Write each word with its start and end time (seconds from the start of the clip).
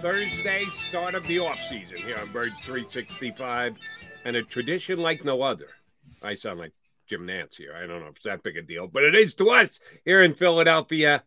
Thursday, 0.00 0.64
start 0.88 1.14
of 1.14 1.26
the 1.26 1.38
off 1.38 1.60
season 1.60 1.96
here 1.96 2.16
on 2.18 2.30
Birds 2.30 2.54
365, 2.64 3.74
and 4.24 4.36
a 4.36 4.42
tradition 4.42 4.98
like 4.98 5.24
no 5.24 5.42
other. 5.42 5.68
I 6.22 6.34
sound 6.34 6.58
like 6.60 6.72
Jim 7.08 7.26
Nantz 7.26 7.56
here. 7.56 7.74
I 7.74 7.86
don't 7.86 8.00
know 8.00 8.06
if 8.08 8.16
it's 8.16 8.24
that 8.24 8.42
big 8.42 8.56
a 8.56 8.62
deal, 8.62 8.86
but 8.86 9.02
it 9.04 9.14
is 9.14 9.34
to 9.36 9.50
us 9.50 9.80
here 10.04 10.22
in 10.22 10.32
Philadelphia. 10.34 11.22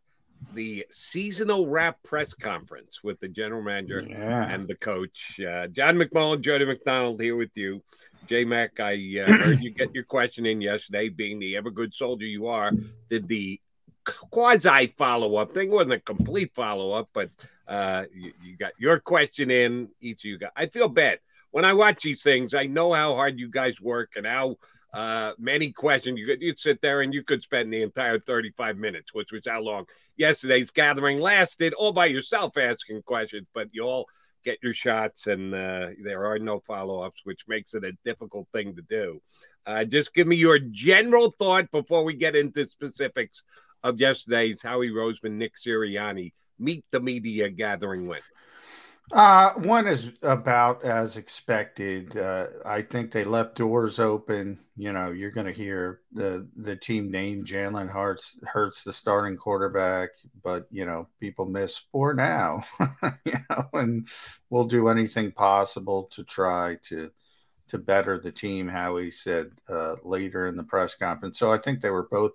The 0.53 0.85
seasonal 0.91 1.67
wrap 1.67 2.01
press 2.03 2.33
conference 2.33 3.03
with 3.03 3.19
the 3.19 3.27
general 3.27 3.61
manager 3.61 4.05
Yeah. 4.07 4.47
and 4.49 4.67
the 4.67 4.75
coach, 4.75 5.39
uh, 5.39 5.67
John 5.67 5.97
McMullen, 5.97 6.41
Jody 6.41 6.65
McDonald 6.65 7.19
here 7.21 7.35
with 7.35 7.55
you. 7.57 7.81
J 8.27 8.45
Mac, 8.45 8.79
I 8.79 8.93
uh, 9.25 9.31
heard 9.43 9.59
you 9.61 9.71
get 9.71 9.93
your 9.93 10.03
question 10.05 10.45
in 10.45 10.61
yesterday. 10.61 11.09
Being 11.09 11.39
the 11.39 11.57
ever 11.57 11.71
good 11.71 11.93
soldier 11.93 12.25
you 12.25 12.47
are, 12.47 12.71
did 13.09 13.27
the 13.27 13.59
quasi 14.05 14.87
follow 14.87 15.35
up 15.35 15.53
thing 15.53 15.69
wasn't 15.71 15.93
a 15.93 15.99
complete 15.99 16.53
follow 16.53 16.93
up, 16.93 17.09
but 17.13 17.29
uh, 17.69 18.03
you, 18.13 18.33
you 18.43 18.57
got 18.57 18.73
your 18.77 18.99
question 18.99 19.51
in. 19.51 19.89
Each 20.01 20.21
of 20.21 20.25
you 20.25 20.37
got. 20.37 20.51
I 20.57 20.65
feel 20.65 20.89
bad 20.89 21.19
when 21.51 21.63
I 21.63 21.73
watch 21.73 22.01
these 22.01 22.23
things. 22.23 22.53
I 22.53 22.65
know 22.65 22.91
how 22.91 23.15
hard 23.15 23.39
you 23.39 23.49
guys 23.49 23.79
work 23.79 24.13
and 24.17 24.25
how 24.25 24.57
uh, 24.93 25.33
many 25.37 25.71
questions 25.71 26.19
you 26.19 26.25
could. 26.25 26.41
You'd 26.41 26.59
sit 26.59 26.81
there 26.81 27.01
and 27.01 27.13
you 27.13 27.23
could 27.23 27.43
spend 27.43 27.71
the 27.71 27.83
entire 27.83 28.19
thirty-five 28.19 28.75
minutes, 28.77 29.13
which 29.13 29.31
was 29.31 29.43
how 29.47 29.61
long 29.61 29.85
yesterday's 30.17 30.71
gathering 30.71 31.19
lasted, 31.19 31.73
all 31.73 31.93
by 31.93 32.07
yourself 32.07 32.57
asking 32.57 33.03
questions. 33.03 33.47
But 33.53 33.69
you 33.71 33.83
all 33.83 34.07
get 34.43 34.57
your 34.63 34.73
shots, 34.73 35.27
and 35.27 35.53
uh, 35.53 35.89
there 36.01 36.25
are 36.25 36.39
no 36.39 36.59
follow-ups, 36.61 37.21
which 37.25 37.41
makes 37.47 37.73
it 37.73 37.83
a 37.83 37.97
difficult 38.05 38.47
thing 38.53 38.75
to 38.75 38.81
do. 38.81 39.21
Uh, 39.65 39.83
just 39.83 40.13
give 40.13 40.25
me 40.25 40.37
your 40.37 40.57
general 40.57 41.29
thought 41.29 41.69
before 41.71 42.03
we 42.03 42.13
get 42.13 42.35
into 42.35 42.65
specifics 42.65 43.43
of 43.83 43.99
yesterday's 43.99 44.61
Howie 44.61 44.89
Roseman, 44.89 45.33
Nick 45.33 45.53
Sirianni 45.57 46.31
meet 46.59 46.85
the 46.91 46.99
media 46.99 47.49
gathering 47.49 48.07
with. 48.07 48.23
Uh, 49.11 49.53
one 49.53 49.87
is 49.87 50.11
about 50.21 50.83
as 50.83 51.17
expected. 51.17 52.15
Uh, 52.15 52.47
I 52.63 52.83
think 52.83 53.11
they 53.11 53.23
left 53.23 53.55
doors 53.55 53.99
open. 53.99 54.59
You 54.77 54.93
know, 54.93 55.11
you're 55.11 55.31
going 55.31 55.47
to 55.47 55.51
hear 55.51 56.01
the 56.11 56.47
the 56.55 56.75
team 56.75 57.09
name 57.09 57.43
Jalen 57.43 57.89
Hurts, 57.89 58.39
Hurts 58.43 58.83
the 58.83 58.93
starting 58.93 59.35
quarterback, 59.35 60.09
but 60.43 60.67
you 60.69 60.85
know, 60.85 61.07
people 61.19 61.45
miss 61.45 61.81
for 61.91 62.13
now. 62.13 62.63
you 63.25 63.33
know, 63.49 63.63
and 63.73 64.07
we'll 64.51 64.65
do 64.65 64.89
anything 64.89 65.31
possible 65.31 66.03
to 66.11 66.23
try 66.23 66.77
to 66.89 67.09
to 67.69 67.79
better 67.79 68.19
the 68.19 68.31
team. 68.31 68.67
Howie 68.67 69.09
said 69.09 69.49
uh, 69.67 69.95
later 70.03 70.47
in 70.47 70.55
the 70.55 70.63
press 70.63 70.93
conference. 70.93 71.39
So 71.39 71.51
I 71.51 71.57
think 71.57 71.81
they 71.81 71.89
were 71.89 72.07
both. 72.11 72.33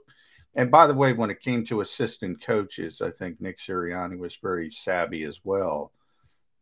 And 0.56 0.70
by 0.70 0.86
the 0.86 0.94
way, 0.94 1.12
when 1.12 1.30
it 1.30 1.40
came 1.40 1.64
to 1.66 1.80
assistant 1.80 2.44
coaches, 2.44 3.00
I 3.00 3.10
think 3.10 3.40
Nick 3.40 3.58
Sirianni 3.58 4.18
was 4.18 4.36
very 4.36 4.70
savvy 4.70 5.24
as 5.24 5.40
well 5.44 5.92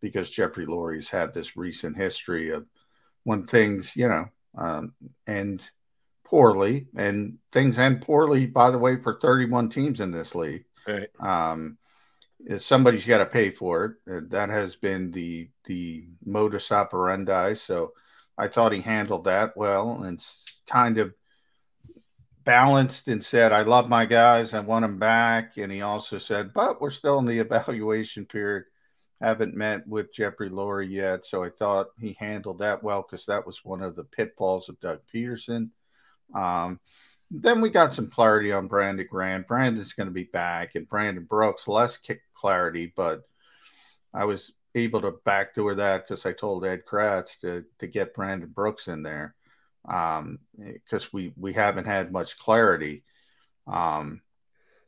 because 0.00 0.30
Jeffrey 0.30 0.66
Lurie's 0.66 1.08
had 1.08 1.34
this 1.34 1.56
recent 1.56 1.97
history 1.97 2.50
of 2.50 2.66
when 3.25 3.47
things, 3.47 3.94
you 3.94 4.08
know, 4.08 4.26
um, 4.56 4.94
end 5.26 5.62
poorly, 6.25 6.86
and 6.97 7.38
things 7.53 7.78
end 7.78 8.03
poorly, 8.03 8.47
by 8.47 8.70
the 8.70 8.78
way, 8.78 8.97
for 8.97 9.19
31 9.20 9.69
teams 9.69 10.00
in 10.00 10.10
this 10.10 10.34
league. 10.34 10.64
Right. 10.88 11.09
Um, 11.20 11.78
somebody's 12.59 13.06
got 13.06 13.19
to 13.19 13.26
pay 13.26 13.50
for 13.50 13.84
it. 13.84 13.92
And 14.06 14.30
that 14.30 14.48
has 14.48 14.76
been 14.76 15.10
the 15.10 15.48
the 15.64 16.09
modus 16.24 16.72
operandi. 16.72 17.54
So 17.54 17.92
I 18.36 18.48
thought 18.48 18.72
he 18.72 18.80
handled 18.80 19.24
that 19.24 19.56
well 19.56 20.03
and 20.03 20.24
kind 20.66 20.98
of 20.98 21.14
balanced 22.44 23.08
and 23.08 23.25
said, 23.25 23.53
I 23.53 23.62
love 23.62 23.88
my 23.88 24.04
guys. 24.04 24.54
I 24.54 24.60
want 24.60 24.82
them 24.82 24.98
back. 24.98 25.56
And 25.56 25.70
he 25.70 25.82
also 25.82 26.19
said, 26.19 26.53
but 26.53 26.80
we're 26.80 26.91
still 26.91 27.19
in 27.19 27.25
the 27.25 27.38
evaluation 27.41 28.26
period. 28.26 28.64
Haven't 29.20 29.54
met 29.54 29.86
with 29.86 30.12
Jeffrey 30.12 30.50
Lurie 30.50 30.91
yet. 30.91 31.25
So 31.25 31.44
I 31.44 31.50
thought 31.50 31.88
he 31.98 32.16
handled 32.19 32.58
that 32.58 32.82
well 32.82 33.03
because 33.03 33.26
that 33.26 33.47
was 33.47 33.64
one 33.64 33.82
of 33.82 33.94
the 33.94 34.04
pitfalls 34.04 34.69
of 34.69 34.80
Doug 34.80 35.00
Pederson. 35.14 35.70
Um, 36.34 36.80
then 37.30 37.60
we 37.60 37.70
got 37.70 37.94
some 37.94 38.08
clarity 38.08 38.53
on 38.53 38.66
Brandon 38.66 39.06
Graham. 39.09 39.44
Brandon's 39.47 39.94
going 39.94 40.09
to 40.09 40.12
be 40.12 40.24
back, 40.24 40.74
and 40.74 40.88
Brandon 40.88 41.24
Brooks, 41.24 41.66
less 41.66 41.98
clarity, 42.34 42.92
but 42.94 43.22
I 44.12 44.24
was 44.24 44.53
able 44.74 45.00
to 45.03 45.14
backdoor 45.24 45.76
that 45.76 46.06
because 46.06 46.26
I 46.26 46.32
told 46.32 46.66
Ed 46.66 46.82
Kracz 46.84 47.41
to, 47.41 47.64
to 47.78 47.86
get 47.86 48.14
Brandon 48.14 48.50
Brooks 48.50 48.88
in 48.88 49.03
there 49.03 49.34
um 49.88 50.38
because 50.56 51.12
we 51.12 51.32
we 51.37 51.53
haven't 51.53 51.87
had 51.87 52.12
much 52.12 52.38
clarity. 52.38 53.04
Um 53.66 54.22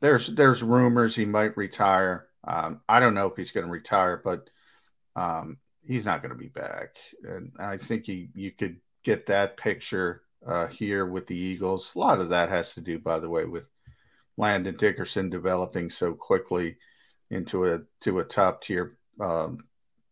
there's 0.01 0.27
there's 0.27 0.63
rumors 0.63 1.15
he 1.15 1.25
might 1.25 1.57
retire. 1.57 2.27
Um 2.45 2.81
i 2.87 2.99
don't 2.99 3.13
know 3.15 3.27
if 3.27 3.35
he's 3.35 3.51
going 3.51 3.65
to 3.65 3.71
retire 3.71 4.21
but 4.23 4.49
um 5.15 5.57
he's 5.85 6.05
not 6.05 6.21
going 6.21 6.31
to 6.31 6.37
be 6.37 6.49
back. 6.49 6.95
And 7.23 7.51
i 7.59 7.77
think 7.77 8.05
he 8.05 8.29
you 8.35 8.51
could 8.51 8.77
get 9.03 9.25
that 9.27 9.57
picture 9.57 10.23
uh 10.45 10.67
here 10.67 11.05
with 11.05 11.27
the 11.27 11.37
eagles. 11.37 11.93
A 11.95 11.99
lot 11.99 12.19
of 12.19 12.29
that 12.29 12.49
has 12.49 12.73
to 12.75 12.81
do 12.81 12.99
by 12.99 13.19
the 13.19 13.29
way 13.29 13.45
with 13.45 13.67
landon 14.37 14.75
dickerson 14.77 15.29
developing 15.29 15.89
so 15.89 16.13
quickly 16.13 16.77
into 17.31 17.65
a 17.65 17.81
to 18.01 18.19
a 18.19 18.23
top 18.23 18.61
tier 18.61 18.97
um 19.19 19.65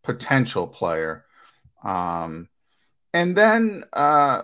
potential 0.04 0.68
player. 0.68 1.26
Um 1.84 2.50
and 3.14 3.36
then 3.36 3.84
uh, 3.94 4.44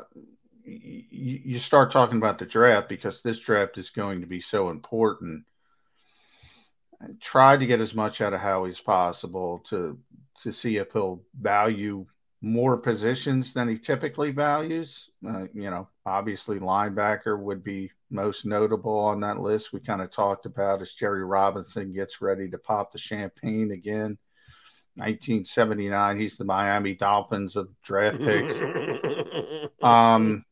you, 0.64 1.60
start 1.60 1.92
talking 1.92 2.18
about 2.18 2.38
the 2.38 2.46
draft 2.46 2.90
because 2.90 3.22
this 3.22 3.40
draft 3.40 3.78
is 3.78 3.90
going 3.90 4.22
to 4.22 4.28
be 4.28 4.42
so 4.42 4.70
important. 4.70 5.46
Try 7.20 7.58
to 7.58 7.66
get 7.66 7.80
as 7.80 7.96
much 7.96 8.22
out 8.22 8.34
of 8.34 8.42
Howie 8.42 8.70
as 8.70 8.82
possible 8.82 9.60
to 9.70 9.98
to 10.44 10.54
see 10.54 10.78
if 10.78 10.94
he'll 10.94 11.22
value 11.40 12.06
more 12.42 12.78
positions 12.78 13.54
than 13.54 13.68
he 13.68 13.78
typically 13.78 14.32
values. 14.32 15.10
Uh, 15.28 15.48
you 15.54 15.70
know, 15.70 15.88
obviously 16.06 16.60
linebacker 16.60 17.38
would 17.38 17.64
be 17.64 17.92
most 18.10 18.46
notable 18.46 18.98
on 18.98 19.20
that 19.20 19.40
list. 19.40 19.74
We 19.74 19.82
kind 19.82 20.02
of 20.02 20.12
talked 20.12 20.46
about 20.46 20.82
as 20.82 20.94
Jerry 20.94 21.26
Robinson 21.26 21.94
gets 21.94 22.22
ready 22.22 22.50
to 22.50 22.58
pop 22.58 22.92
the 22.92 22.98
champagne 22.98 23.72
again. 23.72 24.18
1979. 25.00 26.20
He's 26.20 26.38
the 26.38 26.46
Miami 26.46 26.96
Dolphins 26.96 27.56
of 27.56 27.70
draft 27.82 28.20
picks. 28.20 28.54
Um, 29.82 30.44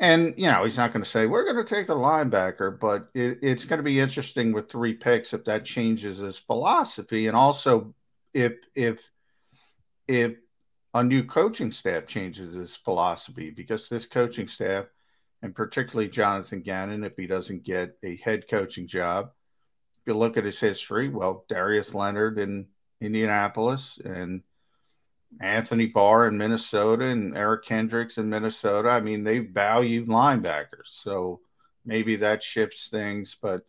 And 0.00 0.34
you 0.36 0.46
know, 0.46 0.64
he's 0.64 0.76
not 0.76 0.92
going 0.92 1.02
to 1.02 1.10
say 1.10 1.26
we're 1.26 1.44
going 1.44 1.64
to 1.64 1.74
take 1.74 1.88
a 1.88 1.92
linebacker, 1.92 2.78
but 2.78 3.08
it, 3.14 3.38
it's 3.42 3.64
going 3.64 3.78
to 3.78 3.82
be 3.82 3.98
interesting 3.98 4.52
with 4.52 4.70
three 4.70 4.94
picks 4.94 5.32
if 5.34 5.44
that 5.44 5.64
changes 5.64 6.18
his 6.18 6.38
philosophy, 6.38 7.26
and 7.26 7.36
also 7.36 7.94
if 8.32 8.54
if 8.76 9.10
if 10.06 10.36
a 10.94 11.02
new 11.02 11.24
coaching 11.24 11.72
staff 11.72 12.06
changes 12.06 12.54
his 12.54 12.76
philosophy, 12.76 13.50
because 13.50 13.88
this 13.88 14.06
coaching 14.06 14.46
staff, 14.46 14.86
and 15.42 15.54
particularly 15.54 16.08
Jonathan 16.08 16.62
Gannon, 16.62 17.02
if 17.04 17.16
he 17.16 17.26
doesn't 17.26 17.64
get 17.64 17.98
a 18.04 18.16
head 18.18 18.48
coaching 18.48 18.86
job, 18.86 19.32
if 20.00 20.06
you 20.06 20.14
look 20.14 20.36
at 20.36 20.44
his 20.44 20.60
history, 20.60 21.08
well, 21.08 21.44
Darius 21.48 21.92
Leonard 21.92 22.38
in 22.38 22.68
Indianapolis 23.00 23.98
and 24.04 24.42
Anthony 25.40 25.86
Barr 25.86 26.28
in 26.28 26.38
Minnesota 26.38 27.06
and 27.06 27.36
Eric 27.36 27.64
Kendricks 27.64 28.18
in 28.18 28.28
Minnesota. 28.28 28.88
I 28.88 29.00
mean, 29.00 29.24
they 29.24 29.38
value 29.40 30.06
linebackers. 30.06 30.86
So 30.86 31.40
maybe 31.84 32.16
that 32.16 32.42
shifts 32.42 32.88
things. 32.88 33.36
But 33.40 33.62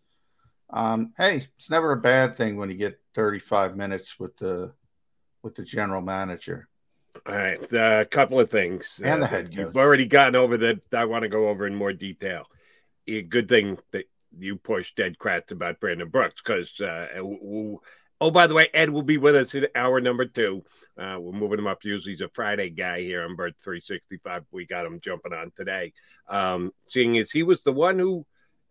um, 0.69 1.13
hey, 1.17 1.47
it's 1.57 1.69
never 1.69 1.91
a 1.91 1.97
bad 1.97 2.35
thing 2.35 2.57
when 2.57 2.69
you 2.69 2.75
get 2.75 2.99
35 3.15 3.75
minutes 3.75 4.19
with 4.19 4.37
the 4.37 4.71
with 5.41 5.55
the 5.55 5.63
general 5.63 6.01
manager. 6.01 6.67
All 7.27 7.35
right, 7.35 7.73
a 7.73 7.83
uh, 7.83 8.05
couple 8.05 8.39
of 8.39 8.49
things. 8.49 8.99
And 9.03 9.21
the 9.21 9.25
uh, 9.25 9.29
head 9.29 9.45
coach. 9.47 9.57
You've 9.57 9.77
already 9.77 10.05
gotten 10.05 10.35
over 10.35 10.57
that. 10.57 10.81
I 10.93 11.05
want 11.05 11.23
to 11.23 11.29
go 11.29 11.49
over 11.49 11.67
in 11.67 11.75
more 11.75 11.93
detail. 11.93 12.45
A 13.07 13.21
good 13.23 13.49
thing 13.49 13.77
that 13.91 14.05
you 14.37 14.55
pushed 14.57 14.99
Ed 14.99 15.17
Kracz 15.17 15.51
about 15.51 15.79
Brandon 15.79 16.07
Brooks 16.07 16.41
because 16.41 16.79
uh, 16.79 17.07
Oh, 18.21 18.31
by 18.31 18.47
the 18.47 18.53
way, 18.53 18.67
Ed 18.73 18.89
will 18.89 19.01
be 19.01 19.17
with 19.17 19.35
us 19.35 19.55
in 19.55 19.67
hour 19.75 20.01
number 20.01 20.25
two. 20.25 20.63
Uh, 20.97 21.17
we're 21.19 21.31
moving 21.31 21.59
him 21.59 21.67
up. 21.67 21.85
Usually 21.85 22.13
he's 22.13 22.21
a 22.21 22.27
Friday 22.29 22.69
guy 22.69 22.99
here 22.99 23.23
on 23.23 23.37
Bird 23.37 23.55
365. 23.57 24.43
We 24.51 24.65
got 24.65 24.85
him 24.85 24.99
jumping 24.99 25.33
on 25.33 25.51
today. 25.55 25.93
Um, 26.27 26.71
seeing 26.85 27.17
as 27.17 27.31
he 27.31 27.43
was 27.43 27.63
the 27.63 27.71
one 27.71 27.97
who 27.97 28.25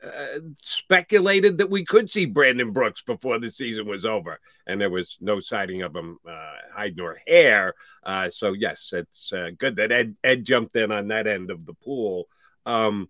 uh, 0.05 0.41
speculated 0.61 1.59
that 1.59 1.71
we 1.71 1.85
could 1.85 2.11
see 2.11 2.27
Brandon 2.27 2.73
Brooks 2.73 3.03
before 3.03 3.39
the 3.39 3.51
season 3.51 3.87
was 3.87 4.05
over, 4.05 4.39
and 4.67 4.81
there 4.81 4.91
was 4.91 5.17
no 5.21 5.41
sighting 5.41 5.83
of 5.83 5.97
him 5.97 6.19
uh, 6.29 6.55
hide 6.75 6.97
nor 6.97 7.17
hair. 7.27 7.75
Uh, 8.05 8.29
so 8.29 8.53
yes, 8.53 8.91
it's 8.93 9.33
uh, 9.33 9.49
good 9.57 9.77
that 9.77 9.91
Ed 9.91 10.15
Ed 10.23 10.45
jumped 10.45 10.77
in 10.77 10.93
on 10.93 11.09
that 11.09 11.27
end 11.27 11.51
of 11.51 11.65
the 11.65 11.75
pool. 11.75 12.29
Um, 12.67 13.09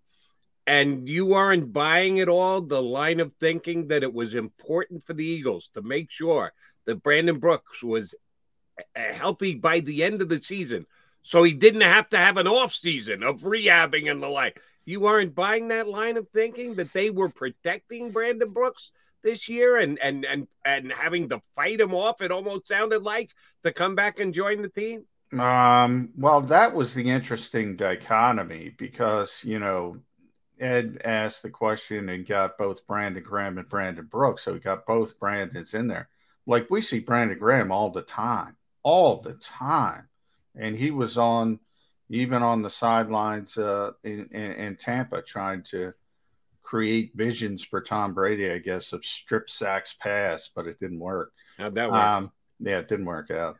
and 0.69 1.09
you 1.09 1.33
aren't 1.33 1.73
buying 1.73 2.19
at 2.19 2.29
all 2.29 2.61
the 2.61 2.81
line 2.81 3.19
of 3.19 3.33
thinking 3.39 3.87
that 3.87 4.03
it 4.03 4.13
was 4.13 4.35
important 4.35 5.03
for 5.03 5.13
the 5.13 5.25
Eagles 5.25 5.69
to 5.73 5.81
make 5.81 6.11
sure 6.11 6.53
that 6.85 7.01
Brandon 7.01 7.39
Brooks 7.39 7.81
was 7.81 8.13
healthy 8.95 9.55
by 9.55 9.79
the 9.79 10.03
end 10.03 10.21
of 10.21 10.29
the 10.29 10.41
season 10.41 10.85
so 11.23 11.41
he 11.43 11.53
didn't 11.53 11.81
have 11.81 12.07
to 12.09 12.17
have 12.17 12.37
an 12.37 12.47
off 12.47 12.71
season 12.73 13.23
of 13.23 13.41
rehabbing 13.41 14.09
and 14.09 14.21
the 14.21 14.27
like. 14.27 14.61
You 14.85 15.07
aren't 15.07 15.35
buying 15.35 15.69
that 15.69 15.87
line 15.87 16.17
of 16.17 16.29
thinking 16.29 16.75
that 16.75 16.93
they 16.93 17.09
were 17.09 17.29
protecting 17.29 18.11
Brandon 18.11 18.51
Brooks 18.51 18.91
this 19.23 19.49
year 19.49 19.77
and 19.77 19.99
and 19.99 20.23
and 20.23 20.47
and 20.63 20.91
having 20.91 21.29
to 21.29 21.41
fight 21.55 21.81
him 21.81 21.93
off 21.93 22.21
it 22.21 22.31
almost 22.31 22.67
sounded 22.67 23.03
like 23.03 23.31
to 23.63 23.73
come 23.73 23.93
back 23.93 24.19
and 24.19 24.33
join 24.33 24.61
the 24.61 24.69
team 24.69 25.03
um 25.37 26.09
well 26.15 26.39
that 26.39 26.73
was 26.73 26.93
the 26.93 27.09
interesting 27.09 27.75
dichotomy 27.75 28.73
because 28.77 29.41
you 29.43 29.59
know 29.59 29.97
Ed 30.59 31.01
asked 31.03 31.43
the 31.43 31.49
question 31.49 32.09
and 32.09 32.25
got 32.25 32.57
both 32.57 32.85
Brandon 32.87 33.23
Graham 33.23 33.57
and 33.57 33.69
Brandon 33.69 34.05
Brooks. 34.05 34.43
So 34.43 34.53
he 34.53 34.59
got 34.59 34.85
both 34.85 35.19
Brandons 35.19 35.73
in 35.73 35.87
there. 35.87 36.09
Like 36.45 36.69
we 36.69 36.81
see 36.81 36.99
Brandon 36.99 37.37
Graham 37.37 37.71
all 37.71 37.91
the 37.91 38.01
time, 38.01 38.55
all 38.83 39.21
the 39.21 39.35
time. 39.35 40.07
And 40.55 40.75
he 40.75 40.91
was 40.91 41.17
on, 41.17 41.59
even 42.09 42.41
on 42.41 42.61
the 42.61 42.69
sidelines 42.69 43.57
uh, 43.57 43.91
in, 44.03 44.27
in, 44.31 44.51
in 44.53 44.75
Tampa, 44.75 45.21
trying 45.21 45.63
to 45.63 45.93
create 46.63 47.11
visions 47.15 47.63
for 47.63 47.81
Tom 47.81 48.13
Brady, 48.13 48.51
I 48.51 48.57
guess, 48.57 48.93
of 48.93 49.05
strip 49.05 49.49
sacks 49.49 49.95
pass, 49.99 50.49
but 50.53 50.67
it 50.67 50.79
didn't 50.79 50.99
work. 50.99 51.33
How'd 51.57 51.75
that 51.75 51.89
work? 51.89 51.97
Um, 51.97 52.31
yeah, 52.59 52.79
it 52.79 52.87
didn't 52.87 53.05
work 53.05 53.31
out. 53.31 53.57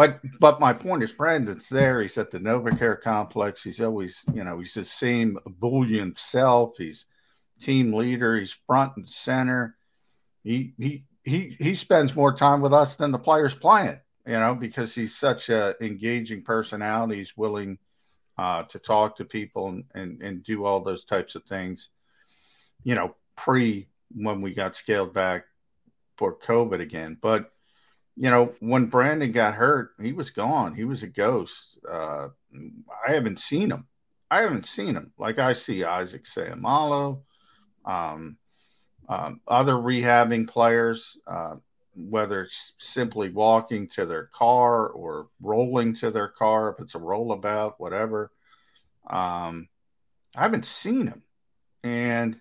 But 0.00 0.20
but 0.40 0.60
my 0.60 0.72
point 0.72 1.02
is, 1.02 1.12
Brandon's 1.12 1.68
there. 1.68 2.00
He's 2.00 2.16
at 2.16 2.30
the 2.30 2.38
NovaCare 2.38 3.02
complex. 3.02 3.62
He's 3.62 3.82
always, 3.82 4.18
you 4.32 4.42
know, 4.42 4.58
he's 4.58 4.72
the 4.72 4.82
same 4.82 5.36
bullion 5.44 6.14
self. 6.16 6.78
He's 6.78 7.04
team 7.60 7.92
leader. 7.92 8.38
He's 8.38 8.56
front 8.66 8.94
and 8.96 9.06
center. 9.06 9.76
He 10.42 10.72
he 10.78 11.04
he 11.22 11.54
he 11.60 11.74
spends 11.74 12.16
more 12.16 12.34
time 12.34 12.62
with 12.62 12.72
us 12.72 12.94
than 12.94 13.10
the 13.10 13.18
players 13.18 13.54
playing. 13.54 14.00
You 14.26 14.38
know, 14.38 14.54
because 14.54 14.94
he's 14.94 15.18
such 15.18 15.50
a 15.50 15.74
engaging 15.82 16.44
personality. 16.44 17.16
He's 17.16 17.36
willing 17.36 17.76
uh, 18.38 18.62
to 18.62 18.78
talk 18.78 19.18
to 19.18 19.26
people 19.26 19.68
and, 19.68 19.84
and 19.94 20.22
and 20.22 20.42
do 20.42 20.64
all 20.64 20.80
those 20.80 21.04
types 21.04 21.34
of 21.34 21.44
things. 21.44 21.90
You 22.84 22.94
know, 22.94 23.16
pre 23.36 23.86
when 24.14 24.40
we 24.40 24.54
got 24.54 24.76
scaled 24.76 25.12
back 25.12 25.44
for 26.16 26.38
COVID 26.38 26.80
again, 26.80 27.18
but 27.20 27.52
you 28.20 28.28
know, 28.28 28.52
when 28.60 28.84
Brandon 28.84 29.32
got 29.32 29.54
hurt, 29.54 29.92
he 29.98 30.12
was 30.12 30.28
gone. 30.28 30.74
He 30.74 30.84
was 30.84 31.02
a 31.02 31.06
ghost. 31.06 31.78
Uh, 31.90 32.28
I 33.08 33.12
haven't 33.12 33.38
seen 33.38 33.70
him. 33.70 33.88
I 34.30 34.42
haven't 34.42 34.66
seen 34.66 34.94
him. 34.94 35.14
Like 35.16 35.38
I 35.38 35.54
see 35.54 35.84
Isaac 35.84 36.24
Seumalo, 36.24 37.22
um, 37.86 38.36
um, 39.08 39.40
other 39.48 39.72
rehabbing 39.72 40.46
players, 40.46 41.16
uh, 41.26 41.56
whether 41.96 42.42
it's 42.42 42.74
simply 42.76 43.30
walking 43.30 43.88
to 43.88 44.04
their 44.04 44.26
car 44.26 44.88
or 44.88 45.28
rolling 45.40 45.94
to 45.94 46.10
their 46.10 46.28
car, 46.28 46.68
if 46.68 46.78
it's 46.78 46.94
a 46.94 46.98
rollabout, 46.98 47.76
whatever. 47.78 48.32
Um, 49.08 49.66
I 50.36 50.42
haven't 50.42 50.66
seen 50.66 51.06
him. 51.06 51.22
And 51.82 52.38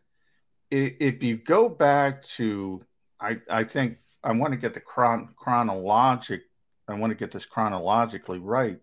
if 0.70 1.24
you 1.24 1.38
go 1.38 1.70
back 1.70 2.24
to, 2.36 2.84
I, 3.22 3.40
I 3.50 3.64
think 3.64 4.00
I 4.24 4.33
want 4.33 4.51
to 4.51 4.60
get 4.60 4.74
the 4.74 4.80
chron- 4.80 5.30
chronologic. 5.36 6.42
I 6.88 6.94
want 6.95 7.12
to 7.12 7.18
get 7.18 7.31
this 7.31 7.45
chronologically 7.45 8.39
right. 8.39 8.80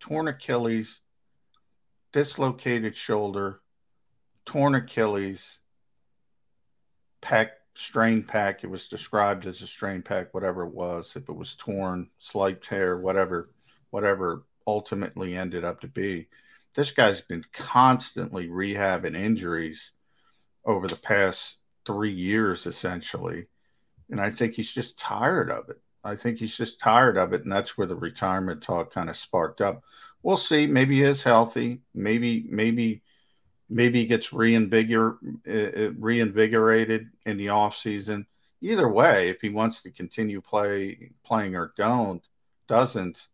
Torn 0.00 0.28
Achilles, 0.28 1.00
dislocated 2.12 2.96
shoulder, 2.96 3.60
torn 4.46 4.74
Achilles, 4.74 5.58
pec, 7.22 7.50
strain 7.74 8.22
pack. 8.22 8.64
It 8.64 8.70
was 8.70 8.88
described 8.88 9.46
as 9.46 9.62
a 9.62 9.66
strain 9.66 10.02
pack, 10.02 10.34
whatever 10.34 10.64
it 10.64 10.74
was. 10.74 11.12
If 11.14 11.28
it 11.28 11.36
was 11.36 11.54
torn, 11.54 12.10
slight 12.18 12.62
tear, 12.62 12.98
whatever, 12.98 13.50
whatever 13.90 14.44
ultimately 14.66 15.36
ended 15.36 15.64
up 15.64 15.80
to 15.82 15.88
be. 15.88 16.28
This 16.74 16.90
guy's 16.90 17.20
been 17.20 17.44
constantly 17.52 18.48
rehabbing 18.48 19.16
injuries 19.16 19.92
over 20.64 20.88
the 20.88 20.96
past 20.96 21.56
three 21.84 22.12
years, 22.12 22.66
essentially 22.66 23.46
and 24.10 24.20
I 24.20 24.30
think 24.30 24.54
he's 24.54 24.72
just 24.72 24.98
tired 24.98 25.50
of 25.50 25.68
it. 25.68 25.80
I 26.02 26.16
think 26.16 26.38
he's 26.38 26.56
just 26.56 26.80
tired 26.80 27.16
of 27.16 27.32
it, 27.32 27.42
and 27.42 27.52
that's 27.52 27.76
where 27.76 27.86
the 27.86 27.94
retirement 27.94 28.62
talk 28.62 28.92
kind 28.92 29.10
of 29.10 29.16
sparked 29.16 29.60
up. 29.60 29.82
We'll 30.22 30.36
see. 30.36 30.66
Maybe 30.66 30.96
he 30.96 31.02
is 31.02 31.22
healthy. 31.22 31.80
Maybe, 31.94 32.46
maybe, 32.48 33.02
maybe 33.68 34.00
he 34.00 34.06
gets 34.06 34.32
reinvigor, 34.32 35.18
uh, 35.48 35.92
reinvigorated 35.98 37.08
in 37.26 37.36
the 37.36 37.50
off 37.50 37.76
season. 37.76 38.26
Either 38.62 38.88
way, 38.88 39.28
if 39.28 39.40
he 39.40 39.48
wants 39.48 39.82
to 39.82 39.90
continue 39.90 40.40
play 40.40 41.10
playing 41.24 41.56
or 41.56 41.72
don't, 41.76 42.22
doesn't, 42.68 43.28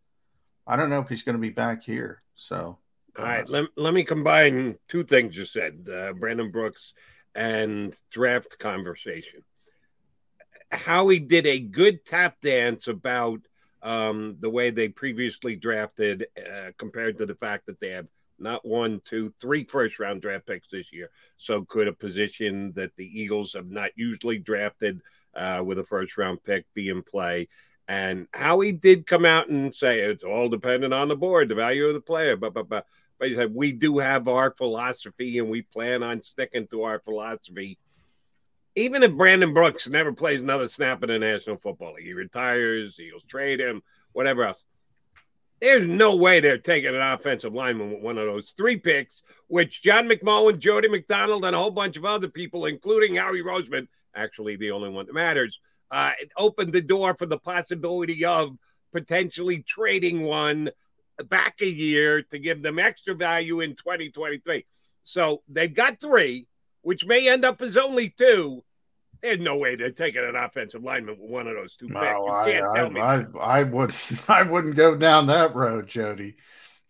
I 0.66 0.76
don't 0.76 0.90
know 0.90 1.00
if 1.00 1.08
he's 1.08 1.22
going 1.22 1.36
to 1.36 1.40
be 1.40 1.50
back 1.50 1.82
here. 1.82 2.22
So, 2.34 2.78
all 3.18 3.24
right, 3.24 3.44
uh, 3.44 3.48
let, 3.48 3.64
let 3.76 3.94
me 3.94 4.04
combine 4.04 4.76
two 4.88 5.04
things 5.04 5.36
you 5.36 5.44
said, 5.44 5.88
uh, 5.92 6.12
Brandon 6.12 6.50
Brooks 6.50 6.94
and 7.34 7.94
draft 8.10 8.58
conversation. 8.58 9.42
Howie 10.70 11.18
did 11.18 11.46
a 11.46 11.58
good 11.58 12.04
tap 12.04 12.36
dance 12.42 12.88
about 12.88 13.40
um, 13.82 14.36
the 14.40 14.50
way 14.50 14.70
they 14.70 14.88
previously 14.88 15.54
drafted 15.56 16.26
uh, 16.36 16.70
compared 16.76 17.18
to 17.18 17.26
the 17.26 17.34
fact 17.34 17.66
that 17.66 17.80
they 17.80 17.90
have 17.90 18.06
not 18.38 18.66
one, 18.66 19.00
two, 19.04 19.32
three 19.40 19.64
first 19.64 19.98
round 19.98 20.22
draft 20.22 20.46
picks 20.46 20.68
this 20.70 20.92
year. 20.92 21.10
So 21.36 21.64
could 21.64 21.88
a 21.88 21.92
position 21.92 22.72
that 22.76 22.94
the 22.96 23.20
Eagles 23.20 23.54
have 23.54 23.70
not 23.70 23.90
usually 23.96 24.38
drafted 24.38 25.00
uh, 25.34 25.62
with 25.64 25.78
a 25.78 25.84
first 25.84 26.18
round 26.18 26.42
pick 26.44 26.66
be 26.74 26.88
in 26.88 27.02
play? 27.02 27.48
And 27.88 28.26
Howie 28.32 28.72
did 28.72 29.06
come 29.06 29.24
out 29.24 29.48
and 29.48 29.74
say 29.74 30.00
it's 30.00 30.24
all 30.24 30.48
dependent 30.48 30.92
on 30.92 31.08
the 31.08 31.16
board, 31.16 31.48
the 31.48 31.54
value 31.54 31.86
of 31.86 31.94
the 31.94 32.00
player, 32.00 32.36
but 32.36 32.52
but 32.52 32.68
but 32.68 32.86
but 33.18 33.28
he 33.28 33.34
said 33.34 33.54
we 33.54 33.72
do 33.72 33.98
have 33.98 34.28
our 34.28 34.50
philosophy 34.50 35.38
and 35.38 35.48
we 35.48 35.62
plan 35.62 36.02
on 36.02 36.22
sticking 36.22 36.66
to 36.68 36.82
our 36.82 36.98
philosophy 37.00 37.78
even 38.76 39.02
if 39.02 39.12
Brandon 39.12 39.54
Brooks 39.54 39.88
never 39.88 40.12
plays 40.12 40.40
another 40.40 40.68
snap 40.68 41.02
in 41.02 41.08
the 41.08 41.18
National 41.18 41.56
Football 41.56 41.94
League, 41.94 42.04
he 42.04 42.12
retires, 42.12 42.96
he'll 42.96 43.20
trade 43.26 43.58
him, 43.58 43.82
whatever 44.12 44.44
else. 44.44 44.62
There's 45.60 45.86
no 45.86 46.14
way 46.14 46.40
they're 46.40 46.58
taking 46.58 46.94
an 46.94 47.00
offensive 47.00 47.54
lineman 47.54 47.90
with 47.90 48.02
one 48.02 48.18
of 48.18 48.26
those 48.26 48.52
three 48.54 48.76
picks, 48.76 49.22
which 49.46 49.82
John 49.82 50.06
McMullen, 50.06 50.58
Jody 50.58 50.88
McDonald, 50.88 51.46
and 51.46 51.56
a 51.56 51.58
whole 51.58 51.70
bunch 51.70 51.96
of 51.96 52.04
other 52.04 52.28
people, 52.28 52.66
including 52.66 53.16
Howie 53.16 53.42
Roseman, 53.42 53.88
actually 54.14 54.56
the 54.56 54.70
only 54.70 54.90
one 54.90 55.06
that 55.06 55.14
matters, 55.14 55.58
uh, 55.90 56.12
opened 56.36 56.74
the 56.74 56.82
door 56.82 57.14
for 57.14 57.24
the 57.24 57.38
possibility 57.38 58.26
of 58.26 58.58
potentially 58.92 59.62
trading 59.62 60.22
one 60.22 60.70
back 61.30 61.62
a 61.62 61.66
year 61.66 62.20
to 62.20 62.38
give 62.38 62.62
them 62.62 62.78
extra 62.78 63.14
value 63.14 63.60
in 63.60 63.70
2023. 63.70 64.66
So 65.04 65.42
they've 65.48 65.72
got 65.72 65.98
three, 65.98 66.46
which 66.86 67.04
may 67.04 67.28
end 67.28 67.44
up 67.44 67.60
as 67.62 67.76
only 67.76 68.10
two. 68.10 68.62
There's 69.20 69.40
no 69.40 69.56
way 69.56 69.74
they're 69.74 69.90
taking 69.90 70.22
an 70.22 70.36
offensive 70.36 70.84
lineman 70.84 71.18
with 71.18 71.28
one 71.28 71.48
of 71.48 71.56
those 71.56 71.74
two 71.74 71.86
picks. 71.86 71.96
No, 71.96 72.26
you 72.26 72.32
I, 72.32 72.50
can't 72.52 72.66
I, 72.66 72.76
tell 72.76 72.90
me. 72.90 73.00
I, 73.00 73.24
I 73.40 73.62
wouldn't. 73.64 74.20
I 74.30 74.42
wouldn't 74.44 74.76
go 74.76 74.96
down 74.96 75.26
that 75.26 75.56
road, 75.56 75.88
Jody. 75.88 76.36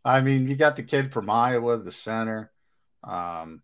I 0.04 0.20
mean, 0.20 0.48
you 0.48 0.54
got 0.54 0.76
the 0.76 0.82
kid 0.82 1.14
from 1.14 1.30
Iowa, 1.30 1.78
the 1.78 1.92
center. 1.92 2.52
Um, 3.02 3.62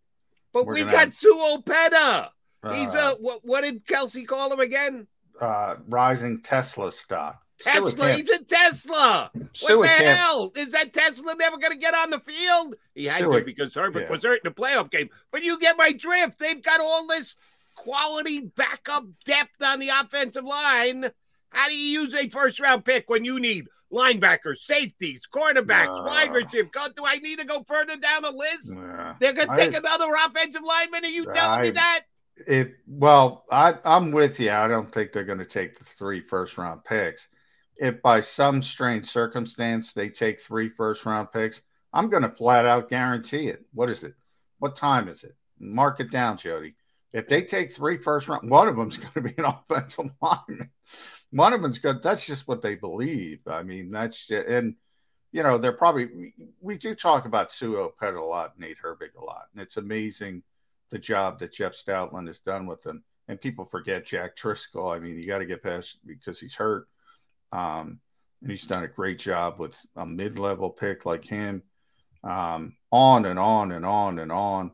but 0.55 0.67
we 0.67 0.81
got 0.85 0.95
have- 0.95 1.15
Sua 1.15 1.59
Opeta. 1.59 2.31
He's 2.73 2.95
uh, 2.95 3.15
a 3.19 3.21
what, 3.21 3.41
what 3.43 3.61
did 3.61 3.85
Kelce 3.85 4.27
call 4.27 4.51
him 4.51 4.61
again? 4.61 5.07
uh, 5.39 5.77
rising 5.87 6.41
Tesla 6.41 6.93
stock. 6.93 7.42
Tesla. 7.59 8.13
He's 8.15 8.29
a 8.29 8.45
Tesla. 8.45 9.31
What 9.33 9.83
the 9.83 9.89
can't- 9.89 10.19
hell? 10.19 10.53
Is 10.57 10.73
that 10.73 10.93
Tesla 10.93 11.35
never 11.37 11.59
going 11.59 11.73
to 11.73 11.79
get 11.79 11.95
on 11.95 12.11
the 12.11 12.21
field? 12.21 12.75
He 12.95 13.07
had 13.07 13.21
to 13.21 13.43
because 13.45 13.75
Herbig 13.75 14.03
yeah. 14.03 14.11
was 14.11 14.23
hurt 14.25 14.41
in 14.45 14.51
the 14.53 14.55
playoff 14.55 14.91
game. 14.91 15.09
But 15.31 15.43
you 15.43 15.59
get 15.59 15.77
my 15.77 15.93
drift. 15.93 16.39
They've 16.39 16.63
got 16.63 16.81
all 16.81 17.07
this 17.07 17.37
quality 17.75 18.41
backup 18.57 19.05
depth 19.25 19.63
on 19.63 19.79
the 19.79 19.89
offensive 19.89 20.45
line. 20.45 21.11
How 21.51 21.69
do 21.69 21.77
you 21.77 22.01
use 22.03 22.15
a 22.15 22.29
first 22.29 22.61
round 22.61 22.85
pick 22.85 23.09
when 23.09 23.25
you 23.25 23.39
need 23.39 23.69
linebackers, 23.93 24.59
safeties, 24.59 25.23
quarterbacks, 25.33 25.87
No. 25.87 26.03
wide 26.05 26.33
receiver? 26.33 26.69
Go, 26.73 26.87
do 26.97 27.05
I 27.07 27.17
need 27.17 27.39
to 27.39 27.45
go 27.45 27.63
further 27.63 27.97
down 27.97 28.23
the 28.23 28.33
list? 28.33 28.73
They're 29.21 29.33
going 29.35 29.49
to 29.49 29.53
I- 29.53 29.57
take 29.57 29.77
another 29.77 30.07
offensive 30.27 30.63
lineman. 30.63 31.05
Are 31.05 31.09
you 31.09 31.27
telling 31.33 31.63
me 31.63 31.71
that? 31.71 32.01
It 32.47 32.77
well, 32.89 33.45
I, 33.53 33.75
I'm 33.85 34.11
with 34.11 34.41
you. 34.41 34.51
I 34.51 34.67
don't 34.67 34.91
think 34.91 35.13
they're 35.13 35.23
going 35.23 35.39
to 35.39 35.45
take 35.45 35.79
the 35.79 35.85
three 35.85 36.21
first 36.23 36.57
round 36.57 36.83
picks. 36.83 37.29
If 37.83 38.01
by 38.01 38.21
some 38.21 38.63
strange 38.63 39.07
circumstance 39.07 39.93
they 39.93 40.09
take 40.09 40.41
three 40.41 40.69
first 40.69 41.05
round 41.05 41.33
picks, 41.33 41.63
I'm 41.93 42.09
going 42.09 42.23
to 42.23 42.29
flat 42.29 42.65
out 42.65 42.89
guarantee 42.89 43.49
it. 43.49 43.67
What 43.75 43.91
is 43.91 44.05
it? 44.05 44.15
What 44.61 44.77
time 44.77 45.09
is 45.09 45.25
it? 45.25 45.35
Mark 45.59 45.99
it 45.99 46.13
down, 46.13 46.37
Jody. 46.37 46.77
If 47.13 47.27
they 47.27 47.43
take 47.43 47.73
three 47.73 47.99
first 47.99 48.29
round, 48.29 48.49
one 48.49 48.69
of 48.69 48.77
them's 48.77 48.99
going 48.99 49.15
to 49.15 49.21
be 49.23 49.35
an 49.37 49.47
offensive 49.47 50.13
lineman. 50.23 50.71
One 51.33 51.53
of 51.53 51.61
them's 51.61 51.81
good. 51.81 52.05
That's 52.05 52.25
just 52.25 52.47
what 52.47 52.63
they 52.63 52.77
believe. 52.77 53.41
I 53.49 53.65
mean, 53.65 53.91
that's 53.91 54.31
and 54.31 54.77
you 55.33 55.43
know 55.43 55.59
they're 55.59 55.73
probably. 55.73 56.33
We, 56.61 56.79
do 56.79 56.95
talk 56.95 57.27
about 57.27 57.51
Sua 57.51 57.91
Opeta 57.91 58.17
a 58.17 58.25
lot, 58.25 58.61
Nate 58.61 58.79
Herbig 58.81 59.17
a 59.21 59.25
lot, 59.25 59.47
and 59.53 59.61
it's 59.61 59.77
amazing 59.77 60.45
the 60.91 61.01
job 61.01 61.41
that 61.41 61.53
Jeff 61.53 61.73
Stoutland 61.75 62.29
has 62.29 62.39
done 62.39 62.67
with 62.67 62.85
them. 62.85 63.03
And 63.27 63.41
people 63.41 63.65
forget 63.65 64.07
Jack 64.07 64.37
Driscoll. 64.37 64.91
I 64.91 65.01
mean, 65.01 65.19
you 65.19 65.27
got 65.27 65.39
to 65.39 65.47
get 65.47 65.65
past 65.65 65.99
because 66.07 66.39
he's 66.39 66.55
hurt. 66.55 66.87
Um, 67.53 68.01
and 68.41 68.51
he's 68.51 68.65
done 68.65 68.83
a 68.83 68.89
great 68.89 69.19
job 69.19 69.59
with 69.59 69.75
a 69.95 70.05
mid-level 70.05 70.71
pick 70.71 71.07
like 71.07 71.25
him. 71.25 71.63
Um, 72.25 72.77
on 72.93 73.25
and 73.25 73.39
on 73.39 73.73
and 73.73 73.85
on 73.85 74.19
and 74.19 74.31
on. 74.31 74.71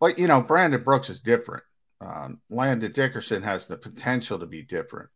But 0.00 0.18
you 0.18 0.26
know, 0.26 0.40
Brandon 0.40 0.82
Brooks 0.82 1.10
is 1.10 1.20
different. 1.20 1.62
Um, 2.00 2.40
Landon 2.48 2.92
Dickerson 2.92 3.42
has 3.42 3.66
the 3.66 3.76
potential 3.76 4.38
to 4.38 4.46
be 4.46 4.62
different. 4.62 5.10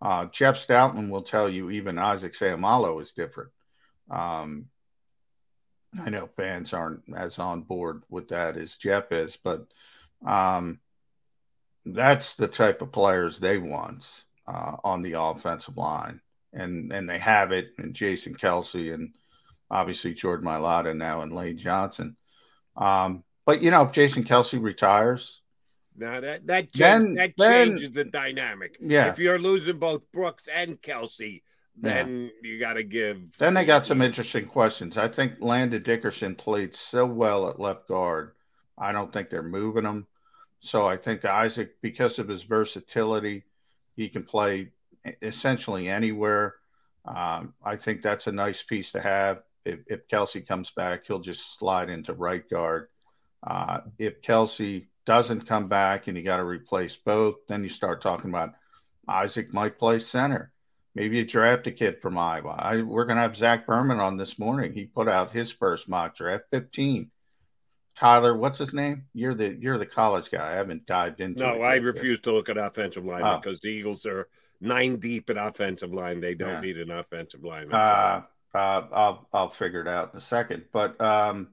Uh, 0.00 0.26
Jeff 0.26 0.64
Stoutland 0.64 1.10
will 1.10 1.22
tell 1.22 1.48
you 1.48 1.70
even 1.70 1.98
Isaac 1.98 2.34
Seumalo 2.34 3.02
is 3.02 3.10
different. 3.10 3.50
Um, 4.08 4.70
I 6.00 6.10
know 6.10 6.28
fans 6.36 6.72
aren't 6.72 7.02
as 7.14 7.40
on 7.40 7.62
board 7.62 8.04
with 8.08 8.28
that 8.28 8.56
as 8.56 8.76
Jeff 8.76 9.10
is, 9.10 9.36
but 9.42 9.66
um, 10.24 10.78
that's 11.84 12.36
the 12.36 12.46
type 12.46 12.80
of 12.80 12.92
players 12.92 13.40
they 13.40 13.58
want 13.58 14.06
uh, 14.48 14.76
on 14.82 15.02
the 15.02 15.12
offensive 15.12 15.76
line, 15.76 16.20
and 16.52 16.92
and 16.92 17.08
they 17.08 17.18
have 17.18 17.52
it 17.52 17.72
And 17.78 17.94
Jason 17.94 18.34
Kelce 18.34 18.94
and 18.94 19.14
obviously 19.70 20.14
Jordan 20.14 20.46
Mailata 20.46 20.96
now 20.96 21.20
and 21.22 21.32
Lane 21.32 21.58
Johnson. 21.58 22.16
Um, 22.76 23.24
but 23.44 23.60
you 23.62 23.70
know, 23.70 23.82
if 23.82 23.92
Jason 23.92 24.24
Kelce 24.24 24.60
retires, 24.62 25.42
No, 25.96 26.20
that 26.20 26.46
that, 26.46 26.68
Then- 26.72 27.14
that 27.14 27.34
then- 27.36 27.68
changes 27.72 27.92
the 27.92 28.04
dynamic. 28.04 28.78
Yeah. 28.80 29.10
If 29.10 29.18
you're 29.18 29.38
losing 29.38 29.78
both 29.78 30.02
Brooks 30.12 30.48
and 30.48 30.80
Kelce, 30.80 31.42
then 31.80 32.30
you 32.42 32.58
got 32.58 32.74
to 32.74 32.82
give. 32.84 33.36
Then 33.38 33.54
they 33.54 33.64
got 33.64 33.84
some 33.86 34.00
interesting 34.02 34.46
questions. 34.46 34.96
I 34.96 35.08
think 35.08 35.34
Landon 35.40 35.82
Dickerson 35.82 36.34
played 36.34 36.74
so 36.74 37.04
well 37.06 37.48
at 37.50 37.60
left 37.60 37.86
guard. 37.88 38.32
I 38.76 38.92
don't 38.92 39.12
think 39.12 39.28
they're 39.28 39.42
moving 39.42 39.84
him. 39.84 40.06
So 40.60 40.86
I 40.86 40.96
think 40.96 41.24
Isaac, 41.24 41.80
because 41.82 42.18
of 42.18 42.28
his 42.28 42.42
versatility, 42.44 43.44
he 43.98 44.08
can 44.08 44.24
play 44.24 44.68
essentially 45.20 45.88
anywhere. 45.88 46.54
Um, 47.04 47.54
I 47.64 47.74
think 47.74 48.00
that's 48.00 48.28
a 48.28 48.32
nice 48.32 48.62
piece 48.62 48.92
to 48.92 49.00
have. 49.00 49.42
If, 49.64 49.80
if 49.88 50.08
Kelce 50.08 50.46
comes 50.46 50.70
back, 50.70 51.06
he'll 51.06 51.18
just 51.18 51.58
slide 51.58 51.90
into 51.90 52.12
right 52.12 52.48
guard. 52.48 52.88
Uh, 53.44 53.80
if 53.98 54.22
Kelce 54.22 54.86
doesn't 55.04 55.48
come 55.48 55.68
back 55.68 56.06
and 56.06 56.16
you 56.16 56.22
got 56.22 56.36
to 56.36 56.44
replace 56.44 56.94
both, 56.94 57.46
then 57.48 57.64
you 57.64 57.68
start 57.68 58.00
talking 58.00 58.30
about 58.30 58.54
Isaac 59.08 59.52
might 59.52 59.78
play 59.78 59.98
center. 59.98 60.52
Maybe 60.94 61.16
you 61.16 61.24
draft 61.24 61.66
a 61.66 61.72
kid 61.72 62.00
from 62.00 62.16
Iowa. 62.16 62.54
I, 62.56 62.82
we're 62.82 63.04
going 63.04 63.16
to 63.16 63.22
have 63.22 63.36
Zach 63.36 63.66
Berman 63.66 63.98
on 63.98 64.16
this 64.16 64.38
morning. 64.38 64.72
He 64.72 64.84
put 64.84 65.08
out 65.08 65.32
his 65.32 65.50
first 65.50 65.88
mock 65.88 66.16
draft, 66.16 66.44
15. 66.52 67.10
Tyler, 67.98 68.36
what's 68.36 68.58
his 68.58 68.72
name? 68.72 69.06
You're 69.12 69.34
the 69.34 69.56
you're 69.60 69.78
the 69.78 69.86
college 69.86 70.30
guy. 70.30 70.52
I 70.52 70.54
haven't 70.54 70.86
dived 70.86 71.20
into. 71.20 71.40
No, 71.40 71.62
I 71.62 71.74
yet. 71.74 71.82
refuse 71.82 72.20
to 72.20 72.32
look 72.32 72.48
at 72.48 72.56
offensive 72.56 73.04
line 73.04 73.22
Oh. 73.24 73.40
because 73.42 73.60
the 73.60 73.68
Eagles 73.68 74.06
are 74.06 74.28
nine 74.60 74.98
deep 75.00 75.30
in 75.30 75.36
offensive 75.38 75.92
line. 75.92 76.20
They 76.20 76.34
don't 76.34 76.48
Yeah. 76.50 76.60
need 76.60 76.78
an 76.78 76.92
offensive 76.92 77.42
line. 77.42 77.72
Uh, 77.72 78.22
uh, 78.54 78.86
I'll 78.92 79.28
I'll 79.32 79.48
figure 79.50 79.80
it 79.80 79.88
out 79.88 80.12
in 80.12 80.18
a 80.18 80.20
second. 80.20 80.66
But 80.72 81.00
um, 81.00 81.48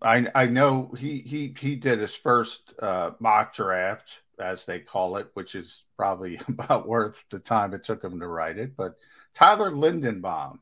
I 0.00 0.26
I 0.34 0.46
know 0.46 0.94
he 0.96 1.18
he 1.20 1.54
he 1.58 1.74
did 1.74 1.98
his 1.98 2.14
first 2.14 2.72
uh, 2.80 3.10
mock 3.18 3.52
draft, 3.54 4.20
as 4.38 4.64
they 4.64 4.78
call 4.78 5.16
it, 5.16 5.28
which 5.34 5.56
is 5.56 5.82
probably 5.96 6.40
about 6.48 6.86
worth 6.86 7.24
the 7.30 7.40
time 7.40 7.74
it 7.74 7.82
took 7.82 8.04
him 8.04 8.20
to 8.20 8.28
write 8.28 8.58
it. 8.58 8.76
But 8.76 8.94
Tyler 9.34 9.72
Linderbaum, 9.72 10.60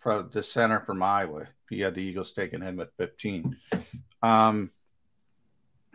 from 0.00 0.30
the 0.32 0.42
center 0.42 0.80
from 0.80 1.02
Iowa, 1.02 1.48
he 1.68 1.80
had 1.80 1.94
the 1.94 2.02
Eagles 2.02 2.32
taking 2.32 2.62
him 2.62 2.80
at 2.80 2.88
15. 2.96 3.56
Um, 4.24 4.70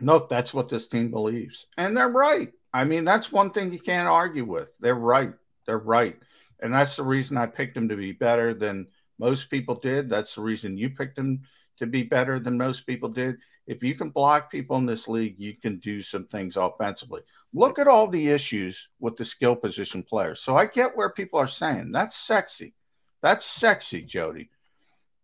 look, 0.00 0.28
that's 0.28 0.54
what 0.54 0.68
this 0.68 0.86
team 0.86 1.10
believes, 1.10 1.66
and 1.76 1.96
they're 1.96 2.08
right. 2.08 2.52
I 2.72 2.84
mean, 2.84 3.04
that's 3.04 3.32
one 3.32 3.50
thing 3.50 3.72
you 3.72 3.80
can't 3.80 4.08
argue 4.08 4.44
with. 4.44 4.68
They're 4.78 4.94
right. 4.94 5.32
They're 5.66 5.78
right. 5.78 6.16
And 6.60 6.72
that's 6.72 6.94
the 6.94 7.02
reason 7.02 7.36
I 7.36 7.46
picked 7.46 7.74
them 7.74 7.88
to 7.88 7.96
be 7.96 8.12
better 8.12 8.54
than 8.54 8.86
most 9.18 9.50
people 9.50 9.74
did. 9.74 10.08
That's 10.08 10.36
the 10.36 10.42
reason 10.42 10.78
you 10.78 10.90
picked 10.90 11.16
them 11.16 11.42
to 11.78 11.86
be 11.86 12.04
better 12.04 12.38
than 12.38 12.56
most 12.56 12.86
people 12.86 13.08
did. 13.08 13.38
If 13.66 13.82
you 13.82 13.94
can 13.96 14.10
block 14.10 14.50
people 14.50 14.76
in 14.76 14.86
this 14.86 15.08
league, 15.08 15.34
you 15.38 15.56
can 15.56 15.78
do 15.78 16.00
some 16.00 16.26
things 16.26 16.56
offensively. 16.56 17.22
Look 17.52 17.78
at 17.78 17.88
all 17.88 18.06
the 18.06 18.28
issues 18.28 18.88
with 19.00 19.16
the 19.16 19.24
skill 19.24 19.56
position 19.56 20.04
players. 20.04 20.40
So 20.40 20.56
I 20.56 20.66
get 20.66 20.96
where 20.96 21.10
people 21.10 21.40
are 21.40 21.48
saying 21.48 21.90
that's 21.90 22.16
sexy. 22.16 22.74
That's 23.22 23.44
sexy, 23.44 24.02
Jody. 24.02 24.50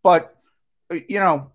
But, 0.03 0.37
uh, 0.91 0.97
you 1.09 1.21
know, 1.21 1.53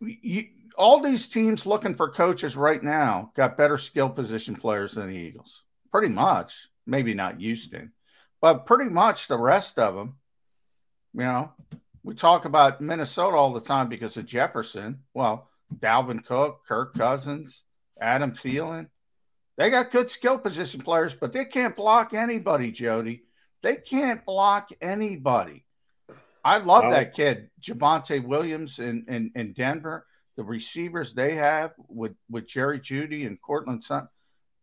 you, 0.00 0.46
all 0.76 1.00
these 1.00 1.28
teams 1.28 1.66
looking 1.66 1.94
for 1.94 2.10
coaches 2.10 2.56
right 2.56 2.82
now 2.82 3.32
got 3.34 3.56
better 3.56 3.78
skill 3.78 4.08
position 4.08 4.54
players 4.56 4.94
than 4.94 5.08
the 5.08 5.16
Eagles. 5.16 5.62
Pretty 5.92 6.08
much. 6.08 6.68
Maybe 6.86 7.14
not 7.14 7.40
Houston, 7.40 7.92
but 8.42 8.66
pretty 8.66 8.90
much 8.90 9.26
the 9.26 9.38
rest 9.38 9.78
of 9.78 9.94
them. 9.94 10.16
You 11.14 11.20
know, 11.20 11.52
we 12.02 12.14
talk 12.14 12.44
about 12.44 12.80
Minnesota 12.80 13.36
all 13.36 13.54
the 13.54 13.60
time 13.60 13.88
because 13.88 14.16
of 14.18 14.26
Jefferson. 14.26 15.00
Well, 15.14 15.48
Dalvin 15.74 16.24
Cook, 16.24 16.60
Kirk 16.68 16.94
Cousins, 16.94 17.62
Adam 17.98 18.32
Thielen. 18.32 18.88
They 19.56 19.70
got 19.70 19.92
good 19.92 20.10
skill 20.10 20.36
position 20.36 20.80
players, 20.80 21.14
but 21.14 21.32
they 21.32 21.44
can't 21.46 21.76
block 21.76 22.12
anybody, 22.12 22.70
Jody. 22.70 23.22
They 23.62 23.76
can't 23.76 24.24
block 24.26 24.68
anybody. 24.82 25.64
I 26.44 26.58
love 26.58 26.90
that 26.90 27.14
kid, 27.14 27.48
Javonte 27.62 28.22
Williams 28.22 28.78
in, 28.78 29.06
in, 29.08 29.32
in 29.34 29.54
Denver. 29.54 30.04
The 30.36 30.44
receivers 30.44 31.14
they 31.14 31.34
have 31.36 31.72
with, 31.88 32.14
with 32.28 32.46
Jerry 32.46 32.80
Jeudy 32.80 33.26
and 33.26 33.40
Courtland 33.40 33.84
Sutton, 33.84 34.08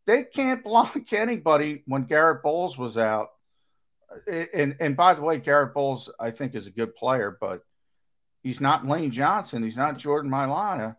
they 0.06 0.24
can't 0.24 0.64
block 0.66 1.14
anybody 1.14 1.84
when 1.86 2.04
Garett 2.04 2.44
Bolles 2.44 2.78
was 2.78 2.98
out. 2.98 3.30
And 4.30 4.76
and 4.82 4.98
by 4.98 5.14
the 5.14 5.22
way, 5.22 5.38
Garett 5.38 5.74
Bolles, 5.74 6.10
I 6.20 6.32
think, 6.32 6.54
is 6.54 6.68
a 6.68 6.72
good 6.72 6.94
player, 6.96 7.38
but 7.40 7.62
he's 8.44 8.60
not 8.60 8.86
Lane 8.86 9.12
Johnson. 9.12 9.64
He's 9.64 9.78
not 9.78 9.98
Jordan 9.98 10.30
Mailata. 10.30 10.98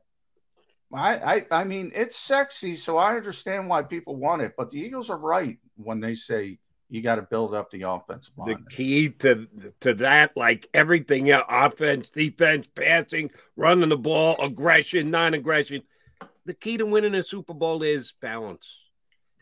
I, 0.95 1.17
I 1.17 1.47
I 1.51 1.65
mean, 1.65 1.93
it's 1.95 2.17
sexy, 2.17 2.75
so 2.77 2.97
I 2.97 3.17
understand 3.17 3.69
why 3.69 3.83
people 3.83 4.17
want 4.17 4.41
it. 4.41 4.55
But 4.57 4.71
the 4.71 4.81
Eagles 4.81 5.11
are 5.11 5.19
right 5.19 5.59
when 5.77 6.01
they 6.01 6.15
say 6.15 6.59
you 6.93 7.01
got 7.01 7.15
to 7.15 7.23
build 7.23 7.55
up 7.55 7.71
the 7.71 7.83
offensive 7.89 8.35
line. 8.37 8.49
the 8.49 8.71
key 8.71 9.09
to 9.09 9.49
to 9.81 9.95
that, 9.95 10.37
like 10.37 10.69
everything 10.75 11.31
else, 11.31 11.47
offense, 11.49 12.11
defense, 12.11 12.69
passing, 12.75 13.31
running 13.57 13.89
the 13.89 13.97
ball, 13.97 14.37
aggression, 14.39 15.11
non-aggression. 15.11 15.83
The 16.45 16.53
key 16.53 16.77
to 16.77 16.85
winning 16.85 17.15
a 17.15 17.23
Super 17.23 17.55
Bowl 17.55 17.83
is 17.83 18.13
balance. 18.21 18.77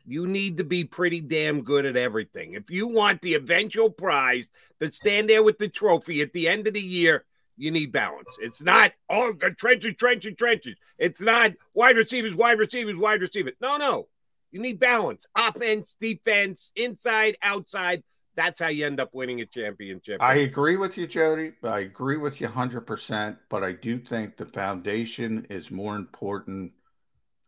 You 0.07 0.29
need 0.29 0.59
to 0.59 0.65
be 0.65 0.85
pretty 0.85 1.21
damn 1.21 1.63
good 1.63 1.87
at 1.87 1.97
everything. 1.97 2.55
If 2.55 2.71
you 2.71 2.87
want 2.87 3.21
the 3.21 3.35
eventual 3.35 3.91
prize 3.91 4.49
to 4.81 4.93
stand 4.93 5.29
there 5.29 5.43
with 5.43 5.59
the 5.59 5.69
trophy 5.69 6.21
at 6.21 6.33
the 6.33 6.47
end 6.47 6.69
of 6.69 6.75
the 6.75 6.81
year, 6.81 7.25
you 7.57 7.73
need 7.73 7.91
balance. 7.91 8.29
It's 8.41 8.63
not 8.63 8.93
oh 9.09 9.33
the 9.33 9.51
trenches, 9.51 9.97
trenches, 9.99 10.37
trenches. 10.39 10.77
It's 10.99 11.21
not 11.21 11.55
wide 11.75 11.97
receivers, 11.97 12.33
wide 12.33 12.61
receivers, 12.61 12.95
wide 12.95 13.21
receivers. 13.21 13.55
No, 13.61 13.77
no. 13.77 14.07
You 14.51 14.61
need 14.61 14.79
balance. 14.79 15.27
Offense, 15.37 15.97
defense, 16.01 16.73
inside, 16.77 17.37
outside. 17.43 18.03
That's 18.37 18.61
how 18.61 18.69
you 18.69 18.87
end 18.87 19.01
up 19.01 19.11
winning 19.13 19.41
a 19.41 19.47
championship. 19.47 20.23
I 20.23 20.37
agree 20.37 20.77
with 20.77 20.97
you, 20.97 21.07
Jody. 21.07 21.53
I 21.63 21.81
agree 21.81 22.17
with 22.17 22.41
you 22.41 22.49
100%, 22.49 23.37
but 23.49 23.63
I 23.63 23.73
do 23.73 23.99
think 23.99 24.37
the 24.37 24.47
foundation 24.47 25.47
is 25.51 25.71
more 25.71 25.97
important 25.97 26.73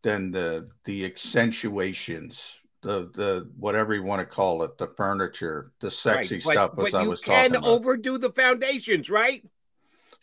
than 0.02 0.32
the 0.32 0.68
the 0.84 1.04
accentuations 1.04 2.56
the 2.82 3.10
the 3.14 3.48
whatever 3.56 3.94
you 3.94 4.02
want 4.02 4.20
to 4.20 4.26
call 4.26 4.62
it, 4.64 4.76
the 4.76 4.88
furniture, 4.88 5.72
the 5.80 5.90
sexy 5.90 6.36
right, 6.36 6.44
but, 6.44 6.52
stuff. 6.52 6.70
But 6.76 7.02
you 7.02 7.10
was 7.10 7.20
can 7.20 7.56
overdo 7.64 8.18
the 8.18 8.32
foundations, 8.32 9.08
right? 9.08 9.42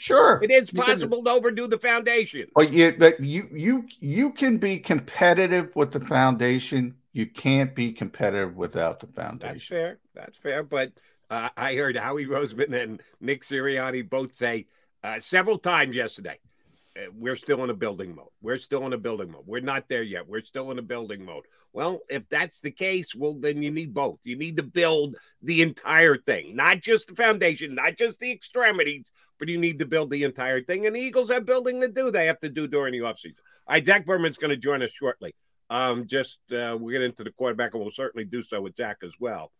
Sure, 0.01 0.39
it 0.41 0.49
is 0.49 0.71
possible 0.71 1.21
to 1.25 1.29
overdo 1.29 1.67
the 1.67 1.77
foundation. 1.77 2.47
But 2.55 2.71
you, 2.71 2.95
but 2.97 3.19
you, 3.19 3.49
you, 3.51 3.85
you 3.99 4.31
can 4.31 4.57
be 4.57 4.79
competitive 4.79 5.75
with 5.75 5.91
the 5.91 5.99
foundation. 5.99 6.95
You 7.11 7.25
can't 7.25 7.75
be 7.75 7.91
competitive 7.91 8.55
without 8.55 9.01
the 9.01 9.07
foundation. 9.07 9.53
That's 9.53 9.67
fair. 9.67 9.99
That's 10.15 10.37
fair. 10.37 10.63
But 10.63 10.93
uh, 11.29 11.49
I 11.57 11.75
heard 11.75 11.97
Howie 11.97 12.27
Roseman 12.27 12.73
and 12.73 13.03
Nick 13.19 13.43
Sirianni 13.43 14.09
both 14.09 14.35
say 14.35 14.67
uh, 15.03 15.19
several 15.19 15.57
times 15.57 15.97
yesterday 15.97 16.39
we're 17.13 17.35
still 17.35 17.63
in 17.63 17.69
a 17.69 17.75
building 17.75 18.15
mode. 18.15 18.27
We're 18.41 18.57
still 18.57 18.85
in 18.85 18.93
a 18.93 18.97
building 18.97 19.31
mode. 19.31 19.43
We're 19.45 19.61
not 19.61 19.87
there 19.89 20.03
yet. 20.03 20.27
We're 20.27 20.43
still 20.43 20.71
in 20.71 20.79
a 20.79 20.83
building 20.83 21.23
mode. 21.25 21.45
Well, 21.73 21.99
if 22.09 22.27
that's 22.29 22.59
the 22.59 22.71
case, 22.71 23.13
well, 23.13 23.33
then 23.33 23.61
you 23.61 23.71
need 23.71 23.93
both. 23.93 24.19
You 24.23 24.35
need 24.35 24.57
to 24.57 24.63
build 24.63 25.15
the 25.41 25.61
entire 25.61 26.17
thing, 26.17 26.55
not 26.55 26.79
just 26.81 27.07
the 27.07 27.15
foundation, 27.15 27.75
not 27.75 27.97
just 27.97 28.19
the 28.19 28.31
extremities, 28.31 29.11
but 29.37 29.47
you 29.47 29.57
need 29.57 29.79
to 29.79 29.85
build 29.85 30.09
the 30.09 30.23
entire 30.23 30.61
thing. 30.61 30.85
And 30.87 30.95
the 30.95 30.99
Eagles 30.99 31.29
have 31.29 31.45
building 31.45 31.81
to 31.81 31.87
do. 31.87 32.11
They 32.11 32.25
have 32.25 32.39
to 32.39 32.49
do 32.49 32.67
during 32.67 32.93
the 32.93 33.05
offseason. 33.05 33.35
All 33.67 33.75
right, 33.75 33.85
Zach 33.85 34.05
Berman's 34.05 34.37
going 34.37 34.49
to 34.49 34.57
join 34.57 34.81
us 34.81 34.91
shortly. 34.91 35.35
Um, 35.69 36.07
just 36.07 36.39
uh, 36.51 36.75
we'll 36.79 36.91
get 36.91 37.03
into 37.03 37.23
the 37.23 37.31
quarterback, 37.31 37.73
and 37.73 37.83
we'll 37.83 37.91
certainly 37.91 38.25
do 38.25 38.41
so 38.41 38.61
with 38.61 38.75
Zach 38.75 38.97
as 39.03 39.13
well. 39.19 39.51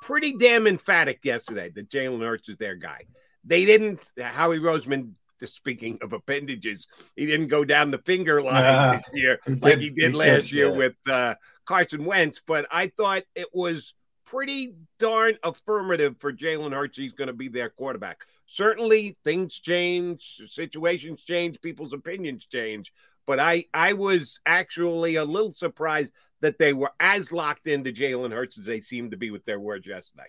Pretty 0.00 0.36
damn 0.36 0.68
emphatic 0.68 1.20
yesterday 1.24 1.70
that 1.70 1.90
Jalen 1.90 2.20
Hurts 2.20 2.48
is 2.48 2.56
their 2.56 2.76
guy. 2.76 3.00
They 3.44 3.64
didn't. 3.64 4.00
Howie 4.18 4.58
Roseman 4.58 5.14
speaking 5.44 5.98
of 6.02 6.12
appendages, 6.12 6.86
he 7.16 7.26
didn't 7.26 7.48
go 7.48 7.64
down 7.64 7.90
the 7.90 7.98
finger 7.98 8.42
line 8.42 8.64
uh, 8.64 8.92
this 8.92 9.22
year 9.22 9.38
like 9.60 9.78
he 9.78 9.90
did 9.90 10.12
he 10.12 10.16
last 10.16 10.42
did, 10.42 10.52
year 10.52 10.70
yeah. 10.70 10.76
with 10.76 10.94
uh, 11.06 11.34
Carson 11.64 12.04
Wentz. 12.04 12.40
But 12.46 12.66
I 12.70 12.88
thought 12.96 13.24
it 13.34 13.48
was 13.52 13.94
pretty 14.24 14.74
darn 14.98 15.36
affirmative 15.42 16.16
for 16.18 16.32
Jalen 16.32 16.72
Hurts. 16.72 16.98
He's 16.98 17.12
going 17.12 17.28
to 17.28 17.34
be 17.34 17.48
their 17.48 17.70
quarterback. 17.70 18.22
Certainly, 18.46 19.16
things 19.24 19.58
change, 19.58 20.40
situations 20.48 21.22
change, 21.22 21.60
people's 21.60 21.92
opinions 21.92 22.46
change. 22.46 22.92
But 23.26 23.40
I, 23.40 23.64
I 23.74 23.94
was 23.94 24.38
actually 24.46 25.16
a 25.16 25.24
little 25.24 25.52
surprised 25.52 26.12
that 26.42 26.58
they 26.58 26.72
were 26.72 26.92
as 27.00 27.32
locked 27.32 27.66
into 27.66 27.92
Jalen 27.92 28.32
Hurts 28.32 28.58
as 28.58 28.66
they 28.66 28.80
seemed 28.80 29.10
to 29.12 29.16
be 29.16 29.30
with 29.30 29.44
their 29.44 29.58
words 29.58 29.86
yesterday. 29.86 30.28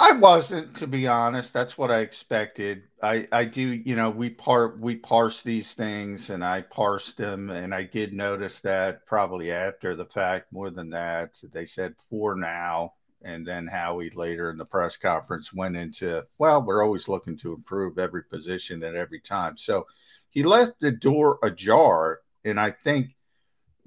I 0.00 0.12
wasn't, 0.12 0.76
to 0.76 0.86
be 0.86 1.08
honest. 1.08 1.52
That's 1.52 1.76
what 1.76 1.90
I 1.90 1.98
expected. 2.00 2.84
I, 3.02 3.26
I 3.32 3.44
do, 3.44 3.62
you 3.62 3.96
know, 3.96 4.10
we 4.10 4.30
part 4.30 4.78
we 4.78 4.94
parse 4.94 5.42
these 5.42 5.74
things, 5.74 6.30
and 6.30 6.44
I 6.44 6.62
parsed 6.62 7.16
them, 7.16 7.50
and 7.50 7.74
I 7.74 7.82
did 7.82 8.12
notice 8.12 8.60
that 8.60 9.04
probably 9.06 9.50
after 9.50 9.96
the 9.96 10.04
fact. 10.04 10.52
More 10.52 10.70
than 10.70 10.90
that, 10.90 11.32
they 11.52 11.66
said 11.66 11.96
for 12.08 12.36
now, 12.36 12.94
and 13.22 13.44
then 13.44 13.66
Howie 13.66 14.10
later 14.10 14.50
in 14.50 14.56
the 14.56 14.64
press 14.64 14.96
conference 14.96 15.52
went 15.52 15.76
into, 15.76 16.24
well, 16.38 16.62
we're 16.64 16.84
always 16.84 17.08
looking 17.08 17.36
to 17.38 17.52
improve 17.52 17.98
every 17.98 18.22
position 18.22 18.84
at 18.84 18.94
every 18.94 19.20
time. 19.20 19.56
So 19.56 19.88
he 20.30 20.44
left 20.44 20.78
the 20.80 20.92
door 20.92 21.40
ajar, 21.42 22.20
and 22.44 22.60
I 22.60 22.70
think 22.70 23.16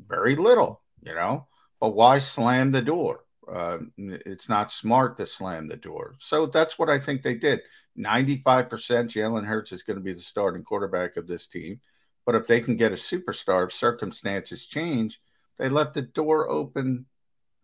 very 0.10 0.36
little, 0.36 0.82
you 1.03 1.15
know. 1.15 1.48
But 1.80 1.96
why 1.96 2.20
slam 2.20 2.72
the 2.72 2.82
door? 2.82 3.21
Uh, 3.48 3.79
it's 3.98 4.50
not 4.50 4.71
smart 4.71 5.17
to 5.17 5.25
slam 5.25 5.67
the 5.67 5.77
door. 5.77 6.15
So 6.19 6.45
that's 6.45 6.77
what 6.77 6.89
I 6.89 6.99
think 6.99 7.21
they 7.21 7.36
did. 7.36 7.62
95% 7.97 8.45
Jalen 8.47 9.45
Hurts 9.45 9.71
is 9.71 9.84
going 9.84 9.97
to 9.97 10.04
be 10.04 10.13
the 10.13 10.21
starting 10.21 10.63
quarterback 10.63 11.17
of 11.17 11.27
this 11.27 11.47
team. 11.47 11.82
But 12.25 12.36
if 12.36 12.47
they 12.47 12.60
can 12.60 12.77
get 12.77 12.91
a 12.91 12.95
superstar, 12.95 13.67
if 13.67 13.73
circumstances 13.73 14.65
change, 14.65 15.19
they 15.58 15.69
left 15.69 15.95
the 15.95 16.04
door 16.04 16.49
open 16.49 17.06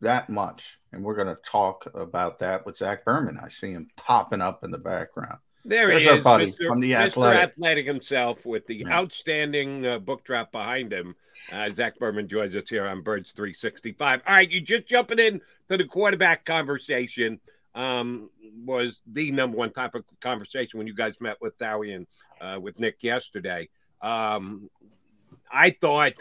that 0.01 0.29
much. 0.29 0.77
And 0.91 1.03
we're 1.03 1.15
going 1.15 1.27
to 1.27 1.41
talk 1.45 1.87
about 1.93 2.39
that 2.39 2.65
with 2.65 2.77
Zach 2.77 3.05
Berman. 3.05 3.39
I 3.41 3.49
see 3.49 3.71
him 3.71 3.89
popping 3.95 4.41
up 4.41 4.63
in 4.63 4.71
the 4.71 4.77
background. 4.77 5.39
There 5.67 5.87
There's 5.87 6.03
he 6.03 6.07
is, 6.07 6.23
Mr. 6.23 6.67
from 6.67 6.79
the 6.79 6.93
Mr. 6.93 7.07
Athletic. 7.07 7.43
Athletic 7.43 7.85
himself 7.85 8.45
with 8.45 8.65
the 8.67 8.77
yeah. 8.77 8.89
outstanding 8.89 9.85
uh, 9.85 9.99
book 9.99 10.23
drop 10.23 10.53
behind 10.53 10.93
him. 10.93 11.13
Uh, 11.51 11.69
Zach 11.69 11.99
Berman 11.99 12.29
joins 12.29 12.55
us 12.55 12.69
here 12.69 12.87
on 12.87 13.01
Birds 13.01 13.33
365. 13.33 14.21
All 14.25 14.33
right, 14.33 14.49
you 14.49 14.61
just 14.61 14.87
jumping 14.87 15.19
in 15.19 15.41
to 15.67 15.75
the 15.75 15.83
quarterback 15.83 16.45
conversation. 16.45 17.41
Um, 17.75 18.29
was 18.65 19.01
the 19.05 19.29
number 19.31 19.57
one 19.57 19.71
topic 19.71 20.05
of 20.09 20.19
conversation 20.21 20.77
when 20.77 20.87
you 20.87 20.95
guys 20.95 21.15
met 21.19 21.35
with 21.41 21.53
Howie 21.59 21.93
and 21.93 22.07
uh, 22.39 22.59
with 22.59 22.79
Nick 22.79 23.03
yesterday. 23.03 23.67
Um, 24.01 24.69
I 25.51 25.71
thought 25.71 26.13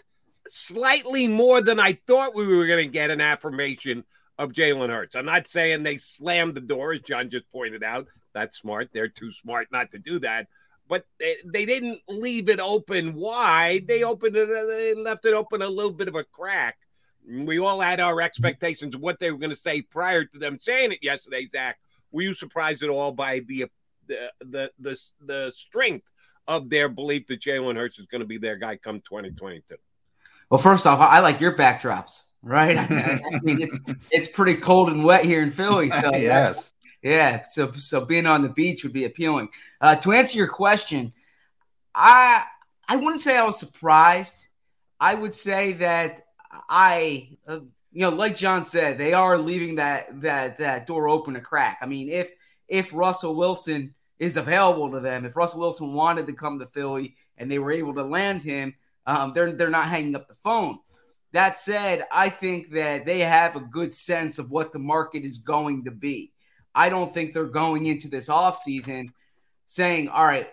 slightly 0.49 1.29
more 1.29 1.63
than 1.63 1.79
I 1.79 1.93
thought 2.07 2.35
we 2.35 2.47
were 2.47 2.67
going 2.67 2.85
to 2.85 2.93
get 2.93 3.11
an 3.11 3.21
affirmation 3.21 4.05
of 4.39 4.51
Jalen 4.51 4.91
Hurts. 4.91 5.15
I'm 5.15 5.25
not 5.25 5.49
saying 5.49 5.83
they 5.83 5.99
slammed 5.99 6.57
the 6.57 6.61
door, 6.61 6.93
as 6.93 7.01
John 7.01 7.31
just 7.31 7.51
pointed 7.53 7.85
out. 7.85 8.07
That's 8.37 8.59
smart. 8.59 8.91
They're 8.93 9.09
too 9.09 9.33
smart 9.33 9.69
not 9.73 9.91
to 9.93 9.99
do 9.99 10.19
that 10.21 10.47
but 10.89 11.05
they, 11.19 11.37
they 11.45 11.67
didn't 11.67 12.01
leave 12.09 12.49
it 12.49 12.61
open 12.61 13.15
wide. 13.15 13.87
They 13.87 14.03
opened 14.03 14.37
it, 14.37 14.49
uh, 14.49 14.67
they 14.67 14.95
left 14.95 15.25
it 15.25 15.35
open 15.35 15.63
a 15.63 15.69
little 15.69 15.93
bit 15.93 16.09
of 16.09 16.15
a 16.15 16.25
crack. 16.25 16.79
We 17.29 17.59
all 17.59 17.81
had 17.81 17.99
our 17.99 18.21
expectations 18.21 18.95
of 18.95 19.01
what 19.01 19.19
they 19.19 19.33
were 19.33 19.39
going 19.39 19.51
to 19.51 19.57
say 19.57 19.83
prior 19.83 20.25
to 20.25 20.39
them 20.39 20.59
saying 20.61 20.93
it 20.93 21.01
yesterday. 21.03 21.47
Zach, 21.49 21.79
were 22.13 22.23
you 22.23 22.35
surprised 22.35 22.83
at 22.83 22.89
all 22.89 23.13
by 23.13 23.41
the 23.41 23.67
the 24.07 24.33
the 24.41 24.71
the, 24.79 25.01
the 25.21 25.53
strength 25.55 26.07
of 26.47 26.71
their 26.71 26.89
belief 26.89 27.27
that 27.27 27.41
Jalen 27.41 27.75
Hurts 27.75 27.99
is 27.99 28.07
going 28.07 28.21
to 28.21 28.27
be 28.27 28.39
their 28.39 28.57
guy 28.57 28.77
come 28.77 29.01
2022? 29.01 29.75
Well, 30.49 30.59
first 30.59 30.87
off, 30.87 31.01
I 31.01 31.19
like 31.19 31.41
your 31.41 31.57
backdrops, 31.57 32.23
right? 32.43 32.79
I 32.79 33.41
mean, 33.43 33.61
it's 33.61 33.81
it's 34.13 34.29
pretty 34.29 34.55
cold 34.55 34.91
and 34.91 35.03
wet 35.03 35.25
here 35.25 35.43
in 35.43 35.51
Philly, 35.51 35.91
so 35.91 36.15
yes. 36.15 36.71
Yeah, 37.07 37.43
so 37.43 37.71
so 37.71 38.05
being 38.05 38.27
on 38.27 38.43
the 38.43 38.49
beach 38.49 38.83
would 38.83 38.93
be 38.93 39.05
appealing. 39.05 39.51
Uh, 39.81 39.95
to 39.95 40.11
answer 40.11 40.37
your 40.37 40.49
question, 40.49 41.13
I 41.95 42.43
I 42.89 42.97
wouldn't 42.97 43.21
say 43.21 43.39
I 43.39 43.45
was 43.45 43.61
surprised. 43.61 44.49
I 44.99 45.15
would 45.15 45.33
say 45.33 45.75
that 45.75 46.23
I, 46.69 47.29
uh, 47.47 47.61
you 47.93 48.01
know, 48.01 48.09
like 48.11 48.35
John 48.35 48.65
said, 48.65 48.99
they 48.99 49.13
are 49.13 49.39
leaving 49.39 49.77
that 49.77 50.21
that 50.23 50.59
that 50.59 50.87
door 50.89 51.09
open 51.09 51.37
a 51.37 51.41
crack. 51.41 51.79
I 51.81 51.87
mean, 51.87 52.09
if 52.09 52.33
if 52.67 52.93
Russell 52.93 53.37
Wilson 53.37 53.95
is 54.19 54.37
available 54.37 54.91
to 54.91 54.99
them, 54.99 55.25
if 55.25 55.37
Russell 55.37 55.61
Wilson 55.61 55.93
wanted 55.93 56.27
to 56.27 56.33
come 56.33 56.59
to 56.59 56.67
Philly 56.67 57.15
and 57.39 57.49
they 57.49 57.61
were 57.61 57.71
able 57.71 57.95
to 57.95 58.03
land 58.03 58.43
him, 58.43 58.75
um, 59.07 59.33
they're 59.33 59.53
they're 59.53 59.71
not 59.71 59.87
hanging 59.87 60.17
up 60.17 60.27
the 60.27 60.35
phone. 60.35 60.81
That 61.31 61.57
said, 61.57 62.05
I 62.11 62.31
think 62.31 62.73
that 62.73 63.07
they 63.07 63.21
have 63.21 63.55
a 63.55 63.61
good 63.61 63.93
sense 63.93 64.41
of 64.41 64.51
what 64.51 64.73
the 64.73 64.81
market 64.81 65.23
is 65.23 65.39
going 65.39 65.85
to 65.85 65.93
be. 65.93 66.33
I 66.77 66.91
don't 66.91 67.13
think 67.13 67.33
they're 67.33 67.45
going 67.45 67.87
into 67.87 68.07
this 68.07 68.29
offseason 68.29 69.13
saying, 69.65 70.09
all 70.09 70.27
right, 70.27 70.49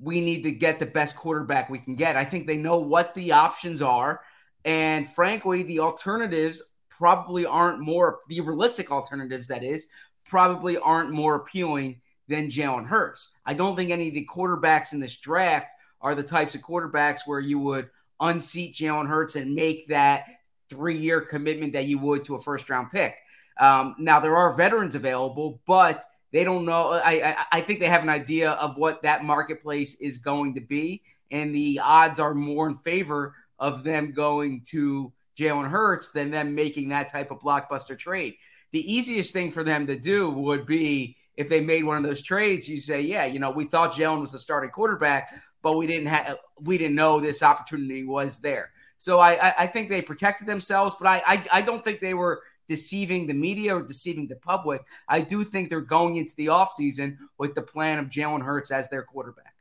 we 0.00 0.20
need 0.20 0.42
to 0.44 0.50
get 0.50 0.80
the 0.80 0.86
best 0.86 1.14
quarterback 1.14 1.68
we 1.68 1.78
can 1.78 1.94
get. 1.94 2.16
I 2.16 2.24
think 2.24 2.46
they 2.46 2.56
know 2.56 2.78
what 2.78 3.14
the 3.14 3.32
options 3.32 3.82
are. 3.82 4.22
And 4.64 5.08
frankly, 5.12 5.62
the 5.62 5.80
alternatives 5.80 6.62
probably 6.88 7.46
aren't 7.46 7.80
more, 7.80 8.20
the 8.28 8.40
realistic 8.40 8.90
alternatives, 8.90 9.48
that 9.48 9.62
is, 9.62 9.86
probably 10.24 10.78
aren't 10.78 11.10
more 11.10 11.36
appealing 11.36 12.00
than 12.28 12.50
Jalen 12.50 12.86
Hurts. 12.86 13.30
I 13.46 13.54
don't 13.54 13.76
think 13.76 13.90
any 13.90 14.08
of 14.08 14.14
the 14.14 14.26
quarterbacks 14.26 14.92
in 14.92 15.00
this 15.00 15.16
draft 15.16 15.68
are 16.00 16.14
the 16.14 16.22
types 16.22 16.54
of 16.54 16.62
quarterbacks 16.62 17.20
where 17.26 17.40
you 17.40 17.58
would 17.60 17.90
unseat 18.20 18.74
Jalen 18.74 19.08
Hurts 19.08 19.36
and 19.36 19.54
make 19.54 19.88
that 19.88 20.26
three 20.70 20.96
year 20.96 21.20
commitment 21.20 21.72
that 21.72 21.86
you 21.86 21.98
would 21.98 22.24
to 22.24 22.34
a 22.34 22.40
first 22.40 22.68
round 22.68 22.90
pick. 22.90 23.16
Um, 23.58 23.96
now 23.98 24.20
there 24.20 24.36
are 24.36 24.52
veterans 24.54 24.94
available, 24.94 25.60
but 25.66 26.02
they 26.32 26.44
don't 26.44 26.64
know. 26.64 26.92
I, 26.92 27.22
I, 27.24 27.58
I 27.58 27.60
think 27.60 27.80
they 27.80 27.86
have 27.86 28.02
an 28.02 28.08
idea 28.08 28.52
of 28.52 28.76
what 28.76 29.02
that 29.02 29.24
marketplace 29.24 29.94
is 30.00 30.18
going 30.18 30.54
to 30.54 30.60
be, 30.60 31.02
and 31.30 31.54
the 31.54 31.80
odds 31.82 32.20
are 32.20 32.34
more 32.34 32.68
in 32.68 32.76
favor 32.76 33.34
of 33.58 33.82
them 33.84 34.12
going 34.12 34.62
to 34.68 35.12
Jalen 35.36 35.68
Hurts 35.68 36.10
than 36.10 36.30
them 36.30 36.54
making 36.54 36.90
that 36.90 37.10
type 37.10 37.30
of 37.30 37.40
blockbuster 37.40 37.98
trade. 37.98 38.34
The 38.72 38.92
easiest 38.92 39.32
thing 39.32 39.50
for 39.50 39.64
them 39.64 39.86
to 39.86 39.98
do 39.98 40.30
would 40.30 40.66
be 40.66 41.16
if 41.36 41.48
they 41.48 41.60
made 41.60 41.84
one 41.84 41.96
of 41.96 42.02
those 42.02 42.20
trades. 42.20 42.68
You 42.68 42.80
say, 42.80 43.00
yeah, 43.00 43.24
you 43.24 43.38
know, 43.38 43.50
we 43.50 43.64
thought 43.64 43.92
Jalen 43.92 44.20
was 44.20 44.34
a 44.34 44.38
starting 44.38 44.70
quarterback, 44.70 45.32
but 45.62 45.76
we 45.76 45.86
didn't 45.86 46.08
have 46.08 46.36
we 46.60 46.76
didn't 46.76 46.96
know 46.96 47.20
this 47.20 47.42
opportunity 47.42 48.04
was 48.04 48.40
there. 48.40 48.72
So 48.98 49.20
I, 49.20 49.48
I, 49.48 49.54
I 49.60 49.66
think 49.66 49.88
they 49.88 50.02
protected 50.02 50.46
themselves, 50.46 50.96
but 50.98 51.06
I, 51.06 51.22
I 51.26 51.44
I 51.54 51.62
don't 51.62 51.82
think 51.82 52.00
they 52.00 52.14
were 52.14 52.42
deceiving 52.68 53.26
the 53.26 53.34
media 53.34 53.74
or 53.74 53.82
deceiving 53.82 54.28
the 54.28 54.36
public. 54.36 54.82
I 55.08 55.22
do 55.22 55.42
think 55.42 55.68
they're 55.68 55.80
going 55.80 56.16
into 56.16 56.36
the 56.36 56.46
offseason 56.46 57.16
with 57.38 57.54
the 57.54 57.62
plan 57.62 57.98
of 57.98 58.06
Jalen 58.06 58.42
Hurts 58.42 58.70
as 58.70 58.88
their 58.90 59.02
quarterback. 59.02 59.54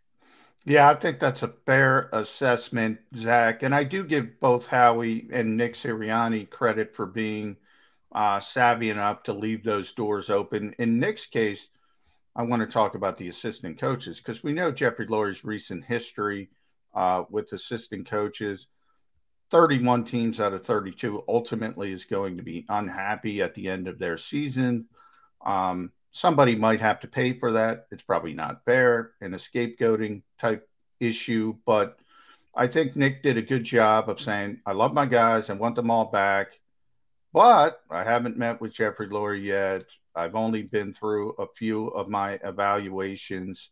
Yeah, 0.65 0.89
I 0.89 0.95
think 0.95 1.19
that's 1.19 1.43
a 1.43 1.53
fair 1.65 2.09
assessment, 2.11 2.99
Zach. 3.15 3.63
And 3.63 3.73
I 3.73 3.85
do 3.85 4.03
give 4.03 4.39
both 4.41 4.67
Howie 4.67 5.29
and 5.31 5.55
Nick 5.55 5.75
Sirianni 5.75 6.49
credit 6.49 6.93
for 6.93 7.05
being 7.05 7.55
uh, 8.11 8.41
savvy 8.41 8.89
enough 8.89 9.23
to 9.23 9.33
leave 9.33 9.63
those 9.63 9.93
doors 9.93 10.29
open. 10.29 10.75
In 10.77 10.99
Nick's 10.99 11.25
case, 11.25 11.69
I 12.35 12.43
want 12.43 12.61
to 12.61 12.67
talk 12.67 12.95
about 12.95 13.17
the 13.17 13.29
assistant 13.29 13.79
coaches 13.79 14.17
because 14.17 14.43
we 14.43 14.51
know 14.51 14.71
Jeffrey 14.71 15.07
Lurie's 15.07 15.45
recent 15.45 15.85
history 15.85 16.49
uh, 16.93 17.23
with 17.29 17.53
assistant 17.53 18.09
coaches. 18.09 18.67
31 19.49 20.03
teams 20.03 20.39
out 20.39 20.53
of 20.53 20.65
32 20.65 21.23
ultimately 21.27 21.91
is 21.91 22.03
going 22.03 22.37
to 22.37 22.43
be 22.43 22.65
unhappy 22.69 23.41
at 23.41 23.55
the 23.55 23.69
end 23.69 23.87
of 23.87 23.99
their 23.99 24.17
season. 24.17 24.87
Um, 25.45 25.91
somebody 26.11 26.55
might 26.55 26.81
have 26.81 26.99
to 27.01 27.07
pay 27.07 27.33
for 27.33 27.53
that. 27.53 27.87
It's 27.91 28.03
probably 28.03 28.33
not 28.33 28.65
fair 28.65 29.11
and 29.21 29.33
a 29.33 29.37
scapegoating 29.37 30.23
type 30.39 30.67
issue, 30.99 31.55
but 31.65 31.97
I 32.55 32.67
think 32.67 32.95
Nick 32.95 33.23
did 33.23 33.37
a 33.37 33.41
good 33.41 33.63
job 33.63 34.09
of 34.09 34.19
saying, 34.19 34.61
I 34.65 34.71
love 34.73 34.93
my 34.93 35.05
guys 35.05 35.49
and 35.49 35.59
want 35.59 35.75
them 35.75 35.91
all 35.91 36.05
back, 36.05 36.59
but 37.31 37.81
I 37.89 38.03
haven't 38.03 38.37
met 38.37 38.59
with 38.59 38.73
Jeffrey 38.73 39.07
Lurie 39.07 39.43
yet. 39.43 39.85
I've 40.15 40.35
only 40.35 40.63
been 40.63 40.93
through 40.93 41.33
a 41.33 41.45
few 41.55 41.89
of 41.89 42.09
my 42.09 42.39
evaluations 42.43 43.69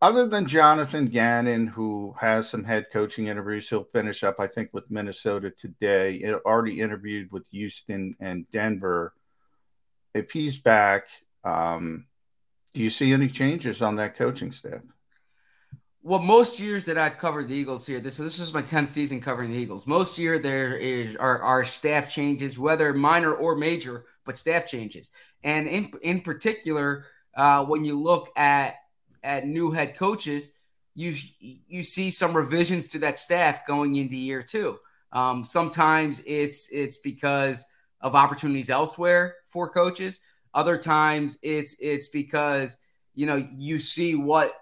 other 0.00 0.28
than 0.28 0.46
Jonathan 0.46 1.06
Gannon, 1.06 1.66
who 1.66 2.14
has 2.20 2.48
some 2.48 2.62
head 2.62 2.86
coaching 2.92 3.26
interviews, 3.26 3.68
he'll 3.68 3.84
finish 3.84 4.22
up, 4.22 4.36
I 4.38 4.46
think, 4.46 4.70
with 4.72 4.90
Minnesota 4.90 5.50
today. 5.50 6.16
It 6.16 6.34
already 6.44 6.80
interviewed 6.80 7.32
with 7.32 7.48
Houston 7.50 8.14
and 8.20 8.48
Denver. 8.50 9.12
If 10.14 10.30
he's 10.30 10.58
back, 10.58 11.08
um, 11.42 12.06
do 12.74 12.82
you 12.82 12.90
see 12.90 13.12
any 13.12 13.28
changes 13.28 13.82
on 13.82 13.96
that 13.96 14.16
coaching 14.16 14.52
staff? 14.52 14.82
Well, 16.02 16.20
most 16.20 16.60
years 16.60 16.84
that 16.84 16.96
I've 16.96 17.18
covered 17.18 17.48
the 17.48 17.54
Eagles 17.56 17.86
here, 17.86 17.98
this 18.00 18.16
this 18.16 18.38
is 18.38 18.54
my 18.54 18.62
tenth 18.62 18.88
season 18.88 19.20
covering 19.20 19.50
the 19.50 19.58
Eagles. 19.58 19.86
Most 19.86 20.16
year 20.16 20.38
there 20.38 20.76
is 20.76 21.16
are, 21.16 21.42
are 21.42 21.64
staff 21.64 22.08
changes, 22.08 22.58
whether 22.58 22.94
minor 22.94 23.34
or 23.34 23.56
major, 23.56 24.04
but 24.24 24.38
staff 24.38 24.66
changes. 24.66 25.10
And 25.42 25.66
in 25.66 25.90
in 26.02 26.20
particular, 26.20 27.06
uh, 27.36 27.64
when 27.64 27.84
you 27.84 28.00
look 28.00 28.30
at 28.36 28.76
at 29.22 29.46
new 29.46 29.70
head 29.70 29.96
coaches, 29.96 30.58
you 30.94 31.14
you 31.38 31.82
see 31.82 32.10
some 32.10 32.36
revisions 32.36 32.90
to 32.90 32.98
that 33.00 33.18
staff 33.18 33.66
going 33.66 33.96
into 33.96 34.16
year 34.16 34.42
two. 34.42 34.78
Um, 35.12 35.44
sometimes 35.44 36.22
it's 36.26 36.68
it's 36.70 36.96
because 36.96 37.64
of 38.00 38.14
opportunities 38.14 38.70
elsewhere 38.70 39.36
for 39.46 39.68
coaches. 39.68 40.20
Other 40.54 40.76
times 40.76 41.38
it's 41.42 41.76
it's 41.80 42.08
because 42.08 42.76
you 43.14 43.26
know 43.26 43.46
you 43.56 43.78
see 43.78 44.14
what 44.14 44.52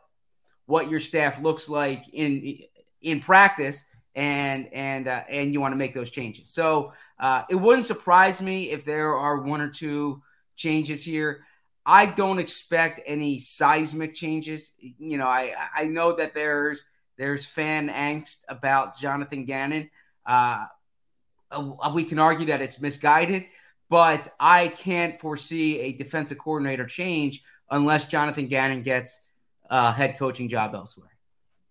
what 0.67 0.91
your 0.91 1.01
staff 1.01 1.41
looks 1.41 1.69
like 1.69 2.09
in 2.13 2.59
in 3.01 3.21
practice 3.21 3.89
and 4.15 4.69
and 4.73 5.09
uh, 5.09 5.23
and 5.29 5.53
you 5.53 5.61
want 5.61 5.73
to 5.73 5.77
make 5.77 5.95
those 5.95 6.11
changes. 6.11 6.51
So 6.51 6.93
uh, 7.19 7.43
it 7.49 7.55
wouldn't 7.55 7.85
surprise 7.85 8.43
me 8.43 8.71
if 8.71 8.85
there 8.85 9.15
are 9.15 9.41
one 9.41 9.61
or 9.61 9.69
two 9.69 10.23
changes 10.57 11.05
here. 11.05 11.45
I 11.89 12.07
don't 12.07 12.41
expect 12.41 13.01
any 13.07 13.39
seismic 13.39 14.13
changes. 14.13 14.73
You 14.81 15.19
know, 15.19 15.29
I 15.29 15.55
I 15.75 15.85
know 15.85 16.13
that 16.17 16.35
there's 16.35 16.85
there's 17.17 17.47
fan 17.47 17.89
angst 17.89 18.43
about 18.49 18.99
Jonathan 18.99 19.45
Gannon. 19.45 19.89
Uh, 20.27 20.67
uh, 21.53 21.93
we 21.95 22.03
can 22.05 22.19
argue 22.19 22.47
that 22.47 22.61
it's 22.61 22.81
misguided, 22.81 23.45
but 23.89 24.35
I 24.41 24.69
can't 24.69 25.19
foresee 25.21 25.81
a 25.81 25.93
defensive 25.93 26.39
coordinator 26.39 26.87
change 26.87 27.45
unless 27.71 28.07
Jonathan 28.07 28.49
Gannon 28.49 28.83
gets 28.83 29.21
a 29.71 29.93
head 29.93 30.19
coaching 30.19 30.49
job 30.49 30.75
elsewhere. 30.75 31.11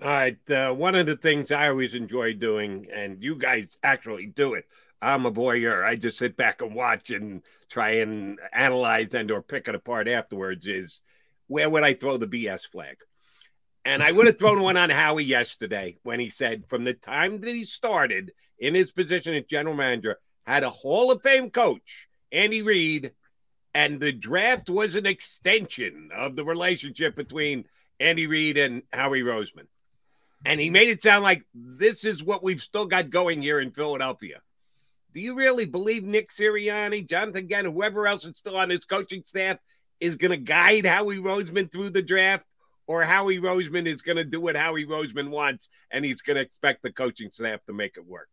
All 0.02 0.10
right. 0.10 0.38
Uh, 0.50 0.74
one 0.74 0.96
of 0.96 1.06
the 1.06 1.16
things 1.18 1.52
I 1.52 1.68
always 1.68 1.94
enjoy 1.94 2.34
doing, 2.34 2.88
and 2.94 3.22
you 3.22 3.36
guys 3.36 3.78
actually 3.84 4.28
do 4.28 4.54
it, 4.54 4.66
I'm 5.06 5.28
a 5.28 5.32
voyeur. 5.32 5.86
I 5.86 5.96
just 5.96 6.18
sit 6.18 6.36
back 6.36 6.62
and 6.64 6.74
watch 6.74 7.12
and 7.12 7.44
try 7.70 7.98
and 7.98 8.40
analyze 8.52 9.14
and 9.14 9.30
or 9.30 9.44
pick 9.44 9.68
it 9.68 9.76
apart 9.76 10.08
afterwards. 10.08 10.66
Is 10.66 11.02
where 11.48 11.70
would 11.70 11.84
I 11.84 11.94
throw 11.94 12.18
the 12.18 12.28
BS 12.28 12.68
flag? 12.72 12.98
And 13.86 14.02
I 14.02 14.12
would 14.12 14.26
have 14.26 14.40
thrown 14.40 14.62
one 14.64 14.78
on 14.78 14.90
Howie 14.90 15.24
yesterday 15.24 15.98
when 16.02 16.20
he 16.20 16.32
said 16.32 16.68
from 16.68 16.86
the 16.86 16.96
time 16.96 17.40
that 17.42 17.54
he 17.54 17.66
started 17.66 18.32
in 18.58 18.74
his 18.74 18.92
position 18.92 19.36
as 19.36 19.44
general 19.46 19.76
manager, 19.76 20.18
had 20.44 20.64
a 20.64 20.72
Hall 20.72 21.12
of 21.12 21.22
Fame 21.22 21.52
coach, 21.52 22.08
Andy 22.32 22.64
Reid, 22.64 23.12
and 23.76 24.00
the 24.00 24.12
draft 24.12 24.72
was 24.72 24.96
an 24.96 25.06
extension 25.06 26.10
of 26.16 26.36
the 26.36 26.46
relationship 26.46 27.16
between 27.16 27.66
Andy 28.00 28.26
Reid 28.26 28.58
and 28.58 28.82
Howie 28.92 29.22
Roseman. 29.22 29.68
And 30.46 30.60
he 30.60 30.72
made 30.72 30.90
it 30.90 31.04
sound 31.04 31.24
like 31.24 31.46
this 31.54 32.06
is 32.06 32.24
what 32.24 32.44
we've 32.44 32.62
still 32.62 32.86
got 32.86 33.12
going 33.12 33.42
here 33.42 33.60
in 33.60 33.72
Philadelphia. 33.72 34.42
Do 35.16 35.22
you 35.22 35.34
really 35.34 35.66
believe 35.66 36.04
Nick 36.04 36.30
Sirianni, 36.30 37.08
Jonathan 37.08 37.48
Gannon, 37.48 37.72
whoever 37.72 38.06
else 38.06 38.26
is 38.26 38.38
still 38.38 38.58
on 38.58 38.70
his 38.70 38.84
coaching 38.84 39.24
staff 39.26 39.58
is 40.02 40.18
going 40.18 40.32
to 40.32 40.38
guide 40.38 40.86
Howie 40.86 41.20
Roseman 41.20 41.72
through 41.72 41.92
the 41.92 42.02
draft? 42.02 42.44
Or 42.86 43.02
Howie 43.02 43.40
Roseman 43.40 43.88
is 43.88 44.02
going 44.02 44.18
to 44.18 44.26
do 44.26 44.42
what 44.42 44.58
Howie 44.58 44.86
Roseman 44.86 45.30
wants 45.30 45.70
and 45.90 46.04
he's 46.04 46.22
going 46.22 46.36
to 46.36 46.42
expect 46.42 46.84
the 46.84 46.92
coaching 46.92 47.32
staff 47.32 47.62
to 47.66 47.74
make 47.74 47.96
it 47.96 48.06
work? 48.06 48.28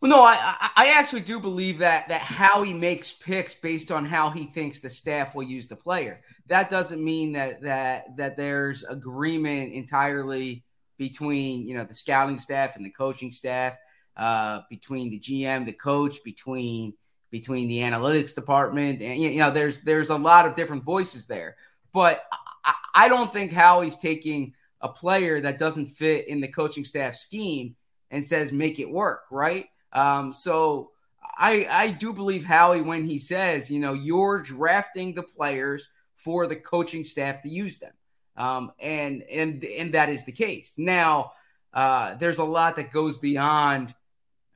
Well, 0.00 0.10
no, 0.10 0.22
I, 0.22 0.36
I 0.76 0.94
actually 0.98 1.22
do 1.22 1.40
believe 1.40 1.78
that 1.78 2.08
that 2.10 2.20
Howie 2.20 2.74
makes 2.74 3.14
picks 3.14 3.54
based 3.54 3.90
on 3.90 4.04
how 4.04 4.28
he 4.28 4.44
thinks 4.44 4.80
the 4.80 4.90
staff 4.90 5.34
will 5.34 5.44
use 5.44 5.66
the 5.66 5.76
player. 5.76 6.20
That 6.46 6.68
doesn't 6.68 7.02
mean 7.02 7.32
that 7.32 7.62
that 7.62 8.16
that 8.18 8.36
there's 8.36 8.84
agreement 8.84 9.72
entirely 9.72 10.62
between 10.98 11.66
you 11.66 11.74
know 11.74 11.84
the 11.84 11.94
scouting 11.94 12.38
staff 12.38 12.76
and 12.76 12.84
the 12.84 12.90
coaching 12.90 13.32
staff 13.32 13.78
uh, 14.16 14.60
between 14.70 15.10
the 15.10 15.18
GM, 15.18 15.64
the 15.64 15.72
coach, 15.72 16.22
between 16.24 16.94
between 17.30 17.66
the 17.66 17.78
analytics 17.78 18.34
department, 18.34 19.02
and 19.02 19.20
you 19.20 19.38
know, 19.38 19.50
there's 19.50 19.80
there's 19.80 20.10
a 20.10 20.16
lot 20.16 20.46
of 20.46 20.54
different 20.54 20.84
voices 20.84 21.26
there. 21.26 21.56
But 21.92 22.24
I, 22.64 22.74
I 22.94 23.08
don't 23.08 23.32
think 23.32 23.52
Howie's 23.52 23.96
taking 23.96 24.54
a 24.80 24.88
player 24.88 25.40
that 25.40 25.58
doesn't 25.58 25.86
fit 25.86 26.28
in 26.28 26.40
the 26.40 26.48
coaching 26.48 26.84
staff 26.84 27.14
scheme 27.14 27.74
and 28.10 28.24
says 28.24 28.52
make 28.52 28.78
it 28.78 28.88
work, 28.90 29.24
right? 29.30 29.66
Um, 29.92 30.32
so 30.32 30.92
I 31.36 31.66
I 31.70 31.90
do 31.90 32.12
believe 32.12 32.44
Howie 32.44 32.82
when 32.82 33.04
he 33.04 33.18
says, 33.18 33.70
you 33.70 33.80
know, 33.80 33.94
you're 33.94 34.40
drafting 34.40 35.14
the 35.14 35.22
players 35.22 35.88
for 36.14 36.46
the 36.46 36.56
coaching 36.56 37.04
staff 37.04 37.42
to 37.42 37.48
use 37.48 37.78
them. 37.78 37.92
Um, 38.36 38.72
and 38.78 39.22
and 39.22 39.64
and 39.64 39.94
that 39.94 40.08
is 40.08 40.24
the 40.24 40.32
case. 40.32 40.74
Now, 40.78 41.32
uh, 41.72 42.14
there's 42.14 42.38
a 42.38 42.44
lot 42.44 42.76
that 42.76 42.92
goes 42.92 43.16
beyond 43.16 43.94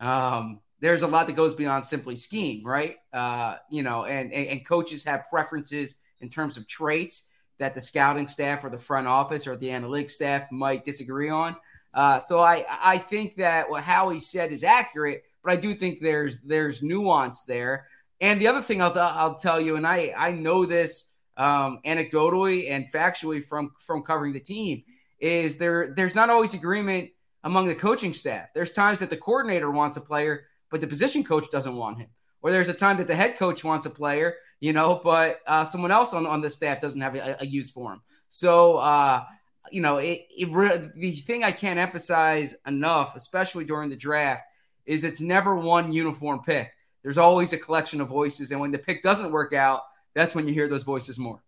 um, 0.01 0.61
there's 0.81 1.03
a 1.03 1.09
lot 1.09 1.27
that 1.27 1.37
goes 1.37 1.55
beyond 1.55 1.85
simply 1.85 2.17
scheme, 2.17 2.65
right? 2.65 2.97
Uh, 3.13 3.57
you 3.71 3.83
know, 3.83 4.05
and, 4.05 4.33
and, 4.33 4.47
and 4.47 4.67
coaches 4.67 5.05
have 5.05 5.27
preferences 5.29 5.97
in 6.21 6.29
terms 6.29 6.57
of 6.57 6.67
traits 6.67 7.27
that 7.59 7.75
the 7.75 7.81
scouting 7.81 8.29
staff 8.29 8.65
or 8.65 8.71
the 8.71 8.79
front 8.79 9.07
office 9.07 9.47
or 9.47 9.57
the 9.57 9.69
analytics 9.69 10.13
staff 10.13 10.51
might 10.53 10.85
disagree 10.85 11.29
on. 11.29 11.57
Uh, 11.93 12.19
so 12.19 12.41
I 12.41 12.65
I 12.69 12.99
think 12.99 13.37
that 13.37 13.71
what 13.71 13.83
Howie 13.83 14.21
said 14.21 14.53
is 14.53 14.63
accurate, 14.63 15.25
but 15.43 15.53
I 15.53 15.57
do 15.57 15.75
think 15.75 16.01
there's 16.01 16.41
there's 16.43 16.83
nuance 16.83 17.43
there. 17.43 17.87
And 18.21 18.41
the 18.41 18.47
other 18.47 18.63
thing 18.63 18.83
I'll 18.83 18.97
I'll 18.97 19.35
tell 19.35 19.61
you, 19.61 19.77
and 19.77 19.87
I 19.87 20.15
I 20.17 20.33
know 20.33 20.65
this 20.65 21.11
um, 21.37 21.81
anecdotally 21.85 22.71
and 22.71 22.91
factually 22.93 23.43
from 23.43 23.73
from 23.85 24.03
covering 24.03 24.33
the 24.33 24.41
team, 24.41 24.85
is 25.19 25.57
there 25.57 25.93
there's 25.95 26.15
not 26.15 26.31
always 26.31 26.55
agreement 26.55 27.11
among 27.45 27.69
the 27.69 27.75
coaching 27.75 28.13
staff. 28.13 28.49
There's 28.55 28.73
times 28.73 29.01
that 29.01 29.11
the 29.11 29.17
coordinator 29.17 29.71
wants 29.71 29.97
a 29.97 30.01
player, 30.01 30.45
but 30.71 30.81
the 30.81 30.87
position 30.87 31.25
coach 31.25 31.51
doesn't 31.51 31.77
want 31.77 31.99
him. 31.99 32.09
Or 32.41 32.51
there's 32.51 32.69
a 32.69 32.75
time 32.75 32.99
that 32.99 33.07
the 33.07 33.17
head 33.17 33.37
coach 33.37 33.65
wants 33.65 33.87
a 33.87 33.91
player, 33.91 34.35
you 34.61 34.73
know, 34.73 35.01
but 35.03 35.41
uh, 35.47 35.65
someone 35.65 35.91
else 35.91 36.15
on, 36.15 36.27
on 36.27 36.41
the 36.41 36.51
staff 36.51 36.81
doesn't 36.81 37.01
have 37.01 37.17
a, 37.17 37.37
a 37.41 37.47
use 37.47 37.71
for 37.71 37.93
him. 37.93 38.03
So, 38.29 38.77
uh, 38.77 39.25
you 39.73 39.81
know, 39.81 39.97
it, 39.97 40.27
it 40.31 40.49
re- 40.51 40.91
the 40.95 41.17
thing 41.17 41.43
I 41.43 41.53
can't 41.53 41.79
emphasize 41.79 42.55
enough, 42.67 43.17
especially 43.17 43.65
during 43.65 43.91
the 43.91 43.97
draft, 43.97 44.43
is 44.87 45.05
it's 45.05 45.21
never 45.21 45.57
one 45.57 45.93
uniform 45.93 46.41
pick. 46.41 46.71
There's 47.03 47.19
always 47.19 47.53
a 47.53 47.59
collection 47.59 48.01
of 48.01 48.09
voices. 48.09 48.51
And 48.51 48.61
when 48.61 48.71
the 48.71 48.79
pick 48.79 49.03
doesn't 49.03 49.33
work 49.33 49.53
out, 49.53 49.83
that's 50.15 50.35
when 50.35 50.49
you 50.49 50.55
hear 50.55 50.69
those 50.69 50.83
voices 50.83 51.19
more. 51.19 51.43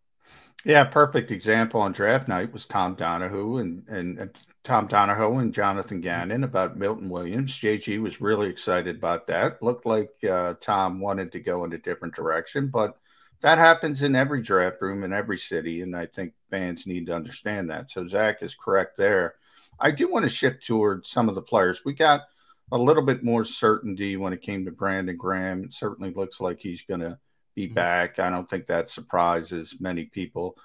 Yeah, 0.65 0.85
perfect 0.85 1.31
example 1.31 1.81
on 1.81 1.93
draft 1.93 2.29
night 2.29 2.53
was 2.53 2.67
Tom 2.67 2.95
Donahoe, 2.95 3.59
and, 3.59 3.83
and, 3.89 4.19
and 4.19 4.31
Tom 4.63 4.87
Donahoe 4.87 5.39
and 5.39 5.55
Jonathan 5.55 6.01
Gannon 6.01 6.45
about 6.45 6.77
Milton 6.77 7.09
Williams. 7.09 7.59
JG 7.59 8.01
was 8.01 8.21
really 8.21 8.49
excited 8.49 8.97
about 8.97 9.27
that. 9.29 9.63
Looked 9.63 9.87
like 9.87 10.11
uh, 10.29 10.55
Tom 10.61 11.01
wanted 11.01 11.33
to 11.33 11.41
go 11.41 11.65
in 11.65 11.73
a 11.73 11.79
different 11.79 12.15
direction, 12.15 12.69
but 12.69 12.99
that 13.43 13.59
happens 13.59 14.03
in 14.03 14.15
every 14.15 14.43
draft 14.43 14.83
room 14.83 15.03
in 15.03 15.13
every 15.13 15.39
city, 15.39 15.81
and 15.81 15.97
I 15.97 16.07
think 16.07 16.35
fans 16.51 16.87
need 16.87 17.07
to 17.07 17.15
understand 17.15 17.71
that. 17.71 17.91
So 17.91 18.07
Zach 18.07 18.43
is 18.43 18.55
correct 18.55 18.99
there. 18.99 19.37
I 19.79 19.91
do 19.91 20.11
want 20.11 20.25
to 20.25 20.29
shift 20.29 20.67
towards 20.67 21.09
some 21.09 21.29
of 21.29 21.35
the 21.35 21.43
players. 21.43 21.83
We 21.85 21.95
got 21.95 22.23
a 22.71 22.79
little 22.79 23.03
bit 23.03 23.25
more 23.25 23.45
certainty 23.45 24.17
when 24.17 24.35
it 24.35 24.43
came 24.43 24.65
to 24.65 24.71
Brandon 24.71 25.17
Graham. 25.17 25.65
It 25.65 25.73
certainly 25.73 26.13
looks 26.13 26.41
like 26.41 26.61
he's 26.61 26.83
going 26.83 27.01
to 27.01 27.19
be 27.55 27.67
mm-hmm. 27.67 27.75
back. 27.75 28.19
I 28.19 28.29
don't 28.29 28.49
think 28.49 28.67
that 28.67 28.91
surprises 28.91 29.77
many 29.81 30.05
people. 30.05 30.57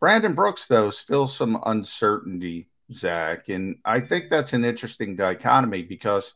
Brandon 0.00 0.34
Brooks, 0.34 0.66
though, 0.66 0.90
still 0.90 1.26
some 1.26 1.62
uncertainty, 1.64 2.68
Zach. 2.92 3.48
And 3.48 3.78
I 3.84 4.00
think 4.00 4.30
that's 4.30 4.52
an 4.52 4.64
interesting 4.64 5.16
dichotomy 5.16 5.82
because, 5.82 6.34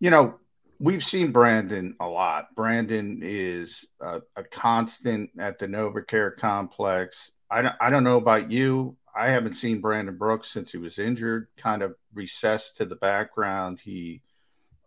you 0.00 0.10
know, 0.10 0.38
we've 0.78 1.04
seen 1.04 1.32
Brandon 1.32 1.96
a 2.00 2.06
lot. 2.06 2.54
Brandon 2.54 3.20
is 3.22 3.84
a, 4.00 4.20
a 4.36 4.44
constant 4.44 5.30
at 5.38 5.58
the 5.58 5.66
NovaCare 5.66 6.36
complex. 6.36 7.30
I 7.50 7.62
don't, 7.62 7.74
I 7.80 7.90
don't 7.90 8.04
know 8.04 8.18
about 8.18 8.50
you. 8.50 8.96
I 9.16 9.30
haven't 9.30 9.54
seen 9.54 9.80
Brandon 9.80 10.16
Brooks 10.16 10.50
since 10.50 10.72
he 10.72 10.78
was 10.78 10.98
injured, 10.98 11.48
kind 11.56 11.82
of 11.82 11.94
recessed 12.12 12.76
to 12.76 12.84
the 12.84 12.96
background. 12.96 13.78
He, 13.82 14.22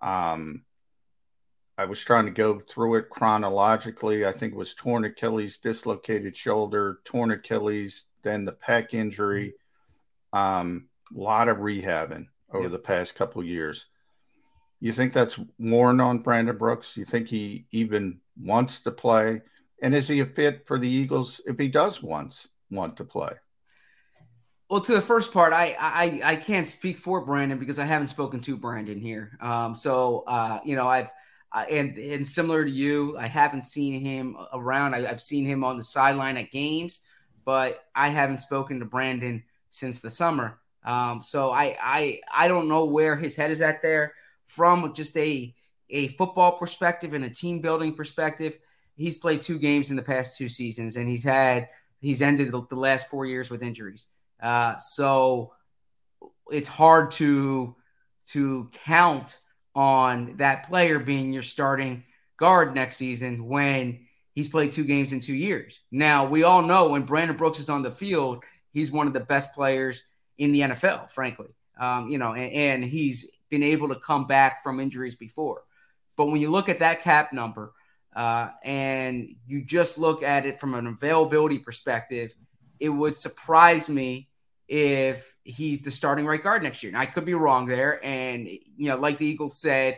um, 0.02 0.66
I 1.78 1.86
was 1.86 2.02
trying 2.02 2.26
to 2.26 2.32
go 2.32 2.60
through 2.60 2.96
it 2.96 3.10
chronologically. 3.10 4.26
I 4.26 4.32
think 4.32 4.54
it 4.54 4.58
was 4.58 4.74
torn 4.74 5.06
Achilles, 5.06 5.60
dislocated 5.60 6.36
shoulder, 6.36 7.00
torn 7.06 7.32
Achilles, 7.32 8.06
then 8.24 8.46
the 8.46 8.54
pec 8.54 8.94
injury. 8.94 9.54
Um, 10.34 10.90
a 11.16 11.20
lot 11.20 11.48
of 11.48 11.58
rehabbing 11.58 12.28
over 12.52 12.64
yep. 12.64 12.72
the 12.72 12.80
past 12.80 13.16
couple 13.16 13.44
years. 13.44 13.86
You 14.80 14.94
think 14.94 15.14
that's 15.14 15.40
worn 15.58 16.00
on 16.00 16.20
Brandon 16.20 16.58
Brooks? 16.58 16.96
You 16.96 17.06
think 17.06 17.28
he 17.28 17.66
even 17.72 18.20
wants 18.40 18.82
to 18.82 18.92
play? 18.92 19.42
And 19.82 19.96
is 19.96 20.08
he 20.08 20.20
a 20.20 20.26
fit 20.26 20.68
for 20.68 20.78
the 20.78 20.90
Eagles 20.90 21.42
if 21.46 21.58
he 21.58 21.68
does 21.68 22.02
once 22.02 22.48
want 22.70 22.98
to 22.98 23.04
play? 23.04 23.34
Well, 24.70 24.82
to 24.82 24.92
the 24.92 25.02
first 25.02 25.32
part, 25.32 25.54
I, 25.54 25.76
I 25.80 26.22
I 26.24 26.36
can't 26.36 26.68
speak 26.68 26.98
for 26.98 27.26
Brandon 27.26 27.58
because 27.58 27.80
I 27.80 27.86
haven't 27.86 28.08
spoken 28.08 28.42
to 28.42 28.58
Brandon 28.58 29.00
here. 29.00 29.38
Um, 29.40 29.74
so 29.74 30.26
uh, 30.28 30.60
you 30.66 30.76
know, 30.76 30.88
I've 30.88 31.10
uh, 31.54 31.66
and 31.72 31.98
and 31.98 32.26
similar 32.26 32.66
to 32.66 32.70
you, 32.70 33.18
I 33.18 33.28
haven't 33.28 33.62
seen 33.62 34.02
him 34.02 34.36
around. 34.54 34.94
I, 34.94 35.04
have 35.04 35.22
seen 35.22 35.46
him 35.46 35.64
on 35.64 35.78
the 35.78 35.84
sideline 35.84 36.36
at 36.36 36.52
games, 36.52 37.00
but 37.46 37.80
I 37.96 38.10
haven't 38.10 38.38
spoken 38.38 38.80
to 38.80 38.86
Brandon 38.86 39.44
since 39.70 40.02
the 40.02 40.10
summer. 40.10 40.60
Um, 40.84 41.22
so 41.24 41.52
I 41.52 41.76
I 41.82 42.20
I 42.34 42.48
don't 42.48 42.70
know 42.70 42.86
where 42.86 43.16
his 43.16 43.36
head 43.36 43.52
is 43.52 43.62
at 43.62 43.82
there 43.82 44.14
from 44.46 44.94
just 44.94 45.16
a 45.18 45.54
a 45.90 46.08
football 46.10 46.58
perspective 46.58 47.14
and 47.14 47.24
a 47.24 47.30
team 47.30 47.60
building 47.62 47.94
perspective. 47.94 48.58
He's 48.96 49.18
played 49.18 49.42
two 49.42 49.60
games 49.60 49.92
in 49.92 49.98
the 49.98 50.04
past 50.04 50.38
two 50.38 50.50
seasons, 50.50 50.96
and 50.96 51.08
he's 51.08 51.24
had 51.24 51.70
he's 52.00 52.22
ended 52.22 52.52
the, 52.52 52.66
the 52.70 52.76
last 52.76 53.10
four 53.10 53.26
years 53.26 53.50
with 53.50 53.64
injuries. 53.64 54.08
Uh, 54.42 54.78
so 54.78 55.54
it's 56.52 56.68
hard 56.68 57.12
to 57.12 57.76
to 58.28 58.70
count 58.86 59.40
on 59.76 60.38
that 60.38 60.68
player 60.68 61.00
being 61.00 61.32
your 61.32 61.44
starting 61.44 62.04
guard 62.38 62.74
next 62.76 62.98
season 62.98 63.46
when 63.46 64.00
he's 64.34 64.50
played 64.50 64.72
two 64.72 64.84
games 64.84 65.14
in 65.14 65.20
two 65.20 65.36
years. 65.36 65.80
Now 65.92 66.26
we 66.26 66.44
all 66.44 66.62
know 66.62 66.90
when 66.90 67.04
Brandon 67.04 67.38
Brooks 67.38 67.60
is 67.60 67.70
on 67.70 67.84
the 67.84 67.92
field, 67.92 68.44
he's 68.78 68.92
one 68.92 69.08
of 69.08 69.14
the 69.14 69.20
best 69.20 69.54
players 69.56 70.04
in 70.38 70.52
the 70.52 70.62
NFL, 70.62 71.12
frankly. 71.12 71.48
Um, 71.80 72.10
you 72.10 72.20
know, 72.20 72.34
and, 72.34 72.54
and 72.54 72.84
he's 72.84 73.30
been 73.50 73.64
able 73.64 73.90
to 73.90 73.96
come 73.96 74.28
back 74.28 74.62
from 74.62 74.80
injuries 74.80 75.16
before. 75.16 75.64
But 76.16 76.28
when 76.28 76.42
you 76.42 76.52
look 76.52 76.70
at 76.70 76.80
that 76.80 77.02
cap 77.02 77.34
number 77.34 77.74
uh, 78.16 78.50
and 78.64 79.36
you 79.48 79.64
just 79.64 79.98
look 79.98 80.22
at 80.22 80.46
it 80.46 80.60
from 80.60 80.76
an 80.76 80.86
availability 80.86 81.58
perspective, 81.58 82.34
it 82.80 82.90
would 82.90 83.16
surprise 83.16 83.90
me 83.90 84.30
if 84.68 85.36
he's 85.44 85.82
the 85.82 85.92
starting 85.92 86.26
right 86.26 86.44
guard 86.44 86.62
next 86.62 86.84
year. 86.84 86.92
And 86.92 87.00
I 87.00 87.06
could 87.08 87.26
be 87.26 87.34
wrong 87.34 87.66
there. 87.66 88.04
And, 88.04 88.48
you 88.48 88.90
know, 88.90 88.98
like 88.98 89.18
the 89.18 89.26
Eagles 89.26 89.60
said, 89.60 89.98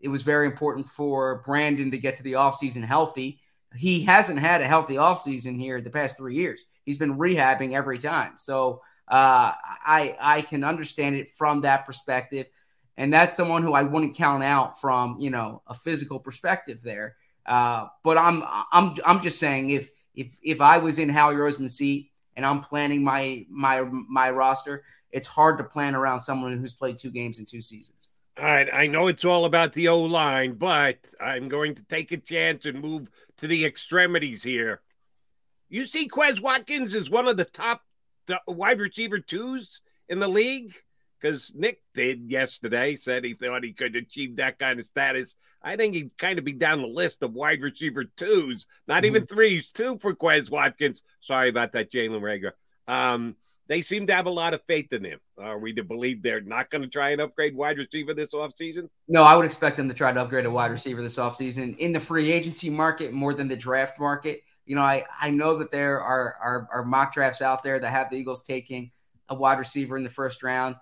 it 0.00 0.08
was 0.08 0.22
very 0.22 0.46
important 0.46 0.88
for 0.88 1.42
Brandon 1.44 1.92
to 1.92 1.98
get 1.98 2.16
to 2.16 2.22
the 2.24 2.32
offseason 2.32 2.84
healthy. 2.84 3.40
He 3.74 4.02
hasn't 4.02 4.38
had 4.38 4.62
a 4.62 4.66
healthy 4.66 4.94
offseason 4.94 5.58
here 5.58 5.80
the 5.80 5.90
past 5.90 6.16
three 6.16 6.34
years. 6.34 6.66
He's 6.84 6.98
been 6.98 7.18
rehabbing 7.18 7.72
every 7.72 7.98
time. 7.98 8.34
So 8.36 8.82
uh, 9.08 9.52
I 9.84 10.16
I 10.20 10.42
can 10.42 10.64
understand 10.64 11.16
it 11.16 11.30
from 11.30 11.62
that 11.62 11.86
perspective. 11.86 12.46
And 12.96 13.12
that's 13.12 13.36
someone 13.36 13.62
who 13.62 13.74
I 13.74 13.82
wouldn't 13.82 14.16
count 14.16 14.42
out 14.42 14.80
from, 14.80 15.20
you 15.20 15.30
know, 15.30 15.62
a 15.66 15.74
physical 15.74 16.18
perspective 16.18 16.80
there. 16.82 17.16
Uh, 17.44 17.88
but 18.02 18.18
I'm 18.18 18.42
I'm 18.72 18.96
I'm 19.04 19.22
just 19.22 19.38
saying 19.38 19.70
if 19.70 19.90
if 20.14 20.36
if 20.42 20.60
I 20.60 20.78
was 20.78 20.98
in 20.98 21.08
Howie 21.08 21.34
Roseman's 21.34 21.76
seat 21.76 22.10
and 22.34 22.44
I'm 22.44 22.60
planning 22.60 23.04
my 23.04 23.44
my 23.50 23.82
my 23.82 24.30
roster, 24.30 24.84
it's 25.10 25.26
hard 25.26 25.58
to 25.58 25.64
plan 25.64 25.94
around 25.94 26.20
someone 26.20 26.58
who's 26.58 26.72
played 26.72 26.98
two 26.98 27.10
games 27.10 27.38
in 27.38 27.44
two 27.44 27.60
seasons. 27.60 28.08
All 28.38 28.44
right, 28.44 28.68
I 28.70 28.86
know 28.86 29.06
it's 29.06 29.24
all 29.24 29.46
about 29.46 29.72
the 29.72 29.88
O 29.88 30.00
line, 30.00 30.54
but 30.54 30.98
I'm 31.18 31.48
going 31.48 31.74
to 31.76 31.82
take 31.84 32.12
a 32.12 32.18
chance 32.18 32.66
and 32.66 32.82
move 32.82 33.10
to 33.38 33.46
the 33.46 33.64
extremities 33.64 34.42
here. 34.42 34.82
You 35.70 35.86
see, 35.86 36.06
Quez 36.06 36.40
Watkins 36.40 36.92
is 36.92 37.08
one 37.08 37.28
of 37.28 37.38
the 37.38 37.46
top 37.46 37.82
wide 38.46 38.78
receiver 38.78 39.20
twos 39.20 39.80
in 40.08 40.18
the 40.18 40.28
league 40.28 40.74
because 41.18 41.52
Nick 41.54 41.80
did 41.94 42.30
yesterday, 42.30 42.96
said 42.96 43.24
he 43.24 43.32
thought 43.32 43.64
he 43.64 43.72
could 43.72 43.96
achieve 43.96 44.36
that 44.36 44.58
kind 44.58 44.80
of 44.80 44.86
status. 44.86 45.34
I 45.62 45.76
think 45.76 45.94
he'd 45.94 46.16
kind 46.18 46.38
of 46.38 46.44
be 46.44 46.52
down 46.52 46.82
the 46.82 46.88
list 46.88 47.22
of 47.22 47.32
wide 47.32 47.62
receiver 47.62 48.04
twos, 48.04 48.66
not 48.86 48.98
mm-hmm. 48.98 49.16
even 49.16 49.26
threes, 49.26 49.70
two 49.70 49.98
for 49.98 50.14
Quez 50.14 50.50
Watkins. 50.50 51.02
Sorry 51.20 51.48
about 51.48 51.72
that, 51.72 51.90
Jalen 51.90 52.20
Reagor. 52.20 52.52
Um, 52.86 53.34
they 53.68 53.82
seem 53.82 54.06
to 54.06 54.14
have 54.14 54.26
a 54.26 54.30
lot 54.30 54.54
of 54.54 54.62
faith 54.66 54.92
in 54.92 55.04
him. 55.04 55.18
Are 55.38 55.58
we 55.58 55.72
to 55.74 55.82
believe 55.82 56.22
they're 56.22 56.40
not 56.40 56.70
going 56.70 56.82
to 56.82 56.88
try 56.88 57.10
and 57.10 57.20
upgrade 57.20 57.56
wide 57.56 57.78
receiver 57.78 58.14
this 58.14 58.32
offseason? 58.32 58.88
No, 59.08 59.24
I 59.24 59.36
would 59.36 59.44
expect 59.44 59.76
them 59.76 59.88
to 59.88 59.94
try 59.94 60.12
to 60.12 60.20
upgrade 60.20 60.46
a 60.46 60.50
wide 60.50 60.70
receiver 60.70 61.02
this 61.02 61.18
offseason 61.18 61.76
in 61.78 61.92
the 61.92 62.00
free 62.00 62.30
agency 62.30 62.70
market 62.70 63.12
more 63.12 63.34
than 63.34 63.48
the 63.48 63.56
draft 63.56 63.98
market. 63.98 64.42
You 64.66 64.76
know, 64.76 64.82
I, 64.82 65.04
I 65.20 65.30
know 65.30 65.56
that 65.58 65.70
there 65.70 66.00
are, 66.00 66.36
are, 66.40 66.68
are 66.72 66.84
mock 66.84 67.12
drafts 67.12 67.42
out 67.42 67.62
there 67.62 67.78
that 67.78 67.90
have 67.90 68.10
the 68.10 68.16
Eagles 68.16 68.44
taking 68.44 68.90
a 69.28 69.34
wide 69.34 69.58
receiver 69.58 69.96
in 69.96 70.04
the 70.04 70.10
first 70.10 70.42
round. 70.42 70.76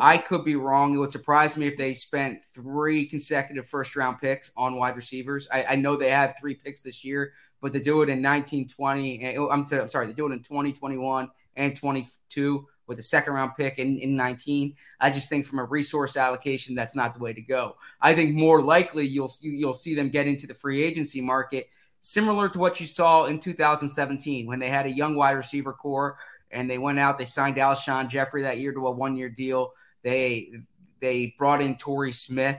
I 0.00 0.18
could 0.18 0.44
be 0.44 0.56
wrong. 0.56 0.92
It 0.92 0.98
would 0.98 1.12
surprise 1.12 1.56
me 1.56 1.68
if 1.68 1.76
they 1.76 1.94
spent 1.94 2.44
three 2.52 3.06
consecutive 3.06 3.66
first 3.66 3.94
round 3.94 4.18
picks 4.18 4.50
on 4.56 4.74
wide 4.74 4.96
receivers. 4.96 5.46
I, 5.52 5.64
I 5.70 5.76
know 5.76 5.94
they 5.96 6.10
have 6.10 6.34
three 6.38 6.54
picks 6.54 6.80
this 6.82 7.04
year, 7.04 7.32
but 7.60 7.72
they 7.72 7.80
do 7.80 8.02
it 8.02 8.08
in 8.08 8.20
1920. 8.20 9.22
Eh, 9.22 9.36
oh, 9.38 9.50
I'm, 9.50 9.64
I'm 9.72 9.88
sorry, 9.88 10.06
they 10.06 10.12
do 10.12 10.28
it 10.28 10.32
in 10.32 10.40
2021 10.40 11.30
and 11.56 11.76
22 11.76 12.66
with 12.86 12.98
a 12.98 13.02
second 13.02 13.32
round 13.32 13.52
pick 13.56 13.78
in, 13.78 13.98
in 13.98 14.16
19. 14.16 14.74
I 15.00 15.10
just 15.10 15.28
think 15.28 15.46
from 15.46 15.58
a 15.58 15.64
resource 15.64 16.16
allocation, 16.16 16.74
that's 16.74 16.94
not 16.94 17.14
the 17.14 17.20
way 17.20 17.32
to 17.32 17.40
go. 17.40 17.76
I 18.00 18.14
think 18.14 18.34
more 18.34 18.62
likely 18.62 19.06
you'll 19.06 19.30
you'll 19.40 19.72
see 19.72 19.94
them 19.94 20.10
get 20.10 20.26
into 20.26 20.46
the 20.46 20.54
free 20.54 20.82
agency 20.82 21.20
market, 21.20 21.68
similar 22.00 22.48
to 22.50 22.58
what 22.58 22.80
you 22.80 22.86
saw 22.86 23.24
in 23.24 23.38
2017 23.38 24.46
when 24.46 24.58
they 24.58 24.68
had 24.68 24.86
a 24.86 24.92
young 24.92 25.14
wide 25.14 25.32
receiver 25.32 25.72
core 25.72 26.18
and 26.50 26.70
they 26.70 26.78
went 26.78 26.98
out. 26.98 27.18
They 27.18 27.24
signed 27.24 27.56
Alshon 27.56 28.08
Jeffery 28.08 28.42
that 28.42 28.58
year 28.58 28.72
to 28.72 28.86
a 28.86 28.90
one 28.90 29.16
year 29.16 29.28
deal. 29.28 29.72
They 30.02 30.52
they 31.00 31.34
brought 31.38 31.60
in 31.60 31.76
Torrey 31.76 32.12
Smith. 32.12 32.58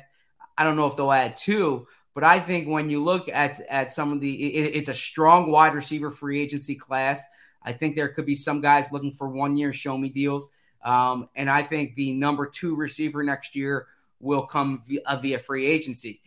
I 0.58 0.64
don't 0.64 0.76
know 0.76 0.88
if 0.88 0.96
they'll 0.96 1.12
add 1.12 1.36
two, 1.36 1.88
but 2.14 2.24
I 2.24 2.40
think 2.40 2.68
when 2.68 2.90
you 2.90 3.04
look 3.04 3.30
at 3.30 3.60
at 3.70 3.92
some 3.92 4.12
of 4.12 4.22
the, 4.22 4.34
it, 4.34 4.76
it's 4.76 4.90
a 4.90 4.94
strong 4.94 5.52
wide 5.52 5.74
receiver 5.74 6.12
free 6.12 6.42
agency 6.42 6.76
class. 6.76 7.24
I 7.66 7.74
think 7.74 7.96
there 7.96 8.08
could 8.10 8.26
be 8.26 8.36
some 8.36 8.62
guys 8.62 8.92
looking 8.92 9.12
for 9.12 9.28
one 9.28 9.58
year 9.58 9.74
show 9.74 9.98
me 9.98 10.10
deals, 10.10 10.50
um, 10.84 11.30
and 11.36 11.50
I 11.50 11.64
think 11.64 11.96
the 11.96 12.14
number 12.14 12.46
two 12.46 12.76
receiver 12.76 13.24
next 13.24 13.56
year 13.56 13.88
will 14.20 14.44
come 14.44 14.82
via, 14.88 15.00
uh, 15.06 15.18
via 15.18 15.40
free 15.40 15.66
agency. 15.66 16.22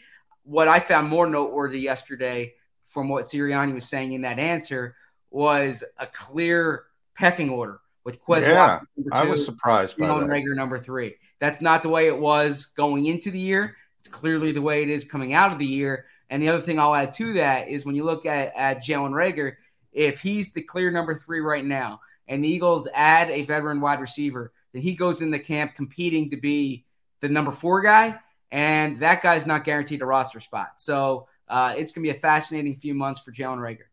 What 0.45 0.69
I 0.69 0.81
found 0.81 1.09
more 1.09 1.27
noteworthy 1.27 1.81
yesterday, 1.81 2.55
from 2.87 3.09
what 3.09 3.25
Sirianni 3.25 3.75
was 3.75 3.89
saying 3.89 4.13
in 4.13 4.23
that 4.23 4.39
answer, 4.39 4.97
was 5.31 5.85
a 5.99 6.07
clear 6.07 6.85
pecking 7.15 7.51
order 7.51 7.81
with 8.05 8.25
Quez 8.25 8.47
yeah, 8.47 8.81
two, 8.97 9.09
I 9.13 9.25
was 9.25 9.45
surprised 9.45 9.99
by 9.99 10.07
that. 10.07 10.15
Reagor 10.15 10.57
number 10.57 10.79
three. 10.79 11.17
That's 11.41 11.61
not 11.61 11.83
the 11.83 11.91
way 11.91 12.07
it 12.07 12.19
was 12.19 12.67
going 12.67 13.07
into 13.07 13.31
the 13.31 13.39
year. 13.39 13.77
It's 14.01 14.09
clearly 14.09 14.53
the 14.53 14.63
way 14.63 14.83
it 14.83 14.89
is 14.89 15.05
coming 15.05 15.35
out 15.35 15.53
of 15.53 15.59
the 15.59 15.67
year. 15.67 16.07
And 16.31 16.43
the 16.43 16.49
other 16.49 16.63
thing 16.63 16.79
I'll 16.79 16.95
add 16.95 17.13
to 17.15 17.35
that 17.35 17.69
is 17.69 17.85
when 17.85 17.95
you 17.95 18.05
look 18.05 18.25
at, 18.25 18.53
at 18.57 18.83
Jalen 18.83 19.11
Reagor, 19.11 19.57
if 19.99 20.21
he's 20.21 20.53
the 20.53 20.63
clear 20.63 20.93
number 20.93 21.13
three 21.13 21.41
right 21.41 21.65
now, 21.65 22.01
and 22.29 22.45
the 22.45 22.49
Eagles 22.49 22.87
add 22.95 23.31
a 23.31 23.43
veteran 23.43 23.81
wide 23.81 24.01
receiver, 24.01 24.53
then 24.73 24.81
he 24.81 24.95
goes 24.95 25.23
in 25.23 25.33
the 25.33 25.39
camp 25.41 25.75
competing 25.75 26.31
to 26.31 26.37
be 26.37 26.85
the 27.21 27.29
number 27.29 27.51
four 27.51 27.83
guy, 27.83 28.17
and 28.53 29.01
that 29.01 29.23
guy's 29.23 29.45
not 29.45 29.65
guaranteed 29.65 30.01
a 30.01 30.07
roster 30.07 30.39
spot. 30.39 30.79
So 30.79 31.27
uh, 31.49 31.75
it's 31.77 31.91
going 31.91 32.05
to 32.05 32.13
be 32.13 32.17
a 32.17 32.21
fascinating 32.21 32.77
few 32.77 32.95
months 32.95 33.19
for 33.19 33.33
Jalen 33.33 33.59
Reagor. 33.59 33.89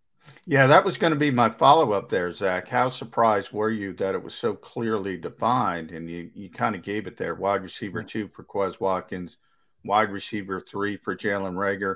Yeah, 0.46 0.68
that 0.68 0.86
was 0.86 0.98
going 0.98 1.14
to 1.14 1.20
be 1.20 1.32
my 1.32 1.50
follow 1.50 1.92
up 1.94 2.10
there, 2.10 2.32
Zach. 2.32 2.68
How 2.68 2.90
surprised 2.90 3.52
were 3.52 3.72
you 3.72 3.94
that 3.94 4.14
it 4.14 4.22
was 4.22 4.36
so 4.36 4.54
clearly 4.54 5.18
defined? 5.18 5.90
And 5.92 6.08
you, 6.08 6.30
you 6.36 6.50
kind 6.50 6.76
of 6.76 6.84
gave 6.84 7.08
it 7.08 7.18
there 7.18 7.34
wide 7.34 7.64
receiver 7.64 8.04
two 8.04 8.28
for 8.28 8.44
Quez 8.44 8.80
Watkins, 8.80 9.38
wide 9.84 10.12
receiver 10.12 10.62
three 10.62 10.98
for 10.98 11.16
Jalen 11.16 11.56
Reagor. 11.56 11.96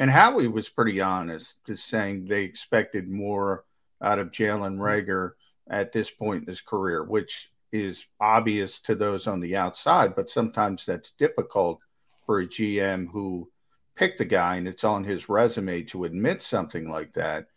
And 0.00 0.10
Howie 0.10 0.48
was 0.48 0.70
pretty 0.70 1.02
honest, 1.02 1.58
just 1.66 1.86
saying 1.86 2.24
they 2.24 2.42
expected 2.42 3.06
more 3.06 3.66
out 4.00 4.18
of 4.18 4.30
Jalen 4.30 4.78
mm-hmm. 4.78 5.26
At 5.70 5.92
this 5.92 6.10
point 6.10 6.44
in 6.44 6.48
his 6.48 6.62
career, 6.62 7.04
which 7.04 7.52
is 7.70 8.06
obvious 8.18 8.80
to 8.80 8.94
those 8.94 9.26
on 9.26 9.40
the 9.40 9.56
outside, 9.56 10.16
but 10.16 10.30
sometimes 10.30 10.86
that's 10.86 11.10
difficult 11.12 11.80
for 12.24 12.40
a 12.40 12.46
GM 12.46 13.08
who 13.12 13.50
picked 13.94 14.18
the 14.18 14.24
guy 14.24 14.56
and 14.56 14.66
it's 14.66 14.84
on 14.84 15.04
his 15.04 15.28
resume 15.28 15.82
to 15.82 16.04
admit 16.04 16.42
something 16.42 16.90
like 16.90 17.12
that. 17.12 17.48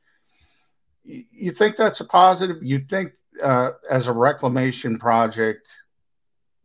You 1.06 1.52
think 1.54 1.78
that's 1.78 2.02
a 2.02 2.06
positive? 2.06 2.62
You 2.62 2.80
think 2.80 3.14
uh, 3.42 3.72
as 3.90 4.10
a 4.10 4.14
reclamation 4.14 5.00
project, 5.00 5.66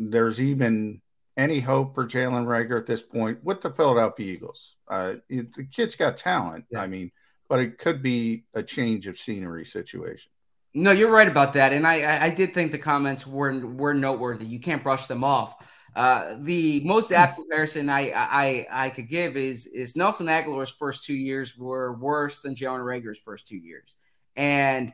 there's 0.00 0.40
even 0.40 1.00
any 1.38 1.60
hope 1.60 1.94
for 1.94 2.04
Jalen 2.04 2.44
Reagor 2.44 2.78
at 2.78 2.86
this 2.86 3.00
point 3.00 3.42
with 3.42 3.62
the 3.62 3.70
Philadelphia 3.70 4.34
Eagles? 4.34 4.76
Uh, 4.88 5.14
the 5.30 5.66
kid's 5.72 5.96
got 5.96 6.18
talent. 6.18 6.66
Yeah. 6.70 6.82
I 6.82 6.88
mean, 6.88 7.12
but 7.48 7.60
it 7.60 7.78
could 7.78 8.02
be 8.02 8.44
a 8.54 8.62
change 8.62 9.06
of 9.06 9.18
scenery 9.18 9.64
situation. 9.64 10.30
No, 10.74 10.90
you're 10.90 11.10
right 11.10 11.28
about 11.28 11.54
that, 11.54 11.72
and 11.72 11.86
I 11.86 12.26
I 12.26 12.30
did 12.30 12.52
think 12.52 12.72
the 12.72 12.78
comments 12.78 13.26
were 13.26 13.58
were 13.66 13.94
noteworthy. 13.94 14.44
You 14.44 14.60
can't 14.60 14.82
brush 14.82 15.06
them 15.06 15.24
off. 15.24 15.54
Uh, 15.96 16.36
the 16.40 16.80
most 16.84 17.10
apt 17.10 17.36
comparison 17.36 17.88
I, 17.88 18.12
I 18.14 18.66
I 18.70 18.90
could 18.90 19.08
give 19.08 19.36
is 19.36 19.66
is 19.66 19.96
Nelson 19.96 20.26
Agholor's 20.26 20.70
first 20.70 21.04
two 21.04 21.14
years 21.14 21.56
were 21.56 21.94
worse 21.94 22.42
than 22.42 22.54
Jalen 22.54 22.80
Reagor's 22.80 23.18
first 23.18 23.46
two 23.46 23.56
years, 23.56 23.96
and 24.36 24.92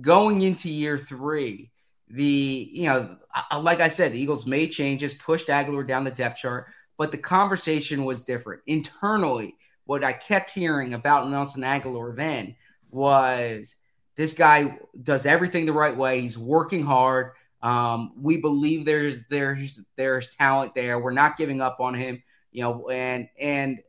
going 0.00 0.40
into 0.40 0.70
year 0.70 0.96
three, 0.96 1.70
the 2.10 2.70
you 2.72 2.86
know 2.86 3.16
like 3.58 3.80
I 3.80 3.88
said, 3.88 4.12
the 4.12 4.20
Eagles 4.20 4.46
made 4.46 4.68
changes, 4.68 5.14
pushed 5.14 5.48
Agholor 5.48 5.86
down 5.86 6.04
the 6.04 6.10
depth 6.10 6.38
chart, 6.38 6.66
but 6.96 7.12
the 7.12 7.18
conversation 7.18 8.04
was 8.04 8.24
different 8.24 8.62
internally. 8.66 9.56
What 9.84 10.04
I 10.04 10.12
kept 10.12 10.50
hearing 10.50 10.94
about 10.94 11.30
Nelson 11.30 11.62
Agholor 11.62 12.14
then 12.16 12.56
was 12.90 13.76
this 14.16 14.32
guy 14.32 14.78
does 15.02 15.26
everything 15.26 15.66
the 15.66 15.72
right 15.72 15.96
way. 15.96 16.20
He's 16.20 16.38
working 16.38 16.84
hard. 16.84 17.32
Um, 17.62 18.12
we 18.16 18.38
believe 18.38 18.84
there's 18.84 19.20
there's 19.28 19.80
there's 19.96 20.34
talent 20.34 20.74
there. 20.74 20.98
We're 20.98 21.12
not 21.12 21.36
giving 21.36 21.60
up 21.60 21.78
on 21.80 21.94
him. 21.94 22.22
You 22.52 22.62
know, 22.64 22.88
and 22.88 23.28
and 23.38 23.80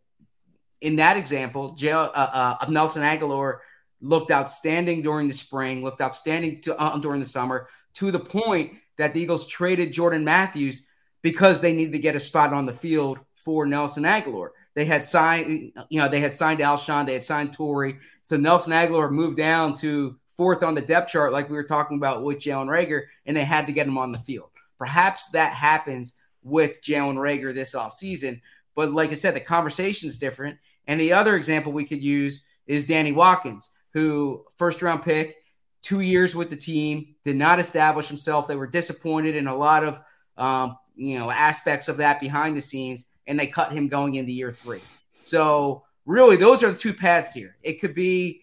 in 0.81 0.97
that 0.97 1.17
example, 1.17 1.77
uh, 1.84 2.10
uh, 2.15 2.65
Nelson 2.69 3.03
Agholor 3.03 3.60
looked 4.01 4.31
outstanding 4.31 5.01
during 5.03 5.27
the 5.27 5.34
spring, 5.34 5.84
looked 5.84 6.01
outstanding 6.01 6.62
to, 6.62 6.75
uh, 6.75 6.97
during 6.97 7.19
the 7.19 7.25
summer, 7.25 7.67
to 7.95 8.12
the 8.12 8.19
point 8.19 8.73
that 8.97 9.13
the 9.13 9.21
Eagles 9.21 9.47
traded 9.47 9.93
Jordan 9.93 10.23
Matthews 10.23 10.86
because 11.21 11.62
they 11.62 11.73
needed 11.73 11.93
to 11.93 11.99
get 11.99 12.15
a 12.15 12.19
spot 12.19 12.54
on 12.54 12.65
the 12.65 12.73
field 12.73 13.19
for 13.36 13.65
Nelson 13.65 14.04
Agholor. 14.04 14.49
They 14.73 14.86
had 14.86 15.04
signed, 15.04 15.73
you 15.89 15.99
know, 15.99 16.08
they 16.08 16.19
had 16.19 16.34
signed 16.34 16.60
Alshon, 16.60 17.06
they 17.06 17.13
had 17.13 17.23
signed 17.23 17.54
Torrey. 17.54 17.97
So 18.21 18.38
Nelson 18.38 18.73
Agholor 18.73 19.12
moved 19.12 19.38
down 19.38 19.73
to 19.75 20.17
fourth 20.38 20.63
on 20.63 20.75
the 20.75 20.82
depth 20.82 21.12
chart, 21.12 21.34
like 21.34 21.49
we 21.49 21.56
were 21.56 21.63
talking 21.63 21.97
about 21.97 22.23
with 22.23 22.39
Jalen 22.39 22.67
Reagor, 22.67 23.04
and 23.25 23.36
they 23.36 23.43
had 23.43 23.67
to 23.67 23.73
get 23.73 23.88
him 23.88 23.97
on 23.97 24.12
the 24.12 24.19
field. 24.19 24.49
Perhaps 24.77 25.32
that 25.32 25.54
happens 25.54 26.15
with 26.41 26.82
Jalen 26.82 27.17
Reagor 27.17 27.54
this 27.54 27.75
offseason. 27.75 28.41
But 28.75 28.91
like 28.91 29.12
I 29.12 29.15
said, 29.15 29.36
the 29.36 29.41
conversation 29.41 30.08
is 30.08 30.17
different. 30.17 30.58
And 30.88 30.99
the 30.99 31.13
other 31.13 31.36
example 31.36 31.71
we 31.71 31.86
could 31.86 32.01
use 32.01 32.43
is 32.65 32.88
Danny 32.88 33.12
Watkins, 33.12 33.69
who 33.93 34.45
first 34.58 34.82
round 34.82 35.04
pick, 35.04 35.40
two 35.82 36.00
years 36.02 36.36
with 36.36 36.50
the 36.50 36.56
team, 36.56 37.15
did 37.24 37.36
not 37.36 37.60
establish 37.60 38.08
himself. 38.08 38.48
They 38.48 38.56
were 38.56 38.67
disappointed 38.67 39.36
in 39.36 39.48
a 39.48 39.56
lot 39.56 39.84
of 39.84 40.02
um, 40.38 40.78
you 40.96 41.20
know 41.20 41.30
aspects 41.30 41.88
of 41.88 41.98
that 41.98 42.20
behind 42.20 42.56
the 42.56 42.62
scenes, 42.62 43.06
and 43.28 43.39
they 43.39 43.48
cut 43.48 43.72
him 43.72 43.88
going 43.88 44.15
into 44.15 44.32
year 44.32 44.52
three. 44.52 44.82
So 45.20 45.84
really, 46.06 46.38
those 46.38 46.63
are 46.63 46.72
the 46.72 46.78
two 46.78 46.94
paths 46.94 47.34
here. 47.34 47.56
It 47.63 47.80
could 47.80 47.94
be 47.94 48.41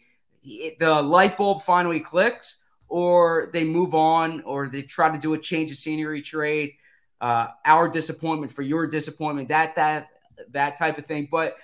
the 0.78 1.02
light 1.02 1.36
bulb 1.36 1.62
finally 1.62 2.00
clicks, 2.00 2.56
or 2.88 3.50
they 3.52 3.64
move 3.64 3.94
on, 3.94 4.42
or 4.42 4.68
they 4.68 4.82
try 4.82 5.10
to 5.10 5.18
do 5.18 5.34
a 5.34 5.38
change 5.38 5.70
of 5.70 5.76
scenery 5.76 6.22
trade. 6.22 6.72
Uh, 7.20 7.48
our 7.64 7.88
disappointment 7.88 8.52
for 8.52 8.62
your 8.62 8.86
disappointment, 8.86 9.48
that 9.48 9.74
that 9.74 10.08
that 10.50 10.78
type 10.78 10.98
of 10.98 11.04
thing. 11.04 11.28
But 11.30 11.56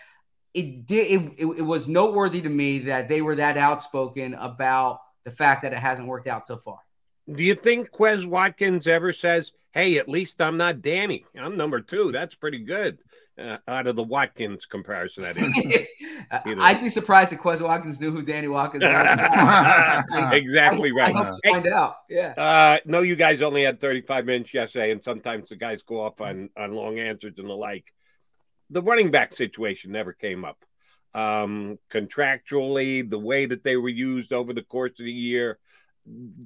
it 0.53 0.87
did 0.87 1.11
it, 1.11 1.33
it, 1.39 1.59
it 1.59 1.63
was 1.63 1.89
noteworthy 1.89 2.41
to 2.43 2.49
me 2.49 2.81
that 2.81 3.09
they 3.09 3.23
were 3.23 3.37
that 3.37 3.57
outspoken 3.57 4.35
about 4.35 5.01
the 5.25 5.31
fact 5.31 5.63
that 5.63 5.73
it 5.73 5.79
hasn't 5.79 6.09
worked 6.09 6.29
out 6.29 6.45
so 6.45 6.57
far. 6.57 6.79
Do 7.33 7.43
you 7.43 7.55
think 7.55 7.91
Quez 7.91 8.27
Watkins 8.27 8.87
ever 8.87 9.13
says, 9.13 9.53
"Hey, 9.73 9.99
at 9.99 10.09
least 10.09 10.41
I'm 10.41 10.57
not 10.57 10.83
Danny. 10.83 11.25
I'm 11.37 11.57
number 11.57 11.81
two. 11.81 12.13
That's 12.13 12.35
pretty 12.35 12.59
good." 12.59 12.99
uh, 13.39 13.59
out 13.67 13.87
of 13.87 13.97
the 13.97 14.03
Watkins 14.03 14.67
comparison. 14.67 15.25
That 15.25 15.37
is, 15.37 15.87
I'd 16.61 16.81
be 16.81 16.89
surprised 16.89 17.33
if 17.33 17.41
Quez 17.41 17.61
Watkins 17.61 18.01
knew 18.01 18.11
who 18.11 18.23
Danny 18.23 18.49
Watkins 18.49 18.85
was. 18.85 18.93
exactly 20.33 20.91
I, 20.91 20.95
right. 20.95 21.17
I 21.17 21.51
find 21.51 21.67
out. 21.67 21.97
Yeah. 22.09 22.35
Uh, 22.37 22.79
no, 22.85 23.01
you 23.01 23.17
guys 23.17 23.43
only 23.43 23.65
had 23.65 23.81
35 23.81 24.27
minutes 24.27 24.55
yesterday, 24.55 24.91
and 24.91 25.03
sometimes 25.03 25.49
the 25.49 25.57
guys 25.57 25.83
go 25.83 26.01
off 26.01 26.21
on 26.21 26.51
on 26.57 26.73
long 26.73 26.99
answers 26.99 27.35
and 27.39 27.49
the 27.49 27.55
like. 27.55 27.93
The 28.71 28.83
running 28.83 29.11
back 29.11 29.35
situation 29.35 29.93
never 29.93 30.13
came 30.13 30.45
up. 30.45 30.65
Um, 31.15 31.79
contractually, 31.91 33.09
the 33.09 33.19
way 33.19 33.47
that 33.47 33.63
they 33.63 33.77
were 33.77 33.89
used 33.89 34.33
over 34.33 34.53
the 34.53 34.63
course 34.63 34.93
of 34.99 35.05
the 35.05 35.13
year, 35.13 35.59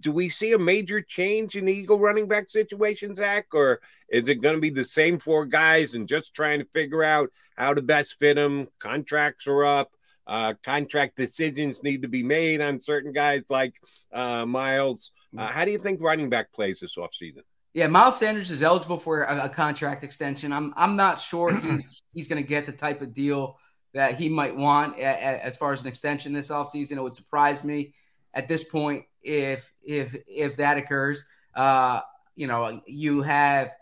do 0.01 0.13
we 0.13 0.29
see 0.29 0.53
a 0.53 0.59
major 0.59 1.01
change 1.01 1.57
in 1.57 1.65
the 1.65 1.73
Eagle 1.73 1.99
running 1.99 2.29
back 2.29 2.49
situation, 2.51 3.15
Zach, 3.15 3.47
or 3.53 3.81
is 4.09 4.29
it 4.29 4.37
going 4.37 4.55
to 4.55 4.61
be 4.61 4.71
the 4.71 4.85
same 4.85 5.19
four 5.19 5.47
guys 5.47 5.95
and 5.95 6.09
just 6.09 6.35
trying 6.35 6.61
to 6.61 6.65
figure 6.67 7.03
out 7.03 7.31
how 7.57 7.75
to 7.75 7.83
best 7.83 8.19
fit 8.19 8.35
them? 8.35 8.69
Contracts 8.79 9.47
are 9.47 9.65
up. 9.65 9.91
Uh, 10.27 10.53
contract 10.63 11.17
decisions 11.17 11.83
need 11.83 12.03
to 12.03 12.09
be 12.09 12.23
made 12.23 12.61
on 12.61 12.79
certain 12.79 13.13
guys 13.13 13.43
like 13.49 13.75
uh, 14.13 14.45
Miles. 14.45 15.11
Uh, 15.37 15.47
how 15.47 15.65
do 15.65 15.73
you 15.73 15.79
think 15.79 16.03
running 16.03 16.29
back 16.29 16.53
plays 16.53 16.81
this 16.81 16.97
offseason? 16.97 17.43
Yeah, 17.73 17.87
Miles 17.87 18.19
Sanders 18.19 18.51
is 18.51 18.63
eligible 18.63 18.99
for 18.99 19.23
a, 19.23 19.45
a 19.45 19.49
contract 19.49 20.05
extension. 20.05 20.53
I'm 20.53 20.75
I'm 20.77 20.97
not 20.97 21.19
sure 21.19 21.55
he's 21.55 22.03
he's 22.15 22.29
going 22.29 22.43
to 22.43 22.47
get 22.47 22.67
the 22.67 22.73
type 22.73 23.01
of 23.01 23.15
deal 23.15 23.59
that 23.95 24.15
he 24.17 24.29
might 24.29 24.57
want 24.57 24.99
as 24.99 25.57
far 25.57 25.73
as 25.73 25.83
an 25.83 25.89
extension 25.89 26.33
this 26.33 26.51
offseason. 26.51 26.93
It 26.93 27.03
would 27.03 27.15
surprise 27.15 27.65
me 27.65 27.95
at 28.35 28.49
this 28.49 28.65
point 28.65 29.05
if 29.23 29.73
if 29.83 30.17
if 30.27 30.57
that 30.57 30.77
occurs. 30.77 31.25
Uh, 31.55 32.01
you 32.37 32.47
know, 32.47 32.81
you 32.87 33.23
have 33.23 33.73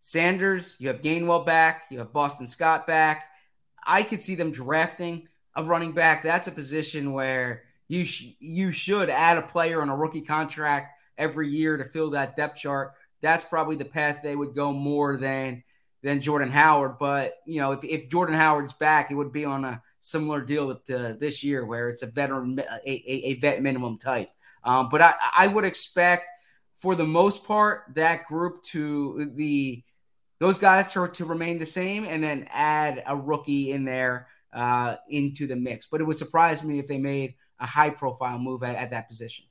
Sanders, 0.00 0.76
you 0.78 0.88
have 0.88 1.02
Gainwell 1.02 1.44
back, 1.44 1.84
you 1.90 1.98
have 1.98 2.12
Boston 2.12 2.46
Scott 2.46 2.86
back. 2.86 3.28
I 3.86 4.02
could 4.02 4.20
see 4.20 4.34
them 4.34 4.50
drafting 4.50 5.28
a 5.54 5.62
running 5.62 5.92
back. 5.92 6.22
That's 6.22 6.48
a 6.48 6.52
position 6.52 7.12
where 7.12 7.62
you 7.88 8.04
sh- 8.04 8.34
you 8.38 8.72
should 8.72 9.10
add 9.10 9.38
a 9.38 9.42
player 9.42 9.82
on 9.82 9.88
a 9.88 9.96
rookie 9.96 10.22
contract 10.22 10.94
every 11.18 11.48
year 11.48 11.76
to 11.76 11.84
fill 11.84 12.10
that 12.10 12.36
depth 12.36 12.58
chart. 12.58 12.92
That's 13.20 13.44
probably 13.44 13.76
the 13.76 13.84
path 13.84 14.20
they 14.22 14.36
would 14.36 14.54
go 14.54 14.72
more 14.72 15.16
than 15.16 15.62
than 16.02 16.20
Jordan 16.20 16.50
Howard. 16.50 16.98
But 16.98 17.34
you 17.46 17.60
know, 17.60 17.72
if, 17.72 17.84
if 17.84 18.08
Jordan 18.08 18.36
Howard's 18.36 18.72
back, 18.72 19.10
it 19.10 19.14
would 19.14 19.32
be 19.32 19.44
on 19.44 19.64
a 19.64 19.82
similar 20.00 20.40
deal 20.40 20.74
to 20.74 21.16
this 21.18 21.44
year 21.44 21.64
where 21.64 21.88
it's 21.88 22.02
a 22.02 22.06
veteran 22.06 22.58
a, 22.58 22.80
a, 22.86 23.34
vet 23.34 23.62
minimum 23.62 23.98
type. 23.98 24.30
Um, 24.64 24.88
but 24.88 25.02
I, 25.02 25.14
I 25.36 25.46
would 25.46 25.64
expect 25.64 26.28
for 26.76 26.94
the 26.94 27.04
most 27.04 27.46
part 27.46 27.84
that 27.94 28.24
group 28.26 28.62
to 28.62 29.30
the 29.34 29.82
those 30.38 30.58
guys 30.58 30.92
to, 30.92 31.06
to 31.06 31.24
remain 31.26 31.58
the 31.58 31.66
same 31.66 32.04
and 32.04 32.24
then 32.24 32.48
add 32.50 33.02
a 33.06 33.14
rookie 33.14 33.72
in 33.72 33.84
there 33.84 34.28
uh, 34.54 34.96
into 35.08 35.46
the 35.46 35.56
mix. 35.56 35.86
But 35.86 36.00
it 36.00 36.04
would 36.04 36.16
surprise 36.16 36.64
me 36.64 36.78
if 36.78 36.88
they 36.88 36.98
made 36.98 37.34
a 37.58 37.66
high 37.66 37.90
profile 37.90 38.38
move 38.38 38.62
at, 38.62 38.76
at 38.76 38.90
that 38.90 39.06
position. 39.06 39.44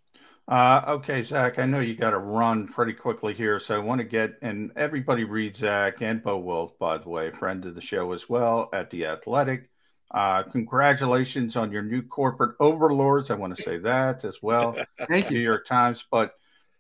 Uh, 0.49 0.83
okay, 0.87 1.21
Zach, 1.21 1.59
I 1.59 1.67
know 1.67 1.79
you 1.79 1.93
got 1.93 2.09
to 2.09 2.17
run 2.17 2.67
pretty 2.67 2.93
quickly 2.93 3.35
here, 3.35 3.59
so 3.59 3.75
I 3.75 3.77
want 3.77 3.99
to 3.99 4.03
get 4.05 4.39
and 4.41 4.71
everybody 4.75 5.23
reads 5.23 5.59
Zach 5.59 6.01
and 6.01 6.23
Bo 6.23 6.37
Wulf, 6.39 6.77
by 6.79 6.97
the 6.97 7.07
way, 7.07 7.29
friend 7.29 7.63
of 7.65 7.75
the 7.75 7.81
show 7.81 8.11
as 8.13 8.27
well 8.27 8.67
at 8.73 8.89
the 8.89 9.05
Athletic. 9.05 9.69
Uh, 10.09 10.41
congratulations 10.41 11.55
on 11.55 11.71
your 11.71 11.83
new 11.83 12.01
corporate 12.01 12.55
overlords. 12.59 13.29
I 13.29 13.35
want 13.35 13.55
to 13.55 13.61
say 13.61 13.77
that 13.77 14.25
as 14.25 14.41
well. 14.41 14.75
Thank 15.07 15.29
you, 15.29 15.37
New 15.37 15.43
York 15.43 15.67
Times. 15.67 16.03
But 16.09 16.33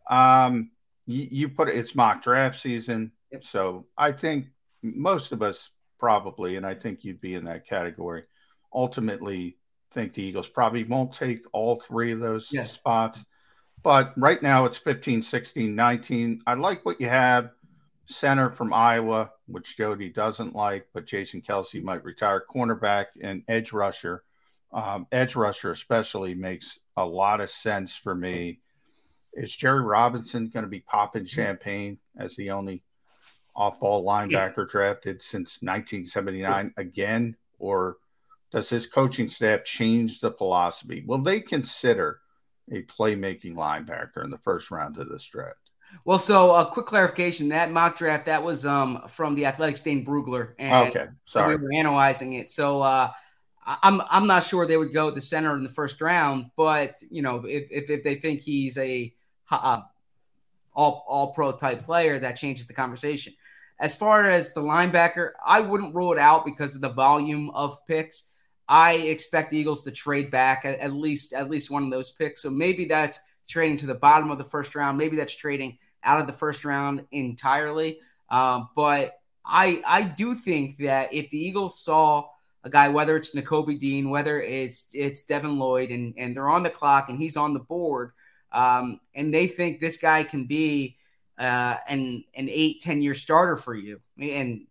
um, 0.09 0.71
you, 1.05 1.27
you 1.29 1.49
put 1.49 1.69
it, 1.69 1.75
it's 1.75 1.93
mock 1.93 2.23
draft 2.23 2.59
season. 2.59 3.11
Yep. 3.31 3.43
So 3.43 3.85
I 3.95 4.13
think 4.13 4.47
most 4.81 5.31
of 5.31 5.43
us 5.43 5.69
probably, 5.99 6.55
and 6.55 6.65
I 6.65 6.73
think 6.73 7.03
you'd 7.03 7.21
be 7.21 7.35
in 7.35 7.45
that 7.45 7.67
category, 7.67 8.23
ultimately 8.73 9.57
think 9.93 10.15
the 10.15 10.23
Eagles 10.23 10.47
probably 10.47 10.85
won't 10.85 11.13
take 11.13 11.43
all 11.51 11.79
three 11.79 12.11
of 12.11 12.19
those 12.19 12.47
yes. 12.51 12.73
spots. 12.73 13.23
But 13.81 14.13
right 14.17 14.41
now 14.41 14.65
it's 14.65 14.77
15, 14.77 15.21
16, 15.21 15.73
19. 15.73 16.41
I 16.45 16.53
like 16.55 16.85
what 16.85 16.99
you 16.99 17.07
have 17.07 17.51
center 18.05 18.49
from 18.49 18.73
Iowa, 18.73 19.31
which 19.47 19.77
Jody 19.77 20.09
doesn't 20.09 20.55
like, 20.55 20.87
but 20.93 21.05
Jason 21.05 21.41
Kelce 21.41 21.81
might 21.81 22.03
retire. 22.03 22.43
Cornerback 22.53 23.05
and 23.21 23.43
edge 23.47 23.71
rusher. 23.71 24.23
Um, 24.71 25.07
edge 25.11 25.35
rusher, 25.35 25.71
especially, 25.71 26.35
makes 26.35 26.79
a 26.97 27.05
lot 27.05 27.41
of 27.41 27.49
sense 27.49 27.95
for 27.95 28.15
me. 28.15 28.59
Is 29.33 29.55
Jerry 29.55 29.81
Robinson 29.81 30.49
going 30.49 30.63
to 30.63 30.69
be 30.69 30.81
popping 30.81 31.25
champagne 31.25 31.99
as 32.17 32.35
the 32.35 32.51
only 32.51 32.83
off 33.55 33.79
ball 33.79 34.03
linebacker 34.03 34.67
drafted 34.67 35.21
since 35.21 35.59
1979 35.61 36.73
again? 36.77 37.37
Or 37.59 37.97
does 38.51 38.69
his 38.69 38.87
coaching 38.87 39.29
staff 39.29 39.63
change 39.63 40.19
the 40.19 40.31
philosophy? 40.31 41.03
Will 41.05 41.21
they 41.21 41.39
consider 41.41 42.19
a 42.71 42.83
playmaking 42.83 43.55
linebacker 43.55 44.23
in 44.23 44.29
the 44.29 44.37
first 44.39 44.71
round 44.71 44.97
of 44.97 45.09
this 45.09 45.23
draft? 45.23 45.55
Well, 46.05 46.19
so 46.19 46.51
a 46.51 46.61
uh, 46.61 46.65
quick 46.65 46.85
clarification: 46.85 47.49
that 47.49 47.71
mock 47.71 47.97
draft 47.97 48.25
that 48.25 48.43
was 48.43 48.65
um 48.65 49.03
from 49.07 49.35
the 49.35 49.45
Athletics 49.45 49.81
Dane 49.81 50.05
Brugler, 50.05 50.53
and 50.59 50.89
okay, 50.89 51.07
sorry, 51.25 51.55
we 51.55 51.63
were 51.63 51.73
analyzing 51.73 52.33
it. 52.33 52.49
So 52.49 52.81
uh, 52.81 53.11
I'm 53.65 54.01
I'm 54.09 54.27
not 54.27 54.43
sure 54.43 54.65
they 54.65 54.77
would 54.77 54.93
go 54.93 55.11
the 55.11 55.21
center 55.21 55.55
in 55.55 55.63
the 55.63 55.69
first 55.69 55.99
round, 56.01 56.51
but 56.55 56.95
you 57.09 57.21
know 57.21 57.43
if 57.45 57.67
if, 57.71 57.89
if 57.89 58.03
they 58.03 58.15
think 58.15 58.41
he's 58.41 58.77
a 58.77 59.13
uh, 59.51 59.81
all 60.73 61.03
all 61.07 61.33
pro 61.33 61.51
type 61.51 61.83
player, 61.83 62.19
that 62.19 62.37
changes 62.37 62.67
the 62.67 62.73
conversation. 62.73 63.33
As 63.79 63.95
far 63.95 64.29
as 64.29 64.53
the 64.53 64.61
linebacker, 64.61 65.31
I 65.45 65.61
wouldn't 65.61 65.95
rule 65.95 66.11
it 66.11 66.19
out 66.19 66.45
because 66.45 66.75
of 66.75 66.81
the 66.81 66.89
volume 66.89 67.49
of 67.51 67.77
picks. 67.87 68.25
I 68.69 68.93
expect 68.93 69.49
the 69.49 69.57
Eagles 69.57 69.83
to 69.83 69.91
trade 69.91 70.29
back 70.29 70.63
at, 70.63 70.79
at 70.79 70.93
least 70.93 71.33
at 71.33 71.49
least 71.49 71.71
one 71.71 71.83
of 71.83 71.89
those 71.89 72.11
picks. 72.11 72.43
So 72.43 72.51
maybe 72.51 72.85
that's 72.85 73.19
trading 73.47 73.77
to 73.77 73.87
the 73.87 73.95
bottom 73.95 74.29
of 74.29 74.37
the 74.37 74.43
first 74.43 74.75
round. 74.75 74.97
Maybe 74.97 75.17
that's 75.17 75.35
trading 75.35 75.79
out 76.03 76.21
of 76.21 76.27
the 76.27 76.33
first 76.33 76.63
round 76.63 77.05
entirely. 77.11 77.99
Um, 78.29 78.69
but 78.75 79.19
I 79.43 79.81
I 79.85 80.03
do 80.03 80.35
think 80.35 80.77
that 80.77 81.11
if 81.11 81.31
the 81.31 81.39
Eagles 81.39 81.81
saw 81.83 82.27
a 82.63 82.69
guy, 82.69 82.89
whether 82.89 83.17
it's 83.17 83.33
Nakobe 83.33 83.79
Dean, 83.79 84.11
whether 84.11 84.39
it's 84.39 84.89
it's 84.93 85.23
Devin 85.23 85.57
Lloyd, 85.57 85.89
and 85.89 86.13
and 86.15 86.35
they're 86.35 86.49
on 86.49 86.63
the 86.63 86.69
clock 86.69 87.09
and 87.09 87.17
he's 87.17 87.37
on 87.37 87.53
the 87.53 87.59
board, 87.59 88.11
um, 88.51 88.99
and 89.15 89.33
they 89.33 89.47
think 89.47 89.79
this 89.79 89.97
guy 89.97 90.23
can 90.23 90.45
be 90.45 90.97
uh, 91.39 91.77
an 91.87 92.23
an 92.35 92.49
eight 92.49 92.81
ten 92.81 93.01
year 93.01 93.15
starter 93.15 93.57
for 93.57 93.73
you, 93.73 93.99
and 94.19 94.67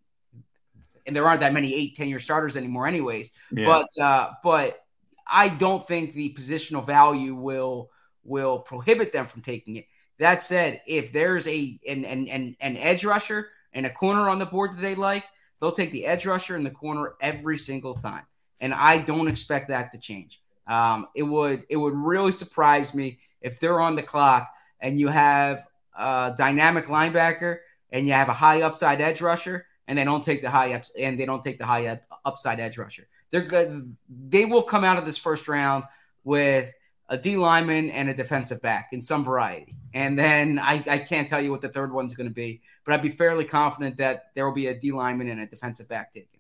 and 1.09 1.17
there 1.17 1.27
aren't 1.27 1.41
that 1.41 1.55
many 1.55 1.75
eight 1.75 1.97
ten 1.97 2.09
year 2.09 2.21
starters 2.21 2.57
anymore, 2.57 2.87
anyways. 2.87 3.31
Yeah. 3.51 3.65
But 3.65 4.03
uh, 4.03 4.31
but 4.45 4.85
I 5.27 5.49
don't 5.49 5.85
think 5.85 6.15
the 6.15 6.33
positional 6.39 6.87
value 6.87 7.35
will 7.35 7.91
will 8.23 8.61
prohibit 8.61 9.13
them 9.13 9.27
from 9.27 9.43
taking 9.43 9.77
it. 9.77 9.87
That 10.19 10.43
said, 10.43 10.83
if 10.87 11.13
there's 11.13 11.49
a 11.49 11.81
an 11.89 12.05
an, 12.05 12.29
an, 12.29 12.57
an 12.61 12.77
edge 12.77 13.05
rusher 13.05 13.49
and 13.73 13.87
a 13.87 13.91
corner 13.91 14.29
on 14.29 14.39
the 14.39 14.47
board 14.47 14.73
that 14.73 14.81
they 14.81 14.95
like, 14.95 15.25
they'll 15.61 15.73
take 15.73 15.93
the 15.93 16.05
edge 16.05 16.27
rusher 16.27 16.57
in 16.57 16.63
the 16.63 16.71
corner 16.71 17.15
every 17.21 17.59
single 17.59 17.95
time. 17.95 18.25
And 18.61 18.75
I 18.75 18.99
don't 18.99 19.29
expect 19.29 19.69
that 19.69 19.93
to 19.93 19.99
change. 19.99 20.43
Um, 20.67 21.09
it 21.17 21.23
would 21.23 21.65
it 21.71 21.77
would 21.77 21.95
really 21.95 22.33
surprise 22.33 22.95
me 22.95 23.21
if 23.41 23.61
they're 23.61 23.81
on 23.81 23.97
the 23.97 24.03
clock 24.03 24.49
and 24.81 25.01
you 25.01 25.09
have 25.09 25.67
a 25.97 26.35
dynamic 26.37 26.87
linebacker 26.87 27.59
and 27.91 28.07
you 28.07 28.13
have 28.13 28.29
a 28.29 28.35
high 28.35 28.63
upside 28.63 29.01
edge 29.01 29.23
rusher 29.23 29.65
and 29.89 29.99
they 29.99 30.05
don't 30.05 30.23
take 30.23 30.43
the 30.43 30.51
high 30.51 30.75
ups 30.75 30.93
and 30.97 31.19
they 31.19 31.27
don't 31.27 31.43
take 31.43 31.59
the 31.59 31.67
high 31.67 31.87
up, 31.87 32.03
upside 32.25 32.61
edge 32.61 32.79
rusher. 32.79 33.09
They're 33.31 33.43
good. 33.43 33.97
They 34.09 34.45
will 34.45 34.63
come 34.63 34.85
out 34.85 34.99
of 34.99 35.05
this 35.05 35.19
first 35.19 35.49
round 35.49 35.85
with 36.23 36.73
a 37.11 37.17
D 37.17 37.37
lineman, 37.37 37.89
and 37.91 38.11
a 38.11 38.15
defensive 38.15 38.61
back 38.61 38.91
in 38.93 39.01
some 39.01 39.25
variety. 39.25 39.75
And 39.95 40.19
then 40.19 40.59
I, 40.59 40.85
I 40.87 40.99
can't 40.99 41.27
tell 41.27 41.41
you 41.41 41.51
what 41.51 41.63
the 41.63 41.71
third 41.71 41.91
one's 41.91 42.15
going 42.15 42.29
to 42.29 42.35
be, 42.35 42.61
but 42.85 42.93
I'd 42.93 43.01
be 43.01 43.09
fairly 43.09 43.47
confident 43.47 43.97
that 43.97 44.25
there 44.35 44.45
will 44.45 44.55
be 44.55 44.67
a 44.67 44.79
D 44.79 44.93
lineman 44.93 45.29
and 45.29 45.41
a 45.41 45.47
defensive 45.47 45.89
back 45.89 46.13
taken. 46.13 46.39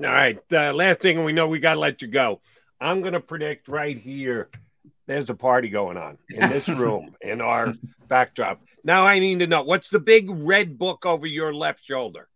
All 0.00 0.06
right. 0.06 0.40
Uh, 0.52 0.72
last 0.72 1.00
thing, 1.00 1.22
we 1.22 1.32
know 1.32 1.46
we 1.46 1.60
got 1.60 1.74
to 1.74 1.80
let 1.80 2.02
you 2.02 2.08
go. 2.08 2.40
I'm 2.80 3.00
going 3.00 3.12
to 3.12 3.20
predict 3.20 3.68
right 3.68 3.96
here 3.96 4.48
there's 5.08 5.30
a 5.30 5.34
party 5.34 5.68
going 5.68 5.96
on 5.96 6.18
in 6.28 6.48
this 6.50 6.68
room 6.68 7.16
in 7.20 7.40
our 7.40 7.72
backdrop. 8.06 8.60
Now 8.84 9.04
I 9.04 9.18
need 9.18 9.40
to 9.40 9.46
know 9.46 9.62
what's 9.62 9.88
the 9.88 9.98
big 9.98 10.28
red 10.30 10.78
book 10.78 11.04
over 11.06 11.26
your 11.26 11.52
left 11.52 11.84
shoulder? 11.84 12.28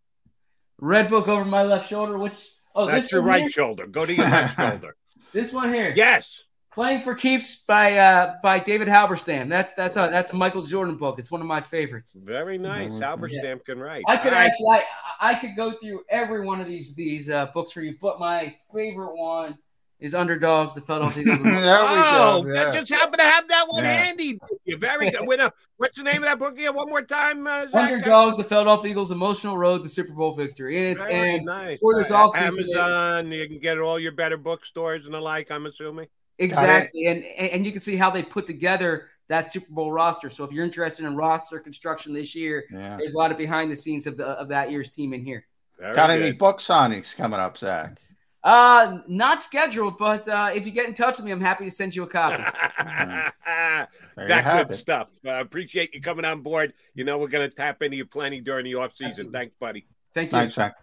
Red 0.82 1.10
book 1.10 1.28
over 1.28 1.44
my 1.44 1.62
left 1.62 1.88
shoulder, 1.88 2.18
which 2.18 2.50
oh, 2.74 2.86
that's 2.86 3.06
this 3.06 3.12
your 3.12 3.22
right 3.22 3.42
here? 3.42 3.50
shoulder. 3.50 3.86
Go 3.86 4.04
to 4.04 4.12
your 4.12 4.28
left 4.28 4.56
shoulder. 4.58 4.96
This 5.32 5.52
one 5.52 5.72
here. 5.72 5.92
Yes. 5.94 6.42
Playing 6.74 7.02
for 7.02 7.14
Keeps 7.14 7.62
by 7.64 7.98
uh, 7.98 8.34
by 8.42 8.58
David 8.58 8.88
Halberstam. 8.88 9.48
That's 9.48 9.74
that's 9.74 9.96
a 9.96 10.08
that's 10.10 10.32
a 10.32 10.36
Michael 10.36 10.62
Jordan 10.62 10.96
book. 10.96 11.20
It's 11.20 11.30
one 11.30 11.40
of 11.40 11.46
my 11.46 11.60
favorites. 11.60 12.14
Very 12.14 12.58
nice. 12.58 12.90
Halberstam 12.90 13.44
yeah. 13.44 13.54
can 13.64 13.78
write. 13.78 14.02
I 14.08 14.16
could 14.16 14.32
actually 14.32 14.66
I, 14.70 14.82
I, 15.20 15.34
could 15.36 15.54
go 15.54 15.70
through 15.70 16.02
every 16.10 16.44
one 16.44 16.60
of 16.60 16.66
these 16.66 16.96
these 16.96 17.30
uh, 17.30 17.46
books 17.54 17.70
for 17.70 17.82
you, 17.82 17.94
but 18.00 18.18
my 18.18 18.52
favorite 18.74 19.14
one 19.14 19.58
is 20.02 20.16
Underdogs, 20.16 20.74
the 20.74 20.80
Philadelphia 20.80 21.22
Eagles. 21.22 21.40
oh, 21.44 22.44
yeah. 22.52 22.72
just 22.72 22.92
happen 22.92 23.18
to 23.18 23.24
have 23.24 23.46
that 23.48 23.66
one 23.68 23.84
yeah. 23.84 23.92
handy. 23.92 24.38
you 24.64 24.76
very 24.76 25.10
good. 25.10 25.26
Winner. 25.26 25.50
What's 25.76 25.96
the 25.96 26.02
name 26.02 26.16
of 26.16 26.22
that 26.24 26.40
book 26.40 26.54
again? 26.54 26.74
One 26.74 26.88
more 26.88 27.02
time. 27.02 27.46
Uh, 27.46 27.66
Underdogs, 27.72 28.36
the 28.36 28.44
Philadelphia 28.44 28.90
Eagles' 28.90 29.12
emotional 29.12 29.56
road 29.56 29.82
to 29.82 29.88
Super 29.88 30.12
Bowl 30.12 30.34
victory. 30.34 30.76
And 30.78 30.88
it's 30.88 31.04
very 31.04 31.36
and 31.36 31.46
nice. 31.46 31.78
for 31.78 31.96
this 31.96 32.10
uh, 32.10 32.26
offseason. 32.26 32.68
Amazon, 32.76 33.32
you 33.32 33.46
can 33.46 33.60
get 33.60 33.78
all 33.78 33.98
your 33.98 34.12
better 34.12 34.36
bookstores 34.36 35.04
and 35.04 35.14
the 35.14 35.20
like, 35.20 35.52
I'm 35.52 35.66
assuming. 35.66 36.08
Exactly, 36.38 37.06
and 37.06 37.24
and 37.24 37.64
you 37.64 37.70
can 37.70 37.80
see 37.80 37.94
how 37.94 38.10
they 38.10 38.22
put 38.22 38.46
together 38.46 39.08
that 39.28 39.50
Super 39.50 39.70
Bowl 39.70 39.92
roster. 39.92 40.28
So 40.30 40.42
if 40.42 40.50
you're 40.50 40.64
interested 40.64 41.04
in 41.06 41.14
roster 41.14 41.60
construction 41.60 42.12
this 42.12 42.34
year, 42.34 42.64
yeah. 42.72 42.96
there's 42.96 43.12
a 43.12 43.18
lot 43.18 43.30
of 43.30 43.38
behind 43.38 43.70
the 43.70 43.76
scenes 43.76 44.08
of 44.08 44.16
the 44.16 44.26
of 44.26 44.48
that 44.48 44.70
year's 44.72 44.90
team 44.90 45.12
in 45.12 45.24
here. 45.24 45.46
Very 45.78 45.94
Got 45.94 46.08
good. 46.08 46.22
any 46.22 46.32
book 46.32 46.58
signings 46.58 47.14
coming 47.14 47.38
up, 47.38 47.58
Zach? 47.58 47.98
Uh, 48.44 48.98
not 49.06 49.40
scheduled, 49.40 49.96
but 49.98 50.26
uh, 50.28 50.50
if 50.52 50.66
you 50.66 50.72
get 50.72 50.88
in 50.88 50.94
touch 50.94 51.18
with 51.18 51.26
me, 51.26 51.30
I'm 51.30 51.40
happy 51.40 51.64
to 51.64 51.70
send 51.70 51.94
you 51.94 52.02
a 52.02 52.06
copy. 52.08 52.42
Zach, 54.26 54.68
good 54.68 54.76
stuff. 54.76 55.08
Uh, 55.24 55.34
appreciate 55.34 55.94
you 55.94 56.00
coming 56.00 56.24
on 56.24 56.40
board. 56.42 56.72
You 56.94 57.04
know, 57.04 57.18
we're 57.18 57.28
going 57.28 57.48
to 57.48 57.54
tap 57.54 57.82
into 57.82 57.96
you 57.96 58.04
plenty 58.04 58.40
during 58.40 58.64
the 58.64 58.74
off 58.74 58.96
season. 58.96 59.30
Thanks, 59.30 59.54
buddy. 59.60 59.86
Thank 60.14 60.32
you. 60.32 60.38
Thanks, 60.38 60.54
Zach. 60.56 60.74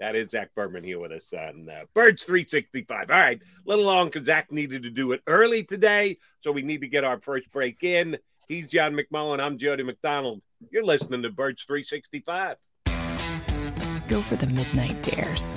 That 0.00 0.16
is 0.16 0.30
Zach 0.30 0.54
Berman 0.54 0.82
here 0.82 0.98
with 0.98 1.12
us 1.12 1.32
on 1.32 1.68
uh, 1.70 1.84
Birds 1.94 2.24
365. 2.24 3.10
All 3.10 3.16
right, 3.16 3.40
a 3.40 3.68
little 3.68 3.84
long 3.84 4.06
because 4.06 4.26
Zach 4.26 4.50
needed 4.50 4.82
to 4.82 4.90
do 4.90 5.12
it 5.12 5.22
early 5.26 5.62
today, 5.62 6.18
so 6.40 6.50
we 6.52 6.62
need 6.62 6.80
to 6.80 6.88
get 6.88 7.04
our 7.04 7.20
first 7.20 7.50
break 7.52 7.84
in. 7.84 8.18
He's 8.48 8.66
John 8.66 8.94
McMullen. 8.94 9.40
I'm 9.40 9.56
Jody 9.56 9.82
McDonald. 9.82 10.42
You're 10.70 10.84
listening 10.84 11.22
to 11.22 11.30
Birds 11.30 11.62
365. 11.62 12.56
Go 14.08 14.20
for 14.20 14.36
the 14.36 14.46
midnight 14.46 15.02
dares. 15.02 15.56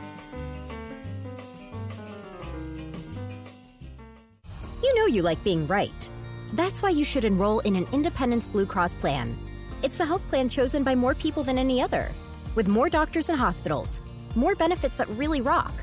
You 4.83 4.95
know 4.95 5.05
you 5.05 5.21
like 5.21 5.43
being 5.43 5.67
right. 5.67 6.11
That's 6.53 6.81
why 6.81 6.89
you 6.89 7.03
should 7.03 7.23
enroll 7.23 7.59
in 7.59 7.75
an 7.75 7.87
Independence 7.91 8.47
Blue 8.47 8.65
Cross 8.65 8.95
plan. 8.95 9.37
It's 9.83 9.97
the 9.97 10.05
health 10.05 10.27
plan 10.27 10.49
chosen 10.49 10.83
by 10.83 10.95
more 10.95 11.15
people 11.15 11.43
than 11.43 11.57
any 11.57 11.81
other, 11.81 12.11
with 12.55 12.67
more 12.67 12.89
doctors 12.89 13.29
and 13.29 13.39
hospitals, 13.39 14.01
more 14.35 14.55
benefits 14.55 14.97
that 14.97 15.09
really 15.09 15.41
rock 15.41 15.73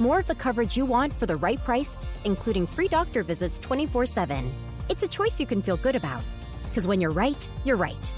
more 0.00 0.18
of 0.18 0.26
the 0.26 0.34
coverage 0.34 0.76
you 0.76 0.84
want 0.84 1.12
for 1.12 1.26
the 1.26 1.36
right 1.36 1.62
price, 1.64 1.96
including 2.24 2.66
free 2.66 2.88
doctor 2.88 3.22
visits 3.22 3.58
24 3.58 4.06
7. 4.06 4.52
It's 4.88 5.02
a 5.02 5.08
choice 5.08 5.40
you 5.40 5.46
can 5.46 5.62
feel 5.62 5.76
good 5.76 5.96
about. 5.96 6.22
Because 6.64 6.86
when 6.86 7.00
you're 7.00 7.10
right, 7.10 7.48
you're 7.64 7.76
right. 7.76 8.14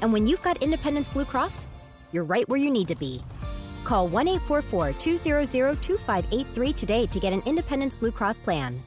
And 0.00 0.12
when 0.12 0.26
you've 0.26 0.42
got 0.42 0.62
Independence 0.62 1.08
Blue 1.08 1.24
Cross, 1.24 1.68
you're 2.10 2.24
right 2.24 2.48
where 2.48 2.58
you 2.58 2.70
need 2.70 2.88
to 2.88 2.96
be. 2.96 3.22
Call 3.84 4.08
1 4.08 4.28
844 4.28 4.92
200 4.92 5.82
2583 5.82 6.72
today 6.72 7.06
to 7.06 7.20
get 7.20 7.32
an 7.32 7.42
Independence 7.46 7.96
Blue 7.96 8.12
Cross 8.12 8.40
plan. 8.40 8.82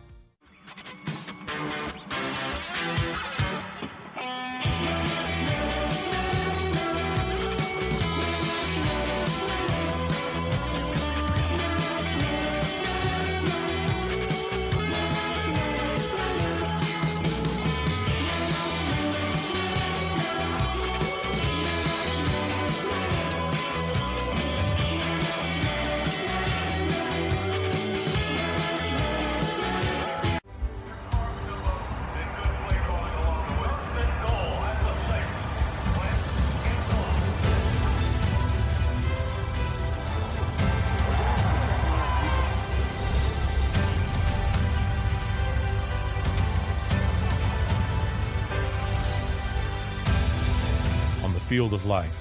Field 51.56 51.74
of 51.74 51.86
life, 51.86 52.12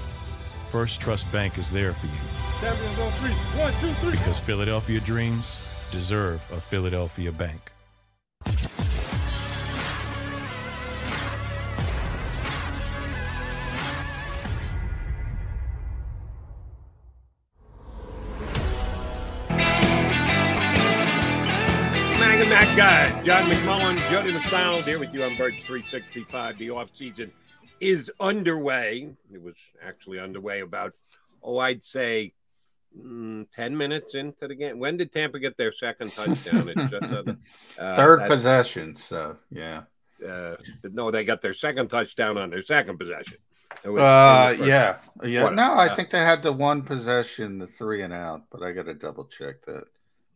First 0.71 1.01
Trust 1.01 1.31
Bank 1.33 1.59
is 1.59 1.69
there 1.69 1.93
for 1.93 2.07
you. 2.07 2.13
Champions 2.61 2.99
on 3.01 3.11
three. 3.11 3.33
One, 3.61 3.73
two, 3.81 3.93
three. 3.95 4.13
Because 4.13 4.39
Philadelphia 4.39 5.01
dreams 5.01 5.69
deserve 5.91 6.41
a 6.53 6.61
Philadelphia 6.61 7.33
bank. 7.33 7.73
Mac 22.47 22.77
guy, 22.77 23.23
John 23.23 23.51
McMullen, 23.51 23.99
Jody 24.11 24.33
McDonald 24.33 24.85
here 24.85 25.01
with 25.01 25.13
you 25.13 25.25
on 25.25 25.35
Birds 25.35 25.57
365. 25.65 26.59
The 26.59 26.71
off 26.71 26.89
season 26.95 27.33
is 27.85 28.11
underway. 28.21 29.11
It 29.33 29.43
was 29.43 29.55
actually 29.83 30.19
underway 30.19 30.61
about, 30.61 30.95
oh, 31.43 31.59
I'd 31.59 31.85
say 31.85 32.33
mm, 32.99 33.47
10 33.55 33.77
minutes 33.77 34.15
into 34.15 34.49
the 34.49 34.55
game. 34.55 34.79
When 34.79 34.97
did 34.97 35.13
Tampa 35.13 35.39
get 35.39 35.57
their 35.57 35.73
second 35.73 36.13
touchdown? 36.13 36.69
It's 36.69 36.91
just 36.91 37.13
a, 37.13 37.39
uh, 37.83 37.97
third 37.97 38.29
possession. 38.29 38.97
So, 38.97 39.37
yeah. 39.51 39.83
Uh, 40.27 40.57
no, 40.85 41.11
they 41.11 41.25
got 41.25 41.43
their 41.43 41.55
second 41.55 41.89
touchdown 41.89 42.39
on 42.39 42.51
their 42.51 42.63
second 42.63 42.99
possession. 42.99 43.39
Was, 43.85 44.01
uh, 44.01 44.65
yeah, 44.65 44.97
yeah. 45.23 45.41
Quarter. 45.41 45.57
No, 45.57 45.73
I 45.73 45.89
uh, 45.89 45.95
think 45.95 46.11
they 46.11 46.21
had 46.21 46.43
the 46.43 46.53
one 46.53 46.83
possession, 46.83 47.59
the 47.59 47.67
three 47.67 48.03
and 48.03 48.13
out, 48.13 48.45
but 48.51 48.63
I 48.63 48.73
got 48.73 48.87
to 48.87 48.95
double 48.95 49.25
check 49.25 49.63
that. 49.67 49.85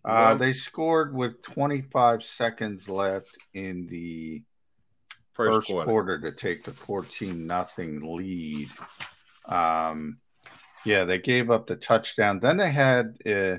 Uh, 0.05 0.34
they 0.34 0.53
scored 0.53 1.14
with 1.14 1.42
25 1.42 2.22
seconds 2.22 2.88
left 2.88 3.36
in 3.55 3.86
the 3.88 4.42
first, 5.39 5.68
first 5.68 5.68
quarter. 5.68 6.18
quarter. 6.18 6.20
to 6.20 6.32
take 6.32 6.64
the 6.64 6.72
14 6.72 7.47
nothing 7.47 8.01
lead. 8.03 8.68
Um, 9.47 10.18
yeah, 10.84 11.05
they 11.05 11.18
gave 11.18 11.51
up 11.51 11.66
the 11.66 11.76
touchdown. 11.76 12.41
Then 12.41 12.57
they 12.57 12.70
had 12.70 13.16
uh, 13.24 13.59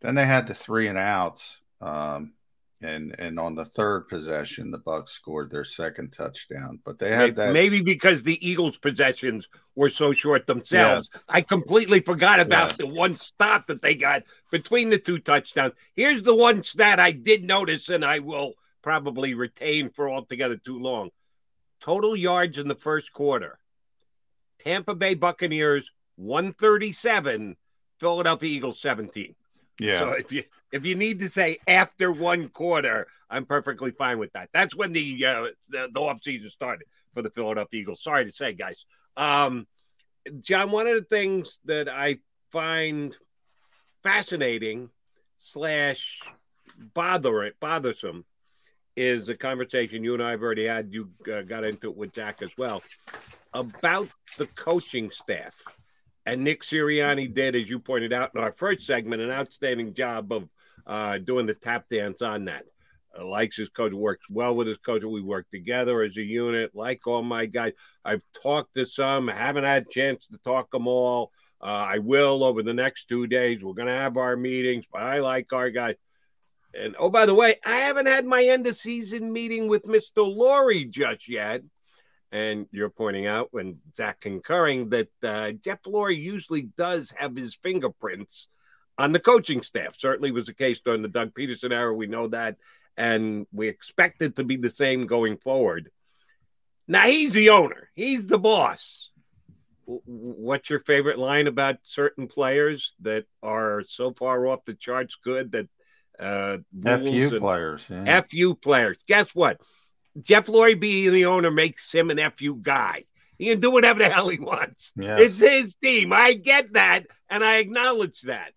then 0.00 0.14
they 0.14 0.24
had 0.24 0.46
the 0.46 0.54
three 0.54 0.88
and 0.88 0.98
outs. 0.98 1.58
Um, 1.80 2.34
and 2.80 3.14
and 3.18 3.40
on 3.40 3.56
the 3.56 3.64
third 3.64 4.08
possession, 4.08 4.70
the 4.70 4.78
Bucks 4.78 5.12
scored 5.12 5.50
their 5.50 5.64
second 5.64 6.12
touchdown. 6.12 6.80
But 6.84 6.98
they 6.98 7.10
had 7.10 7.20
maybe, 7.20 7.32
that 7.34 7.52
maybe 7.52 7.80
because 7.80 8.22
the 8.22 8.48
Eagles' 8.48 8.78
possessions 8.78 9.48
were 9.74 9.88
so 9.88 10.12
short 10.12 10.46
themselves. 10.46 11.10
Yeah. 11.12 11.20
I 11.28 11.40
completely 11.40 12.00
forgot 12.00 12.38
about 12.38 12.70
yeah. 12.70 12.86
the 12.86 12.86
one 12.86 13.16
stop 13.16 13.66
that 13.66 13.82
they 13.82 13.96
got 13.96 14.22
between 14.52 14.90
the 14.90 14.98
two 14.98 15.18
touchdowns. 15.18 15.74
Here's 15.94 16.22
the 16.22 16.36
one 16.36 16.62
stat 16.62 17.00
I 17.00 17.10
did 17.10 17.44
notice, 17.44 17.88
and 17.88 18.04
I 18.04 18.20
will 18.20 18.54
probably 18.82 19.34
retain 19.34 19.90
for 19.90 20.08
altogether 20.08 20.56
too 20.56 20.78
long. 20.78 21.10
Total 21.80 22.16
yards 22.16 22.58
in 22.58 22.68
the 22.68 22.74
first 22.74 23.12
quarter. 23.12 23.58
Tampa 24.64 24.94
Bay 24.94 25.14
Buccaneers 25.14 25.92
137, 26.16 27.56
Philadelphia 28.00 28.48
Eagles 28.50 28.80
17. 28.80 29.34
Yeah. 29.78 30.00
So 30.00 30.10
if 30.10 30.32
you 30.32 30.42
if 30.72 30.84
you 30.84 30.96
need 30.96 31.20
to 31.20 31.28
say 31.28 31.58
after 31.68 32.10
one 32.10 32.48
quarter, 32.48 33.06
I'm 33.30 33.46
perfectly 33.46 33.92
fine 33.92 34.18
with 34.18 34.32
that. 34.32 34.48
That's 34.52 34.74
when 34.74 34.92
the 34.92 35.24
uh, 35.24 35.46
the, 35.68 35.88
the 35.92 36.00
off 36.00 36.22
season 36.22 36.50
started 36.50 36.86
for 37.14 37.22
the 37.22 37.30
Philadelphia 37.30 37.80
Eagles. 37.80 38.02
Sorry 38.02 38.24
to 38.24 38.32
say, 38.32 38.52
guys. 38.52 38.84
Um, 39.16 39.66
John, 40.40 40.72
one 40.72 40.86
of 40.86 40.94
the 40.94 41.04
things 41.04 41.60
that 41.66 41.88
I 41.88 42.18
find 42.50 43.16
fascinating 44.02 44.90
slash 45.36 46.20
bother 46.94 47.52
bothersome 47.60 48.24
is 48.98 49.28
a 49.28 49.36
conversation 49.36 50.02
you 50.02 50.14
and 50.14 50.22
I 50.22 50.32
have 50.32 50.42
already 50.42 50.66
had. 50.66 50.92
You 50.92 51.10
uh, 51.32 51.42
got 51.42 51.64
into 51.64 51.88
it 51.90 51.96
with 51.96 52.12
Jack 52.12 52.42
as 52.42 52.50
well 52.58 52.82
about 53.54 54.08
the 54.36 54.46
coaching 54.48 55.10
staff 55.10 55.54
and 56.28 56.44
Nick 56.44 56.62
Sirianni 56.62 57.32
did, 57.32 57.56
as 57.56 57.70
you 57.70 57.78
pointed 57.78 58.12
out 58.12 58.32
in 58.34 58.40
our 58.42 58.52
first 58.52 58.86
segment, 58.86 59.22
an 59.22 59.30
outstanding 59.30 59.94
job 59.94 60.30
of 60.30 60.46
uh, 60.86 61.16
doing 61.16 61.46
the 61.46 61.54
tap 61.54 61.86
dance 61.90 62.20
on 62.20 62.44
that. 62.44 62.64
Uh, 63.18 63.24
likes 63.24 63.56
his 63.56 63.70
coach, 63.70 63.92
works 63.92 64.26
well 64.28 64.54
with 64.54 64.66
his 64.66 64.76
coach. 64.76 65.02
We 65.02 65.22
work 65.22 65.46
together 65.50 66.02
as 66.02 66.18
a 66.18 66.22
unit, 66.22 66.72
like 66.74 67.06
all 67.06 67.22
my 67.22 67.46
guys. 67.46 67.72
I've 68.04 68.22
talked 68.42 68.74
to 68.74 68.84
some, 68.84 69.28
haven't 69.28 69.64
had 69.64 69.84
a 69.84 69.90
chance 69.90 70.26
to 70.26 70.36
talk 70.38 70.70
them 70.70 70.86
all. 70.86 71.32
Uh, 71.62 71.86
I 71.94 71.98
will 71.98 72.44
over 72.44 72.62
the 72.62 72.74
next 72.74 73.06
two 73.08 73.26
days. 73.26 73.62
We're 73.62 73.72
going 73.72 73.88
to 73.88 73.94
have 73.94 74.18
our 74.18 74.36
meetings, 74.36 74.84
but 74.92 75.02
I 75.02 75.20
like 75.20 75.54
our 75.54 75.70
guys. 75.70 75.94
And 76.78 76.94
oh, 76.98 77.10
by 77.10 77.26
the 77.26 77.34
way, 77.34 77.56
I 77.64 77.76
haven't 77.76 78.06
had 78.06 78.24
my 78.24 78.44
end 78.44 78.66
of 78.66 78.76
season 78.76 79.32
meeting 79.32 79.68
with 79.68 79.84
Mr. 79.84 80.18
Lurie 80.18 80.88
just 80.88 81.28
yet. 81.28 81.62
And 82.30 82.66
you're 82.72 82.90
pointing 82.90 83.26
out, 83.26 83.48
when 83.52 83.78
Zach 83.96 84.20
concurring, 84.20 84.90
that 84.90 85.08
uh, 85.22 85.52
Jeff 85.52 85.82
Lurie 85.82 86.20
usually 86.20 86.62
does 86.62 87.12
have 87.16 87.34
his 87.34 87.54
fingerprints 87.54 88.48
on 88.98 89.12
the 89.12 89.20
coaching 89.20 89.62
staff. 89.62 89.96
Certainly 89.98 90.32
was 90.32 90.46
the 90.46 90.54
case 90.54 90.80
during 90.80 91.02
the 91.02 91.08
Doug 91.08 91.32
Pederson 91.34 91.72
era. 91.72 91.92
We 91.92 92.06
know 92.06 92.28
that. 92.28 92.56
And 92.96 93.46
we 93.52 93.68
expect 93.68 94.22
it 94.22 94.36
to 94.36 94.44
be 94.44 94.56
the 94.56 94.70
same 94.70 95.06
going 95.06 95.38
forward. 95.38 95.90
Now 96.86 97.06
he's 97.06 97.34
the 97.34 97.50
owner, 97.50 97.90
he's 97.94 98.26
the 98.26 98.38
boss. 98.38 99.10
What's 99.84 100.68
your 100.68 100.80
favorite 100.80 101.18
line 101.18 101.46
about 101.46 101.78
certain 101.82 102.26
players 102.28 102.94
that 103.00 103.24
are 103.42 103.82
so 103.84 104.12
far 104.12 104.46
off 104.46 104.66
the 104.66 104.74
charts 104.74 105.16
good 105.22 105.52
that 105.52 105.68
uh, 106.20 106.58
FU 106.82 107.38
players, 107.38 107.82
yeah. 107.88 108.20
FU 108.22 108.54
players? 108.54 108.98
Guess 109.06 109.34
what? 109.34 109.60
Jeff 110.20 110.46
Lurie 110.46 110.78
being 110.78 111.12
the 111.12 111.26
owner 111.26 111.50
makes 111.50 111.92
him 111.92 112.10
an 112.10 112.18
FU 112.36 112.56
guy. 112.56 113.04
He 113.38 113.46
can 113.46 113.60
do 113.60 113.70
whatever 113.70 114.00
the 114.00 114.08
hell 114.08 114.28
he 114.28 114.40
wants. 114.40 114.92
Yeah. 114.96 115.18
It's 115.18 115.38
his 115.38 115.74
team. 115.82 116.12
I 116.12 116.34
get 116.34 116.72
that, 116.72 117.06
and 117.30 117.44
I 117.44 117.58
acknowledge 117.58 118.22
that. 118.22 118.52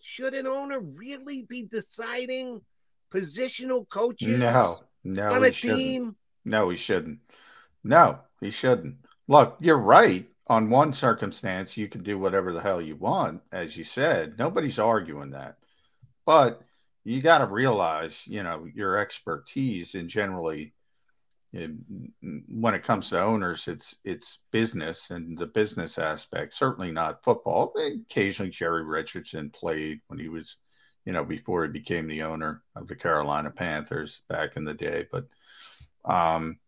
Should 0.00 0.34
an 0.34 0.46
owner 0.46 0.80
really 0.80 1.42
be 1.42 1.62
deciding 1.62 2.60
positional 3.12 3.88
coaches? 3.88 4.38
No, 4.38 4.80
no, 5.04 5.32
on 5.32 5.44
a 5.44 5.50
team. 5.50 6.16
No, 6.44 6.70
he 6.70 6.76
shouldn't. 6.76 7.20
No, 7.82 8.18
he 8.40 8.50
shouldn't. 8.50 8.96
Look, 9.28 9.56
you're 9.60 9.78
right. 9.78 10.28
On 10.46 10.68
one 10.68 10.92
circumstance, 10.92 11.76
you 11.76 11.88
can 11.88 12.02
do 12.02 12.18
whatever 12.18 12.52
the 12.52 12.60
hell 12.60 12.80
you 12.80 12.96
want, 12.96 13.40
as 13.50 13.76
you 13.76 13.84
said. 13.84 14.38
Nobody's 14.38 14.78
arguing 14.78 15.30
that. 15.30 15.56
But 16.26 16.60
you 17.04 17.20
got 17.20 17.38
to 17.38 17.46
realize, 17.46 18.22
you 18.26 18.42
know, 18.42 18.66
your 18.72 18.96
expertise 18.98 19.94
and 19.94 20.08
generally 20.08 20.74
when 22.48 22.74
it 22.74 22.82
comes 22.82 23.10
to 23.10 23.20
owners, 23.20 23.68
it's 23.68 23.94
it's 24.04 24.40
business 24.50 25.10
and 25.10 25.38
the 25.38 25.46
business 25.46 25.98
aspect. 25.98 26.54
Certainly 26.54 26.92
not 26.92 27.22
football. 27.22 27.72
Occasionally, 27.76 28.50
Jerry 28.50 28.84
Richardson 28.84 29.50
played 29.50 30.00
when 30.08 30.18
he 30.18 30.28
was, 30.28 30.56
you 31.04 31.12
know, 31.12 31.24
before 31.24 31.64
he 31.64 31.70
became 31.70 32.08
the 32.08 32.22
owner 32.22 32.62
of 32.74 32.88
the 32.88 32.96
Carolina 32.96 33.50
Panthers 33.50 34.22
back 34.28 34.56
in 34.56 34.64
the 34.64 34.74
day. 34.74 35.06
But 35.10 35.26
um, 36.04 36.58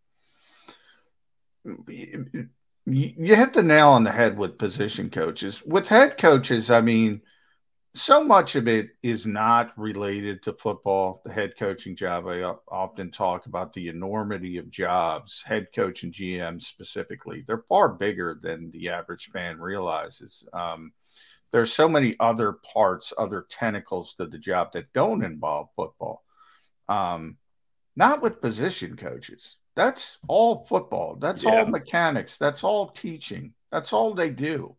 you 1.64 3.34
hit 3.34 3.54
the 3.54 3.62
nail 3.64 3.88
on 3.88 4.04
the 4.04 4.12
head 4.12 4.38
with 4.38 4.58
position 4.58 5.10
coaches. 5.10 5.62
With 5.66 5.88
head 5.88 6.16
coaches, 6.16 6.70
I 6.70 6.80
mean 6.80 7.22
so 7.96 8.22
much 8.22 8.56
of 8.56 8.68
it 8.68 8.90
is 9.02 9.24
not 9.24 9.72
related 9.78 10.42
to 10.42 10.52
football, 10.52 11.22
the 11.24 11.32
head 11.32 11.54
coaching 11.58 11.96
job. 11.96 12.26
I 12.26 12.42
often 12.68 13.10
talk 13.10 13.46
about 13.46 13.72
the 13.72 13.88
enormity 13.88 14.58
of 14.58 14.70
jobs, 14.70 15.42
head 15.44 15.68
coach 15.74 16.02
and 16.02 16.12
GM 16.12 16.62
specifically. 16.62 17.44
They're 17.46 17.64
far 17.68 17.88
bigger 17.88 18.38
than 18.40 18.70
the 18.70 18.90
average 18.90 19.30
fan 19.32 19.58
realizes. 19.58 20.44
Um, 20.52 20.92
there's 21.52 21.72
so 21.72 21.88
many 21.88 22.16
other 22.20 22.52
parts, 22.52 23.12
other 23.16 23.46
tentacles 23.48 24.14
to 24.16 24.26
the 24.26 24.38
job 24.38 24.72
that 24.72 24.92
don't 24.92 25.24
involve 25.24 25.68
football. 25.74 26.22
Um, 26.88 27.38
not 27.96 28.20
with 28.20 28.42
position 28.42 28.96
coaches. 28.96 29.56
That's 29.74 30.18
all 30.28 30.66
football. 30.66 31.16
That's 31.16 31.44
yeah. 31.44 31.60
all 31.60 31.66
mechanics. 31.66 32.36
That's 32.36 32.62
all 32.62 32.90
teaching. 32.90 33.54
That's 33.72 33.92
all 33.92 34.12
they 34.12 34.30
do. 34.30 34.76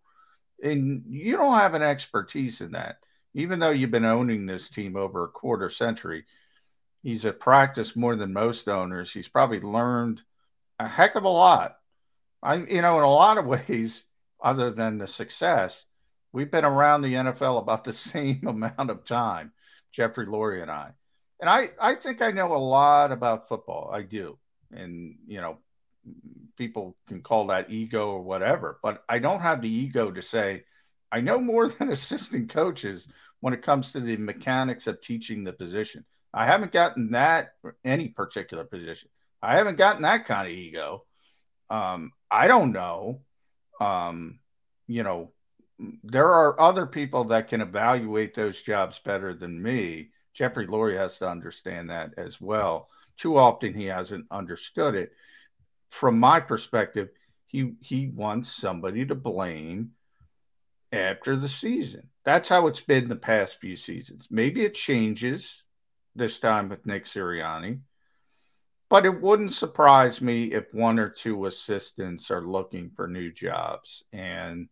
And 0.64 1.04
you 1.08 1.36
don't 1.36 1.58
have 1.58 1.74
an 1.74 1.84
expertise 1.84 2.62
in 2.62 2.72
that 2.72 2.98
even 3.38 3.60
though 3.60 3.70
you've 3.70 3.92
been 3.92 4.04
owning 4.04 4.48
this 4.48 4.68
team 4.68 4.96
over 4.96 5.24
a 5.24 5.30
quarter 5.30 5.70
century, 5.70 6.26
he's 7.04 7.24
at 7.24 7.40
practice 7.40 7.96
more 7.96 8.16
than 8.16 8.34
most 8.34 8.68
owners. 8.68 9.14
He's 9.14 9.28
probably 9.28 9.62
learned 9.62 10.22
a 10.80 10.88
heck 10.88 11.14
of 11.14 11.24
a 11.24 11.30
lot. 11.30 11.78
I, 12.42 12.56
you 12.56 12.82
know, 12.82 12.98
in 12.98 13.04
a 13.04 13.10
lot 13.10 13.38
of 13.38 13.46
ways, 13.46 14.04
other 14.42 14.72
than 14.72 14.98
the 14.98 15.06
success, 15.06 15.86
we've 16.34 16.50
been 16.50 16.66
around 16.66 17.04
the 17.04 17.14
NFL 17.14 17.60
about 17.60 17.84
the 17.84 17.94
same 17.94 18.42
amount 18.48 18.90
of 18.90 19.06
time, 19.06 19.54
Jeffrey 19.92 20.26
Lurie 20.26 20.64
and 20.64 20.72
I. 20.72 20.94
And 21.40 21.48
I, 21.48 21.70
I 21.80 21.94
think 21.94 22.24
I 22.24 22.32
know 22.32 22.56
a 22.56 22.58
lot 22.58 23.12
about 23.12 23.48
football. 23.48 23.92
I 23.94 24.02
do. 24.02 24.40
And, 24.72 25.16
you 25.28 25.42
know, 25.42 25.60
people 26.58 26.98
can 27.08 27.22
call 27.22 27.48
that 27.48 27.70
ego 27.70 28.10
or 28.10 28.24
whatever, 28.24 28.80
but 28.82 29.04
I 29.08 29.20
don't 29.20 29.42
have 29.42 29.62
the 29.62 29.70
ego 29.70 30.10
to 30.10 30.24
say, 30.24 30.64
I 31.12 31.22
know 31.22 31.40
more 31.40 31.68
than 31.70 31.92
assistant 31.92 32.50
coaches 32.52 33.08
when 33.42 33.54
it 33.54 33.62
comes 33.62 33.92
to 33.92 34.00
the 34.00 34.18
mechanics 34.18 34.88
of 34.88 35.02
teaching 35.02 35.44
the 35.44 35.54
position. 35.54 36.06
I 36.34 36.46
haven't 36.46 36.72
gotten 36.72 37.12
that 37.12 37.54
any 37.84 38.10
particular 38.10 38.64
position. 38.64 39.10
I 39.42 39.56
haven't 39.56 39.78
gotten 39.78 40.04
that 40.04 40.26
kind 40.26 40.48
of 40.48 40.54
ego. 40.54 41.06
Um, 41.70 42.12
I 42.32 42.48
don't 42.48 42.72
know. 42.72 43.22
um, 43.80 44.40
you 44.88 45.04
know, 45.04 45.32
there 46.04 46.28
are 46.30 46.60
other 46.60 46.86
people 46.86 47.26
that 47.26 47.48
can 47.48 47.62
evaluate 47.62 48.34
those 48.34 48.62
jobs 48.62 49.00
better 49.04 49.34
than 49.34 49.62
me. 49.62 50.10
Jeffrey 50.34 50.68
Lurie 50.68 50.98
has 50.98 51.20
to 51.20 51.30
understand 51.30 51.90
that 51.90 52.14
as 52.18 52.40
well. 52.42 52.90
Too 53.18 53.38
often 53.38 53.74
he 53.74 53.86
hasn't 53.86 54.26
understood 54.32 54.96
it. 54.96 55.12
From 55.90 56.20
my 56.20 56.40
perspective, 56.40 57.10
he 57.46 57.74
he 57.82 58.08
wants 58.08 58.52
somebody 58.52 59.06
to 59.06 59.16
blame 59.16 59.92
after 60.92 61.36
the 61.36 61.50
season. 61.50 62.10
That's 62.28 62.50
how 62.50 62.68
it's 62.68 62.82
been 62.82 63.08
the 63.08 63.16
past 63.16 63.62
few 63.62 63.78
seasons. 63.78 64.28
Maybe 64.30 64.66
it 64.66 64.74
changes 64.74 65.64
this 66.14 66.42
time 66.42 66.68
with 66.68 66.86
Nick 66.86 67.06
Sirianni, 67.06 67.80
but 68.90 69.06
it 69.06 69.22
wouldn't 69.22 69.54
surprise 69.54 70.20
me 70.20 70.52
if 70.52 70.66
one 70.74 71.00
or 71.00 71.08
two 71.08 71.46
assistants 71.46 72.30
are 72.30 72.46
looking 72.46 72.92
for 72.94 73.08
new 73.08 73.32
jobs. 73.32 74.04
And, 74.12 74.68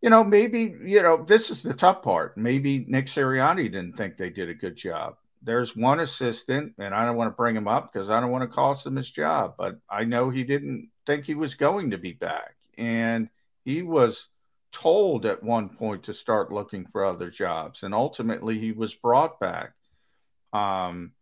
you 0.00 0.08
know, 0.08 0.24
maybe, 0.24 0.74
you 0.82 1.02
know, 1.02 1.22
this 1.22 1.50
is 1.50 1.62
the 1.62 1.74
tough 1.74 2.00
part. 2.00 2.34
Maybe 2.34 2.86
Nick 2.88 3.08
Sirianni 3.08 3.64
didn't 3.70 3.98
think 3.98 4.16
they 4.16 4.30
did 4.30 4.48
a 4.48 4.54
good 4.54 4.76
job. 4.76 5.16
There's 5.42 5.76
one 5.76 6.00
assistant, 6.00 6.76
and 6.78 6.94
I 6.94 7.04
don't 7.04 7.16
want 7.16 7.28
to 7.28 7.36
bring 7.36 7.54
him 7.54 7.68
up 7.68 7.92
because 7.92 8.08
I 8.08 8.22
don't 8.22 8.30
want 8.30 8.50
to 8.50 8.56
cost 8.56 8.86
him 8.86 8.96
his 8.96 9.10
job, 9.10 9.52
but 9.58 9.78
I 9.90 10.04
know 10.04 10.30
he 10.30 10.44
didn't 10.44 10.88
think 11.04 11.26
he 11.26 11.34
was 11.34 11.56
going 11.56 11.90
to 11.90 11.98
be 11.98 12.12
back. 12.14 12.54
And 12.78 13.28
he 13.66 13.82
was 13.82 14.28
told 14.72 15.26
at 15.26 15.42
one 15.42 15.68
point 15.68 16.04
to 16.04 16.12
start 16.12 16.52
looking 16.52 16.86
for 16.86 17.04
other 17.04 17.30
jobs. 17.30 17.82
And 17.82 17.94
ultimately, 17.94 18.58
he 18.58 18.72
was 18.72 18.94
brought 18.94 19.40
back. 19.40 19.72
Um, 20.52 21.12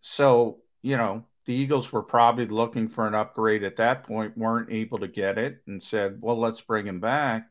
so, 0.00 0.58
you 0.82 0.96
know, 0.96 1.24
the 1.46 1.54
Eagles 1.54 1.92
were 1.92 2.02
probably 2.02 2.46
looking 2.46 2.88
for 2.88 3.06
an 3.06 3.14
upgrade 3.14 3.62
at 3.62 3.76
that 3.76 4.04
point, 4.04 4.36
weren't 4.36 4.72
able 4.72 4.98
to 4.98 5.08
get 5.08 5.38
it, 5.38 5.62
and 5.66 5.82
said, 5.82 6.18
well, 6.20 6.38
let's 6.38 6.60
bring 6.60 6.86
him 6.86 7.00
back. 7.00 7.48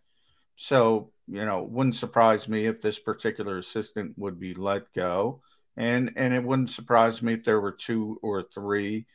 So, 0.57 1.11
you 1.27 1.45
know, 1.45 1.63
wouldn't 1.63 1.95
surprise 1.95 2.47
me 2.47 2.65
if 2.67 2.81
this 2.81 2.99
particular 2.99 3.57
assistant 3.57 4.17
would 4.17 4.39
be 4.39 4.53
let 4.53 4.91
go. 4.93 5.41
And 5.77 6.13
and 6.15 6.33
it 6.33 6.43
wouldn't 6.43 6.69
surprise 6.69 7.21
me 7.21 7.33
if 7.33 7.43
there 7.43 7.59
were 7.59 7.73
two 7.73 8.19
or 8.21 8.43
three. 8.43 9.07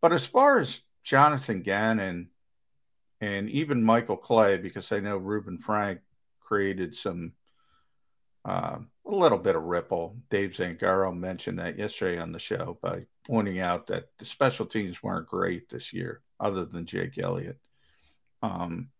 But 0.00 0.12
as 0.12 0.26
far 0.26 0.58
as 0.58 0.80
Jonathan 1.04 1.62
Gannon 1.62 2.30
and 3.20 3.48
even 3.50 3.82
Michael 3.82 4.16
Clay, 4.16 4.56
because 4.56 4.92
I 4.92 5.00
know 5.00 5.16
Reuben 5.16 5.58
Frank 5.58 6.00
created 6.40 6.94
some 6.94 7.32
uh, 8.44 8.78
a 9.04 9.14
little 9.14 9.38
bit 9.38 9.56
of 9.56 9.64
ripple. 9.64 10.16
Dave 10.30 10.50
Zangaro 10.50 11.16
mentioned 11.16 11.58
that 11.58 11.78
yesterday 11.78 12.20
on 12.20 12.32
the 12.32 12.38
show 12.38 12.78
by 12.80 13.06
pointing 13.26 13.58
out 13.58 13.88
that 13.88 14.10
the 14.18 14.24
special 14.24 14.66
teams 14.66 15.02
weren't 15.02 15.28
great 15.28 15.68
this 15.68 15.92
year, 15.92 16.22
other 16.38 16.64
than 16.64 16.86
Jake 16.86 17.18
Elliott. 17.18 17.58
Um, 18.42 18.90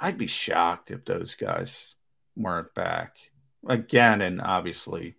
I'd 0.00 0.18
be 0.18 0.26
shocked 0.26 0.90
if 0.90 1.04
those 1.04 1.34
guys 1.34 1.94
weren't 2.36 2.74
back 2.74 3.16
again, 3.66 4.22
and 4.22 4.40
obviously, 4.40 5.16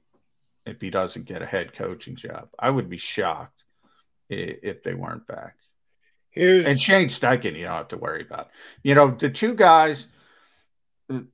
if 0.65 0.81
he 0.81 0.89
doesn't 0.89 1.25
get 1.25 1.41
a 1.41 1.45
head 1.45 1.73
coaching 1.73 2.15
job, 2.15 2.49
I 2.57 2.69
would 2.69 2.89
be 2.89 2.97
shocked 2.97 3.63
if 4.29 4.83
they 4.83 4.93
weren't 4.93 5.27
back. 5.27 5.55
Here's... 6.31 6.65
And 6.65 6.79
Shane 6.79 7.09
Steichen, 7.09 7.57
you 7.57 7.65
don't 7.65 7.73
have 7.73 7.87
to 7.89 7.97
worry 7.97 8.21
about. 8.21 8.49
You 8.83 8.95
know, 8.95 9.11
the 9.11 9.29
two 9.29 9.55
guys. 9.55 10.07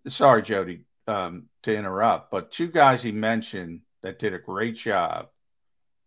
Sorry, 0.07 0.41
Jody 0.41 0.85
um, 1.07 1.47
to 1.63 1.75
interrupt, 1.75 2.31
but 2.31 2.51
two 2.51 2.69
guys 2.69 3.03
he 3.03 3.11
mentioned 3.11 3.81
that 4.03 4.19
did 4.19 4.33
a 4.33 4.39
great 4.39 4.75
job 4.75 5.27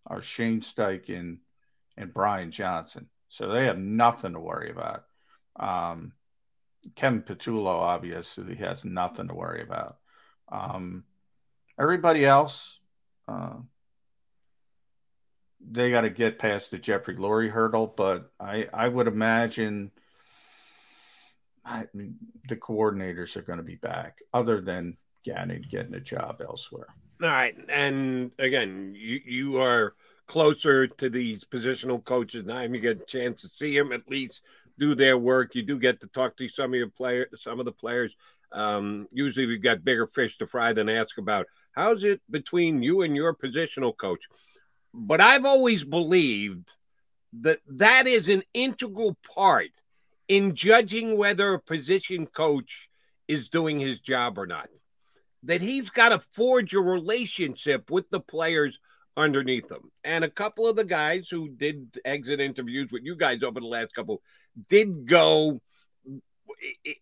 are 0.07 0.23
Shane 0.23 0.61
Steichen 0.61 1.39
and 1.97 2.15
Brian 2.15 2.51
Johnson. 2.51 3.09
So 3.29 3.49
they 3.49 3.67
have 3.67 3.79
nothing 3.79 4.33
to 4.33 4.41
worry 4.41 4.71
about. 4.71 5.05
Um, 5.57 6.13
Kevin 6.95 7.23
Patullo 7.23 7.67
obviously 7.67 8.55
has 8.57 8.85
nothing 8.85 9.29
to 9.29 9.35
worry 9.35 9.63
about. 9.63 9.99
Um, 10.51 11.05
everybody 11.79 12.25
else, 12.25 12.79
uh, 13.27 13.57
they 15.61 15.91
got 15.91 16.03
to 16.03 16.11
get 16.11 16.39
past 16.39 16.71
the 16.71 16.79
Jeffrey 16.79 17.17
Lurie 17.17 17.51
hurdle, 17.51 17.87
but 17.87 18.31
I, 18.39 18.69
I 18.73 18.89
would 18.89 19.07
imagine– 19.07 19.91
I 21.69 21.85
the 22.49 22.57
coordinators 22.57 23.37
are 23.37 23.43
going 23.43 23.59
to 23.59 23.63
be 23.63 23.75
back, 23.75 24.21
other 24.33 24.63
than 24.63 24.97
Gannon 25.23 25.67
getting 25.71 25.93
a 25.95 26.01
job 26.01 26.41
elsewhere. 26.41 26.87
All 27.23 27.29
right, 27.29 27.55
and 27.69 28.31
again, 28.39 28.95
you 28.97 29.21
you 29.23 29.61
are 29.61 29.95
closer 30.27 30.87
to 30.87 31.11
these 31.11 31.45
positional 31.45 32.03
coaches 32.03 32.47
now. 32.47 32.63
You 32.63 32.81
get 32.81 33.03
a 33.03 33.05
chance 33.05 33.43
to 33.43 33.49
see 33.49 33.77
them 33.77 33.93
at 33.93 34.09
least 34.09 34.41
do 34.79 34.95
their 34.95 35.19
work. 35.19 35.55
You 35.55 35.63
do 35.63 35.79
get 35.79 36.01
to 36.01 36.07
talk 36.07 36.39
to 36.39 36.49
some 36.49 36.73
of 36.73 36.79
your 36.79 36.89
players, 36.89 37.29
some 37.43 37.59
of 37.59 37.67
the 37.67 37.73
players. 37.73 38.17
Um, 38.51 39.07
usually, 39.13 39.45
we've 39.45 39.63
got 39.63 39.85
bigger 39.85 40.07
fish 40.07 40.39
to 40.39 40.47
fry 40.47 40.73
than 40.73 40.89
ask 40.89 41.19
about. 41.19 41.49
How's 41.73 42.03
it 42.03 42.23
between 42.31 42.83
you 42.83 43.03
and 43.03 43.15
your 43.15 43.35
positional 43.35 43.95
coach? 43.95 44.23
But 44.95 45.21
I've 45.21 45.45
always 45.45 45.85
believed 45.85 46.69
that 47.41 47.61
that 47.67 48.07
is 48.07 48.29
an 48.29 48.43
integral 48.55 49.17
part 49.35 49.71
in 50.29 50.55
judging 50.55 51.17
whether 51.17 51.55
a 51.55 51.61
position 51.61 52.27
coach 52.27 52.89
is 53.27 53.49
doing 53.49 53.79
his 53.79 54.01
job 54.01 54.39
or 54.39 54.47
not. 54.47 54.69
That 55.45 55.61
he's 55.61 55.91
got 55.91 56.09
to 56.09 56.19
forge 56.19 56.75
a 56.75 56.81
relationship 56.81 57.91
with 57.91 58.11
the 58.11 58.21
players 58.21 58.79
underneath 59.17 59.71
him. 59.71 59.91
And 60.05 60.25
a 60.25 60.31
couple 60.31 60.67
of 60.67 60.77
the 60.77 60.85
guys 60.85 61.29
who 61.29 61.49
did 61.49 61.99
exit 62.05 62.41
interviews 62.41 62.91
with 62.91 63.05
you 63.05 63.17
guys 63.17 63.43
over 63.43 63.61
the 63.61 63.67
last 63.67 63.95
couple 63.95 64.23
did 64.69 65.07
go 65.07 65.61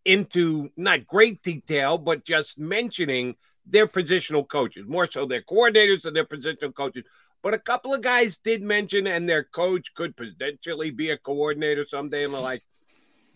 into 0.04 0.70
not 0.76 1.06
great 1.06 1.42
detail, 1.42 1.98
but 1.98 2.24
just 2.24 2.58
mentioning 2.58 3.36
their 3.64 3.86
positional 3.86 4.46
coaches, 4.46 4.84
more 4.86 5.08
so 5.10 5.26
their 5.26 5.42
coordinators 5.42 6.04
and 6.04 6.14
their 6.14 6.24
positional 6.24 6.74
coaches. 6.74 7.04
But 7.42 7.54
a 7.54 7.58
couple 7.58 7.94
of 7.94 8.02
guys 8.02 8.38
did 8.38 8.62
mention, 8.62 9.06
and 9.06 9.28
their 9.28 9.44
coach 9.44 9.94
could 9.94 10.16
potentially 10.16 10.90
be 10.90 11.10
a 11.10 11.18
coordinator 11.18 11.86
someday, 11.86 12.24
and 12.24 12.34
the 12.34 12.40
like. 12.40 12.62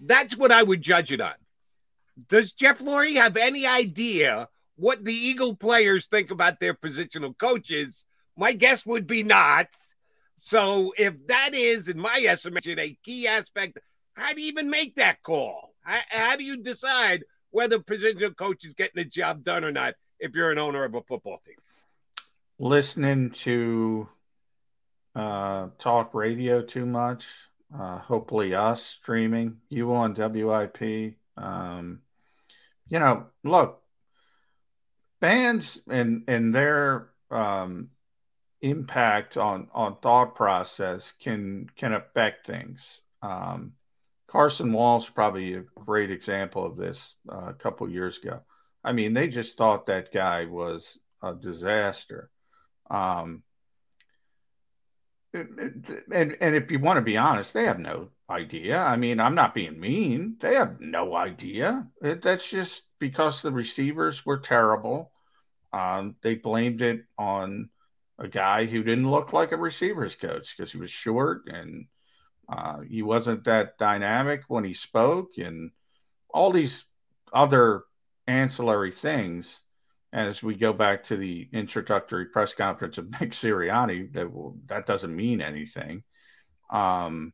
That's 0.01 0.37
what 0.37 0.51
I 0.51 0.63
would 0.63 0.83
judge 0.83 1.13
it 1.13 1.21
on. 1.21 1.35
Does 2.29 2.53
Jeff 2.53 2.81
Lurie 2.81 3.17
have 3.17 3.37
any 3.37 3.67
idea 3.67 4.49
what 4.77 5.05
the 5.05 5.13
Eagle 5.13 5.55
players 5.55 6.07
think 6.07 6.31
about 6.31 6.59
their 6.59 6.75
positional 6.75 7.37
coaches? 7.37 8.05
My 8.37 8.53
guess 8.53 8.85
would 8.87 9.07
be 9.07 9.23
not. 9.23 9.69
So 10.37 10.95
if 10.97 11.15
that 11.27 11.55
is, 11.55 11.89
in 11.89 11.99
my 11.99 12.25
estimation, 12.27 12.79
a 12.79 12.97
key 13.05 13.29
aspect, 13.29 13.79
how 14.15 14.33
do 14.33 14.41
you 14.41 14.49
even 14.49 14.71
make 14.71 14.97
that 14.97 15.23
call? 15.23 15.75
How, 15.83 16.01
how 16.09 16.37
do 16.37 16.45
you 16.45 16.57
decide 16.57 17.25
whether 17.51 17.79
positional 17.79 18.35
coach 18.35 18.65
is 18.65 18.75
getting 18.75 19.03
the 19.03 19.05
job 19.05 19.45
done 19.45 19.65
or 19.65 19.73
not 19.73 19.95
if 20.19 20.35
you're 20.35 20.51
an 20.51 20.59
owner 20.59 20.85
of 20.85 20.95
a 20.95 21.03
football 21.03 21.41
team? 21.45 21.57
Listening 22.63 23.31
to 23.31 24.07
uh, 25.15 25.69
talk 25.79 26.13
radio 26.13 26.61
too 26.61 26.85
much 26.85 27.27
uh, 27.75 27.99
hopefully 27.99 28.55
us 28.55 28.85
streaming 28.85 29.59
you 29.69 29.95
on 29.95 30.15
WIP. 30.15 31.15
Um, 31.37 32.01
you 32.89 32.99
know, 32.99 33.27
look, 33.45 33.83
bands 35.21 35.81
and 35.89 36.25
and 36.27 36.55
their 36.55 37.11
um, 37.31 37.89
impact 38.61 39.37
on 39.37 39.69
on 39.73 39.97
thought 40.03 40.35
process 40.35 41.13
can 41.21 41.69
can 41.77 41.93
affect 41.95 42.47
things. 42.47 43.01
Um, 43.23 43.73
Carson 44.27 44.73
Walch 44.73 45.15
probably 45.15 45.55
a 45.55 45.65
great 45.75 46.11
example 46.11 46.65
of 46.67 46.77
this 46.77 47.15
uh, 47.31 47.47
a 47.49 47.55
couple 47.55 47.89
years 47.89 48.19
ago. 48.19 48.41
I 48.83 48.93
mean, 48.93 49.15
they 49.15 49.29
just 49.29 49.57
thought 49.57 49.87
that 49.87 50.13
guy 50.13 50.47
was 50.47 50.99
a 51.23 51.35
disaster. 51.35 52.31
Um, 52.91 53.43
and 55.33 56.37
and 56.41 56.55
if 56.55 56.71
you 56.71 56.81
want 56.81 56.97
to 56.97 57.03
be 57.03 57.17
honest, 57.17 57.55
they 57.55 57.65
have 57.65 57.79
no 57.79 58.09
idea. 58.29 58.79
I 58.79 58.97
mean, 58.97 59.21
I'm 59.21 59.35
not 59.35 59.55
being 59.55 59.79
mean. 59.79 60.37
They 60.41 60.55
have 60.55 60.81
no 60.81 61.15
idea. 61.15 61.87
It, 62.03 62.23
that's 62.23 62.49
just 62.49 62.85
because 62.99 63.41
the 63.41 63.53
receivers 63.53 64.27
were 64.27 64.39
terrible. 64.39 65.13
Um, 65.73 66.17
they 66.23 66.35
blamed 66.35 66.83
it 66.83 67.05
on 67.17 67.71
a 68.19 68.27
guy 68.27 68.67
who 68.67 68.83
didn't 68.83 69.11
look 69.11 69.33
like 69.33 69.53
a 69.53 69.57
receivers 69.57 70.17
coach 70.17 70.57
because 70.57 70.73
he 70.73 70.79
was 70.79 70.91
short 70.91 71.43
and 71.47 71.87
uh, 72.49 72.81
he 72.81 73.03
wasn't 73.03 73.45
that 73.45 73.79
dynamic 73.79 74.43
when 74.49 74.65
he 74.65 74.75
spoke, 74.75 75.39
and 75.39 75.71
all 76.29 76.51
these 76.51 76.85
other 77.33 77.85
ancillary 78.27 78.91
things 78.91 79.61
as 80.13 80.43
we 80.43 80.55
go 80.57 80.73
back 80.73 81.05
to 81.05 81.17
the 81.17 81.49
introductory 81.53 82.27
press 82.27 82.53
conference 82.53 82.99
of 82.99 83.11
Nick 83.21 83.33
Sirianni, 83.33 84.13
that 84.13 84.33
will, 84.33 84.59
that 84.67 84.87
doesn't 84.87 85.15
mean 85.15 85.41
anything. 85.41 86.03
Um, 86.71 87.33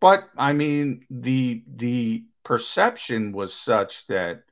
but 0.00 0.28
I 0.36 0.52
mean, 0.52 1.04
the 1.10 1.64
the 1.66 2.24
perception 2.44 3.32
was 3.32 3.52
such 3.52 4.06
that 4.06 4.42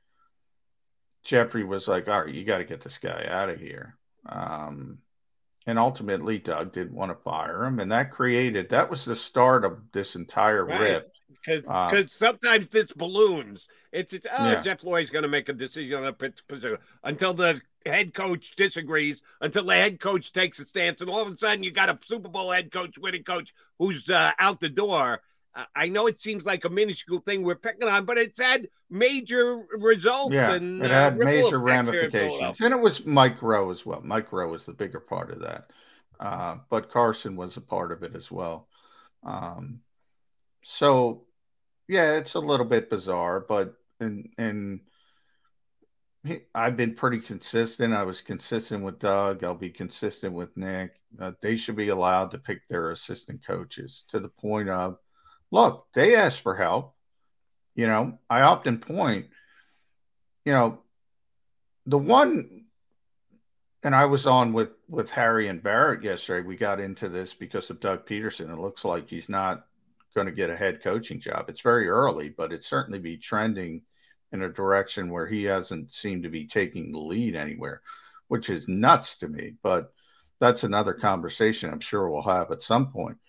Jeffrey 1.23 1.63
was 1.63 1.87
like, 1.87 2.09
"All 2.09 2.23
right, 2.23 2.33
you 2.33 2.43
got 2.43 2.57
to 2.57 2.65
get 2.65 2.81
this 2.81 2.97
guy 2.97 3.25
out 3.29 3.49
of 3.49 3.59
here." 3.59 3.97
Um, 4.25 4.99
and 5.65 5.79
ultimately, 5.79 6.37
Doug 6.37 6.73
did 6.73 6.91
want 6.91 7.11
to 7.11 7.23
fire 7.23 7.63
him, 7.63 7.79
and 7.79 7.91
that 7.91 8.11
created 8.11 8.69
that 8.69 8.89
was 8.89 9.05
the 9.05 9.15
start 9.15 9.63
of 9.63 9.79
this 9.93 10.15
entire 10.15 10.65
right. 10.65 10.79
rip. 10.79 11.13
Because 11.45 11.63
Uh, 11.67 12.03
sometimes 12.07 12.67
this 12.69 12.91
balloons. 12.91 13.67
It's 13.91 14.13
it's 14.13 14.27
oh 14.37 14.51
Yeah. 14.51 14.61
Jeff 14.61 14.81
Lurie's 14.81 15.09
going 15.09 15.23
to 15.23 15.29
make 15.29 15.49
a 15.49 15.53
decision 15.53 15.99
on 15.99 16.05
a 16.05 16.13
position 16.13 16.77
until 17.03 17.33
the 17.33 17.61
head 17.85 18.13
coach 18.13 18.55
disagrees, 18.55 19.21
until 19.41 19.63
the 19.63 19.73
head 19.73 19.99
coach 19.99 20.33
takes 20.33 20.59
a 20.59 20.65
stance, 20.65 21.01
and 21.01 21.09
all 21.09 21.21
of 21.21 21.31
a 21.31 21.37
sudden 21.37 21.63
you 21.63 21.71
got 21.71 21.89
a 21.89 21.97
Super 22.01 22.29
Bowl 22.29 22.51
head 22.51 22.71
coach, 22.71 22.97
winning 22.97 23.23
coach, 23.23 23.53
who's 23.79 24.09
uh, 24.09 24.31
out 24.39 24.59
the 24.59 24.69
door. 24.69 25.21
Uh, 25.55 25.63
I 25.75 25.87
know 25.87 26.07
it 26.07 26.19
seems 26.21 26.45
like 26.45 26.65
a 26.65 26.69
minuscule 26.69 27.19
thing 27.19 27.43
we're 27.43 27.55
picking 27.55 27.87
on, 27.87 28.05
but 28.05 28.17
it's 28.17 28.39
had 28.39 28.67
major 28.89 29.65
results. 29.77 30.33
yeah, 30.35 30.51
and 30.51 30.83
it 30.83 30.91
uh, 30.91 30.93
had 30.93 31.17
major 31.17 31.57
effects 31.65 31.89
here 31.89 32.01
in 32.01 32.11
ramifications, 32.11 32.59
and 32.61 32.73
it 32.73 32.79
was 32.79 33.05
Mike 33.05 33.39
Groh 33.39 33.71
as 33.71 33.85
well. 33.85 34.01
Mike 34.03 34.29
Groh 34.29 34.51
was 34.51 34.65
the 34.65 34.73
bigger 34.73 34.99
part 34.99 35.31
of 35.31 35.39
that, 35.39 35.71
uh, 36.19 36.57
but 36.69 36.91
Carson 36.91 37.35
was 37.35 37.57
a 37.57 37.61
part 37.61 37.91
of 37.91 38.03
it 38.03 38.15
as 38.15 38.29
well. 38.29 38.67
Um, 39.23 39.79
so, 40.63 41.23
yeah, 41.87 42.13
it's 42.13 42.35
a 42.35 42.39
little 42.39 42.65
bit 42.65 42.89
bizarre, 42.89 43.39
but 43.39 43.75
and 43.99 44.29
and 44.37 44.81
I've 46.53 46.75
been 46.75 46.95
pretty 46.95 47.19
consistent. 47.19 47.93
I 47.93 48.03
was 48.03 48.21
consistent 48.21 48.83
with 48.83 48.99
Doug. 48.99 49.43
I'll 49.43 49.55
be 49.55 49.69
consistent 49.69 50.33
with 50.33 50.55
Nick. 50.57 50.99
Uh, 51.19 51.31
they 51.41 51.55
should 51.55 51.75
be 51.75 51.89
allowed 51.89 52.31
to 52.31 52.37
pick 52.37 52.67
their 52.67 52.91
assistant 52.91 53.45
coaches 53.45 54.03
to 54.09 54.19
the 54.19 54.29
point 54.29 54.69
of, 54.69 54.97
look, 55.51 55.87
they 55.93 56.15
asked 56.15 56.41
for 56.41 56.55
help. 56.55 56.95
You 57.75 57.87
know, 57.87 58.19
I 58.29 58.41
often 58.41 58.79
point, 58.79 59.27
you 60.43 60.51
know, 60.51 60.79
the 61.85 61.97
one, 61.97 62.65
and 63.83 63.95
I 63.95 64.05
was 64.05 64.25
on 64.25 64.51
with 64.51 64.71
with 64.89 65.11
Harry 65.11 65.47
and 65.47 65.61
Barrett 65.61 66.03
yesterday. 66.03 66.45
We 66.45 66.57
got 66.57 66.79
into 66.79 67.07
this 67.07 67.33
because 67.35 67.69
of 67.69 67.79
Doug 67.79 68.05
Pederson. 68.07 68.51
It 68.51 68.59
looks 68.59 68.83
like 68.83 69.07
he's 69.07 69.29
not 69.29 69.66
going 70.17 70.25
to 70.25 70.33
get 70.33 70.49
a 70.49 70.57
head 70.57 70.81
coaching 70.81 71.19
job. 71.19 71.45
It's 71.47 71.61
very 71.61 71.87
early, 71.87 72.29
but 72.29 72.51
it 72.51 72.63
certainly 72.63 72.97
be 72.97 73.17
trending 73.17 73.83
in 74.31 74.41
a 74.41 74.49
direction 74.49 75.11
where 75.11 75.27
he 75.27 75.43
hasn't 75.43 75.93
seemed 75.93 76.23
to 76.23 76.29
be 76.29 76.47
taking 76.47 76.91
the 76.91 76.97
lead 76.97 77.35
anywhere, 77.35 77.83
which 78.27 78.49
is 78.49 78.67
nuts 78.67 79.17
to 79.17 79.27
me. 79.27 79.53
But 79.61 79.93
that's 80.39 80.63
another 80.63 80.95
conversation 80.95 81.69
I'm 81.69 81.81
sure 81.81 82.09
we'll 82.09 82.23
have 82.23 82.51
at 82.51 82.63
some 82.63 82.91
point. 82.91 83.19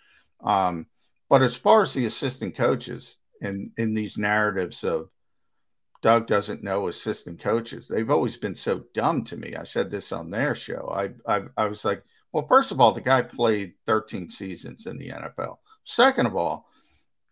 Um, 0.43 0.87
but 1.29 1.43
as 1.43 1.57
far 1.57 1.83
as 1.83 1.93
the 1.93 2.07
assistant 2.07 2.57
coaches 2.57 3.17
and 3.43 3.71
in 3.77 3.93
these 3.93 4.17
narratives 4.17 4.83
of 4.83 5.11
Doug 6.01 6.27
doesn't 6.27 6.65
know 6.65 6.89
assistant 6.89 7.39
coaches, 7.39 7.87
they've 7.87 8.11
always 8.11 8.39
been 8.39 8.55
so 8.55 8.85
dumb 8.95 9.25
to 9.25 9.37
me. 9.37 9.57
I 9.57 9.65
said 9.65 9.91
this 9.91 10.11
on 10.11 10.31
their 10.31 10.55
show. 10.55 10.91
I 10.91 11.11
I, 11.31 11.43
I 11.55 11.67
was 11.67 11.85
like, 11.85 12.03
well, 12.33 12.47
first 12.49 12.73
of 12.73 12.81
all, 12.81 12.93
the 12.93 13.03
guy 13.03 13.21
played 13.21 13.75
13 13.87 14.31
seasons 14.31 14.87
in 14.87 14.97
the 14.97 15.11
NFL. 15.11 15.59
Second 15.85 16.27
of 16.27 16.35
all, 16.35 16.68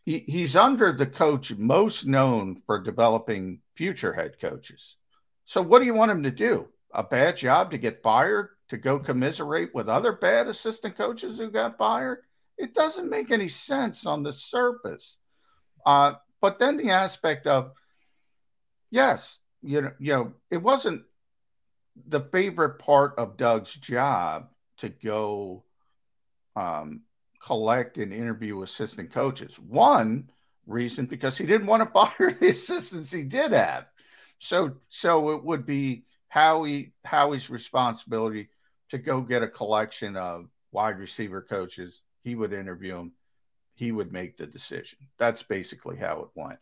he, 0.07 0.21
he's 0.21 0.55
under 0.55 0.93
the 0.93 1.07
coach 1.07 1.55
most 1.57 2.07
known 2.07 2.63
for 2.65 2.81
developing 2.81 3.61
future 3.75 4.13
head 4.13 4.41
coaches. 4.41 4.97
So 5.45 5.61
what 5.61 5.81
do 5.81 5.85
you 5.85 5.95
want 5.95 6.13
him 6.13 6.23
to 6.23 6.31
do? 6.31 6.69
A 6.95 7.03
bad 7.03 7.37
job 7.37 7.73
to 7.73 7.79
get 7.79 8.03
fired 8.03 8.51
to 8.69 8.79
go 8.79 9.01
commiserate 9.01 9.75
with 9.75 9.89
other 9.89 10.13
bad 10.13 10.47
assistant 10.47 10.97
coaches 10.97 11.39
who 11.39 11.51
got 11.51 11.77
fired? 11.77 12.21
It 12.57 12.73
doesn't 12.73 13.11
make 13.11 13.31
any 13.31 13.49
sense 13.49 14.07
on 14.07 14.23
the 14.23 14.33
surface. 14.33 15.19
Uh, 15.85 16.15
but 16.41 16.59
then 16.61 16.77
the 16.77 16.91
aspect 16.91 17.49
of 17.49 17.73
yes, 18.91 19.39
you 19.63 19.83
know, 19.83 19.93
you 19.99 20.13
know, 20.13 20.33
it 20.51 20.63
wasn't 20.63 21.03
the 22.07 22.21
favorite 22.21 22.79
part 22.79 23.15
of 23.19 23.37
Doug's 23.37 23.75
job 23.75 24.49
to 24.79 24.89
go 24.89 25.65
um, 26.55 27.03
collect 27.45 27.99
and 27.99 28.13
interview 28.13 28.63
assistant 28.63 29.13
coaches. 29.13 29.59
One 29.59 30.31
reason 30.67 31.07
because 31.07 31.39
he 31.39 31.47
didn't 31.47 31.67
want 31.67 31.83
to 31.83 31.91
fire 31.93 32.33
the 32.33 32.51
assistants 32.51 33.13
he 33.13 33.23
did 33.23 33.53
have. 33.53 33.87
So 34.39 34.77
so 34.89 35.31
it 35.31 35.45
would 35.45 35.65
be 35.65 36.05
Howie 36.29 36.93
Howie's 37.05 37.49
responsibility 37.49 38.49
to 38.91 38.99
go 38.99 39.21
get 39.21 39.43
a 39.43 39.49
collection 39.49 40.17
of 40.17 40.49
wide 40.73 40.99
receiver 40.99 41.43
coaches. 41.43 42.03
He 42.23 42.35
would 42.35 42.53
interview 42.53 42.95
them. 42.95 43.13
He 43.75 43.93
would 43.93 44.13
make 44.13 44.37
the 44.37 44.47
decision. 44.47 44.99
That's 45.19 45.43
basically 45.43 45.97
how 45.97 46.23
it 46.23 46.29
went. 46.35 46.59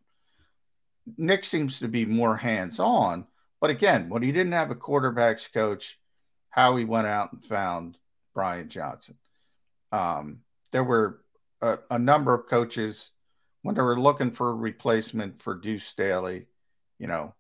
Nick 1.16 1.44
seems 1.44 1.80
to 1.80 1.88
be 1.88 2.06
more 2.06 2.36
hands 2.36 2.80
on, 2.80 3.26
but 3.60 3.70
again, 3.70 4.08
when 4.08 4.22
he 4.22 4.32
didn't 4.32 4.52
have 4.52 4.70
a 4.70 4.74
quarterbacks 4.74 5.52
coach, 5.52 5.98
Howie 6.48 6.84
went 6.84 7.06
out 7.06 7.32
and 7.32 7.44
found 7.44 7.98
Brian 8.32 8.68
Johnson. 8.68 9.16
Um, 9.92 10.43
there 10.74 10.82
were 10.82 11.20
a, 11.62 11.78
a 11.92 11.98
number 12.00 12.34
of 12.34 12.48
coaches 12.48 13.10
when 13.62 13.76
they 13.76 13.80
were 13.80 13.98
looking 13.98 14.32
for 14.32 14.50
a 14.50 14.54
replacement 14.54 15.40
for 15.40 15.54
Deuce 15.54 15.86
Staley, 15.86 16.46
you 16.98 17.06
know, 17.06 17.32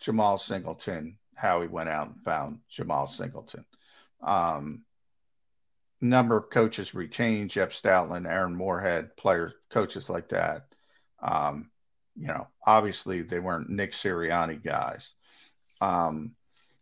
Jemal 0.00 0.36
Singleton, 0.36 1.16
Howie 1.36 1.68
went 1.68 1.88
out 1.88 2.08
and 2.08 2.24
found 2.24 2.58
Jemal 2.68 3.06
Singleton. 3.06 3.64
Um, 4.20 4.84
number 6.00 6.36
of 6.36 6.50
coaches 6.50 6.92
retained 6.92 7.50
Jeff 7.50 7.70
Stoutland, 7.70 8.28
Aaron 8.28 8.56
Moorehead, 8.56 9.16
players, 9.16 9.52
coaches 9.70 10.10
like 10.10 10.30
that. 10.30 10.66
Um, 11.22 11.70
you 12.16 12.26
know, 12.26 12.48
obviously 12.66 13.22
they 13.22 13.38
weren't 13.38 13.70
Nick 13.70 13.92
Sirianni 13.92 14.60
guys. 14.60 15.14
Um, 15.80 16.34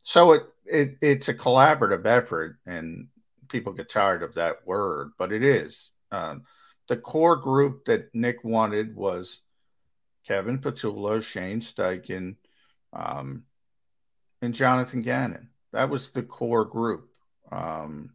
so 0.02 0.32
it, 0.32 0.42
it 0.64 0.96
it's 1.02 1.28
a 1.28 1.34
collaborative 1.34 2.06
effort, 2.06 2.56
and 2.64 3.08
people 3.48 3.72
get 3.72 3.88
tired 3.88 4.22
of 4.22 4.34
that 4.34 4.66
word, 4.66 5.12
but 5.18 5.32
it 5.32 5.42
is. 5.42 5.90
Um, 6.10 6.44
the 6.88 6.96
core 6.96 7.36
group 7.36 7.86
that 7.86 8.14
Nick 8.14 8.44
wanted 8.44 8.94
was 8.94 9.40
Kevin 10.26 10.58
Patullo, 10.58 11.22
Shane 11.22 11.60
Steichen, 11.60 12.36
um, 12.92 13.44
and 14.42 14.54
Jonathan 14.54 15.02
Gannon. 15.02 15.50
That 15.72 15.90
was 15.90 16.10
the 16.10 16.22
core 16.22 16.64
group. 16.64 17.10
Um, 17.50 18.14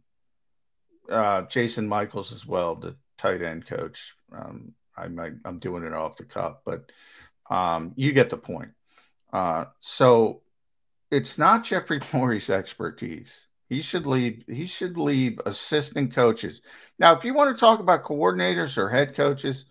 uh, 1.08 1.42
Jason 1.42 1.88
Michaels 1.88 2.32
as 2.32 2.46
well, 2.46 2.74
the 2.74 2.96
tight 3.18 3.42
end 3.42 3.66
coach. 3.66 4.14
Um, 4.32 4.74
I 4.96 5.08
might, 5.08 5.34
I'm 5.44 5.58
doing 5.58 5.84
it 5.84 5.92
off 5.92 6.16
the 6.16 6.24
cuff, 6.24 6.58
but 6.64 6.90
um, 7.50 7.92
you 7.96 8.12
get 8.12 8.30
the 8.30 8.36
point. 8.36 8.70
Uh, 9.32 9.66
so 9.80 10.42
it's 11.10 11.38
not 11.38 11.64
Jeffrey 11.64 12.00
Lurie's 12.12 12.50
expertise. 12.50 13.46
He 13.72 13.80
should 13.80 14.04
leave. 14.04 14.44
He 14.48 14.66
should 14.66 14.98
leave 14.98 15.40
assistant 15.46 16.14
coaches. 16.14 16.60
Now, 16.98 17.16
if 17.16 17.24
you 17.24 17.32
want 17.32 17.56
to 17.56 17.58
talk 17.58 17.80
about 17.80 18.04
coordinators 18.04 18.76
or 18.76 18.90
head 18.90 19.14
coaches, 19.16 19.64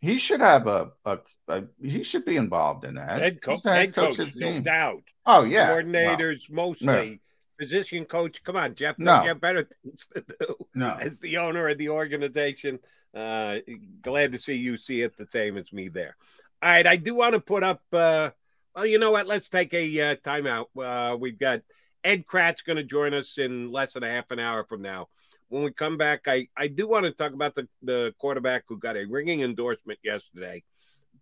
he 0.00 0.16
should 0.16 0.38
have 0.40 0.68
a. 0.68 0.92
a, 1.04 1.18
a 1.48 1.64
he 1.82 2.04
should 2.04 2.24
be 2.24 2.36
involved 2.36 2.84
in 2.84 2.94
that. 2.94 3.20
Head, 3.20 3.42
co- 3.42 3.56
the 3.56 3.72
head 3.72 3.96
coach, 3.96 4.18
the 4.18 4.30
no 4.36 4.60
doubt. 4.60 5.02
Oh 5.26 5.42
yeah, 5.42 5.70
coordinators 5.70 6.48
No. 6.48 6.66
mostly. 6.68 7.20
Position 7.58 8.04
coach, 8.04 8.44
come 8.44 8.54
on, 8.54 8.76
Jeff. 8.76 8.96
No. 8.96 9.22
You 9.22 9.28
have 9.28 9.40
better 9.40 9.68
things 9.82 10.06
to 10.14 10.20
do 10.38 10.54
No. 10.76 10.96
as 11.00 11.18
the 11.18 11.38
owner 11.38 11.68
of 11.68 11.78
the 11.78 11.88
organization. 11.88 12.78
Uh, 13.12 13.56
glad 14.02 14.32
to 14.32 14.38
see 14.38 14.54
you 14.54 14.76
see 14.76 15.02
it 15.02 15.16
the 15.16 15.26
same 15.26 15.56
as 15.56 15.72
me 15.72 15.88
there. 15.88 16.16
All 16.62 16.70
right, 16.70 16.86
I 16.86 16.94
do 16.94 17.12
want 17.16 17.34
to 17.34 17.40
put 17.40 17.64
up. 17.64 17.82
Uh, 17.92 18.30
well, 18.76 18.86
you 18.86 19.00
know 19.00 19.10
what? 19.10 19.26
Let's 19.26 19.48
take 19.48 19.74
a 19.74 20.00
uh, 20.00 20.14
timeout. 20.16 20.66
Uh, 20.78 21.16
we've 21.16 21.40
got 21.40 21.62
Ed 22.06 22.24
Kracz 22.24 22.64
going 22.64 22.76
to 22.76 22.84
join 22.84 23.12
us 23.14 23.36
in 23.36 23.72
less 23.72 23.94
than 23.94 24.04
a 24.04 24.08
half 24.08 24.30
an 24.30 24.38
hour 24.38 24.62
from 24.62 24.80
now. 24.80 25.08
When 25.48 25.64
we 25.64 25.72
come 25.72 25.96
back, 25.96 26.28
I, 26.28 26.46
I 26.56 26.68
do 26.68 26.86
want 26.86 27.04
to 27.04 27.10
talk 27.10 27.32
about 27.32 27.56
the, 27.56 27.66
the 27.82 28.14
quarterback 28.18 28.62
who 28.68 28.78
got 28.78 28.96
a 28.96 29.04
ringing 29.04 29.42
endorsement 29.42 29.98
yesterday. 30.04 30.62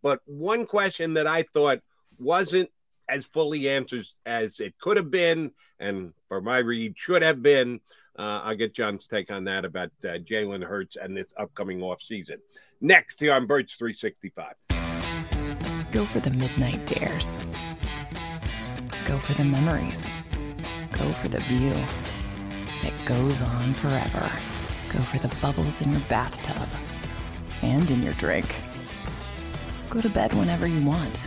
But 0.03 0.21
one 0.27 0.67
question 0.67 1.15
that 1.15 1.27
I 1.27 1.45
thought 1.55 1.81
wasn't 2.19 2.69
as 3.09 3.25
fully 3.25 3.71
answered 3.71 4.05
as 4.27 4.61
it 4.61 4.79
could 4.79 4.99
have 4.99 5.11
been, 5.11 5.53
and 5.81 6.13
for 6.29 6.43
my 6.43 6.59
read, 6.59 6.99
should 6.99 7.23
have 7.23 7.43
been. 7.43 7.81
Uh, 8.19 8.43
I'll 8.45 8.55
get 8.55 8.75
John's 8.75 9.07
take 9.07 9.31
on 9.31 9.45
that 9.45 9.65
about 9.65 9.91
uh, 10.05 10.19
Jalen 10.19 10.63
Hurts 10.63 10.97
and 10.97 11.17
this 11.17 11.33
upcoming 11.39 11.81
offseason. 11.81 12.37
Next 12.83 13.21
here 13.21 13.33
on 13.33 13.47
Birds 13.47 13.73
365. 13.73 14.55
Go 15.93 16.05
for 16.05 16.21
the 16.21 16.31
midnight 16.31 16.85
dares. 16.87 17.41
Go 19.07 19.19
for 19.19 19.33
the 19.33 19.45
memories. 19.45 20.07
Go 20.99 21.13
for 21.13 21.29
the 21.29 21.41
view 21.41 21.75
that 22.83 22.93
goes 23.05 23.43
on 23.43 23.75
forever. 23.75 24.31
Go 24.93 25.01
for 25.01 25.19
the 25.19 25.35
bubbles 25.43 25.81
in 25.81 25.91
your 25.91 26.01
bathtub 26.03 26.69
and 27.63 27.91
in 27.91 28.03
your 28.03 28.13
drink. 28.15 28.55
Go 29.91 30.01
to 30.01 30.09
bed 30.09 30.33
whenever 30.35 30.67
you 30.67 30.85
want. 30.87 31.27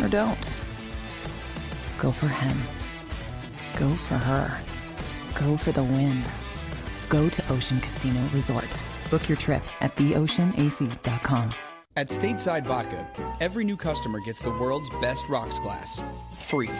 Or 0.00 0.08
don't. 0.08 0.54
Go 1.98 2.10
for 2.10 2.28
him. 2.28 2.58
Go 3.78 3.94
for 3.94 4.16
her. 4.16 4.60
Go 5.34 5.56
for 5.56 5.72
the 5.72 5.82
win. 5.82 6.22
Go 7.08 7.28
to 7.30 7.52
Ocean 7.52 7.80
Casino 7.80 8.20
Resort. 8.34 8.80
Book 9.10 9.28
your 9.28 9.38
trip 9.38 9.62
at 9.80 9.96
theoceanac.com. 9.96 11.54
At 11.96 12.08
Stateside 12.08 12.66
Vodka, 12.66 13.06
every 13.40 13.64
new 13.64 13.76
customer 13.76 14.20
gets 14.20 14.40
the 14.40 14.50
world's 14.50 14.88
best 15.00 15.28
rocks 15.28 15.58
glass. 15.58 16.00
Free. 16.38 16.70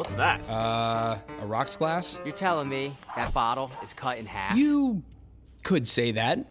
What's 0.00 0.14
that? 0.14 0.48
Uh, 0.48 1.18
a 1.42 1.46
rocks 1.46 1.76
glass? 1.76 2.18
You're 2.24 2.32
telling 2.32 2.70
me 2.70 2.96
that 3.16 3.34
bottle 3.34 3.70
is 3.82 3.92
cut 3.92 4.16
in 4.16 4.24
half? 4.24 4.56
You 4.56 5.02
could 5.62 5.86
say 5.86 6.10
that. 6.12 6.50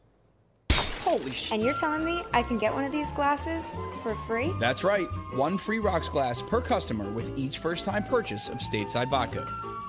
Holy 0.71 1.31
sh! 1.31 1.51
And 1.51 1.63
you're 1.63 1.73
telling 1.73 2.05
me 2.05 2.21
I 2.31 2.43
can 2.43 2.59
get 2.59 2.75
one 2.75 2.83
of 2.83 2.91
these 2.91 3.09
glasses 3.13 3.65
for 4.03 4.13
free? 4.27 4.53
That's 4.59 4.83
right. 4.83 5.07
One 5.33 5.57
free 5.57 5.79
rocks 5.79 6.09
glass 6.09 6.43
per 6.43 6.61
customer 6.61 7.09
with 7.09 7.35
each 7.39 7.57
first 7.57 7.85
time 7.85 8.03
purchase 8.03 8.49
of 8.49 8.59
stateside 8.59 9.09
vodka. 9.09 9.47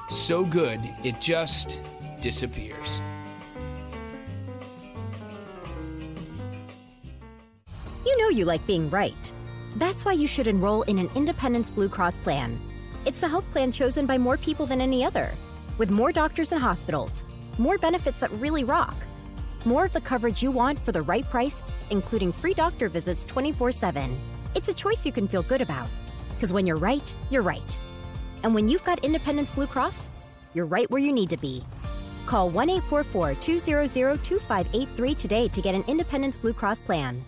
So 0.08 0.42
good, 0.42 0.80
it 1.04 1.20
just 1.20 1.80
disappears. 2.22 2.98
You 8.06 8.18
know 8.22 8.30
you 8.30 8.46
like 8.46 8.66
being 8.66 8.88
right. 8.88 9.34
That's 9.76 10.06
why 10.06 10.12
you 10.12 10.26
should 10.26 10.46
enroll 10.46 10.80
in 10.84 10.98
an 10.98 11.10
Independence 11.14 11.68
Blue 11.68 11.90
Cross 11.90 12.16
plan. 12.16 12.58
It's 13.06 13.20
the 13.20 13.28
health 13.28 13.50
plan 13.50 13.72
chosen 13.72 14.04
by 14.06 14.18
more 14.18 14.36
people 14.36 14.66
than 14.66 14.80
any 14.80 15.04
other, 15.04 15.32
with 15.78 15.90
more 15.90 16.12
doctors 16.12 16.52
and 16.52 16.60
hospitals, 16.60 17.24
more 17.56 17.78
benefits 17.78 18.20
that 18.20 18.30
really 18.32 18.62
rock, 18.62 18.94
more 19.64 19.86
of 19.86 19.92
the 19.92 20.00
coverage 20.02 20.42
you 20.42 20.50
want 20.50 20.78
for 20.78 20.92
the 20.92 21.00
right 21.00 21.28
price, 21.30 21.62
including 21.88 22.30
free 22.30 22.52
doctor 22.52 22.90
visits 22.90 23.24
24 23.24 23.72
7. 23.72 24.20
It's 24.54 24.68
a 24.68 24.74
choice 24.74 25.06
you 25.06 25.12
can 25.12 25.28
feel 25.28 25.42
good 25.42 25.62
about. 25.62 25.88
Because 26.28 26.52
when 26.52 26.66
you're 26.66 26.76
right, 26.76 27.14
you're 27.30 27.42
right. 27.42 27.78
And 28.42 28.54
when 28.54 28.68
you've 28.68 28.84
got 28.84 29.04
Independence 29.04 29.50
Blue 29.50 29.66
Cross, 29.66 30.10
you're 30.52 30.66
right 30.66 30.90
where 30.90 31.00
you 31.00 31.12
need 31.12 31.30
to 31.30 31.36
be. 31.38 31.62
Call 32.26 32.50
1 32.50 32.68
844 32.68 33.34
200 33.34 34.22
2583 34.22 35.14
today 35.14 35.48
to 35.48 35.62
get 35.62 35.74
an 35.74 35.84
Independence 35.86 36.36
Blue 36.36 36.52
Cross 36.52 36.82
plan. 36.82 37.24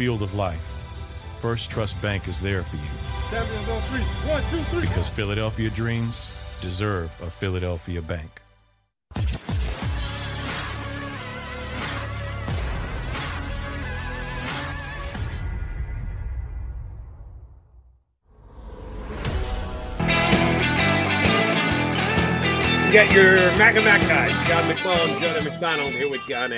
Field 0.00 0.22
of 0.22 0.32
life, 0.32 0.64
First 1.42 1.70
Trust 1.70 2.00
Bank 2.00 2.26
is 2.26 2.40
there 2.40 2.62
for 2.62 2.76
you 2.76 2.82
Champions 3.28 3.68
on 3.68 3.82
three. 3.82 4.00
One, 4.30 4.42
two, 4.44 4.56
three. 4.70 4.80
because 4.80 5.10
Philadelphia 5.10 5.68
dreams 5.68 6.56
deserve 6.62 7.10
a 7.20 7.28
Philadelphia 7.28 8.00
bank. 8.00 8.40
Got 22.90 23.12
your 23.12 23.34
Mac 23.58 23.76
and 23.76 23.84
Mac 23.84 24.00
guys, 24.00 24.48
John 24.48 24.74
McMullen, 24.74 25.20
Jonah 25.20 25.50
McDonald 25.50 25.92
here 25.92 26.08
with 26.08 26.26
you 26.26 26.36
on 26.36 26.54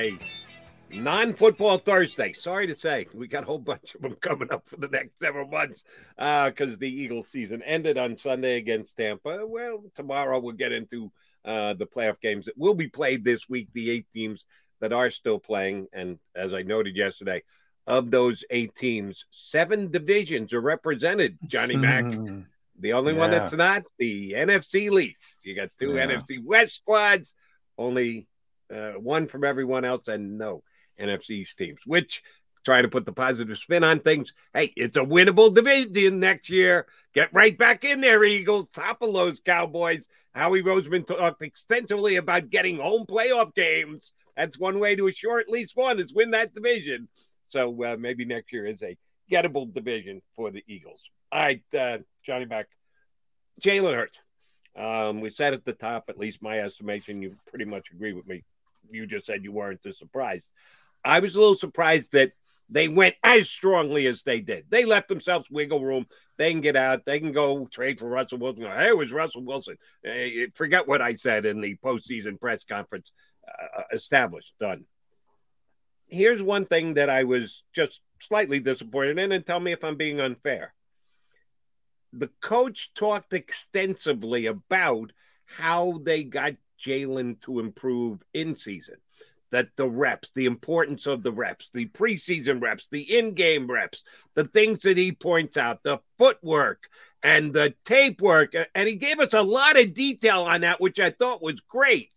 a 0.93 0.97
non-football 0.97 1.79
Thursday. 1.79 2.33
Sorry 2.33 2.67
to 2.67 2.77
say, 2.77 3.07
we 3.15 3.27
got 3.27 3.45
a 3.45 3.47
whole 3.47 3.59
bunch 3.59 3.95
of 3.95 4.03
them 4.03 4.15
coming 4.21 4.53
up 4.53 4.69
for 4.69 4.77
the 4.77 4.89
next 4.89 5.19
several 5.21 5.49
months 5.49 5.85
because 6.17 6.79
the 6.79 6.89
Eagles 6.89 7.29
season 7.29 7.63
ended 7.63 7.99
on 7.99 8.17
Sunday 8.17 8.57
against 8.57 8.97
Tampa. 8.97 9.47
Well, 9.47 9.85
tomorrow 9.95 10.39
we'll 10.39 10.55
get 10.55 10.73
into 10.73 11.11
uh, 11.45 11.75
the 11.75 11.87
playoff 11.87 12.21
games 12.21 12.47
that 12.47 12.59
will 12.59 12.75
be 12.75 12.89
played 12.89 13.25
this 13.25 13.49
week, 13.49 13.69
the 13.73 13.91
eight 13.91 14.07
teams 14.15 14.45
that 14.81 14.93
are 14.93 15.11
still 15.11 15.39
playing. 15.39 15.87
And 15.93 16.19
as 16.35 16.53
I 16.53 16.63
noted 16.63 16.97
yesterday, 16.97 17.43
of 17.87 18.11
those 18.11 18.45
eight 18.51 18.75
teams, 18.75 19.25
seven 19.31 19.91
divisions 19.91 20.53
are 20.53 20.61
represented, 20.61 21.39
Johnny 21.47 21.77
Mac. 21.77 22.05
The 22.79 22.95
only 22.95 23.13
one 23.13 23.31
that's 23.31 23.53
not 23.53 23.83
the 23.99 24.33
NFC 24.33 24.91
least. 24.91 25.45
You 25.45 25.55
got 25.55 25.71
two 25.79 25.95
Yeah. 25.95 26.07
NFC 26.07 26.43
West 26.43 26.77
squads, 26.77 27.35
only 27.77 28.27
uh, 28.73 28.93
one 28.93 29.27
from 29.27 29.45
everyone 29.45 29.85
else, 29.85 30.09
and 30.09 30.39
no 30.39 30.63
NFC 31.01 31.47
teams. 31.57 31.81
Which 31.87 32.23
trying 32.65 32.83
to 32.83 32.89
put 32.89 33.05
the 33.05 33.13
positive 33.13 33.59
spin 33.59 33.85
on 33.85 34.01
things. 34.01 34.33
Hey, 34.55 34.73
it's 34.77 34.97
a 34.97 35.01
winnable 35.01 35.53
division 35.55 36.21
next 36.21 36.49
year. 36.49 36.87
Get 37.15 37.33
right 37.33 37.57
back 37.57 37.85
in 37.85 38.01
there, 38.01 38.25
Eagles. 38.25 38.71
Topple 38.71 39.13
those 39.13 39.41
Cowboys. 39.41 40.07
Howie 40.35 40.63
Roseman 40.63 41.07
talked 41.07 41.43
extensively 41.43 42.17
about 42.17 42.51
getting 42.51 42.79
home 42.79 43.05
playoff 43.07 43.55
games. 43.55 44.13
That's 44.37 44.59
one 44.59 44.79
way 44.79 44.97
to 44.97 45.09
assure 45.09 45.41
at 45.41 45.49
least 45.49 45.77
one 45.77 45.99
is 45.99 46.15
win 46.15 46.31
that 46.31 46.55
division. 46.55 47.09
So 47.49 47.85
uh, 47.85 47.97
maybe 47.99 48.25
next 48.25 48.53
year 48.53 48.67
is 48.67 48.83
a 48.83 48.97
gettable 49.31 49.73
division 49.73 50.23
for 50.35 50.51
the 50.51 50.65
Eagles. 50.67 51.11
All 51.31 51.43
right, 51.43 51.63
uh, 51.79 51.99
Johnny 52.25 52.47
back. 52.47 52.69
Jalen 53.61 53.95
Hurts. 53.95 54.19
Um, 54.75 55.21
we 55.21 55.29
said 55.29 55.53
at 55.53 55.67
the 55.67 55.75
top, 55.75 56.05
at 56.09 56.19
least 56.19 56.43
my 56.43 56.61
estimation, 56.61 57.21
you 57.21 57.37
pretty 57.47 57.67
much 57.67 57.91
agree 57.93 58.15
with 58.15 58.27
me. 58.27 58.43
You 58.91 59.07
just 59.07 59.27
said 59.27 59.45
you 59.45 59.53
weren't 59.53 59.81
surprised. 59.95 60.51
I 61.05 61.21
was 61.21 61.37
a 61.37 61.41
little 61.41 61.55
surprised 61.55 62.13
that 62.13 62.33
they 62.69 62.89
went 62.89 63.17
as 63.23 63.51
strongly 63.51 64.07
as 64.07 64.23
they 64.23 64.41
did. 64.41 64.65
They 64.71 64.85
left 64.85 65.09
themselves 65.09 65.51
wiggle 65.51 65.85
room. 65.85 66.07
They 66.39 66.51
can 66.51 66.63
get 66.63 66.77
out. 66.77 67.05
They 67.05 67.21
can 67.21 67.33
go 67.33 67.67
trade 67.67 67.99
for 67.99 68.09
Russell 68.09 68.39
Wilson. 68.39 68.65
Hey, 68.65 68.89
it 68.89 68.97
was 68.97 69.13
Russell 69.13 69.45
Wilson. 69.45 69.77
Forget 70.55 70.89
what 70.89 71.03
I 71.03 71.15
said 71.15 71.45
in 71.45 71.61
the 71.61 71.77
postseason 71.85 72.41
press 72.41 72.65
conference. 72.65 73.13
Uh, 73.47 73.83
established, 73.93 74.55
done. 74.61 74.85
Here's 76.07 76.43
one 76.43 76.65
thing 76.65 76.95
that 76.95 77.11
I 77.11 77.25
was 77.25 77.65
just 77.75 78.01
slightly 78.21 78.61
disappointed 78.61 79.19
in, 79.19 79.33
and 79.33 79.45
tell 79.45 79.61
me 79.61 79.73
if 79.73 79.83
I'm 79.83 79.97
being 79.97 80.21
unfair. 80.21 80.73
The 82.13 82.31
coach 82.41 82.93
talked 82.95 83.33
extensively 83.33 84.47
about 84.47 85.13
how 85.45 86.01
they 86.03 86.23
got 86.23 86.55
Jalen 86.83 87.41
to 87.43 87.59
improve 87.59 88.23
in 88.33 88.55
season 88.57 88.97
that 89.53 89.69
the 89.77 89.89
reps, 89.89 90.31
the 90.35 90.47
importance 90.47 91.07
of 91.07 91.23
the 91.23 91.31
reps, 91.31 91.71
the 91.73 91.87
preseason 91.87 92.61
reps, 92.61 92.89
the 92.91 93.19
in 93.19 93.35
game 93.35 93.71
reps, 93.71 94.03
the 94.35 94.45
things 94.45 94.81
that 94.81 94.97
he 94.97 95.13
points 95.13 95.57
out, 95.57 95.83
the 95.83 95.99
footwork 96.19 96.89
and 97.23 97.53
the 97.53 97.75
tape 97.85 98.21
work. 98.21 98.55
And 98.75 98.89
he 98.89 98.97
gave 98.97 99.21
us 99.21 99.35
a 99.35 99.43
lot 99.43 99.79
of 99.79 99.95
detail 99.95 100.43
on 100.43 100.63
that, 100.63 100.81
which 100.81 100.99
I 100.99 101.11
thought 101.11 101.43
was 101.43 101.61
great. 101.61 102.11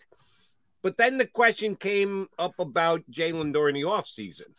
But 0.82 0.98
then 0.98 1.18
the 1.18 1.28
question 1.28 1.76
came 1.76 2.28
up 2.40 2.54
about 2.58 3.04
Jalen 3.12 3.54
during 3.54 3.76
the 3.76 3.82
offseason. 3.82 4.54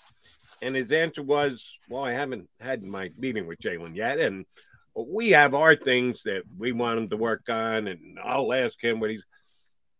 And 0.60 0.76
his 0.76 0.92
answer 0.92 1.22
was, 1.22 1.78
Well, 1.88 2.04
I 2.04 2.12
haven't 2.12 2.48
had 2.60 2.82
my 2.82 3.10
meeting 3.16 3.46
with 3.46 3.60
Jalen 3.60 3.96
yet. 3.96 4.18
And 4.18 4.44
we 4.94 5.30
have 5.30 5.54
our 5.54 5.76
things 5.76 6.22
that 6.24 6.42
we 6.58 6.72
want 6.72 6.98
him 6.98 7.08
to 7.10 7.16
work 7.16 7.48
on. 7.48 7.86
And 7.88 8.18
I'll 8.22 8.52
ask 8.52 8.82
him 8.82 9.00
what 9.00 9.10
he's. 9.10 9.22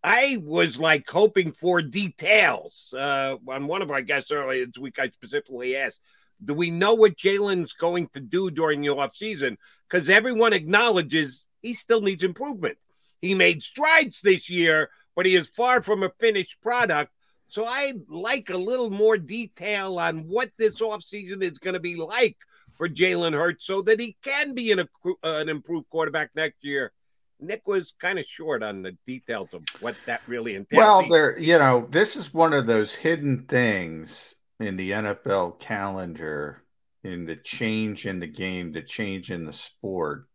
I 0.09 0.39
was 0.41 0.79
like 0.79 1.11
hoping 1.11 1.51
for 1.51 1.83
details. 1.83 2.95
Uh, 2.97 3.39
on 3.49 3.67
one 3.67 3.83
of 3.83 3.91
our 3.91 4.03
guests 4.03 4.31
earlier 4.31 4.65
this 4.65 4.79
week, 4.79 5.01
I 5.01 5.09
specifically 5.09 5.75
asked, 5.75 6.01
Do 6.45 6.55
we 6.55 6.71
know 6.71 6.95
what 6.95 7.17
Jalen's 7.17 7.73
going 7.73 8.09
to 8.13 8.21
do 8.21 8.53
during 8.53 8.83
the 8.83 8.95
offseason? 8.95 9.57
Because 9.91 10.09
everyone 10.09 10.53
acknowledges 10.53 11.45
he 11.61 11.75
still 11.75 12.03
needs 12.03 12.23
improvement. 12.23 12.79
He 13.21 13.35
made 13.35 13.65
strides 13.65 14.21
this 14.21 14.49
year, 14.49 14.91
but 15.17 15.27
he 15.27 15.35
is 15.35 15.49
far 15.49 15.83
from 15.83 16.05
a 16.05 16.13
finished 16.21 16.61
product. 16.63 17.11
So 17.49 17.65
I'd 17.65 18.09
like 18.09 18.51
a 18.51 18.57
little 18.57 18.91
more 18.91 19.19
detail 19.19 19.99
on 19.99 20.29
what 20.29 20.51
this 20.57 20.81
offseason 20.81 21.43
is 21.43 21.59
going 21.59 21.75
to 21.75 21.81
be 21.81 21.97
like 21.97 22.37
for 22.77 22.89
Jalen 22.89 23.33
Hurts 23.33 23.67
so 23.67 23.83
that 23.83 23.99
he 23.99 24.17
can 24.23 24.55
be 24.55 24.71
an, 24.71 24.87
an 25.25 25.49
improved 25.49 25.91
quarterback 25.91 26.31
next 26.37 26.63
year. 26.63 26.93
Nick 27.41 27.67
was 27.67 27.93
kind 27.99 28.19
of 28.19 28.25
short 28.27 28.63
on 28.63 28.83
the 28.83 28.97
details 29.07 29.53
of 29.53 29.63
what 29.81 29.95
that 30.07 30.23
really 30.27 30.55
entails. 30.55 30.79
Well, 30.79 31.09
there, 31.09 31.39
you 31.39 31.59
know, 31.59 31.87
this 31.91 32.17
is 32.17 32.33
one 32.33 32.53
of 32.53 32.67
those 32.67 32.95
hidden 32.95 33.45
things 33.47 34.35
in 34.59 34.77
the 34.77 34.93
NFL 34.93 35.61
calendar, 35.61 36.63
in 37.05 37.27
the 37.27 37.37
change 37.37 38.07
in 38.07 38.21
the 38.21 38.27
game, 38.27 38.73
the 38.73 38.83
change 38.83 39.31
in 39.31 39.45
the 39.45 39.53
sport 39.53 40.27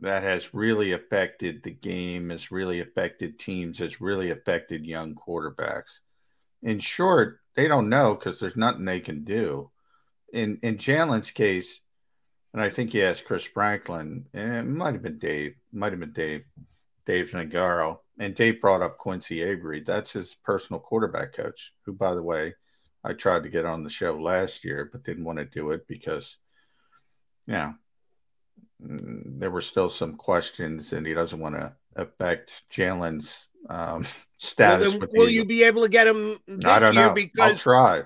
that 0.00 0.22
has 0.22 0.52
really 0.52 0.92
affected 0.92 1.62
the 1.62 1.70
game, 1.70 2.30
has 2.30 2.50
really 2.50 2.80
affected 2.80 3.38
teams, 3.38 3.78
has 3.78 4.00
really 4.00 4.30
affected 4.30 4.86
young 4.86 5.14
quarterbacks. 5.14 6.00
In 6.62 6.78
short, 6.78 7.40
they 7.54 7.68
don't 7.68 7.88
know 7.88 8.14
because 8.14 8.40
there's 8.40 8.56
nothing 8.56 8.84
they 8.84 9.00
can 9.00 9.24
do. 9.24 9.70
In 10.32 10.58
in 10.62 10.76
Jalen's 10.76 11.30
case, 11.30 11.80
and 12.54 12.62
I 12.62 12.70
think 12.70 12.92
he 12.92 13.02
asked 13.02 13.26
Chris 13.26 13.44
Franklin, 13.44 14.26
and 14.32 14.54
it 14.54 14.62
might 14.62 14.94
have 14.94 15.02
been 15.02 15.18
Dave, 15.18 15.56
might 15.72 15.92
have 15.92 16.00
been 16.00 16.12
Dave. 16.12 16.44
Dave 17.06 17.30
Zangaro, 17.30 17.98
and 18.18 18.34
Dave 18.34 18.60
brought 18.60 18.82
up 18.82 18.98
Quincy 18.98 19.42
Avery. 19.42 19.80
That's 19.80 20.12
his 20.12 20.34
personal 20.34 20.80
quarterback 20.80 21.34
coach, 21.34 21.72
who, 21.84 21.92
by 21.92 22.14
the 22.14 22.22
way, 22.22 22.54
I 23.02 23.12
tried 23.12 23.42
to 23.42 23.50
get 23.50 23.66
on 23.66 23.84
the 23.84 23.90
show 23.90 24.18
last 24.18 24.64
year, 24.64 24.88
but 24.90 25.04
didn't 25.04 25.24
want 25.24 25.38
to 25.38 25.44
do 25.44 25.70
it 25.70 25.86
because, 25.86 26.38
you 27.46 27.54
know, 27.54 27.74
mm, 28.82 29.38
there 29.38 29.50
were 29.50 29.60
still 29.60 29.90
some 29.90 30.16
questions, 30.16 30.92
and 30.92 31.06
he 31.06 31.12
doesn't 31.12 31.40
want 31.40 31.56
to 31.56 31.74
affect 31.96 32.62
Jalen's 32.72 33.46
um, 33.68 34.06
status. 34.38 34.94
Well, 34.94 35.08
will 35.12 35.28
you 35.28 35.44
be 35.44 35.62
able 35.64 35.82
to 35.82 35.88
get 35.88 36.06
him 36.06 36.38
I 36.64 36.78
don't 36.78 36.94
know. 36.94 37.12
Because, 37.12 37.52
I'll 37.52 37.56
try. 37.56 38.02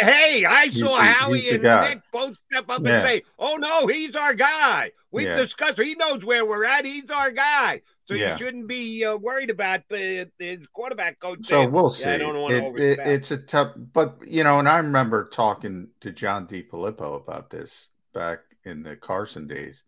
Hey, 0.00 0.44
I 0.44 0.68
saw 0.70 0.96
the, 0.96 1.02
Howie 1.02 1.50
and 1.50 1.62
Nick 1.62 2.02
both 2.12 2.36
step 2.50 2.68
up 2.68 2.84
yeah. 2.84 2.94
and 2.94 3.02
say, 3.02 3.22
"Oh 3.38 3.56
no, 3.56 3.86
he's 3.86 4.16
our 4.16 4.34
guy." 4.34 4.92
We've 5.10 5.26
yeah. 5.26 5.36
discussed. 5.36 5.80
He 5.80 5.94
knows 5.94 6.24
where 6.24 6.44
we're 6.44 6.64
at. 6.64 6.84
He's 6.84 7.10
our 7.10 7.30
guy. 7.30 7.82
So 8.04 8.14
yeah. 8.14 8.32
you 8.32 8.38
shouldn't 8.38 8.68
be 8.68 9.04
uh, 9.04 9.16
worried 9.16 9.50
about 9.50 9.88
the 9.88 10.30
his 10.38 10.66
quarterback 10.66 11.18
coach. 11.20 11.40
So 11.46 11.56
saying, 11.56 11.72
we'll 11.72 11.90
see. 11.90 12.04
I 12.04 12.18
don't 12.18 12.40
want 12.40 12.54
it, 12.54 12.80
it, 12.80 12.98
It's 13.00 13.30
a 13.30 13.36
tough, 13.36 13.72
but 13.76 14.18
you 14.26 14.44
know, 14.44 14.58
and 14.58 14.68
I 14.68 14.78
remember 14.78 15.28
talking 15.28 15.88
to 16.00 16.12
John 16.12 16.46
DeFilippo 16.46 17.16
about 17.16 17.50
this 17.50 17.88
back 18.14 18.40
in 18.64 18.82
the 18.82 18.96
Carson 18.96 19.46
days 19.46 19.84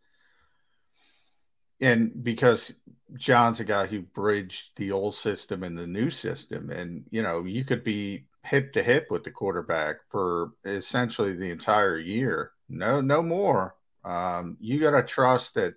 and 1.80 2.22
because 2.22 2.74
John's 3.14 3.60
a 3.60 3.64
guy 3.64 3.86
who 3.86 4.02
bridged 4.02 4.76
the 4.76 4.92
old 4.92 5.14
system 5.14 5.62
and 5.62 5.76
the 5.78 5.86
new 5.86 6.10
system, 6.10 6.70
and 6.70 7.04
you 7.10 7.22
know, 7.22 7.44
you 7.44 7.64
could 7.64 7.82
be 7.82 8.26
hip 8.44 8.72
to 8.74 8.82
hip 8.82 9.08
with 9.10 9.24
the 9.24 9.30
quarterback 9.30 9.96
for 10.10 10.52
essentially 10.64 11.34
the 11.34 11.50
entire 11.50 11.98
year. 11.98 12.52
No, 12.68 13.00
no 13.00 13.22
more. 13.22 13.74
Um, 14.04 14.56
you 14.60 14.80
got 14.80 14.92
to 14.92 15.02
trust 15.02 15.54
that, 15.54 15.74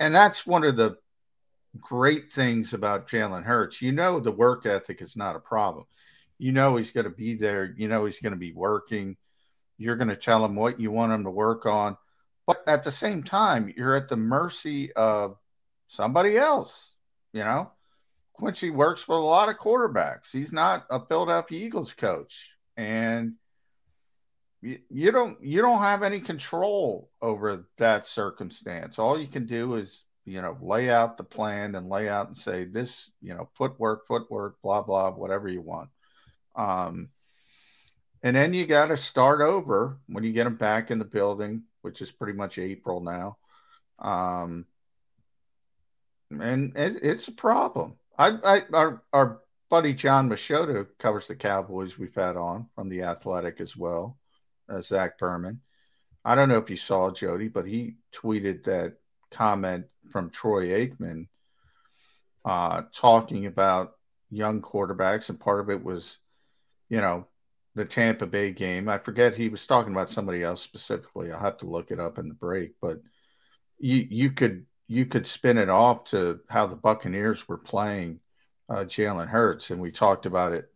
and 0.00 0.14
that's 0.14 0.46
one 0.46 0.64
of 0.64 0.76
the 0.76 0.96
great 1.80 2.32
things 2.32 2.74
about 2.74 3.08
Jalen 3.08 3.44
Hurts. 3.44 3.80
You 3.82 3.92
know, 3.92 4.20
the 4.20 4.32
work 4.32 4.66
ethic 4.66 5.02
is 5.02 5.16
not 5.16 5.36
a 5.36 5.40
problem. 5.40 5.84
You 6.38 6.52
know, 6.52 6.76
he's 6.76 6.90
going 6.90 7.04
to 7.04 7.10
be 7.10 7.34
there. 7.34 7.72
You 7.76 7.88
know, 7.88 8.04
he's 8.04 8.20
going 8.20 8.32
to 8.32 8.38
be 8.38 8.52
working. 8.52 9.16
You're 9.78 9.96
going 9.96 10.08
to 10.08 10.16
tell 10.16 10.44
him 10.44 10.56
what 10.56 10.80
you 10.80 10.90
want 10.90 11.12
him 11.12 11.24
to 11.24 11.30
work 11.30 11.66
on. 11.66 11.96
But 12.46 12.62
at 12.66 12.82
the 12.82 12.90
same 12.90 13.22
time, 13.22 13.72
you're 13.76 13.94
at 13.94 14.08
the 14.08 14.16
mercy 14.16 14.92
of 14.92 15.36
somebody 15.88 16.36
else. 16.36 16.92
You 17.32 17.40
know, 17.40 17.70
Quincy 18.34 18.70
works 18.70 19.06
with 19.06 19.18
a 19.18 19.22
lot 19.22 19.48
of 19.48 19.56
quarterbacks. 19.56 20.30
He's 20.32 20.52
not 20.52 20.86
a 20.90 21.04
Philadelphia 21.04 21.64
Eagles 21.64 21.92
coach, 21.92 22.50
and 22.76 23.34
you, 24.60 24.78
you 24.90 25.12
don't 25.12 25.42
you 25.42 25.62
don't 25.62 25.82
have 25.82 26.02
any 26.02 26.20
control 26.20 27.10
over 27.20 27.66
that 27.78 28.06
circumstance. 28.06 28.98
All 28.98 29.20
you 29.20 29.28
can 29.28 29.46
do 29.46 29.76
is 29.76 30.04
you 30.24 30.42
know 30.42 30.56
lay 30.60 30.90
out 30.90 31.16
the 31.16 31.24
plan 31.24 31.74
and 31.74 31.88
lay 31.88 32.08
out 32.08 32.28
and 32.28 32.36
say 32.36 32.64
this 32.64 33.10
you 33.20 33.34
know 33.34 33.48
footwork, 33.54 34.06
footwork, 34.08 34.56
blah 34.62 34.82
blah, 34.82 35.10
whatever 35.12 35.48
you 35.48 35.60
want. 35.60 35.90
Um, 36.56 37.10
and 38.22 38.36
then 38.36 38.54
you 38.54 38.66
got 38.66 38.86
to 38.86 38.96
start 38.96 39.40
over 39.40 39.98
when 40.06 40.22
you 40.22 40.32
get 40.32 40.44
them 40.44 40.56
back 40.56 40.90
in 40.90 40.98
the 40.98 41.04
building 41.04 41.64
which 41.82 42.00
is 42.00 42.10
pretty 42.10 42.32
much 42.32 42.58
April 42.58 43.00
now. 43.00 43.36
Um, 43.98 44.66
and 46.30 46.76
it, 46.76 47.00
it's 47.02 47.28
a 47.28 47.32
problem. 47.32 47.96
I, 48.18 48.38
I 48.44 48.62
our, 48.72 49.02
our 49.12 49.40
buddy 49.68 49.94
Jon 49.94 50.28
Machota 50.28 50.86
covers 50.98 51.28
the 51.28 51.34
Cowboys 51.34 51.98
we've 51.98 52.14
had 52.14 52.36
on 52.36 52.68
from 52.74 52.88
the 52.88 53.02
Athletic 53.02 53.60
as 53.60 53.76
well 53.76 54.18
as 54.68 54.88
Zach 54.88 55.18
Berman. 55.18 55.60
I 56.24 56.34
don't 56.34 56.48
know 56.48 56.58
if 56.58 56.70
you 56.70 56.76
saw 56.76 57.10
Jody, 57.10 57.48
but 57.48 57.66
he 57.66 57.96
tweeted 58.14 58.64
that 58.64 58.94
comment 59.30 59.86
from 60.10 60.30
Troy 60.30 60.68
Aikman 60.68 61.26
uh, 62.44 62.82
talking 62.94 63.46
about 63.46 63.94
young 64.30 64.62
quarterbacks, 64.62 65.28
and 65.28 65.38
part 65.38 65.60
of 65.60 65.70
it 65.70 65.82
was, 65.82 66.18
you 66.88 66.98
know, 66.98 67.26
the 67.74 67.84
Tampa 67.84 68.26
Bay 68.26 68.52
game. 68.52 68.88
I 68.88 68.98
forget 68.98 69.34
he 69.34 69.48
was 69.48 69.66
talking 69.66 69.92
about 69.92 70.10
somebody 70.10 70.42
else 70.42 70.62
specifically. 70.62 71.32
I'll 71.32 71.40
have 71.40 71.58
to 71.58 71.66
look 71.66 71.90
it 71.90 72.00
up 72.00 72.18
in 72.18 72.28
the 72.28 72.34
break, 72.34 72.72
but 72.80 73.00
you 73.78 74.06
you 74.10 74.30
could 74.32 74.66
you 74.88 75.06
could 75.06 75.26
spin 75.26 75.58
it 75.58 75.68
off 75.68 76.04
to 76.04 76.40
how 76.48 76.66
the 76.66 76.76
Buccaneers 76.76 77.48
were 77.48 77.58
playing 77.58 78.20
uh, 78.68 78.84
Jalen 78.84 79.28
Hurts, 79.28 79.70
and 79.70 79.80
we 79.80 79.90
talked 79.90 80.26
about 80.26 80.52
it 80.52 80.70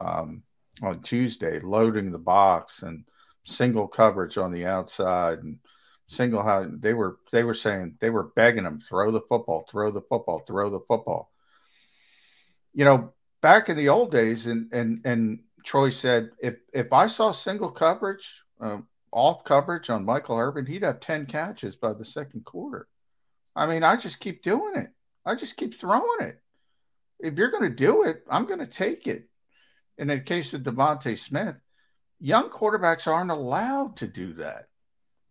um, 0.00 0.42
on 0.82 1.02
Tuesday, 1.02 1.60
loading 1.60 2.10
the 2.10 2.18
box 2.18 2.82
and 2.82 3.04
single 3.44 3.88
coverage 3.88 4.36
on 4.36 4.52
the 4.52 4.66
outside 4.66 5.38
and 5.42 5.58
single 6.06 6.42
how 6.42 6.66
they 6.70 6.94
were 6.94 7.18
they 7.32 7.44
were 7.44 7.54
saying 7.54 7.96
they 8.00 8.10
were 8.10 8.32
begging 8.34 8.64
him 8.64 8.80
throw 8.80 9.10
the 9.10 9.20
football, 9.20 9.66
throw 9.70 9.90
the 9.90 10.00
football, 10.00 10.42
throw 10.46 10.70
the 10.70 10.80
football. 10.88 11.30
You 12.72 12.84
know, 12.84 13.12
back 13.42 13.68
in 13.68 13.76
the 13.76 13.90
old 13.90 14.10
days, 14.10 14.46
and 14.46 14.72
and 14.72 15.02
and 15.04 15.40
Troy 15.68 15.90
said 15.90 16.30
if 16.40 16.54
if 16.72 16.94
I 16.94 17.08
saw 17.08 17.30
single 17.30 17.70
coverage, 17.70 18.42
uh, 18.58 18.78
off 19.12 19.44
coverage 19.44 19.90
on 19.90 20.02
Michael 20.02 20.38
Irvin, 20.38 20.64
he'd 20.64 20.82
have 20.82 21.00
ten 21.00 21.26
catches 21.26 21.76
by 21.76 21.92
the 21.92 22.06
second 22.06 22.46
quarter. 22.46 22.88
I 23.54 23.66
mean, 23.66 23.82
I 23.82 23.96
just 23.96 24.18
keep 24.18 24.42
doing 24.42 24.76
it. 24.76 24.88
I 25.26 25.34
just 25.34 25.58
keep 25.58 25.78
throwing 25.78 26.20
it. 26.20 26.40
If 27.20 27.36
you're 27.36 27.50
going 27.50 27.68
to 27.68 27.76
do 27.76 28.04
it, 28.04 28.24
I'm 28.30 28.46
going 28.46 28.60
to 28.60 28.66
take 28.66 29.06
it. 29.06 29.28
And 29.98 30.10
in 30.10 30.18
the 30.18 30.24
case 30.24 30.54
of 30.54 30.62
DeVonta 30.62 31.18
Smith, 31.18 31.56
young 32.18 32.48
quarterbacks 32.48 33.06
aren't 33.06 33.30
allowed 33.30 33.98
to 33.98 34.06
do 34.06 34.32
that. 34.34 34.68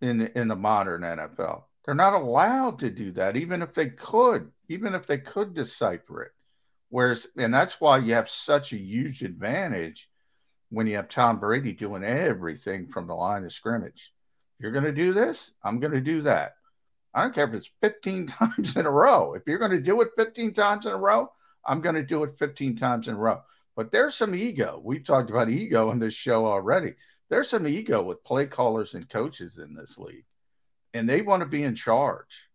In 0.00 0.18
the, 0.18 0.38
in 0.38 0.48
the 0.48 0.56
modern 0.56 1.02
NFL. 1.02 1.64
They're 1.84 1.94
not 1.94 2.14
allowed 2.14 2.78
to 2.78 2.90
do 2.90 3.12
that, 3.12 3.36
even 3.36 3.62
if 3.62 3.74
they 3.74 3.90
could, 3.90 4.50
even 4.68 4.94
if 4.94 5.06
they 5.06 5.18
could 5.18 5.54
decipher 5.54 6.22
it. 6.22 6.32
Whereas, 6.88 7.26
and 7.36 7.52
that's 7.52 7.80
why 7.80 7.98
you 7.98 8.14
have 8.14 8.28
such 8.28 8.72
a 8.72 8.78
huge 8.78 9.22
advantage 9.22 10.08
when 10.70 10.86
you 10.86 10.96
have 10.96 11.08
Tom 11.08 11.38
Brady 11.38 11.72
doing 11.72 12.04
everything 12.04 12.88
from 12.88 13.06
the 13.06 13.14
line 13.14 13.44
of 13.44 13.52
scrimmage. 13.52 14.12
You're 14.58 14.72
going 14.72 14.84
to 14.84 14.92
do 14.92 15.12
this, 15.12 15.52
I'm 15.62 15.80
going 15.80 15.92
to 15.92 16.00
do 16.00 16.22
that. 16.22 16.54
I 17.14 17.22
don't 17.22 17.34
care 17.34 17.48
if 17.48 17.54
it's 17.54 17.70
15 17.80 18.26
times 18.38 18.76
in 18.76 18.86
a 18.86 18.90
row. 18.90 19.34
If 19.34 19.42
you're 19.46 19.58
going 19.58 19.70
to 19.72 19.80
do 19.80 20.00
it 20.00 20.10
15 20.16 20.52
times 20.52 20.86
in 20.86 20.92
a 20.92 20.98
row, 20.98 21.30
I'm 21.64 21.80
going 21.80 21.94
to 21.94 22.02
do 22.02 22.24
it 22.24 22.38
15 22.38 22.76
times 22.76 23.08
in 23.08 23.14
a 23.14 23.18
row. 23.18 23.40
But 23.76 23.92
there's 23.92 24.14
some 24.14 24.34
ego. 24.34 24.80
We've 24.82 25.04
talked 25.04 25.30
about 25.30 25.48
ego 25.48 25.90
in 25.90 25.98
this 25.98 26.14
show 26.14 26.46
already. 26.46 26.94
There's 27.30 27.48
some 27.48 27.66
ego 27.66 28.02
with 28.02 28.24
play 28.24 28.46
callers 28.46 28.94
and 28.94 29.08
coaches 29.08 29.58
in 29.58 29.74
this 29.74 29.96
league 29.96 30.24
and 30.92 31.08
they 31.08 31.22
want 31.22 31.40
to 31.40 31.48
be 31.48 31.62
in 31.62 31.74
charge. 31.74 32.48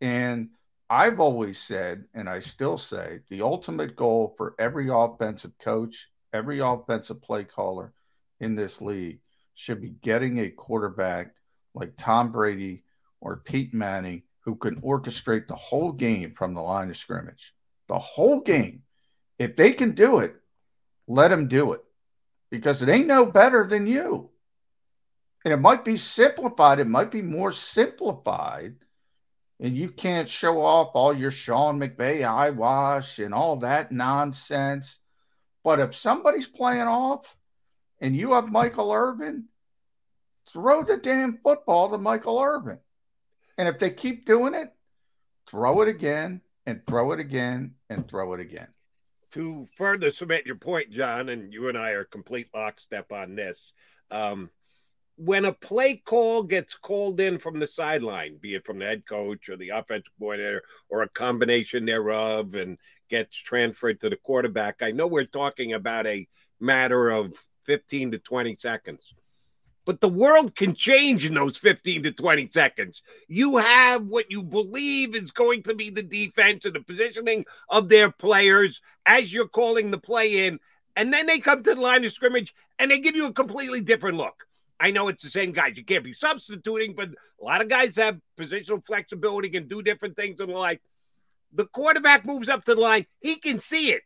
And 0.00 0.50
I've 0.88 1.20
always 1.20 1.58
said, 1.58 2.04
and 2.14 2.28
I 2.28 2.40
still 2.40 2.78
say, 2.78 3.20
the 3.28 3.42
ultimate 3.42 3.96
goal 3.96 4.34
for 4.36 4.54
every 4.58 4.88
offensive 4.90 5.52
coach, 5.58 6.08
every 6.32 6.60
offensive 6.60 7.22
play 7.22 7.44
caller 7.44 7.92
in 8.40 8.54
this 8.54 8.80
league 8.80 9.20
should 9.54 9.80
be 9.80 9.90
getting 9.90 10.38
a 10.38 10.50
quarterback 10.50 11.34
like 11.74 11.92
Tom 11.96 12.32
Brady 12.32 12.82
or 13.20 13.42
Pete 13.44 13.74
Manning 13.74 14.22
who 14.44 14.56
can 14.56 14.80
orchestrate 14.80 15.46
the 15.46 15.56
whole 15.56 15.92
game 15.92 16.34
from 16.36 16.54
the 16.54 16.62
line 16.62 16.90
of 16.90 16.96
scrimmage. 16.96 17.52
The 17.88 17.98
whole 17.98 18.40
game. 18.40 18.82
If 19.38 19.56
they 19.56 19.72
can 19.72 19.94
do 19.94 20.20
it, 20.20 20.34
let 21.06 21.28
them 21.28 21.48
do 21.48 21.72
it 21.72 21.80
because 22.50 22.82
it 22.82 22.88
ain't 22.88 23.06
no 23.06 23.24
better 23.26 23.66
than 23.66 23.86
you 23.86 24.30
and 25.44 25.54
it 25.54 25.58
might 25.58 25.84
be 25.84 25.96
simplified. 25.96 26.80
It 26.80 26.86
might 26.86 27.10
be 27.10 27.22
more 27.22 27.52
simplified. 27.52 28.76
And 29.58 29.76
you 29.76 29.90
can't 29.90 30.28
show 30.28 30.62
off 30.62 30.90
all 30.94 31.14
your 31.14 31.30
Sean 31.30 31.78
McVay 31.78 32.26
eyewash 32.26 33.18
and 33.18 33.34
all 33.34 33.56
that 33.56 33.92
nonsense. 33.92 34.98
But 35.62 35.80
if 35.80 35.94
somebody's 35.94 36.46
playing 36.46 36.82
off 36.82 37.36
and 38.00 38.16
you 38.16 38.32
have 38.34 38.48
Michael 38.48 38.92
Irvin, 38.92 39.46
throw 40.52 40.82
the 40.82 40.96
damn 40.96 41.38
football 41.38 41.90
to 41.90 41.98
Michael 41.98 42.40
Irvin. 42.40 42.78
And 43.58 43.68
if 43.68 43.78
they 43.78 43.90
keep 43.90 44.26
doing 44.26 44.54
it, 44.54 44.72
throw 45.50 45.82
it 45.82 45.88
again 45.88 46.40
and 46.64 46.86
throw 46.86 47.12
it 47.12 47.20
again 47.20 47.74
and 47.90 48.08
throw 48.08 48.32
it 48.32 48.40
again. 48.40 48.68
To 49.32 49.66
further 49.76 50.10
cement 50.10 50.46
your 50.46 50.56
point, 50.56 50.90
John, 50.90 51.28
and 51.28 51.52
you 51.52 51.68
and 51.68 51.78
I 51.78 51.90
are 51.90 52.04
complete 52.04 52.48
lockstep 52.52 53.12
on 53.12 53.36
this. 53.36 53.72
Um, 54.10 54.50
when 55.16 55.44
a 55.44 55.52
play 55.52 55.96
call 55.96 56.42
gets 56.42 56.74
called 56.74 57.20
in 57.20 57.38
from 57.38 57.60
the 57.60 57.66
sideline, 57.66 58.38
be 58.38 58.54
it 58.54 58.64
from 58.64 58.78
the 58.78 58.86
head 58.86 59.04
coach 59.06 59.48
or 59.48 59.56
the 59.56 59.68
offensive 59.68 60.12
coordinator 60.18 60.62
or 60.88 61.02
a 61.02 61.08
combination 61.08 61.84
thereof, 61.84 62.54
and 62.54 62.78
gets 63.10 63.36
transferred 63.36 64.00
to 64.00 64.08
the 64.08 64.16
quarterback, 64.16 64.82
I 64.82 64.92
know 64.92 65.06
we're 65.06 65.26
talking 65.26 65.74
about 65.74 66.06
a 66.06 66.26
matter 66.58 67.10
of 67.10 67.34
15 67.64 68.12
to 68.12 68.18
20 68.18 68.56
seconds. 68.56 69.12
But 69.86 70.00
the 70.00 70.08
world 70.08 70.54
can 70.54 70.74
change 70.74 71.24
in 71.24 71.34
those 71.34 71.56
15 71.56 72.02
to 72.04 72.12
20 72.12 72.50
seconds. 72.52 73.02
You 73.28 73.56
have 73.56 74.06
what 74.06 74.30
you 74.30 74.42
believe 74.42 75.16
is 75.16 75.30
going 75.30 75.62
to 75.64 75.74
be 75.74 75.90
the 75.90 76.02
defense 76.02 76.64
and 76.64 76.74
the 76.74 76.80
positioning 76.80 77.46
of 77.68 77.88
their 77.88 78.10
players 78.10 78.82
as 79.06 79.32
you're 79.32 79.48
calling 79.48 79.90
the 79.90 79.98
play 79.98 80.46
in. 80.46 80.60
And 80.96 81.12
then 81.12 81.26
they 81.26 81.38
come 81.38 81.62
to 81.62 81.74
the 81.74 81.80
line 81.80 82.04
of 82.04 82.12
scrimmage 82.12 82.54
and 82.78 82.90
they 82.90 82.98
give 82.98 83.16
you 83.16 83.26
a 83.26 83.32
completely 83.32 83.80
different 83.80 84.18
look. 84.18 84.46
I 84.78 84.90
know 84.90 85.08
it's 85.08 85.22
the 85.22 85.30
same 85.30 85.52
guys. 85.52 85.76
You 85.76 85.84
can't 85.84 86.04
be 86.04 86.14
substituting, 86.14 86.94
but 86.94 87.10
a 87.10 87.44
lot 87.44 87.60
of 87.60 87.68
guys 87.68 87.96
have 87.96 88.18
positional 88.38 88.84
flexibility, 88.84 89.50
can 89.50 89.68
do 89.68 89.82
different 89.82 90.16
things 90.16 90.40
in 90.40 90.48
like. 90.48 90.80
The 91.52 91.66
quarterback 91.66 92.24
moves 92.24 92.48
up 92.48 92.64
to 92.64 92.74
the 92.74 92.80
line. 92.80 93.06
He 93.20 93.36
can 93.36 93.60
see 93.60 93.92
it. 93.92 94.02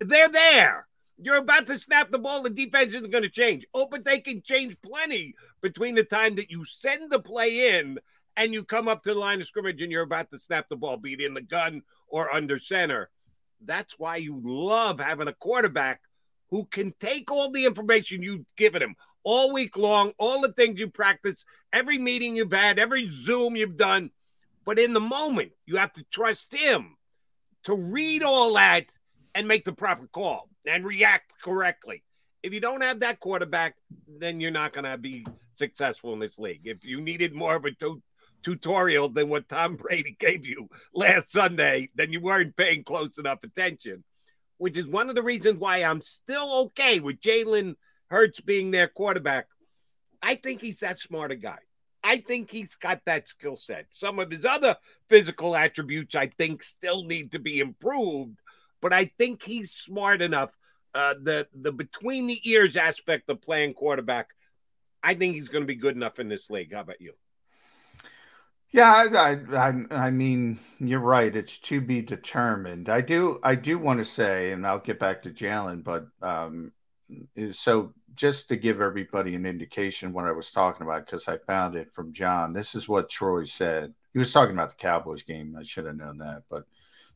They're 0.00 0.28
there. 0.28 0.86
You're 1.16 1.36
about 1.36 1.66
to 1.66 1.78
snap 1.78 2.10
the 2.10 2.18
ball. 2.18 2.42
The 2.42 2.50
defense 2.50 2.92
isn't 2.94 3.12
going 3.12 3.22
to 3.22 3.30
change. 3.30 3.64
Oh, 3.72 3.86
but 3.88 4.04
they 4.04 4.20
can 4.20 4.42
change 4.42 4.76
plenty 4.82 5.34
between 5.62 5.94
the 5.94 6.04
time 6.04 6.34
that 6.36 6.50
you 6.50 6.64
send 6.64 7.10
the 7.10 7.20
play 7.20 7.78
in 7.78 7.98
and 8.36 8.52
you 8.52 8.64
come 8.64 8.88
up 8.88 9.02
to 9.04 9.14
the 9.14 9.20
line 9.20 9.40
of 9.40 9.46
scrimmage 9.46 9.80
and 9.80 9.92
you're 9.92 10.02
about 10.02 10.30
to 10.32 10.40
snap 10.40 10.68
the 10.68 10.76
ball, 10.76 10.96
be 10.96 11.12
it 11.12 11.20
in 11.20 11.34
the 11.34 11.40
gun 11.40 11.82
or 12.08 12.34
under 12.34 12.58
center. 12.58 13.10
That's 13.64 13.98
why 13.98 14.16
you 14.16 14.40
love 14.44 14.98
having 14.98 15.28
a 15.28 15.32
quarterback 15.32 16.00
who 16.50 16.66
can 16.66 16.92
take 17.00 17.30
all 17.30 17.50
the 17.50 17.64
information 17.64 18.22
you've 18.22 18.44
given 18.56 18.82
him 18.82 18.96
all 19.22 19.52
week 19.52 19.76
long, 19.76 20.12
all 20.18 20.40
the 20.40 20.52
things 20.52 20.78
you 20.78 20.88
practice, 20.88 21.44
every 21.72 21.96
meeting 21.96 22.36
you've 22.36 22.52
had, 22.52 22.78
every 22.78 23.08
Zoom 23.08 23.56
you've 23.56 23.76
done. 23.76 24.10
But 24.64 24.78
in 24.78 24.92
the 24.92 25.00
moment, 25.00 25.52
you 25.64 25.76
have 25.76 25.92
to 25.94 26.04
trust 26.04 26.52
him 26.52 26.96
to 27.64 27.74
read 27.74 28.22
all 28.22 28.54
that 28.54 28.86
and 29.34 29.48
make 29.48 29.64
the 29.64 29.72
proper 29.72 30.06
call 30.06 30.48
and 30.66 30.84
react 30.84 31.32
correctly. 31.42 32.02
If 32.42 32.52
you 32.52 32.60
don't 32.60 32.82
have 32.82 33.00
that 33.00 33.20
quarterback, 33.20 33.76
then 34.06 34.40
you're 34.40 34.50
not 34.50 34.72
going 34.72 34.84
to 34.84 34.98
be 34.98 35.26
successful 35.54 36.12
in 36.12 36.18
this 36.18 36.38
league. 36.38 36.62
If 36.64 36.84
you 36.84 37.00
needed 37.00 37.34
more 37.34 37.56
of 37.56 37.64
a 37.64 37.70
tu- 37.72 38.02
tutorial 38.42 39.08
than 39.08 39.28
what 39.28 39.48
Tom 39.48 39.76
Brady 39.76 40.16
gave 40.18 40.46
you 40.46 40.68
last 40.94 41.32
Sunday, 41.32 41.90
then 41.94 42.12
you 42.12 42.20
weren't 42.20 42.56
paying 42.56 42.84
close 42.84 43.18
enough 43.18 43.38
attention, 43.42 44.04
which 44.58 44.76
is 44.76 44.86
one 44.86 45.08
of 45.08 45.14
the 45.14 45.22
reasons 45.22 45.58
why 45.58 45.78
I'm 45.78 46.02
still 46.02 46.66
okay 46.66 47.00
with 47.00 47.20
Jalen 47.20 47.76
Hurts 48.10 48.40
being 48.40 48.70
their 48.70 48.88
quarterback. 48.88 49.46
I 50.22 50.34
think 50.34 50.60
he's 50.60 50.80
that 50.80 51.00
smart 51.00 51.32
a 51.32 51.36
guy. 51.36 51.58
I 52.02 52.18
think 52.18 52.50
he's 52.50 52.74
got 52.76 53.00
that 53.06 53.28
skill 53.28 53.56
set. 53.56 53.86
Some 53.90 54.18
of 54.18 54.30
his 54.30 54.44
other 54.44 54.76
physical 55.08 55.56
attributes, 55.56 56.14
I 56.14 56.26
think, 56.26 56.62
still 56.62 57.04
need 57.04 57.32
to 57.32 57.38
be 57.38 57.60
improved, 57.60 58.38
but 58.84 58.92
I 58.92 59.06
think 59.16 59.42
he's 59.42 59.70
smart 59.70 60.20
enough. 60.20 60.52
Uh, 60.94 61.14
the 61.22 61.48
the 61.54 61.72
between 61.72 62.26
the 62.26 62.38
ears 62.44 62.76
aspect 62.76 63.30
of 63.30 63.40
playing 63.40 63.72
quarterback, 63.72 64.28
I 65.02 65.14
think 65.14 65.34
he's 65.34 65.48
going 65.48 65.62
to 65.62 65.66
be 65.66 65.74
good 65.74 65.96
enough 65.96 66.18
in 66.18 66.28
this 66.28 66.50
league. 66.50 66.74
How 66.74 66.82
about 66.82 67.00
you? 67.00 67.14
Yeah, 68.72 68.92
I, 68.92 69.38
I, 69.56 69.72
I 69.90 70.10
mean, 70.10 70.58
you're 70.80 71.00
right. 71.00 71.34
It's 71.34 71.58
to 71.60 71.80
be 71.80 72.02
determined. 72.02 72.90
I 72.90 73.00
do, 73.00 73.38
I 73.42 73.54
do 73.54 73.78
want 73.78 74.00
to 74.00 74.04
say, 74.04 74.52
and 74.52 74.66
I'll 74.66 74.80
get 74.80 74.98
back 74.98 75.22
to 75.22 75.30
Jalen, 75.30 75.82
but 75.82 76.08
um, 76.20 76.72
so 77.52 77.94
just 78.16 78.48
to 78.48 78.56
give 78.56 78.82
everybody 78.82 79.34
an 79.34 79.46
indication 79.46 80.12
what 80.12 80.26
I 80.26 80.32
was 80.32 80.50
talking 80.50 80.86
about, 80.86 81.06
because 81.06 81.26
I 81.26 81.38
found 81.46 81.74
it 81.74 81.88
from 81.94 82.12
John. 82.12 82.52
This 82.52 82.74
is 82.74 82.86
what 82.86 83.08
Troy 83.08 83.44
said. 83.44 83.94
He 84.12 84.18
was 84.18 84.32
talking 84.32 84.54
about 84.54 84.70
the 84.70 84.76
Cowboys 84.76 85.22
game. 85.22 85.56
I 85.58 85.62
should 85.62 85.86
have 85.86 85.96
known 85.96 86.18
that, 86.18 86.42
but 86.50 86.64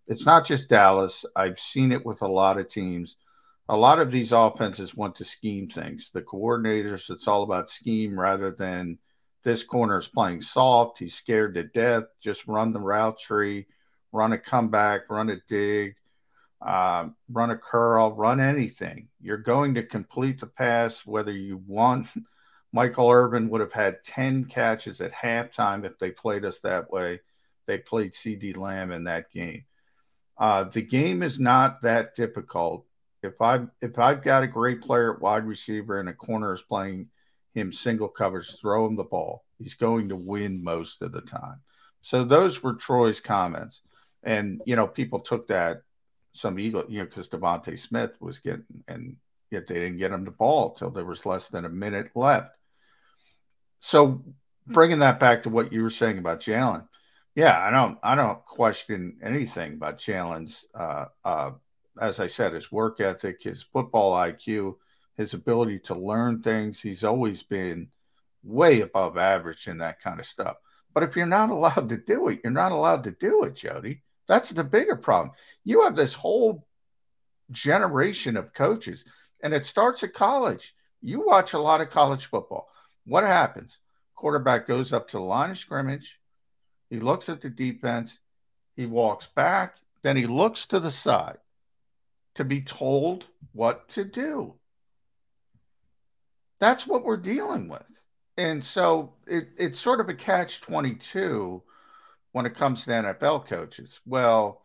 it's 0.09 0.27
not 0.27 0.47
just 0.47 0.69
Dallas. 0.69 1.25
I've 1.37 1.61
seen 1.61 1.93
it 1.93 2.05
with 2.05 2.23
a 2.23 2.29
lot 2.29 2.59
of 2.59 2.69
teams. 2.69 3.17
A 3.69 3.77
lot 3.77 3.99
of 3.99 4.11
these 4.11 4.33
offenses 4.33 4.95
want 4.95 5.15
to 5.17 5.25
scheme 5.25 5.69
things. 5.69 6.11
The 6.13 6.23
coordinators, 6.23 7.11
it's 7.11 7.29
all 7.29 7.43
about 7.43 7.71
scheme 7.71 8.19
rather 8.19 8.51
than 8.51 8.99
this 9.45 9.63
corner 9.63 9.99
is 9.99 10.09
playing 10.09 10.43
soft. 10.43 10.99
He's 10.99 11.15
scared 11.15 11.55
to 11.55 11.65
death. 11.65 12.05
Just 12.21 12.47
run 12.47 12.73
the 12.73 12.81
route 12.81 13.19
tree, 13.19 13.67
run 14.11 14.33
a 14.33 14.39
comeback, 14.39 15.11
run 15.11 15.29
a 15.29 15.37
dig 15.49 15.95
uh, 16.61 17.09
run 17.31 17.51
a 17.51 17.57
curl, 17.57 18.15
run 18.15 18.41
anything. 18.41 19.09
You're 19.21 19.37
going 19.37 19.75
to 19.75 19.83
complete 19.83 20.41
the 20.41 20.47
pass 20.47 21.07
whether 21.07 21.33
you 21.33 21.63
want. 21.67 22.09
Michael 22.73 23.11
Irvin 23.11 23.49
would 23.49 23.63
have 23.63 23.73
had 23.73 24.05
10 24.05 24.45
catches 24.45 25.01
at 25.01 25.13
halftime 25.13 25.85
if 25.85 25.99
they 25.99 26.11
played 26.11 26.45
us 26.45 26.61
that 26.61 26.91
way. 26.91 27.21
They 27.67 27.79
played 27.79 28.13
CeeDee 28.13 28.57
Lamb 28.57 28.91
in 28.91 29.05
that 29.05 29.31
game. 29.31 29.65
Uh, 30.39 30.65
the 30.65 30.83
game 30.83 31.23
is 31.23 31.41
not 31.41 31.83
that 31.83 32.15
difficult. 32.15 32.85
If 33.23 33.41
I've 33.41 33.69
if 33.83 33.99
I've 33.99 34.23
got 34.23 34.45
a 34.45 34.49
great 34.49 34.81
player 34.81 35.15
at 35.15 35.21
wide 35.21 35.45
receiver 35.45 35.99
and 35.99 36.09
a 36.09 36.13
corner 36.13 36.55
is 36.55 36.63
playing 36.63 37.09
him 37.55 37.73
single 37.73 38.09
covers, 38.09 38.57
throw 38.61 38.87
him 38.87 38.95
the 38.95 39.05
ball. 39.05 39.45
He's 39.59 39.75
going 39.75 40.11
to 40.11 40.17
win 40.17 40.63
most 40.63 41.03
of 41.03 41.13
the 41.13 41.23
time. 41.23 41.61
So 42.03 42.23
those 42.23 42.63
were 42.63 42.75
Troy's 42.75 43.19
comments, 43.19 43.81
and 44.23 44.63
you 44.65 44.77
know 44.77 44.87
people 44.87 45.21
took 45.21 45.49
that 45.49 45.83
some 46.33 46.59
Eagle, 46.59 46.85
you 46.89 47.01
know, 47.01 47.05
because 47.05 47.29
DeVonta 47.29 47.79
Smith 47.79 48.13
was 48.21 48.39
getting, 48.39 48.65
and 48.87 49.17
yet 49.51 49.67
they 49.67 49.75
didn't 49.75 49.99
get 49.99 50.13
him 50.13 50.25
the 50.25 50.31
ball 50.31 50.71
till 50.71 50.91
there 50.91 51.05
was 51.05 51.27
less 51.27 51.49
than 51.49 51.65
a 51.65 51.71
minute 51.71 52.11
left. 52.15 52.51
So 53.81 54.23
bringing 54.67 55.01
that 55.01 55.21
back 55.21 55.43
to 55.43 55.49
what 55.49 55.73
you 55.73 55.83
were 55.83 55.91
saying 55.91 56.19
about 56.19 56.41
Jalen, 56.41 56.88
yeah, 57.39 57.65
I 57.65 57.71
don't, 57.71 58.01
I 58.03 58.17
don't 58.17 58.45
question 58.47 59.17
anything 59.23 59.75
about 59.75 60.01
Jalen's, 60.01 60.67
uh, 60.75 61.05
uh, 61.25 61.53
as 62.01 62.19
I 62.19 62.27
said, 62.27 62.53
his 62.53 62.73
work 62.73 63.01
ethic, 63.01 63.45
his 63.45 63.63
football 63.63 64.13
IQ, 64.17 64.75
his 65.17 65.35
ability 65.35 65.79
to 65.85 65.95
learn 65.95 66.43
things. 66.43 66.81
He's 66.81 67.05
always 67.05 67.45
been 67.45 67.91
way 68.43 68.81
above 68.81 69.17
average 69.17 69.69
in 69.69 69.79
that 69.79 70.03
kind 70.03 70.19
of 70.19 70.27
stuff. 70.27 70.57
But 70.93 71.05
if 71.05 71.15
you're 71.15 71.27
not 71.27 71.51
allowed 71.51 71.91
to 71.91 71.97
do 71.97 72.27
it, 72.27 72.41
you're 72.43 72.53
not 72.53 72.73
allowed 72.73 73.05
to 73.05 73.13
do 73.13 73.45
it, 73.45 73.55
Jody. 73.55 74.03
That's 74.27 74.51
the 74.51 74.65
bigger 74.65 74.97
problem. 74.97 75.31
You 75.63 75.85
have 75.85 75.95
this 75.95 76.15
whole 76.15 76.67
generation 77.53 78.37
of 78.37 78.53
coaches, 78.53 79.05
and 79.45 79.55
it 79.55 79.65
starts 79.65 80.03
at 80.03 80.13
college. 80.13 80.75
You 81.03 81.25
watch 81.25 81.53
a 81.53 81.61
lot 81.61 81.83
of 81.83 81.91
college 81.91 82.27
football. 82.27 82.69
What 83.07 83.23
happens? 83.23 83.79
Quarterback 84.17 84.67
goes 84.67 84.93
up 84.93 85.07
to 85.11 85.19
the 85.19 85.23
line 85.23 85.53
of 85.53 85.59
scrimmage. 85.59 86.19
He 86.91 87.01
looks 87.01 87.29
at 87.29 87.41
the 87.41 87.51
defense. 87.51 88.19
He 88.77 88.87
walks 88.87 89.27
back. 89.27 89.77
Then 90.03 90.17
he 90.17 90.27
looks 90.27 90.67
to 90.67 90.81
the 90.81 90.91
side 90.91 91.39
to 92.37 92.45
be 92.45 92.61
told 92.61 93.27
what 93.53 93.89
to 93.91 94.05
do. 94.05 94.55
That's 96.61 96.87
what 96.87 97.05
we're 97.05 97.17
dealing 97.17 97.69
with. 97.69 97.87
And 98.37 98.65
so 98.65 99.15
it, 99.27 99.49
it's 99.57 99.81
sort 99.81 100.01
of 100.01 100.09
a 100.09 100.15
catch 100.15 100.61
22 100.61 101.63
when 102.33 102.47
it 102.47 102.55
comes 102.55 102.85
to 102.85 102.91
NFL 102.91 103.47
coaches? 103.47 104.01
Well, 104.07 104.63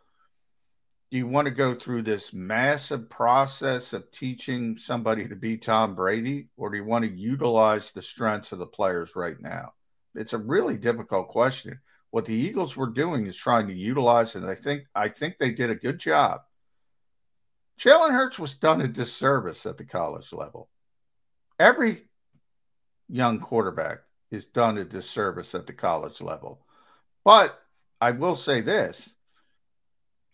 do 1.12 1.18
you 1.18 1.28
want 1.28 1.46
to 1.46 1.52
go 1.52 1.76
through 1.76 2.04
this 2.04 2.34
massive 2.34 3.10
process 3.10 3.94
of 3.94 4.12
teaching 4.12 4.78
somebody 4.78 5.28
to 5.28 5.36
be 5.36 5.58
Tom 5.58 5.96
Brady, 5.96 6.50
or 6.58 6.70
do 6.70 6.78
you 6.78 6.86
want 6.86 7.06
to 7.06 7.12
utilize 7.12 7.92
the 7.92 8.02
strengths 8.02 8.52
of 8.52 8.60
the 8.60 8.66
players 8.66 9.16
right 9.16 9.40
now? 9.40 9.74
It's 10.16 10.34
a 10.34 10.38
really 10.38 10.78
difficult 10.78 11.30
question. 11.30 11.80
What 12.14 12.26
the 12.26 12.36
Eagles 12.36 12.78
were 12.78 12.92
doing 12.92 13.26
is 13.26 13.36
trying 13.36 13.66
to 13.70 13.74
utilize, 13.74 14.36
and 14.36 14.46
I 14.46 14.54
think 14.54 14.84
I 14.94 15.10
think 15.10 15.40
they 15.40 15.52
did 15.52 15.72
a 15.72 15.76
good 15.76 15.98
job. 15.98 16.42
Jalen 17.80 18.12
Hurts 18.12 18.38
was 18.38 18.54
done 18.54 18.82
a 18.82 18.88
disservice 18.88 19.66
at 19.66 19.80
the 19.80 19.84
college 19.84 20.32
level. 20.32 20.70
Every 21.60 22.04
young 23.10 23.40
quarterback 23.40 24.02
is 24.30 24.46
done 24.46 24.78
a 24.78 24.86
disservice 24.86 25.56
at 25.56 25.66
the 25.66 25.74
college 25.74 26.22
level. 26.22 26.64
But 27.26 27.60
I 28.00 28.12
will 28.12 28.36
say 28.36 28.62
this 28.62 29.10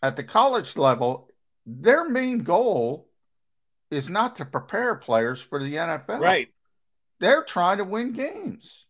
at 0.03 0.17
the 0.17 0.23
college 0.25 0.75
level, 0.75 1.29
their 1.65 2.09
main 2.09 2.39
goal 2.39 3.07
is 3.89 4.09
not 4.09 4.35
to 4.35 4.43
prepare 4.43 4.95
players 4.95 5.41
for 5.41 5.63
the 5.63 5.75
NFL. 5.75 6.19
Right. 6.19 6.49
They're 7.21 7.43
trying 7.43 7.77
to 7.77 7.85
win 7.85 8.11
games. 8.11 8.85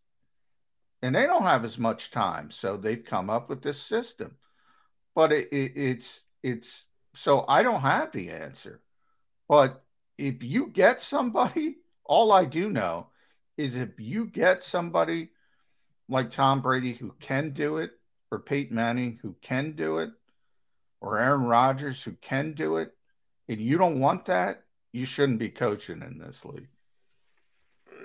And 1.01 1.15
they 1.15 1.25
don't 1.25 1.43
have 1.43 1.63
as 1.63 1.77
much 1.77 2.11
time. 2.11 2.51
So 2.51 2.75
they've 2.75 3.03
come 3.03 3.29
up 3.29 3.49
with 3.49 3.61
this 3.61 3.81
system. 3.81 4.35
But 5.15 5.31
it, 5.31 5.47
it, 5.51 5.71
it's, 5.75 6.21
it's, 6.43 6.85
so 7.15 7.45
I 7.47 7.63
don't 7.63 7.81
have 7.81 8.11
the 8.11 8.29
answer. 8.29 8.81
But 9.47 9.83
if 10.17 10.43
you 10.43 10.67
get 10.67 11.01
somebody, 11.01 11.77
all 12.05 12.31
I 12.31 12.45
do 12.45 12.69
know 12.69 13.07
is 13.57 13.75
if 13.75 13.99
you 13.99 14.25
get 14.25 14.63
somebody 14.63 15.29
like 16.07 16.31
Tom 16.31 16.61
Brady 16.61 16.93
who 16.93 17.13
can 17.19 17.51
do 17.51 17.77
it, 17.77 17.91
or 18.31 18.39
Peyton 18.39 18.75
Manning 18.75 19.19
who 19.21 19.35
can 19.41 19.71
do 19.73 19.97
it, 19.97 20.11
or 21.01 21.19
Aaron 21.19 21.45
Rodgers 21.45 22.01
who 22.03 22.13
can 22.21 22.53
do 22.53 22.77
it, 22.77 22.91
and 23.47 23.59
you 23.59 23.77
don't 23.77 23.99
want 23.99 24.25
that, 24.25 24.63
you 24.91 25.05
shouldn't 25.05 25.39
be 25.39 25.49
coaching 25.49 26.01
in 26.01 26.17
this 26.17 26.45
league. 26.45 26.67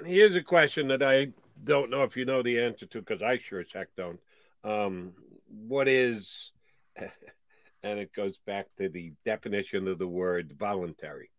Here's 0.05 0.35
a 0.35 0.43
question 0.43 0.89
that 0.89 1.03
I 1.03 1.29
don't 1.65 1.91
know 1.91 2.03
if 2.03 2.17
you 2.17 2.25
know 2.25 2.43
the 2.43 2.61
answer 2.61 2.87
to 2.87 3.01
because 3.01 3.23
I 3.23 3.39
sure 3.39 3.61
as 3.61 3.73
heck 3.73 3.89
don't. 3.97 4.21
Um, 4.63 5.13
what 5.49 5.89
is, 5.89 6.51
and 6.97 7.99
it 7.99 8.13
goes 8.13 8.39
back 8.39 8.67
to 8.79 8.89
the 8.89 9.13
definition 9.25 9.89
of 9.89 9.99
the 9.99 10.09
word 10.09 10.53
voluntary. 10.59 11.31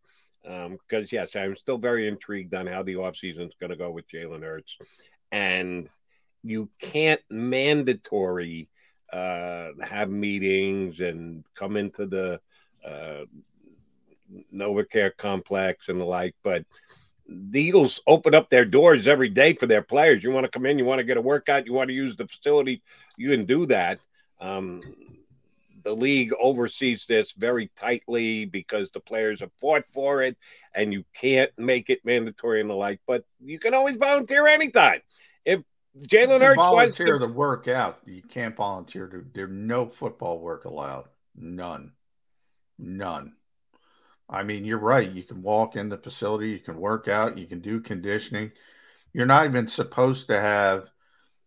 Because, 0.43 1.03
um, 1.03 1.07
yes, 1.11 1.35
I'm 1.35 1.55
still 1.55 1.79
very 1.79 2.07
intrigued 2.07 2.53
on 2.53 2.67
how 2.67 2.83
the 2.83 2.95
offseason 2.95 3.47
is 3.47 3.55
going 3.59 3.71
to 3.71 3.75
go 3.75 3.89
with 3.89 4.07
Jalen 4.07 4.43
Hurts. 4.43 4.77
And 5.31 5.89
you 6.43 6.69
can't 6.79 7.21
mandatory 7.29 8.69
uh, 9.11 9.69
have 9.81 10.09
meetings 10.09 10.99
and 10.99 11.43
come 11.55 11.77
into 11.77 12.05
the 12.05 12.39
uh, 12.85 13.25
NovaCare 14.53 15.15
complex 15.17 15.89
and 15.89 15.99
the 15.99 16.05
like, 16.05 16.35
but 16.43 16.63
the 17.27 17.61
Eagles 17.61 18.01
open 18.05 18.35
up 18.35 18.49
their 18.49 18.65
doors 18.65 19.07
every 19.07 19.29
day 19.29 19.53
for 19.53 19.65
their 19.65 19.81
players. 19.81 20.23
You 20.23 20.31
want 20.31 20.45
to 20.45 20.51
come 20.51 20.65
in, 20.65 20.77
you 20.77 20.85
want 20.85 20.99
to 20.99 21.03
get 21.03 21.17
a 21.17 21.21
workout, 21.21 21.65
you 21.65 21.73
want 21.73 21.89
to 21.89 21.93
use 21.93 22.15
the 22.15 22.27
facility, 22.27 22.81
you 23.17 23.29
can 23.29 23.45
do 23.45 23.65
that. 23.67 23.99
Um, 24.39 24.81
the 25.83 25.95
league 25.95 26.33
oversees 26.39 27.05
this 27.05 27.31
very 27.33 27.69
tightly 27.79 28.45
because 28.45 28.89
the 28.89 28.99
players 28.99 29.39
have 29.39 29.51
fought 29.61 29.85
for 29.93 30.23
it 30.23 30.35
and 30.73 30.91
you 30.91 31.05
can't 31.13 31.51
make 31.57 31.89
it 31.89 32.03
mandatory 32.03 32.59
and 32.59 32.69
the 32.69 32.73
like, 32.73 32.99
but 33.07 33.23
you 33.39 33.59
can 33.59 33.73
always 33.73 33.95
volunteer 33.95 34.47
anytime. 34.47 35.01
If 35.45 35.61
Jalen 35.99 36.41
Hurts 36.41 36.55
volunteer 36.55 36.73
wants 36.73 36.97
to, 36.97 37.19
to 37.19 37.27
work 37.27 37.67
out, 37.67 37.99
you 38.05 38.23
can't 38.23 38.55
volunteer 38.55 39.07
to 39.07 39.25
there's 39.33 39.51
no 39.51 39.85
football 39.85 40.39
work 40.39 40.65
allowed. 40.65 41.05
None. 41.35 41.91
None. 42.79 43.33
I 44.29 44.43
mean, 44.43 44.65
you're 44.65 44.79
right. 44.79 45.09
You 45.09 45.23
can 45.23 45.41
walk 45.41 45.75
in 45.75 45.89
the 45.89 45.97
facility, 45.97 46.49
you 46.49 46.59
can 46.59 46.77
work 46.77 47.07
out, 47.07 47.37
you 47.37 47.45
can 47.45 47.61
do 47.61 47.79
conditioning. 47.79 48.51
You're 49.13 49.25
not 49.25 49.45
even 49.45 49.67
supposed 49.67 50.27
to 50.27 50.39
have 50.39 50.87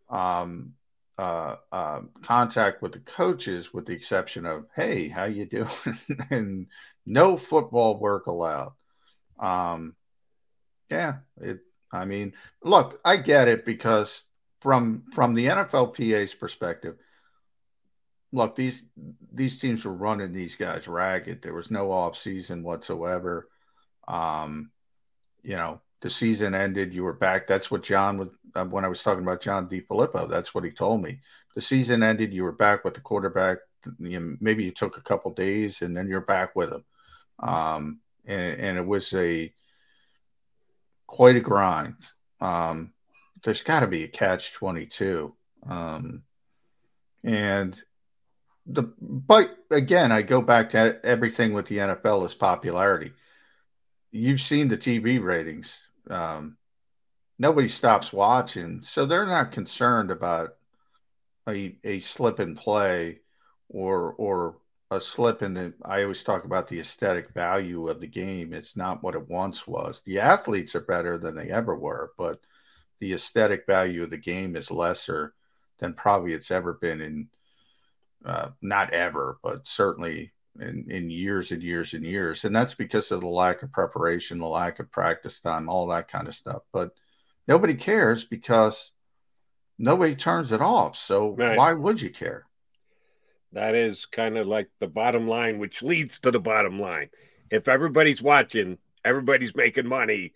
um, 0.09 0.75
uh, 1.19 1.57
uh, 1.73 2.03
contact 2.23 2.81
with 2.81 2.93
the 2.93 3.01
coaches, 3.01 3.75
with 3.75 3.87
the 3.87 3.93
exception 3.93 4.47
of 4.47 4.67
"Hey, 4.75 5.09
how 5.09 5.25
you 5.25 5.47
doing?" 5.47 5.69
and 6.31 6.67
no 7.05 7.37
football 7.37 7.99
work 7.99 8.27
allowed. 8.27 8.73
Um, 9.39 9.97
yeah, 10.91 11.17
it. 11.41 11.61
I 11.93 12.05
mean, 12.05 12.35
look, 12.63 13.01
I 13.05 13.17
get 13.17 13.49
it 13.49 13.65
because 13.65 14.23
from 14.61 15.05
from 15.13 15.35
the 15.35 15.47
NFLPA's 15.47 16.35
perspective, 16.35 16.97
look 18.33 18.55
these 18.57 18.85
these 19.33 19.59
teams 19.59 19.85
were 19.85 19.93
running 19.93 20.33
these 20.33 20.57
guys 20.57 20.89
ragged. 20.89 21.43
There 21.43 21.55
was 21.55 21.71
no 21.71 21.93
off 21.93 22.17
season 22.17 22.63
whatsoever. 22.63 23.49
Um, 24.07 24.71
you 25.43 25.57
know, 25.57 25.81
the 26.01 26.11
season 26.11 26.55
ended. 26.55 26.95
You 26.95 27.05
were 27.05 27.13
back. 27.13 27.47
That's 27.47 27.71
what 27.71 27.83
John 27.83 28.19
was 28.19 28.29
uh, 28.55 28.65
when 28.65 28.85
I 28.85 28.89
was 28.89 29.03
talking 29.03 29.23
about 29.23 29.41
John 29.41 29.69
DeFilippo. 29.69 30.29
That's 30.29 30.55
what 30.55 30.65
he 30.65 30.71
told 30.71 31.03
me. 31.03 31.21
The 31.55 31.61
season 31.61 32.03
ended. 32.03 32.33
You 32.33 32.45
were 32.45 32.53
back 32.53 32.85
with 32.85 32.95
the 32.95 33.01
quarterback. 33.01 33.59
You 33.99 34.21
know, 34.21 34.37
maybe 34.41 34.65
you 34.65 34.73
took 34.73 34.97
a 34.97 35.03
couple 35.03 35.33
days 35.33 35.83
and 35.83 35.97
then 35.97 36.09
you're 36.09 36.21
back 36.21 36.55
with 36.55 36.73
him. 36.73 36.85
Um, 37.39 38.01
and, 38.27 38.61
and 38.61 38.79
it 38.79 38.87
was 38.87 39.13
a 39.15 39.53
quite 41.07 41.37
a 41.37 41.41
grind. 41.41 41.97
Um, 42.41 42.93
there's 43.43 43.63
got 43.63 43.81
to 43.81 43.87
be 43.87 44.05
a 44.05 44.09
catch 44.09 44.53
22. 44.53 45.35
Um, 45.69 46.23
and 47.25 47.81
the 48.69 48.93
but 49.01 49.57
again, 49.71 50.13
I 50.13 50.23
go 50.23 50.43
back 50.43 50.71
to 50.71 51.01
everything 51.05 51.55
with 51.55 51.67
the 51.67 51.79
NFL 51.79 52.27
is 52.27 52.35
popularity. 52.35 53.13
You've 54.11 54.43
seen 54.43 54.69
the 54.69 54.77
TV 54.77 55.23
ratings. 55.23 55.77
Um, 56.09 56.59
nobody 57.39 57.69
stops 57.69 58.13
watching, 58.13 58.83
so 58.85 59.07
they're 59.07 59.27
not 59.27 59.53
concerned 59.53 60.11
about 60.11 60.57
a 61.49 61.79
a 61.83 62.01
slip 62.01 62.39
and 62.39 62.57
play 62.57 63.21
or 63.71 64.13
or 64.13 64.59
a 64.91 65.01
slip 65.01 65.43
in 65.43 65.55
the. 65.55 65.73
I 65.83 66.03
always 66.03 66.23
talk 66.23 66.45
about 66.45 66.69
the 66.69 66.81
aesthetic 66.81 67.31
value 67.31 67.89
of 67.89 68.01
the 68.01 68.07
game. 68.07 68.53
It's 68.53 68.77
not 68.77 69.03
what 69.03 69.15
it 69.15 69.29
once 69.29 69.67
was. 69.67 70.03
The 70.05 70.21
athletes 70.21 70.75
are 70.75 70.81
better 70.81 71.17
than 71.17 71.35
they 71.35 71.51
ever 71.51 71.75
were, 71.75 72.13
but 72.19 72.41
the 73.01 73.15
aesthetic 73.15 73.65
value 73.67 74.03
of 74.03 74.11
the 74.11 74.19
game 74.19 74.57
is 74.57 74.71
lesser 74.71 75.35
than 75.79 75.95
probably 75.95 76.35
it's 76.35 76.51
ever 76.51 76.75
been 76.75 77.01
in 77.01 77.29
uh, 78.25 78.51
not 78.61 78.93
ever, 78.93 79.39
but 79.43 79.67
certainly 79.67 80.33
in, 80.61 80.87
in 80.91 81.11
years 81.11 81.53
and 81.53 81.63
years 81.63 81.95
and 81.95 82.05
years. 82.05 82.45
And 82.45 82.55
that's 82.55 82.75
because 82.75 83.11
of 83.13 83.21
the 83.21 83.29
lack 83.29 83.63
of 83.63 83.73
preparation, 83.73 84.39
the 84.39 84.47
lack 84.47 84.79
of 84.81 84.91
practice 84.91 85.41
time, 85.41 85.69
all 85.69 85.87
that 85.89 86.09
kind 86.09 86.29
of 86.29 86.35
stuff. 86.35 86.63
But 86.73 86.91
nobody 87.47 87.75
cares 87.75 88.25
because 88.25 88.93
nobody 89.79 90.15
turns 90.15 90.53
it 90.53 90.61
off. 90.61 90.97
So 90.97 91.35
right. 91.37 91.57
why 91.57 91.73
would 91.73 92.01
you 92.03 92.11
care? 92.11 92.47
That 93.53 93.75
is 93.75 94.05
kind 94.05 94.37
of 94.37 94.47
like 94.47 94.69
the 94.79 94.89
bottom 94.89 95.27
line, 95.27 95.59
which 95.59 95.83
leads 95.83 96.19
to 96.21 96.31
the 96.31 96.41
bottom 96.41 96.81
line. 96.81 97.09
If 97.51 97.67
everybody's 97.67 98.21
watching, 98.21 98.77
everybody's 99.05 99.55
making 99.55 99.87
money, 99.87 100.35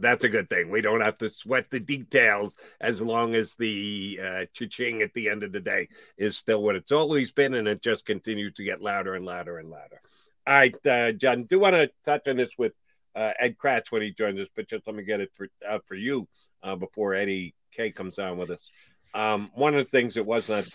that's 0.00 0.24
a 0.24 0.28
good 0.28 0.48
thing. 0.48 0.70
We 0.70 0.80
don't 0.80 1.02
have 1.02 1.18
to 1.18 1.28
sweat 1.28 1.66
the 1.70 1.80
details 1.80 2.54
as 2.80 3.00
long 3.00 3.34
as 3.34 3.54
the 3.54 4.18
uh, 4.22 4.44
cha-ching 4.52 5.02
at 5.02 5.12
the 5.14 5.28
end 5.28 5.42
of 5.42 5.52
the 5.52 5.60
day 5.60 5.88
is 6.16 6.36
still 6.36 6.62
what 6.62 6.76
it's 6.76 6.92
always 6.92 7.32
been, 7.32 7.54
and 7.54 7.68
it 7.68 7.82
just 7.82 8.04
continues 8.04 8.54
to 8.54 8.64
get 8.64 8.82
louder 8.82 9.14
and 9.14 9.24
louder 9.24 9.58
and 9.58 9.70
louder. 9.70 10.00
All 10.46 10.54
right, 10.54 10.86
uh, 10.86 11.12
John, 11.12 11.44
do 11.44 11.58
want 11.58 11.76
to 11.76 11.90
touch 12.04 12.26
on 12.26 12.36
this 12.36 12.52
with 12.58 12.72
uh, 13.14 13.32
Ed 13.38 13.56
Kracz 13.58 13.90
when 13.90 14.02
he 14.02 14.12
joins 14.12 14.40
us, 14.40 14.48
but 14.56 14.68
just 14.68 14.86
let 14.86 14.96
me 14.96 15.04
get 15.04 15.20
it 15.20 15.30
for 15.34 15.48
for 15.84 15.94
you 15.94 16.26
uh, 16.62 16.76
before 16.76 17.14
Eddie 17.14 17.54
K 17.72 17.90
comes 17.90 18.18
on 18.18 18.38
with 18.38 18.50
us. 18.50 18.68
Um, 19.14 19.50
one 19.54 19.74
of 19.74 19.84
the 19.84 19.90
things 19.90 20.14
that 20.14 20.24
was 20.24 20.48
not 20.48 20.68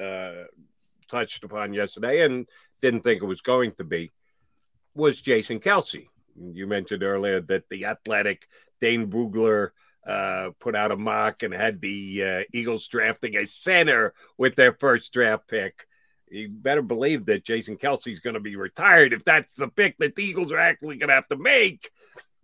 uh, 0.00 0.44
touched 1.08 1.44
upon 1.44 1.74
yesterday, 1.74 2.24
and 2.24 2.46
didn't 2.80 3.02
think 3.02 3.22
it 3.22 3.26
was 3.26 3.40
going 3.40 3.72
to 3.72 3.84
be, 3.84 4.12
was 4.94 5.20
Jason 5.20 5.58
Kelce 5.58 6.06
you 6.36 6.66
mentioned 6.66 7.02
earlier 7.02 7.40
that 7.42 7.68
the 7.68 7.86
athletic 7.86 8.46
Dane 8.80 9.10
Brugler 9.10 9.70
uh, 10.06 10.50
put 10.58 10.74
out 10.74 10.92
a 10.92 10.96
mock 10.96 11.42
and 11.42 11.52
had 11.52 11.80
the 11.80 12.24
uh, 12.24 12.42
Eagles 12.52 12.88
drafting 12.88 13.36
a 13.36 13.46
center 13.46 14.14
with 14.38 14.56
their 14.56 14.72
first 14.72 15.12
draft 15.12 15.46
pick. 15.48 15.86
You 16.30 16.48
better 16.48 16.82
believe 16.82 17.26
that 17.26 17.44
Jason 17.44 17.76
Kelce 17.76 18.12
is 18.12 18.20
going 18.20 18.34
to 18.34 18.40
be 18.40 18.56
retired 18.56 19.12
if 19.12 19.24
that's 19.24 19.52
the 19.54 19.68
pick 19.68 19.98
that 19.98 20.14
the 20.14 20.24
Eagles 20.24 20.52
are 20.52 20.58
actually 20.58 20.96
going 20.96 21.08
to 21.08 21.14
have 21.14 21.28
to 21.28 21.36
make. 21.36 21.90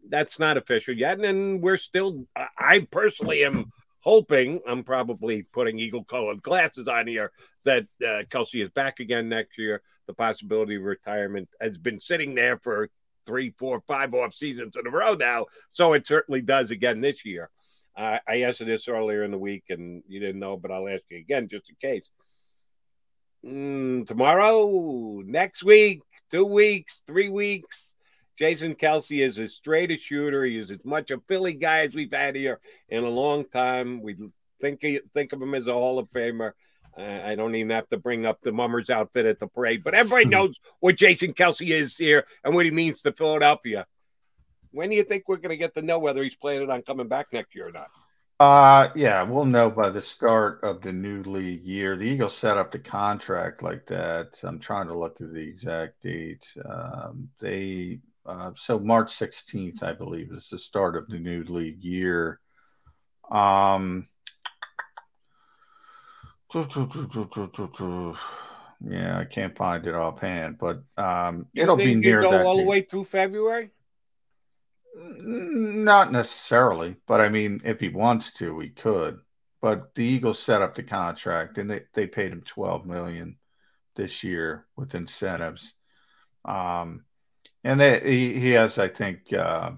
That's 0.09 0.39
not 0.39 0.57
official 0.57 0.95
yet. 0.95 1.21
And 1.21 1.63
we're 1.63 1.77
still, 1.77 2.27
I 2.37 2.87
personally 2.91 3.45
am 3.45 3.73
hoping, 4.01 4.61
I'm 4.69 4.85
probably 4.85 5.43
putting 5.43 5.79
eagle 5.79 6.05
colored 6.05 6.43
glasses 6.43 6.89
on 6.89 7.07
here, 7.07 7.33
that 7.65 7.87
uh, 8.03 8.23
Kelce 8.29 8.63
is 8.63 8.71
back 8.71 9.01
again 9.01 9.29
next 9.29 9.59
year. 9.59 9.83
The 10.07 10.15
possibility 10.15 10.77
of 10.77 10.83
retirement 10.83 11.49
has 11.61 11.79
been 11.79 11.99
sitting 11.99 12.35
there 12.35 12.59
for 12.59 12.89
three, 13.27 13.53
four, 13.59 13.83
five 13.87 14.15
off 14.15 14.35
seasons 14.35 14.77
in 14.77 14.87
a 14.87 14.91
row 14.91 15.15
now. 15.15 15.47
So 15.73 15.93
it 15.93 16.07
certainly 16.07 16.41
does 16.41 16.71
again 16.71 17.01
this 17.01 17.25
year. 17.25 17.51
Uh, 17.97 18.19
I 18.29 18.43
asked 18.43 18.61
you 18.61 18.67
this 18.67 18.89
earlier 18.89 19.25
in 19.25 19.31
the 19.31 19.39
week 19.39 19.65
and 19.71 20.03
you 20.07 20.21
didn't 20.21 20.41
know, 20.41 20.57
but 20.57 20.71
I'll 20.71 20.89
ask 20.89 21.03
you 21.09 21.19
again 21.19 21.49
just 21.49 21.69
in 21.69 21.77
case. 21.81 22.11
Mm, 23.45 24.07
tomorrow, 24.07 25.23
next 25.25 25.63
week, 25.63 26.03
two 26.31 26.47
weeks, 26.47 27.03
three 27.07 27.29
weeks. 27.29 27.95
Jason 28.39 28.75
Kelce 28.75 29.25
is 29.25 29.39
as 29.39 29.55
straight 29.55 29.91
a 29.91 29.97
shooter. 29.97 30.45
He 30.45 30.59
is 30.59 30.71
as 30.71 30.85
much 30.85 31.11
a 31.11 31.21
Philly 31.27 31.55
guy 31.55 31.87
as 31.87 31.95
we've 31.95 32.13
had 32.13 32.37
here 32.37 32.61
in 32.89 33.05
a 33.05 33.09
long 33.09 33.45
time. 33.47 34.03
We 34.03 34.17
think 34.61 34.85
think 35.15 35.33
of 35.33 35.41
him 35.41 35.55
as 35.55 35.67
a 35.67 35.73
Hall 35.73 35.99
of 35.99 36.11
Famer. 36.11 36.53
I 36.99 37.35
don't 37.35 37.55
even 37.55 37.71
have 37.71 37.89
to 37.91 37.99
bring 37.99 38.25
up 38.25 38.41
the 38.41 38.53
mummers 38.53 38.91
outfit 38.91 39.27
at 39.27 39.39
the 39.39 39.47
parade, 39.47 39.85
but 39.85 39.95
everybody 39.95 40.25
knows 40.25 40.59
what 40.81 40.97
Jason 40.97 41.35
Kelce 41.35 41.69
is 41.69 41.97
here 41.97 42.27
and 42.43 42.55
what 42.55 42.65
he 42.65 42.71
means 42.71 43.03
to 43.03 43.13
Philadelphia. 43.13 43.87
When 44.71 44.91
do 44.91 44.97
you 44.97 45.03
think 45.03 45.25
we're 45.27 45.37
going 45.37 45.51
to 45.51 45.57
get 45.57 45.75
to 45.75 45.83
know 45.83 45.99
whether 45.99 46.23
he's 46.23 46.37
planning 46.37 46.71
on 46.71 46.83
coming 46.83 47.09
back 47.09 47.29
next 47.33 47.55
year 47.55 47.69
or 47.69 47.73
not? 47.73 47.89
Uh, 48.39 48.91
yeah, 48.95 49.23
we'll 49.23 49.47
know 49.47 49.71
by 49.71 49.89
the 49.89 50.03
start 50.03 50.61
of 50.63 50.83
the 50.83 50.93
new 50.93 51.23
league 51.23 51.65
year. 51.65 51.97
The 51.97 52.05
Eagles 52.05 52.37
set 52.37 52.59
up 52.59 52.71
the 52.71 52.79
contract 52.79 53.63
like 53.63 53.87
that. 53.87 54.39
I'm 54.43 54.59
trying 54.59 54.89
to 54.89 54.99
look 54.99 55.21
at 55.21 55.33
the 55.33 55.43
exact 55.43 56.03
date. 56.03 56.47
Um, 56.69 57.31
they 57.39 58.01
uh, 58.27 58.51
so 58.57 58.79
March 58.79 59.17
16th, 59.17 59.83
I 59.83 59.93
believe, 59.93 60.33
is 60.33 60.49
the 60.49 60.59
start 60.59 60.97
of 60.97 61.09
the 61.09 61.19
new 61.19 61.45
league 61.45 61.83
year. 61.83 62.41
Um, 63.31 64.09
yeah, 68.81 69.19
I 69.19 69.25
can't 69.25 69.57
find 69.57 69.87
it 69.87 69.95
offhand, 69.95 70.59
but 70.59 70.83
um, 70.97 71.47
it'll 71.55 71.77
be 71.77 71.95
near 71.95 72.23
go 72.23 72.31
that. 72.31 72.47
all 72.47 72.57
the 72.57 72.65
way 72.65 72.83
through 72.83 73.05
February. 73.05 73.71
Not 74.95 76.13
necessarily, 76.13 76.97
but 77.07 77.21
I 77.21 77.29
mean, 77.29 77.61
if 77.65 77.81
he 77.81 77.89
wants 77.89 78.33
to, 78.35 78.59
he 78.61 78.71
could. 78.71 79.19
But 79.61 79.95
the 79.95 80.05
Eagles 80.05 80.39
set 80.39 80.63
up 80.63 80.75
the 80.75 80.83
contract, 80.83 81.59
and 81.59 81.71
they, 81.71 81.83
they 81.95 82.07
paid 82.07 82.33
him 82.33 82.43
twelve 82.43 82.87
million 82.87 83.37
this 83.95 84.23
year 84.23 84.67
with 84.77 84.95
incentives. 84.95 85.75
Um, 86.45 87.05
and 87.65 87.81
they, 87.81 88.01
he, 88.01 88.39
he 88.39 88.51
has, 88.53 88.79
I 88.79 88.89
think, 88.89 89.33
uh, 89.33 89.73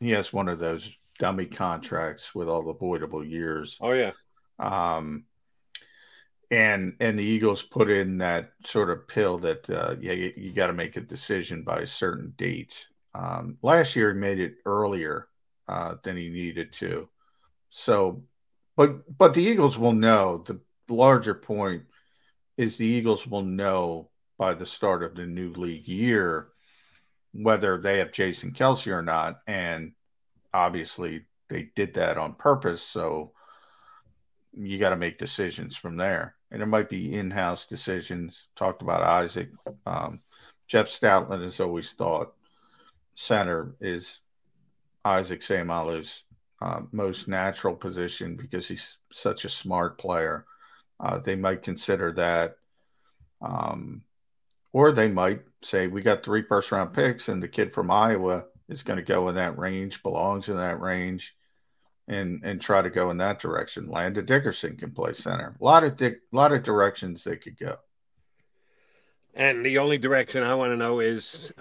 he 0.00 0.10
has 0.10 0.32
one 0.32 0.48
of 0.48 0.58
those 0.58 0.90
dummy 1.18 1.46
contracts 1.46 2.34
with 2.34 2.48
all 2.48 2.62
the 2.62 2.74
voidable 2.74 3.28
years. 3.28 3.78
Oh 3.80 3.92
yeah. 3.92 4.12
Um, 4.58 5.24
and 6.50 6.94
and 7.00 7.18
the 7.18 7.24
Eagles 7.24 7.62
put 7.62 7.90
in 7.90 8.18
that 8.18 8.52
sort 8.64 8.90
of 8.90 9.06
pill 9.06 9.38
that 9.38 9.68
uh, 9.68 9.96
yeah, 10.00 10.12
you, 10.12 10.32
you 10.36 10.52
got 10.52 10.68
to 10.68 10.72
make 10.72 10.96
a 10.96 11.00
decision 11.00 11.62
by 11.62 11.80
a 11.80 11.86
certain 11.86 12.32
date. 12.36 12.86
Um, 13.14 13.58
last 13.62 13.96
year 13.96 14.14
he 14.14 14.20
made 14.20 14.40
it 14.40 14.56
earlier 14.64 15.28
uh, 15.68 15.96
than 16.02 16.16
he 16.16 16.30
needed 16.30 16.72
to. 16.74 17.08
So, 17.70 18.22
but 18.76 19.16
but 19.16 19.34
the 19.34 19.42
Eagles 19.42 19.78
will 19.78 19.92
know. 19.92 20.44
The 20.46 20.60
larger 20.88 21.34
point 21.34 21.82
is 22.56 22.76
the 22.76 22.86
Eagles 22.86 23.26
will 23.26 23.42
know 23.42 24.10
by 24.38 24.54
the 24.54 24.66
start 24.66 25.02
of 25.02 25.14
the 25.14 25.26
new 25.26 25.52
league 25.52 25.86
year 25.86 26.48
whether 27.32 27.76
they 27.76 27.98
have 27.98 28.10
Jason 28.10 28.52
Kelce 28.52 28.90
or 28.90 29.02
not, 29.02 29.40
and 29.46 29.92
obviously 30.54 31.26
they 31.48 31.68
did 31.76 31.94
that 31.94 32.16
on 32.16 32.34
purpose. 32.34 32.82
So 32.82 33.32
you 34.54 34.78
got 34.78 34.90
to 34.90 34.96
make 34.96 35.18
decisions 35.18 35.76
from 35.76 35.96
there 35.96 36.37
and 36.50 36.60
there 36.60 36.66
might 36.66 36.88
be 36.88 37.14
in-house 37.14 37.66
decisions. 37.66 38.48
Talked 38.56 38.82
about 38.82 39.02
Isaac. 39.02 39.50
Um, 39.86 40.20
Jeff 40.66 40.86
Stoutland 40.86 41.42
has 41.42 41.60
always 41.60 41.92
thought 41.92 42.34
center 43.14 43.74
is 43.80 44.20
Isaac 45.04 45.40
Seumalo's 45.40 46.24
uh, 46.60 46.80
most 46.92 47.28
natural 47.28 47.74
position 47.74 48.36
because 48.36 48.68
he's 48.68 48.98
such 49.12 49.44
a 49.44 49.48
smart 49.48 49.98
player. 49.98 50.44
Uh, 51.00 51.18
they 51.18 51.36
might 51.36 51.62
consider 51.62 52.12
that, 52.12 52.56
um, 53.40 54.02
or 54.72 54.92
they 54.92 55.08
might 55.08 55.40
say 55.62 55.86
we 55.86 56.02
got 56.02 56.22
three 56.22 56.42
first-round 56.42 56.92
picks, 56.92 57.28
and 57.28 57.42
the 57.42 57.48
kid 57.48 57.72
from 57.72 57.90
Iowa 57.90 58.44
is 58.68 58.82
going 58.82 58.98
to 58.98 59.02
go 59.02 59.28
in 59.28 59.36
that 59.36 59.58
range, 59.58 60.02
belongs 60.02 60.48
in 60.48 60.56
that 60.56 60.80
range 60.80 61.34
and 62.08 62.40
and 62.42 62.60
try 62.60 62.82
to 62.82 62.90
go 62.90 63.10
in 63.10 63.18
that 63.18 63.38
direction. 63.38 63.88
Landon 63.88 64.24
Dickerson 64.24 64.76
can 64.76 64.90
play 64.90 65.12
center. 65.12 65.54
A 65.60 65.64
lot 65.64 65.84
of 65.84 66.00
lot 66.32 66.52
of 66.52 66.64
directions 66.64 67.22
they 67.22 67.36
could 67.36 67.58
go. 67.58 67.76
And 69.34 69.64
the 69.64 69.78
only 69.78 69.98
direction 69.98 70.42
I 70.42 70.54
want 70.54 70.72
to 70.72 70.76
know 70.76 70.98
is 70.98 71.52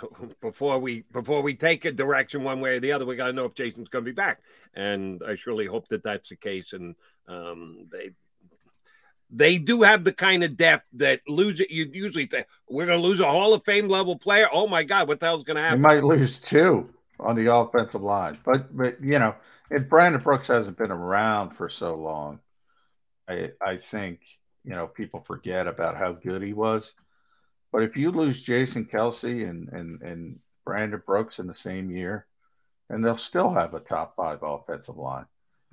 before 0.42 0.80
we 0.80 1.04
before 1.12 1.44
we 1.44 1.54
take 1.54 1.86
a 1.86 1.92
direction 1.92 2.44
one 2.44 2.60
way 2.60 2.78
or 2.78 2.80
the 2.80 2.94
other, 2.94 3.06
we 3.06 3.16
got 3.16 3.28
to 3.28 3.34
know 3.34 3.46
if 3.46 3.54
Jason's 3.54 3.90
going 3.90 4.04
to 4.04 4.12
be 4.12 4.16
back. 4.16 4.42
And 4.74 5.22
I 5.28 5.36
surely 5.36 5.68
hope 5.68 5.88
that 5.90 6.04
that's 6.04 6.30
the 6.30 6.38
case. 6.38 6.74
And 6.74 6.96
um, 7.28 7.88
they 7.92 8.12
they 9.30 9.58
do 9.58 9.82
have 9.82 10.06
the 10.06 10.14
kind 10.14 10.44
of 10.44 10.56
depth 10.56 10.88
that 10.94 11.20
lose 11.28 11.60
it. 11.60 11.70
You 11.70 11.90
usually 11.92 12.26
think 12.26 12.48
we're 12.70 12.86
going 12.86 13.02
to 13.02 13.08
lose 13.08 13.20
a 13.20 13.26
Hall 13.26 13.54
of 13.54 13.66
Fame 13.66 13.90
level 13.90 14.18
player. 14.18 14.48
Oh 14.52 14.68
my 14.68 14.84
God, 14.84 15.10
what 15.10 15.20
the 15.20 15.26
hell's 15.26 15.44
going 15.44 15.58
to 15.58 15.62
happen? 15.62 15.80
You 15.80 15.84
might 15.84 16.04
lose 16.04 16.40
two 16.40 16.90
on 17.20 17.36
the 17.36 17.54
offensive 17.54 18.02
line, 18.02 18.38
but 18.46 18.76
but 18.76 19.04
you 19.04 19.20
know 19.20 19.36
if 19.70 19.90
Brandon 19.90 20.22
Brooks 20.22 20.48
hasn't 20.48 20.78
been 20.78 20.92
around 20.92 21.52
for 21.52 21.70
so 21.70 21.96
long, 21.96 22.40
I 23.28 23.52
I 23.62 23.78
think 23.78 24.22
you 24.64 24.72
know 24.72 24.88
people 24.88 25.22
forget 25.22 25.68
about 25.68 25.98
how 25.98 26.14
good 26.14 26.42
he 26.42 26.54
was. 26.54 26.94
But 27.72 27.84
if 27.84 27.98
you 27.98 28.12
lose 28.12 28.42
Jason 28.42 28.86
Kelce 28.86 29.48
and 29.48 29.70
and 29.70 30.02
and 30.02 30.40
Brandon 30.66 31.02
Brooks 31.06 31.40
in 31.40 31.48
the 31.48 31.54
same 31.54 31.90
year, 31.90 32.26
and 32.90 33.04
they'll 33.04 33.18
still 33.18 33.54
have 33.54 33.74
a 33.74 33.80
top 33.80 34.16
five 34.16 34.40
offensive 34.42 34.98
line. 34.98 35.26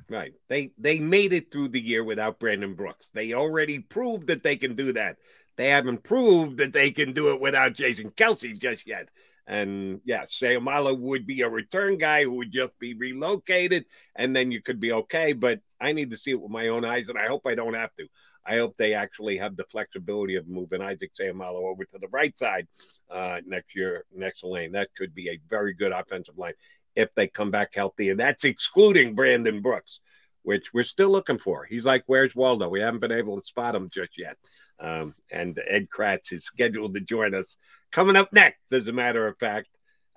Right. 0.09 0.35
They 0.49 0.73
they 0.79 0.99
made 0.99 1.33
it 1.33 1.51
through 1.51 1.69
the 1.69 1.81
year 1.81 2.05
without 2.05 2.39
Brandon 2.39 2.75
Brooks. 2.75 3.11
They 3.11 3.33
already 3.33 3.79
proved 3.79 4.27
that 4.27 4.43
they 4.43 4.57
can 4.57 4.75
do 4.75 4.93
that. 4.93 5.17
They 5.57 5.69
haven't 5.69 6.03
proved 6.03 6.59
that 6.59 6.73
they 6.73 6.91
can 6.91 7.13
do 7.13 7.33
it 7.33 7.41
without 7.41 7.75
Jason 7.75 8.11
Kelce 8.11 8.59
just 8.59 8.87
yet. 8.87 9.09
And 9.47 10.01
yeah, 10.05 10.25
Seumalo 10.25 10.99
would 10.99 11.27
be 11.27 11.43
a 11.43 11.49
return 11.49 11.99
guy 11.99 12.25
who 12.25 12.33
would 12.35 12.53
just 12.53 12.79
be 12.79 12.95
relocated, 12.95 13.85
and 14.17 14.35
then 14.35 14.51
you 14.51 14.63
could 14.63 14.81
be 14.81 14.93
okay. 14.93 15.33
But 15.35 15.61
I 15.81 15.93
need 15.93 16.11
to 16.13 16.17
see 16.17 16.31
it 16.31 16.41
with 16.41 16.51
my 16.51 16.69
own 16.69 16.85
eyes, 16.85 17.09
and 17.09 17.19
I 17.19 17.27
hope 17.27 17.47
I 17.47 17.55
don't 17.55 17.75
have 17.75 17.95
to. 17.97 18.07
I 18.47 18.57
hope 18.57 18.77
they 18.77 18.95
actually 18.95 19.39
have 19.39 19.57
the 19.57 19.65
flexibility 19.65 20.37
of 20.37 20.49
moving 20.49 20.83
Isaac 20.83 21.13
Seumalo 21.19 21.65
over 21.65 21.85
to 21.85 21.99
the 21.99 22.09
right 22.09 22.37
side 22.39 22.69
uh, 23.11 23.41
next 23.47 23.75
year, 23.75 24.05
next 24.15 24.45
lane. 24.45 24.73
That 24.73 24.95
could 24.97 25.15
be 25.15 25.31
a 25.31 25.41
very 25.49 25.75
good 25.75 25.93
offensive 25.93 26.39
line 26.39 26.55
if 26.95 27.15
they 27.15 27.27
come 27.27 27.51
back 27.51 27.75
healthy, 27.75 28.11
and 28.11 28.21
that's 28.21 28.45
excluding 28.45 29.15
Brandon 29.15 29.61
Brooks, 29.61 30.01
which 30.43 30.73
we're 30.73 30.85
still 30.85 31.11
looking 31.11 31.39
for. 31.39 31.65
He's 31.65 31.85
like, 31.85 32.05
"Where's 32.07 32.35
Waldo?" 32.35 32.69
We 32.69 32.81
haven't 32.81 33.01
been 33.01 33.13
able 33.13 33.39
to 33.39 33.45
spot 33.45 33.75
him 33.75 33.91
just 33.93 34.19
yet. 34.19 34.37
Um, 34.81 35.15
and 35.31 35.59
Ed 35.67 35.89
Kracz 35.89 36.33
is 36.33 36.45
scheduled 36.45 36.95
to 36.95 37.01
join 37.01 37.35
us 37.35 37.57
Coming 37.95 38.17
up 38.17 38.33
next, 38.33 38.73
as 38.73 38.89
a 38.89 38.93
matter 38.93 39.25
of 39.29 39.39
fact, 39.39 39.69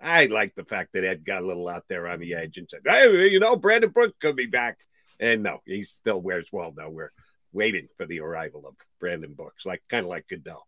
I 0.02 0.26
like 0.26 0.56
the 0.56 0.66
fact 0.66 0.94
that 0.94 1.04
Ed 1.04 1.24
got 1.24 1.44
a 1.44 1.46
little 1.46 1.70
out 1.70 1.84
there 1.88 2.08
on 2.08 2.20
the 2.20 2.34
edge 2.34 2.58
and 2.58 2.68
said, 2.68 2.80
hey, 2.84 3.28
you 3.28 3.40
know, 3.40 3.56
Brandon 3.56 3.92
Brooks 3.92 4.16
could 4.20 4.36
be 4.36 4.48
back. 4.48 4.80
And 5.20 5.44
no, 5.44 5.60
he 5.64 5.84
still 5.84 6.20
wears 6.20 6.48
well 6.52 6.74
now. 6.76 6.90
We're 6.90 7.12
waiting 7.54 7.88
for 7.96 8.08
the 8.08 8.22
arrival 8.22 8.64
of 8.68 8.74
Brandon 9.00 9.32
Brooks, 9.36 9.64
like 9.64 9.84
kind 9.90 10.06
of 10.06 10.10
like 10.10 10.28
Godot. 10.28 10.64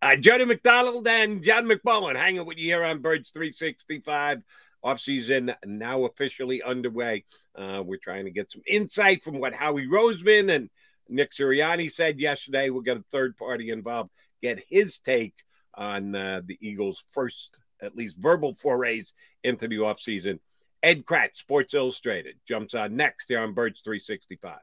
Uh, 0.00 0.16
Jody 0.16 0.46
McDonald 0.46 1.06
and 1.06 1.42
John 1.42 1.66
McMullen 1.66 2.16
hanging 2.16 2.46
with 2.46 2.56
you 2.56 2.64
here 2.64 2.82
on 2.82 3.02
Birds 3.02 3.28
365. 3.28 4.40
Offseason 4.82 5.54
now 5.66 6.06
officially 6.06 6.62
underway. 6.62 7.26
Uh, 7.54 7.82
we're 7.84 7.98
trying 7.98 8.24
to 8.24 8.30
get 8.30 8.50
some 8.50 8.62
insight 8.66 9.22
from 9.22 9.38
what 9.38 9.52
Howie 9.52 9.86
Roseman 9.86 10.50
and 10.50 10.70
Nick 11.10 11.32
Sirianni 11.32 11.92
said 11.92 12.18
yesterday. 12.18 12.70
We'll 12.70 12.80
get 12.80 12.96
a 12.96 13.04
third 13.10 13.36
party 13.36 13.68
involved, 13.68 14.08
get 14.40 14.64
his 14.70 14.98
take 14.98 15.34
on 15.76 16.14
uh, 16.14 16.40
the 16.44 16.58
Eagles' 16.60 17.02
first, 17.10 17.58
at 17.80 17.96
least 17.96 18.20
verbal 18.20 18.54
forays 18.54 19.12
into 19.42 19.68
the 19.68 19.76
offseason. 19.76 20.38
Ed 20.82 21.06
Kracz, 21.06 21.36
Sports 21.36 21.72
Illustrated, 21.74 22.34
jumps 22.46 22.74
on 22.74 22.96
next 22.96 23.28
here 23.28 23.40
on 23.40 23.54
Birds 23.54 23.80
365. 23.80 24.58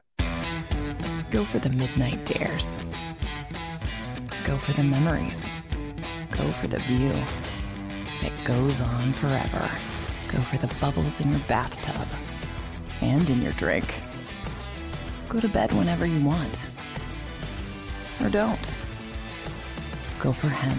Go 1.30 1.44
for 1.44 1.58
the 1.58 1.70
midnight 1.70 2.24
dares. 2.24 2.78
Go 4.44 4.56
for 4.58 4.72
the 4.72 4.82
memories. 4.82 5.44
Go 6.30 6.50
for 6.52 6.68
the 6.68 6.78
view 6.80 7.12
that 8.20 8.32
goes 8.44 8.80
on 8.80 9.12
forever. 9.14 9.70
Go 10.28 10.38
for 10.38 10.58
the 10.58 10.72
bubbles 10.80 11.20
in 11.20 11.30
your 11.30 11.40
bathtub 11.40 12.06
and 13.00 13.28
in 13.28 13.42
your 13.42 13.52
drink. 13.52 13.94
Go 15.28 15.40
to 15.40 15.48
bed 15.48 15.72
whenever 15.72 16.06
you 16.06 16.24
want. 16.24 16.66
Or 18.22 18.30
don't. 18.30 18.74
Go 20.20 20.30
for 20.30 20.48
him 20.48 20.78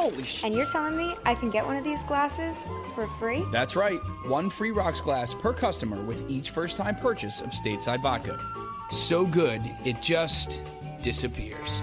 Holy 0.00 0.22
sh! 0.22 0.44
And 0.44 0.54
you're 0.54 0.64
telling 0.64 0.96
me 0.96 1.14
I 1.26 1.34
can 1.34 1.50
get 1.50 1.66
one 1.66 1.76
of 1.76 1.84
these 1.84 2.02
glasses 2.04 2.56
for 2.94 3.06
free? 3.18 3.44
That's 3.52 3.76
right. 3.76 3.98
One 4.24 4.48
free 4.48 4.70
rocks 4.70 5.02
glass 5.02 5.34
per 5.34 5.52
customer 5.52 6.02
with 6.02 6.30
each 6.30 6.48
first 6.48 6.78
time 6.78 6.96
purchase 6.96 7.42
of 7.42 7.50
stateside 7.50 8.00
vodka. 8.00 8.40
So 8.96 9.26
good, 9.26 9.60
it 9.84 10.00
just 10.00 10.58
disappears. 11.02 11.82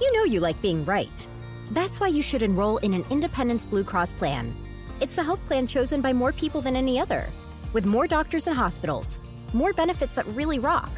You 0.00 0.12
know 0.12 0.24
you 0.24 0.40
like 0.40 0.60
being 0.60 0.84
right. 0.84 1.28
That's 1.70 2.00
why 2.00 2.08
you 2.08 2.20
should 2.20 2.42
enroll 2.42 2.78
in 2.78 2.94
an 2.94 3.04
Independence 3.10 3.64
Blue 3.64 3.84
Cross 3.84 4.14
plan. 4.14 4.52
It's 5.00 5.14
the 5.14 5.22
health 5.22 5.46
plan 5.46 5.68
chosen 5.68 6.00
by 6.00 6.12
more 6.12 6.32
people 6.32 6.60
than 6.60 6.74
any 6.74 6.98
other, 6.98 7.28
with 7.72 7.86
more 7.86 8.08
doctors 8.08 8.48
and 8.48 8.56
hospitals, 8.56 9.20
more 9.52 9.72
benefits 9.72 10.16
that 10.16 10.26
really 10.26 10.58
rock 10.58 10.90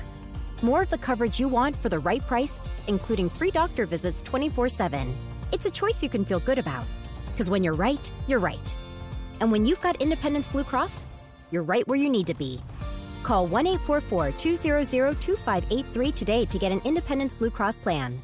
more 0.63 0.83
of 0.83 0.89
the 0.91 0.99
coverage 0.99 1.41
you 1.41 1.49
want 1.49 1.77
for 1.77 1.89
the 1.89 1.99
right 1.99 2.27
price, 2.27 2.61
including 2.87 3.29
free 3.29 3.51
doctor 3.51 3.87
visits 3.87 4.23
24 4.23 4.69
7. 4.69 5.17
It's 5.53 5.67
a 5.67 5.71
choice 5.71 6.03
you 6.03 6.09
can 6.09 6.25
feel 6.25 6.41
good 6.41 6.59
about. 6.59 6.85
Because 7.27 7.51
when 7.51 7.63
you're 7.63 7.75
right, 7.75 8.11
you're 8.27 8.39
right. 8.39 8.77
And 9.41 9.53
when 9.53 9.67
you've 9.67 9.81
got 9.81 10.01
Independence 10.01 10.49
Blue 10.49 10.65
Cross, 10.65 11.07
you're 11.51 11.63
right 11.63 11.87
where 11.87 11.99
you 11.99 12.09
need 12.09 12.27
to 12.29 12.35
be. 12.35 12.61
Call 13.23 13.47
1 13.47 13.67
844 13.67 14.33
200 14.33 15.21
2583 15.21 16.13
today 16.13 16.45
to 16.45 16.59
get 16.59 16.73
an 16.73 16.81
Independence 16.85 17.35
Blue 17.35 17.51
Cross 17.51 17.81
plan. 17.81 18.23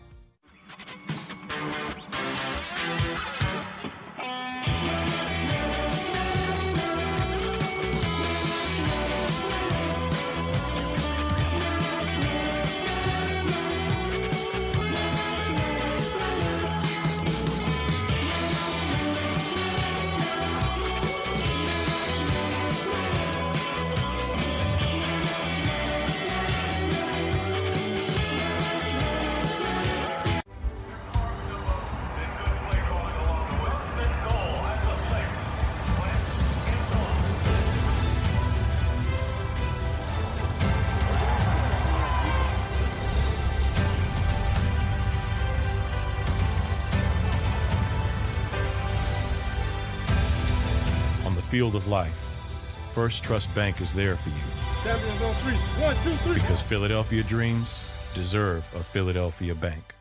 Field 51.53 51.75
of 51.75 51.87
life, 51.87 52.17
First 52.95 53.23
Trust 53.23 53.55
Bank 53.55 53.83
is 53.83 53.93
there 53.93 54.17
for 54.17 54.31
you. 54.31 54.35
Champions 54.83 55.21
on 55.21 55.29
oh, 55.29 55.33
three. 55.35 55.85
One, 55.85 55.95
two, 55.97 56.17
three. 56.25 56.41
Because 56.41 56.63
Philadelphia 56.63 57.23
dreams 57.23 57.93
deserve 58.15 58.65
a 58.75 58.83
Philadelphia 58.83 59.55
bank. 59.55 59.95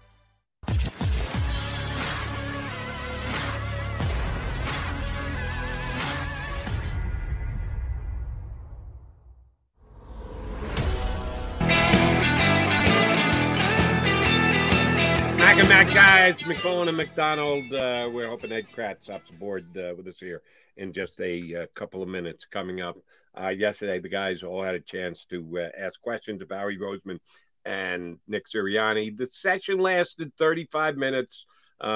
Guys, 16.21 16.43
McMullen 16.43 16.87
and 16.87 16.97
McDonald. 16.97 17.73
Uh, 17.73 18.07
we're 18.13 18.27
hoping 18.27 18.51
Ed 18.51 18.67
Kracz 18.71 19.09
hops 19.09 19.31
aboard 19.31 19.65
uh, 19.75 19.95
with 19.97 20.05
us 20.05 20.19
here 20.19 20.43
in 20.77 20.93
just 20.93 21.19
a 21.19 21.63
uh, 21.63 21.65
couple 21.73 22.03
of 22.03 22.09
minutes 22.09 22.45
coming 22.45 22.79
up. 22.79 22.95
Uh, 23.35 23.47
yesterday, 23.47 23.99
the 23.99 24.07
guys 24.07 24.43
all 24.43 24.61
had 24.61 24.75
a 24.75 24.79
chance 24.79 25.25
to 25.31 25.43
uh, 25.57 25.69
ask 25.75 25.99
questions 25.99 26.43
of 26.43 26.51
Howie 26.51 26.77
Roseman 26.77 27.17
and 27.65 28.19
Nick 28.27 28.45
Sirianni. 28.47 29.17
The 29.17 29.25
session 29.25 29.79
lasted 29.79 30.31
35 30.37 30.95
minutes, 30.95 31.47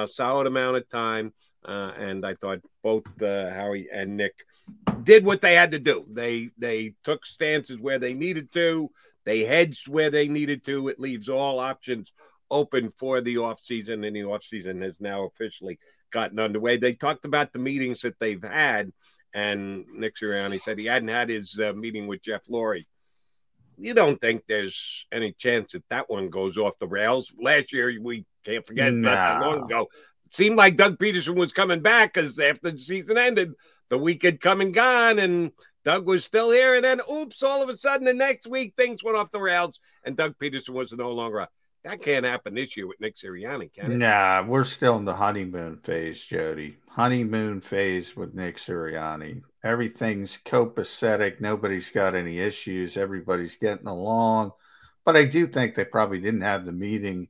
solid 0.08 0.48
amount 0.48 0.78
of 0.78 0.90
time, 0.90 1.32
and 1.64 2.26
I 2.26 2.34
thought 2.34 2.62
both 2.82 3.04
Howie 3.20 3.90
and 3.94 4.18
Nick 4.18 4.44
did 5.04 5.24
what 5.24 5.42
they 5.42 5.54
had 5.54 5.70
to 5.74 5.80
do. 5.80 6.04
They 6.12 6.50
they 6.58 6.96
took 7.04 7.28
stances 7.28 7.80
where 7.80 8.00
they 8.00 8.16
needed 8.16 8.52
to. 8.54 8.90
They 9.24 9.42
hedged 9.42 9.88
where 9.88 10.10
they 10.10 10.28
needed 10.28 10.66
to. 10.66 10.88
It 10.88 11.00
leaves 11.00 11.30
all 11.30 11.60
options 11.60 12.12
open 12.52 12.92
for 12.92 13.22
the 13.22 13.36
offseason, 13.36 14.06
and 14.06 14.16
the 14.16 14.22
offseason 14.22 14.82
has 14.84 15.02
now 15.02 15.26
officially 15.26 15.80
gotten 16.12 16.40
underway. 16.40 16.78
They 16.78 16.94
talked 16.94 17.26
about 17.26 17.52
the 17.52 17.60
meetings 17.60 18.02
that 18.02 18.20
they've 18.20 18.44
had, 18.44 18.92
and 19.34 19.86
Nick 19.94 20.16
Sirianni 20.18 20.62
said 20.62 20.80
he 20.80 20.86
hadn't 20.86 21.10
had 21.10 21.30
his 21.30 21.60
uh, 21.60 21.74
meeting 21.74 22.08
with 22.08 22.22
Jeff 22.22 22.46
Lurie. 22.48 22.86
You 23.78 23.94
don't 23.94 24.22
think 24.22 24.44
there's 24.48 25.06
any 25.12 25.34
chance 25.34 25.74
that 25.74 25.84
that 25.90 26.10
one 26.10 26.30
goes 26.30 26.58
off 26.58 26.80
the 26.80 26.88
rails? 26.88 27.34
Last 27.42 27.74
year, 27.74 27.94
we 28.02 28.26
can't 28.46 28.66
forget 28.66 28.94
No. 28.94 29.10
not 29.10 29.16
that 29.16 29.46
long 29.46 29.66
ago. 29.66 29.88
It 30.28 30.34
seemed 30.34 30.58
like 30.58 30.78
Doug 30.78 30.98
Pederson 30.98 31.36
was 31.36 31.52
coming 31.52 31.82
back 31.82 32.14
because 32.14 32.40
after 32.40 32.72
the 32.72 32.80
season 32.80 33.18
ended, 33.18 33.52
the 33.90 33.98
week 33.98 34.24
had 34.24 34.40
come 34.40 34.62
and 34.62 34.74
gone, 34.74 35.20
and 35.20 35.52
Doug 35.84 36.08
was 36.08 36.24
still 36.24 36.52
here. 36.52 36.76
And 36.76 36.86
then, 36.86 37.02
oops, 37.12 37.44
all 37.44 37.62
of 37.62 37.70
a 37.70 37.78
sudden, 37.78 38.06
the 38.06 38.14
next 38.14 38.48
week, 38.48 38.74
things 38.78 39.04
went 39.04 39.18
off 39.18 39.32
the 39.32 39.42
rails, 39.42 39.80
and 40.04 40.16
Doug 40.16 40.36
Pederson 40.42 40.70
was 40.70 40.92
no 40.94 41.12
longer. 41.12 41.48
That 41.86 42.02
can't 42.02 42.26
happen 42.26 42.56
this 42.56 42.76
year 42.76 42.88
with 42.88 43.00
Nick 43.00 43.16
Sirianni, 43.16 43.72
can 43.72 43.92
it? 43.92 43.98
Nah, 43.98 44.44
we're 44.44 44.64
still 44.64 44.98
in 44.98 45.06
the 45.06 45.14
honeymoon 45.14 45.78
phase, 45.84 46.24
Jody. 46.26 46.78
Honeymoon 46.90 47.62
phase 47.62 48.16
with 48.16 48.34
Nick 48.34 48.58
Sirianni. 48.58 49.44
Everything's 49.64 50.40
copacetic. 50.46 51.40
Nobody's 51.40 51.92
got 51.92 52.16
any 52.16 52.40
issues. 52.40 52.98
Everybody's 52.98 53.56
getting 53.58 53.86
along. 53.86 54.52
But 55.06 55.16
I 55.16 55.26
do 55.26 55.46
think 55.46 55.76
they 55.76 55.86
probably 55.86 56.20
didn't 56.20 56.42
have 56.42 56.66
the 56.66 56.72
meeting 56.72 57.28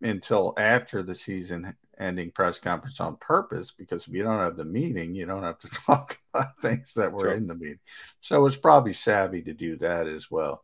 until 0.00 0.54
after 0.56 1.02
the 1.02 1.16
season 1.16 1.76
ending 1.98 2.30
press 2.30 2.60
conference 2.60 3.00
on 3.00 3.16
purpose 3.16 3.72
because 3.76 4.06
if 4.06 4.14
you 4.14 4.22
don't 4.22 4.38
have 4.38 4.56
the 4.56 4.64
meeting, 4.64 5.16
you 5.16 5.26
don't 5.26 5.42
have 5.42 5.58
to 5.58 5.68
talk 5.86 6.18
about 6.32 6.60
things 6.62 6.92
that 6.94 7.12
were 7.12 7.22
Sure. 7.22 7.32
in 7.32 7.48
the 7.48 7.56
meeting. 7.56 7.80
So 8.20 8.46
it's 8.46 8.56
probably 8.56 8.92
savvy 8.92 9.42
to 9.42 9.54
do 9.54 9.76
that 9.78 10.06
as 10.06 10.30
well. 10.30 10.62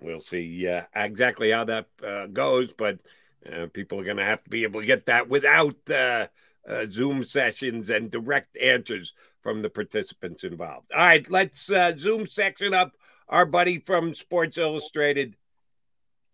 We'll 0.00 0.20
see 0.20 0.68
uh, 0.68 0.82
exactly 0.94 1.50
how 1.50 1.64
that 1.64 1.86
uh, 2.06 2.26
goes, 2.26 2.72
but 2.76 2.98
uh, 3.50 3.66
people 3.72 3.98
are 4.00 4.04
going 4.04 4.16
to 4.18 4.24
have 4.24 4.42
to 4.44 4.50
be 4.50 4.62
able 4.64 4.80
to 4.80 4.86
get 4.86 5.06
that 5.06 5.28
without 5.28 5.76
uh, 5.90 6.26
uh, 6.68 6.86
Zoom 6.90 7.24
sessions 7.24 7.90
and 7.90 8.10
direct 8.10 8.56
answers 8.58 9.12
from 9.42 9.62
the 9.62 9.70
participants 9.70 10.44
involved. 10.44 10.90
All 10.92 10.98
right, 10.98 11.28
let's 11.30 11.70
uh, 11.70 11.94
Zoom 11.98 12.26
section 12.26 12.74
up 12.74 12.92
our 13.28 13.46
buddy 13.46 13.78
from 13.78 14.14
Sports 14.14 14.58
Illustrated. 14.58 15.34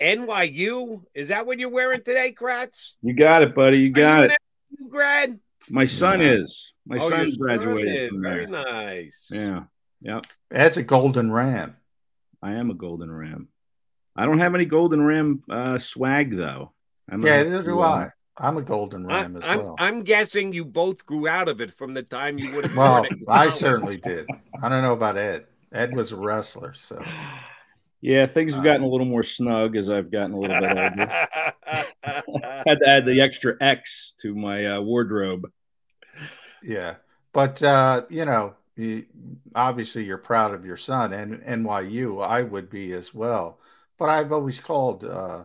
NYU, 0.00 1.02
is 1.14 1.28
that 1.28 1.46
what 1.46 1.58
you're 1.58 1.70
wearing 1.70 2.02
today, 2.02 2.34
Kracz? 2.36 2.94
You 3.02 3.14
got 3.14 3.42
it, 3.42 3.54
buddy. 3.54 3.78
You 3.78 3.90
got 3.90 4.18
Are 4.20 4.24
it. 4.26 4.36
you 4.70 4.76
an 4.86 4.88
grad? 4.90 5.40
My 5.70 5.86
son 5.86 6.20
is. 6.20 6.74
My 6.86 6.96
Oh, 7.00 7.08
son 7.08 7.28
your 7.28 7.36
graduated 7.38 7.94
is. 7.94 8.08
from 8.10 8.22
Very 8.22 8.46
nice. 8.46 9.26
Yeah. 9.30 9.64
Yeah. 10.02 10.20
That's 10.50 10.76
a 10.76 10.82
golden 10.82 11.32
ram. 11.32 11.76
I 12.42 12.52
am 12.54 12.70
a 12.70 12.74
golden 12.74 13.10
ram. 13.10 13.48
I 14.16 14.26
don't 14.26 14.38
have 14.38 14.54
any 14.54 14.64
golden 14.64 15.02
ram 15.02 15.42
uh, 15.50 15.78
swag 15.78 16.36
though. 16.36 16.72
I'm 17.10 17.22
Yeah, 17.24 17.40
a- 17.40 17.44
neither 17.44 17.62
do 17.62 17.80
I. 17.80 18.10
I'm 18.36 18.56
a 18.56 18.62
golden 18.62 19.08
I, 19.10 19.22
ram 19.22 19.36
as 19.36 19.42
I'm, 19.46 19.58
well. 19.62 19.76
I'm 19.78 20.02
guessing 20.02 20.52
you 20.52 20.64
both 20.64 21.06
grew 21.06 21.28
out 21.28 21.48
of 21.48 21.60
it 21.60 21.72
from 21.72 21.94
the 21.94 22.02
time 22.02 22.36
you 22.38 22.52
would 22.54 22.64
have 22.64 22.76
Well, 22.76 22.92
worn 23.02 23.04
it. 23.06 23.12
in 23.12 23.24
I 23.28 23.48
certainly 23.50 23.96
did. 23.96 24.26
I 24.62 24.68
don't 24.68 24.82
know 24.82 24.92
about 24.92 25.16
Ed. 25.16 25.46
Ed 25.72 25.94
was 25.94 26.10
a 26.12 26.16
wrestler, 26.16 26.74
so 26.74 27.00
Yeah, 28.00 28.26
things 28.26 28.52
have 28.52 28.62
gotten 28.64 28.82
a 28.82 28.88
little 28.88 29.06
more 29.06 29.22
snug 29.22 29.76
as 29.76 29.88
I've 29.88 30.10
gotten 30.10 30.32
a 30.32 30.38
little 30.38 30.60
bit 30.60 30.70
older. 30.76 31.06
Had 32.66 32.78
to 32.80 32.88
add 32.88 33.06
the 33.06 33.20
extra 33.22 33.54
X 33.60 34.14
to 34.20 34.34
my 34.34 34.66
uh, 34.66 34.80
wardrobe. 34.80 35.50
yeah. 36.62 36.96
But 37.32 37.62
uh, 37.62 38.02
you 38.10 38.24
know, 38.26 38.54
you, 38.76 39.06
obviously 39.54 40.04
you're 40.04 40.18
proud 40.18 40.52
of 40.54 40.64
your 40.66 40.76
son 40.76 41.12
and 41.12 41.40
NYU. 41.42 42.24
I 42.24 42.42
would 42.42 42.68
be 42.68 42.92
as 42.92 43.14
well. 43.14 43.58
But 43.98 44.08
I've 44.08 44.32
always 44.32 44.60
called 44.60 45.04
uh, 45.04 45.44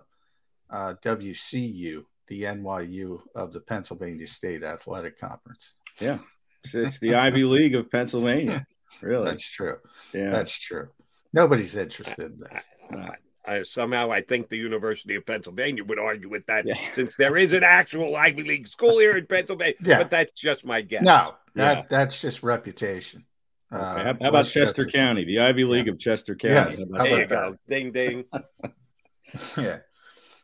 uh, 0.69 0.93
WCU 1.03 2.03
the 2.27 2.43
NYU 2.43 3.21
of 3.35 3.53
the 3.53 3.59
Pennsylvania 3.59 4.27
State 4.27 4.63
Athletic 4.63 5.19
Conference. 5.19 5.73
Yeah, 5.99 6.19
it's, 6.63 6.75
it's 6.75 6.99
the 6.99 7.15
Ivy 7.15 7.43
League 7.55 7.75
of 7.75 7.89
Pennsylvania. 7.89 8.65
Really, 9.01 9.25
That's 9.25 9.47
true. 9.49 9.77
Yeah. 10.13 10.31
That's 10.31 10.51
true. 10.57 10.89
Nobody's 11.33 11.75
interested 11.75 12.31
in 12.33 12.39
this. 12.39 13.13
Uh, 13.47 13.63
somehow, 13.63 14.11
I 14.11 14.21
think 14.21 14.49
the 14.49 14.57
University 14.57 15.15
of 15.15 15.25
Pennsylvania 15.25 15.83
would 15.83 15.97
argue 15.99 16.29
with 16.29 16.45
that, 16.47 16.65
since 16.93 17.15
there 17.15 17.37
is 17.37 17.53
an 17.53 17.63
actual 17.63 18.15
Ivy 18.15 18.43
League 18.43 18.67
school 18.67 18.99
here 18.99 19.17
in 19.17 19.25
Pennsylvania. 19.25 19.75
Yeah. 19.83 19.97
But 19.99 20.09
that's 20.11 20.39
just 20.39 20.65
my 20.65 20.81
guess. 20.81 21.03
No, 21.03 21.35
that 21.55 21.77
Yeah. 21.77 21.83
that's 21.89 22.19
just 22.19 22.43
reputation. 22.43 23.25
Okay, 23.73 24.01
Uh, 24.01 24.03
how, 24.03 24.17
how 24.21 24.29
about 24.29 24.49
West 24.51 24.51
Chester 24.51 24.85
County, 24.85 25.25
the 25.25 25.39
Ivy 25.39 25.63
League 25.63 25.87
of 25.87 25.99
Chester 25.99 26.35
County? 26.35 26.71
Yes, 26.71 26.77
How 26.77 26.83
about 26.83 27.03
how 27.07 27.07
There 27.07 27.17
you 27.17 27.27
that? 27.27 27.27
go. 27.27 27.55
Ding 27.69 27.91
ding. 27.91 28.25
yeah. 29.57 29.79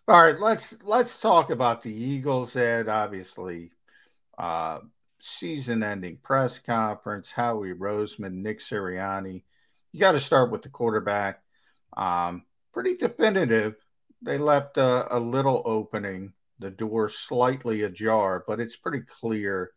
All 0.08 0.22
right, 0.22 0.40
let's 0.40 0.76
let's 0.84 1.20
talk 1.20 1.50
about 1.50 1.82
the 1.82 1.92
Eagles, 1.94 2.56
Ed. 2.56 2.88
Obviously, 2.88 3.72
uh, 4.38 4.80
season-ending 5.20 6.20
press 6.24 6.60
conference. 6.60 7.32
Howie 7.32 7.74
Roseman, 7.74 8.34
Nick 8.44 8.60
Sirianni. 8.60 9.44
You 9.92 10.00
got 10.00 10.12
to 10.14 10.20
start 10.20 10.52
with 10.52 10.62
the 10.62 10.70
quarterback. 10.70 11.42
Um, 11.98 12.46
pretty 12.74 12.98
definitive. 12.98 13.76
They 14.22 14.38
left 14.38 14.78
a, 14.78 15.16
a 15.16 15.20
little 15.20 15.62
opening, 15.66 16.34
the 16.60 16.70
door 16.72 17.10
slightly 17.10 17.84
ajar, 17.84 18.44
but 18.48 18.60
it's 18.60 18.76
pretty 18.76 19.02
clear 19.02 19.72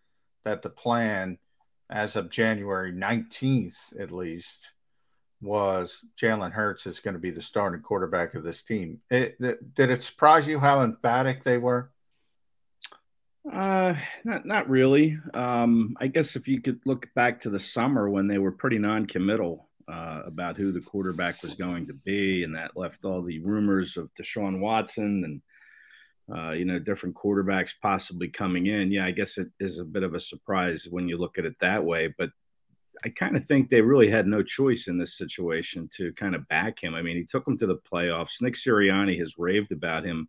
that 0.44 0.62
the 0.62 0.70
plan, 0.70 1.38
as 1.90 2.16
of 2.16 2.30
January 2.30 2.92
nineteenth, 2.92 3.78
at 3.98 4.12
least, 4.12 4.68
was 5.40 6.04
Jalen 6.20 6.52
Hurts 6.52 6.86
is 6.86 7.00
going 7.00 7.14
to 7.14 7.20
be 7.20 7.30
the 7.30 7.42
starting 7.42 7.80
quarterback 7.80 8.34
of 8.34 8.42
this 8.42 8.62
team. 8.62 9.00
It, 9.10 9.40
did 9.40 9.90
it 9.90 10.02
surprise 10.02 10.46
you 10.46 10.58
how 10.58 10.82
emphatic 10.82 11.44
they 11.44 11.58
were? 11.58 11.90
Uh, 13.50 13.94
not 14.24 14.44
not 14.44 14.68
really. 14.68 15.18
Um, 15.32 15.96
I 16.00 16.08
guess 16.08 16.36
if 16.36 16.46
you 16.48 16.60
could 16.60 16.80
look 16.84 17.08
back 17.14 17.40
to 17.40 17.50
the 17.50 17.58
summer 17.58 18.10
when 18.10 18.26
they 18.28 18.38
were 18.38 18.52
pretty 18.52 18.78
non-committal 18.78 19.66
uh, 19.90 20.22
about 20.26 20.58
who 20.58 20.70
the 20.70 20.82
quarterback 20.82 21.42
was 21.42 21.54
going 21.54 21.86
to 21.86 21.94
be, 21.94 22.44
and 22.44 22.54
that 22.54 22.76
left 22.76 23.06
all 23.06 23.22
the 23.22 23.38
rumors 23.38 23.96
of 23.96 24.12
Deshaun 24.14 24.60
Watson 24.60 25.22
and 25.24 25.40
uh, 26.34 26.50
you 26.50 26.64
know 26.64 26.78
different 26.78 27.14
quarterbacks 27.14 27.72
possibly 27.80 28.28
coming 28.28 28.66
in. 28.66 28.92
Yeah, 28.92 29.06
I 29.06 29.10
guess 29.10 29.38
it 29.38 29.48
is 29.60 29.78
a 29.78 29.84
bit 29.84 30.02
of 30.02 30.14
a 30.14 30.20
surprise 30.20 30.86
when 30.90 31.08
you 31.08 31.16
look 31.16 31.38
at 31.38 31.44
it 31.46 31.56
that 31.60 31.84
way, 31.84 32.12
but. 32.16 32.30
I 33.04 33.10
kind 33.10 33.36
of 33.36 33.46
think 33.46 33.68
they 33.68 33.80
really 33.80 34.10
had 34.10 34.26
no 34.26 34.42
choice 34.42 34.88
in 34.88 34.98
this 34.98 35.16
situation 35.16 35.88
to 35.98 36.12
kind 36.14 36.34
of 36.34 36.48
back 36.48 36.82
him. 36.82 36.96
I 36.96 37.02
mean, 37.02 37.16
he 37.16 37.24
took 37.24 37.46
him 37.46 37.56
to 37.58 37.66
the 37.68 37.76
playoffs. 37.76 38.42
Nick 38.42 38.54
Sirianni 38.54 39.16
has 39.20 39.38
raved 39.38 39.70
about 39.70 40.04
him 40.04 40.28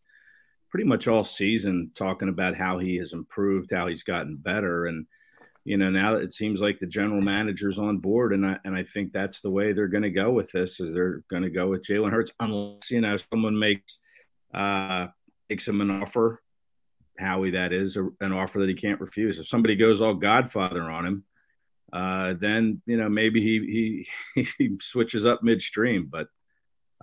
pretty 0.70 0.86
much 0.86 1.08
all 1.08 1.24
season 1.24 1.92
talking 1.96 2.30
about 2.30 2.56
how 2.56 2.78
he 2.78 2.98
has 2.98 3.14
improved, 3.14 3.72
how 3.72 3.88
he's 3.88 4.04
gotten 4.04 4.38
better, 4.38 4.86
and 4.86 5.06
you 5.66 5.78
know 5.78 5.90
now 5.90 6.16
it 6.16 6.32
seems 6.32 6.62
like 6.62 6.80
the 6.80 6.88
general 6.88 7.22
manager's 7.22 7.80
on 7.80 7.98
board, 7.98 8.34
and 8.34 8.46
I 8.46 8.58
and 8.64 8.76
I 8.76 8.84
think 8.84 9.12
that's 9.12 9.42
the 9.42 9.52
way 9.52 9.74
they're 9.74 9.88
going 9.88 10.04
to 10.04 10.10
go 10.10 10.32
with 10.32 10.52
this. 10.52 10.80
Is 10.80 10.94
they're 10.94 11.24
going 11.30 11.44
to 11.44 11.50
go 11.50 11.68
with 11.68 11.84
Jalen 11.84 12.12
Hurts 12.12 12.32
unless 12.40 12.92
you 12.92 13.02
know 13.02 13.18
someone 13.18 13.58
makes 13.58 14.00
uh, 14.54 15.08
makes 15.50 15.68
him 15.68 15.82
an 15.82 15.92
offer, 15.92 16.42
Howie 17.18 17.52
that 17.52 17.74
is 17.74 17.98
a, 17.98 18.08
an 18.22 18.32
offer 18.32 18.60
that 18.60 18.70
he 18.70 18.76
can't 18.76 19.02
refuse. 19.02 19.40
If 19.40 19.48
somebody 19.48 19.76
goes 19.76 20.02
all 20.02 20.14
Godfather 20.14 20.84
on 20.84 21.06
him, 21.06 21.24
uh, 21.92 22.36
then 22.40 22.82
you 22.86 22.98
know 22.98 23.10
maybe 23.10 23.42
he 23.42 24.08
he 24.36 24.44
he 24.58 24.78
switches 24.82 25.26
up 25.26 25.44
midstream, 25.44 26.08
but 26.10 26.28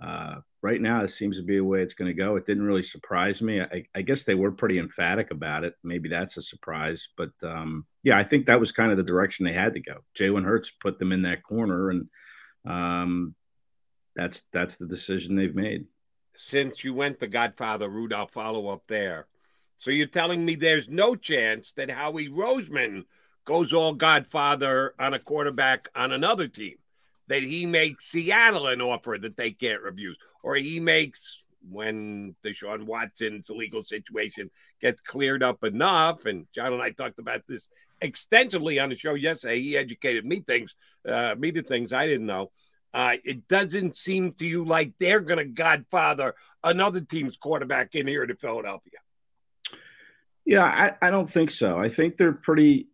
uh, 0.01 0.35
right 0.61 0.81
now, 0.81 1.03
it 1.03 1.09
seems 1.09 1.37
to 1.37 1.43
be 1.43 1.57
the 1.57 1.63
way 1.63 1.81
it's 1.81 1.93
going 1.93 2.09
to 2.09 2.13
go. 2.13 2.35
It 2.35 2.45
didn't 2.45 2.63
really 2.63 2.83
surprise 2.83 3.41
me. 3.41 3.61
I, 3.61 3.83
I, 3.95 4.01
guess 4.03 4.23
they 4.23 4.35
were 4.35 4.51
pretty 4.51 4.77
emphatic 4.77 5.31
about 5.31 5.63
it. 5.63 5.73
Maybe 5.83 6.07
that's 6.07 6.37
a 6.37 6.41
surprise, 6.41 7.09
but 7.17 7.31
um, 7.43 7.85
yeah, 8.03 8.17
I 8.17 8.23
think 8.23 8.45
that 8.45 8.59
was 8.59 8.71
kind 8.71 8.91
of 8.91 8.97
the 8.97 9.03
direction 9.03 9.45
they 9.45 9.53
had 9.53 9.73
to 9.73 9.79
go. 9.79 10.03
Jalen 10.17 10.45
Hurts 10.45 10.69
put 10.69 10.99
them 10.99 11.11
in 11.11 11.23
that 11.23 11.41
corner, 11.41 11.89
and 11.89 12.07
um, 12.65 13.35
that's 14.15 14.43
that's 14.53 14.77
the 14.77 14.87
decision 14.87 15.35
they've 15.35 15.55
made. 15.55 15.85
Since 16.37 16.83
you 16.83 16.93
went 16.93 17.19
the 17.19 17.27
Godfather 17.27 17.89
route, 17.89 18.13
I'll 18.13 18.27
follow 18.27 18.69
up 18.69 18.83
there. 18.87 19.27
So 19.79 19.91
you're 19.91 20.07
telling 20.07 20.45
me 20.45 20.55
there's 20.55 20.87
no 20.87 21.15
chance 21.15 21.71
that 21.73 21.91
Howie 21.91 22.29
Roseman 22.29 23.03
goes 23.45 23.73
all 23.73 23.93
Godfather 23.93 24.93
on 24.99 25.13
a 25.13 25.19
quarterback 25.19 25.89
on 25.95 26.11
another 26.11 26.47
team? 26.47 26.75
that 27.27 27.43
he 27.43 27.65
makes 27.65 28.09
Seattle 28.09 28.67
an 28.67 28.81
offer 28.81 29.17
that 29.21 29.37
they 29.37 29.51
can't 29.51 29.81
refuse, 29.81 30.17
or 30.43 30.55
he 30.55 30.79
makes 30.79 31.43
when 31.69 32.35
Deshaun 32.45 32.83
Watson's 32.83 33.49
legal 33.49 33.81
situation 33.81 34.49
gets 34.81 35.01
cleared 35.01 35.43
up 35.43 35.63
enough. 35.63 36.25
And 36.25 36.47
John 36.55 36.73
and 36.73 36.81
I 36.81 36.91
talked 36.91 37.19
about 37.19 37.41
this 37.47 37.67
extensively 38.01 38.79
on 38.79 38.89
the 38.89 38.97
show 38.97 39.15
yesterday. 39.15 39.61
He 39.61 39.75
educated 39.75 40.25
me 40.25 40.39
things, 40.39 40.73
uh, 41.07 41.35
me 41.37 41.51
to 41.51 41.61
things 41.61 41.91
I 41.91 42.07
didn't 42.07 42.27
know. 42.27 42.51
Uh, 42.93 43.17
it 43.23 43.47
doesn't 43.47 43.95
seem 43.95 44.31
to 44.31 44.45
you 44.45 44.63
like 44.63 44.93
they're 44.99 45.19
going 45.19 45.37
to 45.37 45.45
godfather 45.45 46.33
another 46.63 47.01
team's 47.01 47.37
quarterback 47.37 47.93
in 47.95 48.07
here 48.07 48.25
to 48.25 48.35
Philadelphia. 48.35 48.99
Yeah, 50.45 50.63
I, 50.63 51.07
I 51.07 51.11
don't 51.11 51.29
think 51.29 51.51
so. 51.51 51.77
I 51.77 51.89
think 51.89 52.15
they're 52.15 52.31
pretty 52.31 52.87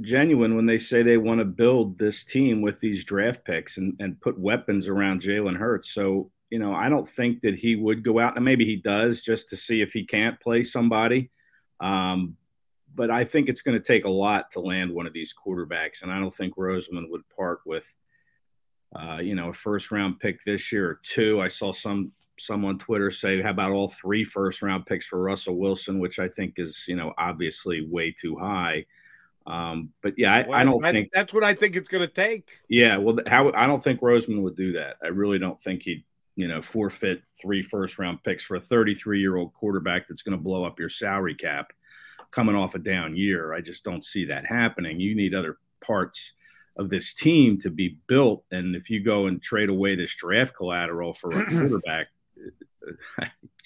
genuine 0.00 0.56
when 0.56 0.66
they 0.66 0.78
say 0.78 1.02
they 1.02 1.16
want 1.16 1.38
to 1.38 1.44
build 1.44 1.98
this 1.98 2.24
team 2.24 2.62
with 2.62 2.80
these 2.80 3.04
draft 3.04 3.44
picks 3.44 3.78
and, 3.78 3.94
and 4.00 4.20
put 4.20 4.38
weapons 4.38 4.88
around 4.88 5.22
Jalen 5.22 5.56
Hurts. 5.56 5.92
So, 5.92 6.30
you 6.50 6.58
know, 6.58 6.74
I 6.74 6.88
don't 6.88 7.08
think 7.08 7.40
that 7.42 7.56
he 7.56 7.76
would 7.76 8.02
go 8.02 8.18
out 8.18 8.36
and 8.36 8.44
maybe 8.44 8.64
he 8.64 8.76
does 8.76 9.22
just 9.22 9.50
to 9.50 9.56
see 9.56 9.80
if 9.82 9.92
he 9.92 10.04
can't 10.04 10.40
play 10.40 10.64
somebody. 10.64 11.30
Um, 11.80 12.36
but 12.94 13.10
I 13.10 13.24
think 13.24 13.48
it's 13.48 13.62
going 13.62 13.78
to 13.78 13.86
take 13.86 14.04
a 14.04 14.10
lot 14.10 14.50
to 14.52 14.60
land 14.60 14.92
one 14.92 15.06
of 15.06 15.12
these 15.12 15.34
quarterbacks. 15.34 16.02
And 16.02 16.10
I 16.10 16.18
don't 16.18 16.34
think 16.34 16.56
Roseman 16.56 17.10
would 17.10 17.28
part 17.36 17.60
with, 17.66 17.94
uh, 18.98 19.18
you 19.18 19.34
know, 19.34 19.50
a 19.50 19.52
first 19.52 19.90
round 19.90 20.20
pick 20.20 20.42
this 20.44 20.72
year 20.72 20.88
or 20.88 21.00
two. 21.02 21.40
I 21.40 21.48
saw 21.48 21.72
some 21.72 22.12
some 22.38 22.64
on 22.64 22.78
Twitter 22.78 23.10
say, 23.10 23.42
"How 23.42 23.50
about 23.50 23.72
all 23.72 23.88
three 23.88 24.24
first 24.24 24.62
round 24.62 24.86
picks 24.86 25.06
for 25.06 25.22
Russell 25.22 25.56
Wilson?" 25.56 25.98
Which 25.98 26.18
I 26.18 26.28
think 26.28 26.58
is, 26.58 26.84
you 26.88 26.96
know, 26.96 27.12
obviously 27.18 27.86
way 27.86 28.12
too 28.12 28.36
high. 28.36 28.86
Um, 29.46 29.90
but 30.02 30.14
yeah, 30.16 30.34
I, 30.34 30.48
well, 30.48 30.58
I 30.58 30.64
don't 30.64 30.82
think 30.82 31.10
that's 31.12 31.32
what 31.32 31.44
I 31.44 31.54
think 31.54 31.76
it's 31.76 31.88
going 31.88 32.06
to 32.06 32.12
take. 32.12 32.58
Yeah, 32.68 32.96
well, 32.96 33.18
how 33.26 33.52
I 33.52 33.66
don't 33.66 33.82
think 33.82 34.00
Roseman 34.00 34.42
would 34.42 34.56
do 34.56 34.72
that. 34.72 34.96
I 35.02 35.08
really 35.08 35.38
don't 35.38 35.60
think 35.60 35.82
he'd 35.82 36.04
you 36.34 36.48
know 36.48 36.62
forfeit 36.62 37.22
three 37.40 37.62
first 37.62 37.98
round 37.98 38.22
picks 38.22 38.44
for 38.44 38.56
a 38.56 38.60
33 38.60 39.20
year 39.20 39.36
old 39.36 39.52
quarterback 39.54 40.08
that's 40.08 40.22
going 40.22 40.36
to 40.36 40.42
blow 40.42 40.64
up 40.64 40.78
your 40.78 40.88
salary 40.88 41.34
cap 41.34 41.72
coming 42.30 42.56
off 42.56 42.74
a 42.74 42.78
down 42.78 43.16
year. 43.16 43.52
I 43.52 43.60
just 43.60 43.84
don't 43.84 44.04
see 44.04 44.26
that 44.26 44.46
happening. 44.46 45.00
You 45.00 45.14
need 45.14 45.34
other 45.34 45.58
parts 45.80 46.32
of 46.76 46.90
this 46.90 47.14
team 47.14 47.58
to 47.60 47.70
be 47.70 47.98
built, 48.06 48.44
and 48.50 48.76
if 48.76 48.90
you 48.90 49.00
go 49.00 49.26
and 49.26 49.42
trade 49.42 49.68
away 49.68 49.94
this 49.94 50.14
draft 50.14 50.54
collateral 50.54 51.12
for 51.14 51.30
a 51.30 51.44
quarterback, 51.50 52.08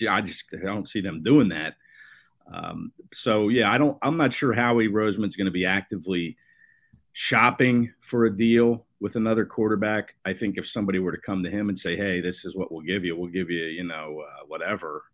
I 0.09 0.21
just 0.21 0.53
I 0.55 0.65
don't 0.65 0.89
see 0.89 1.01
them 1.01 1.23
doing 1.23 1.49
that. 1.51 1.75
Um, 2.53 2.93
so 3.13 3.49
yeah, 3.49 3.71
I 3.71 3.79
don't. 3.79 3.99
I'm 4.03 4.17
not 4.17 4.33
sure 4.33 4.53
Howie 4.53 4.89
Roseman's 4.89 5.37
going 5.37 5.47
to 5.47 5.51
be 5.51 5.67
actively 5.67 6.37
shopping 7.13 7.93
for 8.01 8.25
a 8.25 8.37
deal 8.37 8.87
with 9.01 9.17
another 9.17 9.45
quarterback. 9.45 10.15
I 10.25 10.33
think 10.33 10.59
if 10.59 10.69
somebody 10.69 10.99
were 10.99 11.13
to 11.13 11.21
come 11.21 11.43
to 11.43 11.51
him 11.51 11.69
and 11.69 11.79
say, 11.79 11.97
"Hey, 11.97 12.21
this 12.21 12.45
is 12.45 12.57
what 12.57 12.73
we'll 12.73 12.83
give 12.83 13.05
you. 13.05 13.17
We'll 13.17 13.31
give 13.31 13.51
you, 13.51 13.65
you 13.65 13.85
know, 13.85 14.23
uh, 14.27 14.45
whatever." 14.47 15.05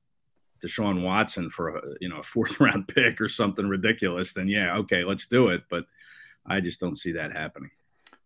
Deshaun 0.65 1.03
Watson 1.03 1.51
for 1.51 1.77
a 1.77 1.83
you 2.01 2.09
know 2.09 2.19
a 2.19 2.23
fourth 2.23 2.61
round 2.61 2.89
pick 2.89 3.21
or 3.21 3.29
something 3.29 3.69
ridiculous, 3.69 4.33
then 4.33 4.49
yeah, 4.49 4.77
okay, 4.79 5.05
let's 5.05 5.27
do 5.27 5.49
it. 5.49 5.65
But 5.69 5.87
I 6.47 6.61
just 6.61 6.81
don't 6.81 6.97
see 6.97 7.13
that 7.13 7.33
happening. 7.33 7.71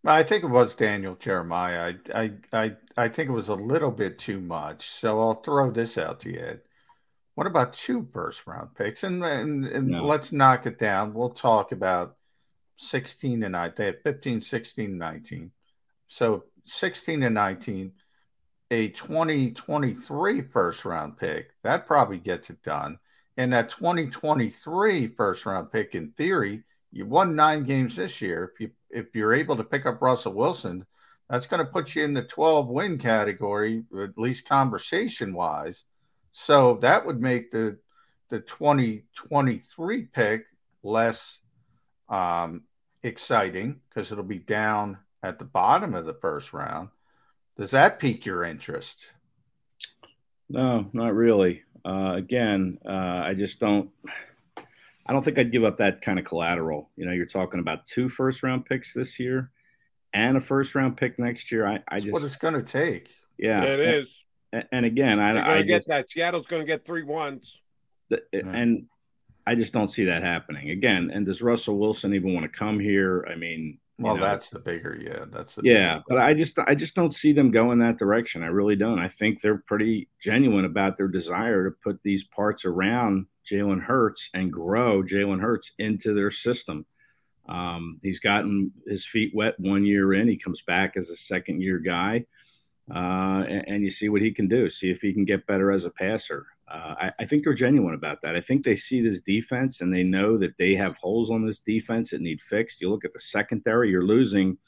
I 0.04 0.22
think 0.22 0.44
it 0.44 0.48
was 0.48 0.74
Daniel 0.74 1.14
Jeremiah. 1.16 1.94
I 2.14 2.22
I 2.22 2.32
I, 2.52 2.76
I 2.96 3.08
think 3.08 3.28
it 3.28 3.34
was 3.34 3.48
a 3.48 3.54
little 3.54 3.90
bit 3.90 4.18
too 4.18 4.40
much. 4.40 4.90
So 4.90 5.18
I'll 5.20 5.42
throw 5.42 5.70
this 5.70 5.98
out 5.98 6.20
to 6.20 6.30
you, 6.30 6.40
Ed. 6.40 6.60
What 7.34 7.46
about 7.46 7.74
two 7.74 8.08
first 8.12 8.46
round 8.46 8.74
picks? 8.74 9.02
And 9.04 9.22
and, 9.24 9.66
and 9.66 9.88
no. 9.88 10.04
let's 10.04 10.32
knock 10.32 10.66
it 10.66 10.78
down. 10.78 11.14
We'll 11.14 11.30
talk 11.30 11.72
about 11.72 12.16
16 12.78 13.42
and 13.42 13.52
19. 13.52 13.74
They 13.76 13.84
had 13.86 14.02
15, 14.02 14.40
16, 14.40 14.98
19. 14.98 15.50
So 16.08 16.44
16 16.64 17.22
and 17.22 17.34
19, 17.34 17.92
a 18.70 18.88
2023 18.88 20.42
first 20.42 20.84
round 20.84 21.16
pick, 21.18 21.50
that 21.62 21.86
probably 21.86 22.18
gets 22.18 22.50
it 22.50 22.62
done. 22.62 22.98
And 23.36 23.52
that 23.52 23.70
2023 23.70 25.08
first 25.08 25.46
round 25.46 25.70
pick, 25.70 25.94
in 25.94 26.12
theory, 26.12 26.64
you 26.92 27.06
won 27.06 27.36
nine 27.36 27.64
games 27.64 27.96
this 27.96 28.20
year. 28.20 28.52
If 28.52 28.60
you 28.60 28.70
if 28.90 29.14
you're 29.14 29.34
able 29.34 29.56
to 29.56 29.64
pick 29.64 29.86
up 29.86 30.02
Russell 30.02 30.34
Wilson, 30.34 30.84
that's 31.28 31.46
going 31.46 31.64
to 31.64 31.70
put 31.70 31.94
you 31.94 32.04
in 32.04 32.12
the 32.12 32.22
12 32.22 32.66
win 32.66 32.98
category, 32.98 33.84
at 34.02 34.18
least 34.18 34.48
conversation 34.48 35.32
wise. 35.32 35.84
So 36.32 36.76
that 36.82 37.06
would 37.06 37.20
make 37.20 37.52
the 37.52 37.78
the 38.30 38.40
2023 38.40 40.02
pick 40.06 40.44
less 40.82 41.38
um, 42.08 42.64
exciting 43.02 43.80
because 43.88 44.12
it'll 44.12 44.24
be 44.24 44.38
down 44.38 44.98
at 45.22 45.38
the 45.38 45.44
bottom 45.44 45.94
of 45.94 46.06
the 46.06 46.14
first 46.14 46.52
round. 46.52 46.88
Does 47.56 47.72
that 47.72 47.98
pique 47.98 48.26
your 48.26 48.44
interest? 48.44 49.04
No, 50.48 50.88
not 50.92 51.14
really. 51.14 51.62
Uh, 51.84 52.14
again, 52.16 52.78
uh, 52.84 53.22
I 53.24 53.34
just 53.36 53.60
don't. 53.60 53.90
I 55.06 55.12
don't 55.12 55.22
think 55.24 55.38
I'd 55.38 55.52
give 55.52 55.64
up 55.64 55.78
that 55.78 56.02
kind 56.02 56.18
of 56.18 56.24
collateral. 56.24 56.90
You 56.96 57.06
know, 57.06 57.12
you're 57.12 57.26
talking 57.26 57.60
about 57.60 57.86
two 57.86 58.08
first 58.08 58.42
round 58.42 58.66
picks 58.66 58.92
this 58.92 59.18
year 59.18 59.50
and 60.12 60.36
a 60.36 60.40
first 60.40 60.74
round 60.74 60.96
pick 60.96 61.18
next 61.18 61.50
year. 61.50 61.66
I, 61.66 61.80
I 61.88 62.00
just 62.00 62.12
what 62.12 62.22
it's 62.22 62.36
going 62.36 62.54
to 62.54 62.62
take. 62.62 63.08
Yeah, 63.38 63.62
it 63.64 63.80
is. 63.80 64.14
And 64.72 64.84
again, 64.84 65.20
I, 65.20 65.58
I 65.58 65.62
get 65.62 65.76
just, 65.76 65.88
that 65.88 66.10
Seattle's 66.10 66.46
going 66.46 66.60
to 66.60 66.66
get 66.66 66.84
three 66.84 67.04
ones, 67.04 67.60
and 68.32 68.86
I 69.46 69.54
just 69.54 69.72
don't 69.72 69.90
see 69.90 70.06
that 70.06 70.22
happening 70.22 70.70
again. 70.70 71.10
And 71.12 71.24
does 71.24 71.40
Russell 71.40 71.78
Wilson 71.78 72.14
even 72.14 72.34
want 72.34 72.52
to 72.52 72.58
come 72.58 72.80
here? 72.80 73.26
I 73.30 73.36
mean, 73.36 73.78
well, 73.98 74.16
know, 74.16 74.22
that's 74.22 74.50
the 74.50 74.58
bigger, 74.58 74.98
yeah, 75.00 75.26
that's 75.30 75.54
the 75.54 75.62
yeah. 75.64 76.00
But 76.08 76.18
I 76.18 76.34
just, 76.34 76.58
I 76.58 76.74
just 76.74 76.96
don't 76.96 77.14
see 77.14 77.32
them 77.32 77.50
going 77.50 77.78
that 77.78 77.98
direction. 77.98 78.42
I 78.42 78.48
really 78.48 78.74
don't. 78.74 78.98
I 78.98 79.08
think 79.08 79.40
they're 79.40 79.62
pretty 79.66 80.08
genuine 80.20 80.64
about 80.64 80.96
their 80.96 81.08
desire 81.08 81.64
to 81.64 81.76
put 81.84 82.00
these 82.02 82.24
parts 82.24 82.64
around 82.64 83.26
Jalen 83.50 83.82
Hurts 83.82 84.30
and 84.34 84.52
grow 84.52 85.02
Jalen 85.02 85.40
Hurts 85.40 85.72
into 85.78 86.14
their 86.14 86.30
system. 86.30 86.86
Um, 87.48 87.98
he's 88.02 88.20
gotten 88.20 88.72
his 88.86 89.04
feet 89.04 89.32
wet 89.34 89.58
one 89.58 89.84
year 89.84 90.12
in. 90.12 90.28
He 90.28 90.36
comes 90.36 90.62
back 90.62 90.96
as 90.96 91.10
a 91.10 91.16
second 91.16 91.62
year 91.62 91.78
guy 91.78 92.26
uh, 92.92 93.44
and, 93.48 93.64
and, 93.68 93.84
you 93.84 93.90
see 93.90 94.08
what 94.08 94.22
he 94.22 94.32
can 94.32 94.48
do. 94.48 94.68
See 94.68 94.90
if 94.90 95.00
he 95.00 95.12
can 95.12 95.24
get 95.24 95.46
better 95.46 95.70
as 95.70 95.84
a 95.84 95.90
passer. 95.90 96.46
Uh, 96.68 96.94
I, 96.98 97.12
I, 97.20 97.24
think 97.24 97.44
they're 97.44 97.54
genuine 97.54 97.94
about 97.94 98.22
that. 98.22 98.34
I 98.34 98.40
think 98.40 98.64
they 98.64 98.74
see 98.74 99.00
this 99.00 99.20
defense 99.20 99.80
and 99.80 99.94
they 99.94 100.02
know 100.02 100.36
that 100.38 100.56
they 100.58 100.74
have 100.74 100.96
holes 100.96 101.30
on 101.30 101.46
this 101.46 101.60
defense 101.60 102.10
that 102.10 102.20
need 102.20 102.40
fixed. 102.40 102.80
You 102.80 102.90
look 102.90 103.04
at 103.04 103.12
the 103.12 103.20
secondary, 103.20 103.90
you're 103.90 104.06
losing, 104.06 104.58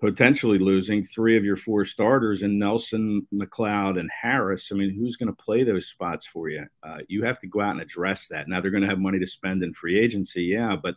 potentially 0.00 0.58
losing 0.58 1.04
three 1.04 1.36
of 1.36 1.44
your 1.44 1.56
four 1.56 1.84
starters 1.84 2.42
in 2.42 2.58
Nelson, 2.58 3.26
McLeod, 3.34 3.98
and 3.98 4.10
Harris. 4.10 4.70
I 4.70 4.76
mean, 4.76 4.94
who's 4.94 5.16
going 5.16 5.34
to 5.34 5.42
play 5.42 5.64
those 5.64 5.88
spots 5.88 6.26
for 6.26 6.48
you? 6.48 6.66
Uh, 6.82 6.98
you 7.08 7.24
have 7.24 7.38
to 7.40 7.48
go 7.48 7.60
out 7.60 7.72
and 7.72 7.80
address 7.80 8.28
that. 8.28 8.48
Now 8.48 8.60
they're 8.60 8.70
going 8.70 8.84
to 8.84 8.88
have 8.88 9.00
money 9.00 9.18
to 9.18 9.26
spend 9.26 9.62
in 9.62 9.74
free 9.74 9.98
agency, 9.98 10.44
yeah, 10.44 10.76
but 10.76 10.94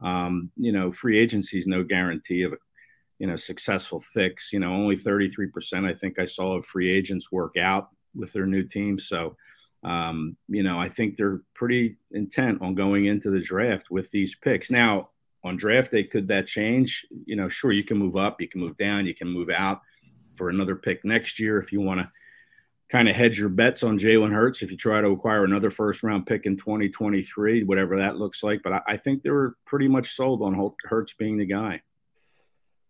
um, 0.00 0.50
you 0.56 0.70
know, 0.70 0.92
free 0.92 1.18
agency 1.18 1.58
is 1.58 1.66
no 1.66 1.82
guarantee 1.82 2.42
of 2.42 2.52
a 2.52 2.56
you 3.18 3.26
know 3.26 3.36
successful 3.36 4.00
fix. 4.00 4.52
You 4.52 4.60
know, 4.60 4.72
only 4.72 4.96
33% 4.96 5.88
I 5.88 5.94
think 5.94 6.18
I 6.18 6.24
saw 6.24 6.56
of 6.56 6.66
free 6.66 6.90
agents 6.92 7.32
work 7.32 7.56
out 7.56 7.88
with 8.14 8.32
their 8.32 8.46
new 8.46 8.62
team. 8.62 8.98
So, 8.98 9.36
um, 9.82 10.36
you 10.48 10.62
know, 10.62 10.78
I 10.78 10.88
think 10.88 11.16
they're 11.16 11.40
pretty 11.54 11.96
intent 12.12 12.62
on 12.62 12.76
going 12.76 13.06
into 13.06 13.30
the 13.30 13.40
draft 13.40 13.90
with 13.90 14.10
these 14.12 14.36
picks. 14.36 14.70
Now, 14.70 15.10
on 15.44 15.56
draft 15.56 15.92
day, 15.92 16.04
could 16.04 16.28
that 16.28 16.46
change? 16.46 17.06
You 17.24 17.36
know, 17.36 17.48
sure, 17.48 17.72
you 17.72 17.84
can 17.84 17.98
move 17.98 18.16
up, 18.16 18.40
you 18.40 18.48
can 18.48 18.60
move 18.60 18.76
down, 18.76 19.06
you 19.06 19.14
can 19.14 19.28
move 19.28 19.50
out 19.50 19.80
for 20.36 20.50
another 20.50 20.76
pick 20.76 21.04
next 21.04 21.38
year 21.38 21.58
if 21.58 21.72
you 21.72 21.80
want 21.80 22.00
to 22.00 22.10
kind 22.88 23.08
of 23.08 23.14
hedge 23.14 23.38
your 23.38 23.50
bets 23.50 23.82
on 23.82 23.98
Jalen 23.98 24.32
Hurts 24.32 24.62
if 24.62 24.70
you 24.70 24.76
try 24.76 25.00
to 25.00 25.08
acquire 25.08 25.44
another 25.44 25.70
first 25.70 26.02
round 26.02 26.26
pick 26.26 26.46
in 26.46 26.56
2023, 26.56 27.64
whatever 27.64 27.98
that 27.98 28.16
looks 28.16 28.42
like. 28.42 28.62
But 28.62 28.72
I, 28.72 28.80
I 28.88 28.96
think 28.96 29.22
they 29.22 29.30
were 29.30 29.56
pretty 29.66 29.88
much 29.88 30.14
sold 30.14 30.42
on 30.42 30.72
Hurts 30.84 31.14
being 31.14 31.36
the 31.36 31.46
guy. 31.46 31.82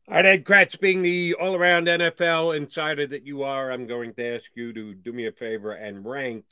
All 0.07 0.15
right, 0.15 0.25
Ed 0.25 0.45
Kracz, 0.45 0.81
being 0.81 1.03
the 1.03 1.35
all 1.35 1.55
around 1.55 1.87
NFL 1.87 2.57
insider 2.57 3.07
that 3.09 3.27
you 3.27 3.43
are, 3.43 3.71
I'm 3.71 3.87
going 3.87 4.15
to 4.15 4.37
ask 4.37 4.47
you 4.55 4.73
to 4.73 4.95
do 4.95 5.13
me 5.13 5.27
a 5.27 5.33
favor 5.33 5.73
and 5.73 6.05
rank 6.05 6.45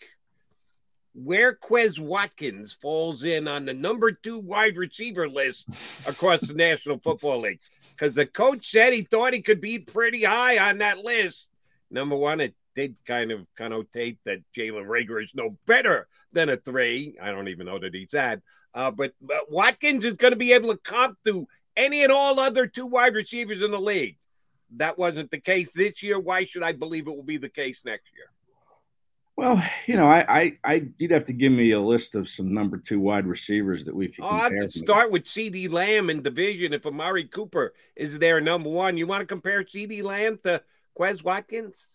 where 1.17 1.55
Quez 1.55 1.99
Watkins 1.99 2.75
falls 2.75 3.25
in 3.25 3.49
on 3.49 3.65
the 3.65 3.73
number 3.73 4.13
two 4.13 4.39
wide 4.39 4.77
receiver 4.77 5.29
list 5.29 5.67
across 6.07 6.41
the 6.41 6.55
National 6.55 6.99
Football 6.99 7.41
League. 7.41 7.61
Because 7.91 8.15
the 8.15 8.27
coach 8.27 8.71
said 8.71 8.93
he 8.93 9.03
thought 9.03 9.33
he 9.33 9.41
could 9.41 9.61
be 9.61 9.79
pretty 9.79 10.25
high 10.25 10.59
on 10.59 10.79
that 10.79 10.99
list. 10.99 11.47
Number 11.91 12.17
one 12.17 12.41
it 12.41 12.55
did 12.75 12.99
kind 13.07 13.33
of 13.33 13.47
connotate 13.59 14.19
that 14.27 14.43
Jalen 14.55 14.87
Reagor 14.87 15.23
is 15.25 15.35
no 15.35 15.57
better 15.67 16.07
than 16.33 16.51
a 16.51 16.59
three. 16.59 17.17
I 17.21 17.31
don't 17.31 17.49
even 17.49 17.65
know 17.65 17.79
that 17.79 17.95
he's 17.95 18.11
that. 18.11 18.43
Uh, 18.75 18.91
but, 18.91 19.13
but 19.23 19.51
Watkins 19.51 20.05
is 20.05 20.15
going 20.15 20.33
to 20.33 20.39
be 20.39 20.53
able 20.53 20.69
to 20.69 20.79
comp 20.79 21.17
to 21.25 21.49
any 21.75 22.03
and 22.03 22.13
all 22.13 22.39
other 22.39 22.67
two 22.67 22.87
wide 22.87 23.15
receivers 23.15 23.63
in 23.63 23.71
the 23.71 23.81
league. 23.81 24.19
That 24.77 24.99
wasn't 24.99 25.31
the 25.31 25.41
case 25.41 25.71
this 25.73 26.03
year. 26.03 26.19
Why 26.21 26.45
should 26.45 26.63
I 26.63 26.73
believe 26.73 27.07
it 27.07 27.17
will 27.17 27.23
be 27.23 27.39
the 27.39 27.49
case 27.49 27.81
next 27.87 28.11
year? 28.15 28.27
Well, 29.37 29.63
you 29.87 29.97
know, 29.97 30.09
I, 30.09 30.41
I, 30.41 30.59
I, 30.65 30.87
you'd 30.97 31.11
have 31.11 31.25
to 31.25 31.35
give 31.35 31.53
me 31.53 31.73
a 31.73 31.81
list 31.81 32.15
of 32.15 32.27
some 32.27 32.55
number 32.55 32.79
two 32.79 32.99
wide 32.99 33.27
receivers 33.27 33.85
that 33.85 33.95
we 33.95 34.09
could. 34.09 34.25
Oh, 34.25 34.29
I 34.31 34.49
could 34.49 34.73
start 34.73 35.13
with 35.13 35.25
CeeDee 35.25 35.71
Lamb 35.71 36.09
in 36.09 36.23
division. 36.23 36.73
If 36.73 36.87
Amari 36.87 37.25
Cooper 37.25 37.75
is 37.95 38.19
their 38.19 38.41
number 38.41 38.71
one, 38.71 38.97
you 38.97 39.07
want 39.07 39.21
to 39.21 39.27
compare 39.27 39.63
CeeDee 39.63 40.03
Lamb 40.03 40.39
to 40.45 40.63
Quez 40.99 41.23
Watkins? 41.23 41.87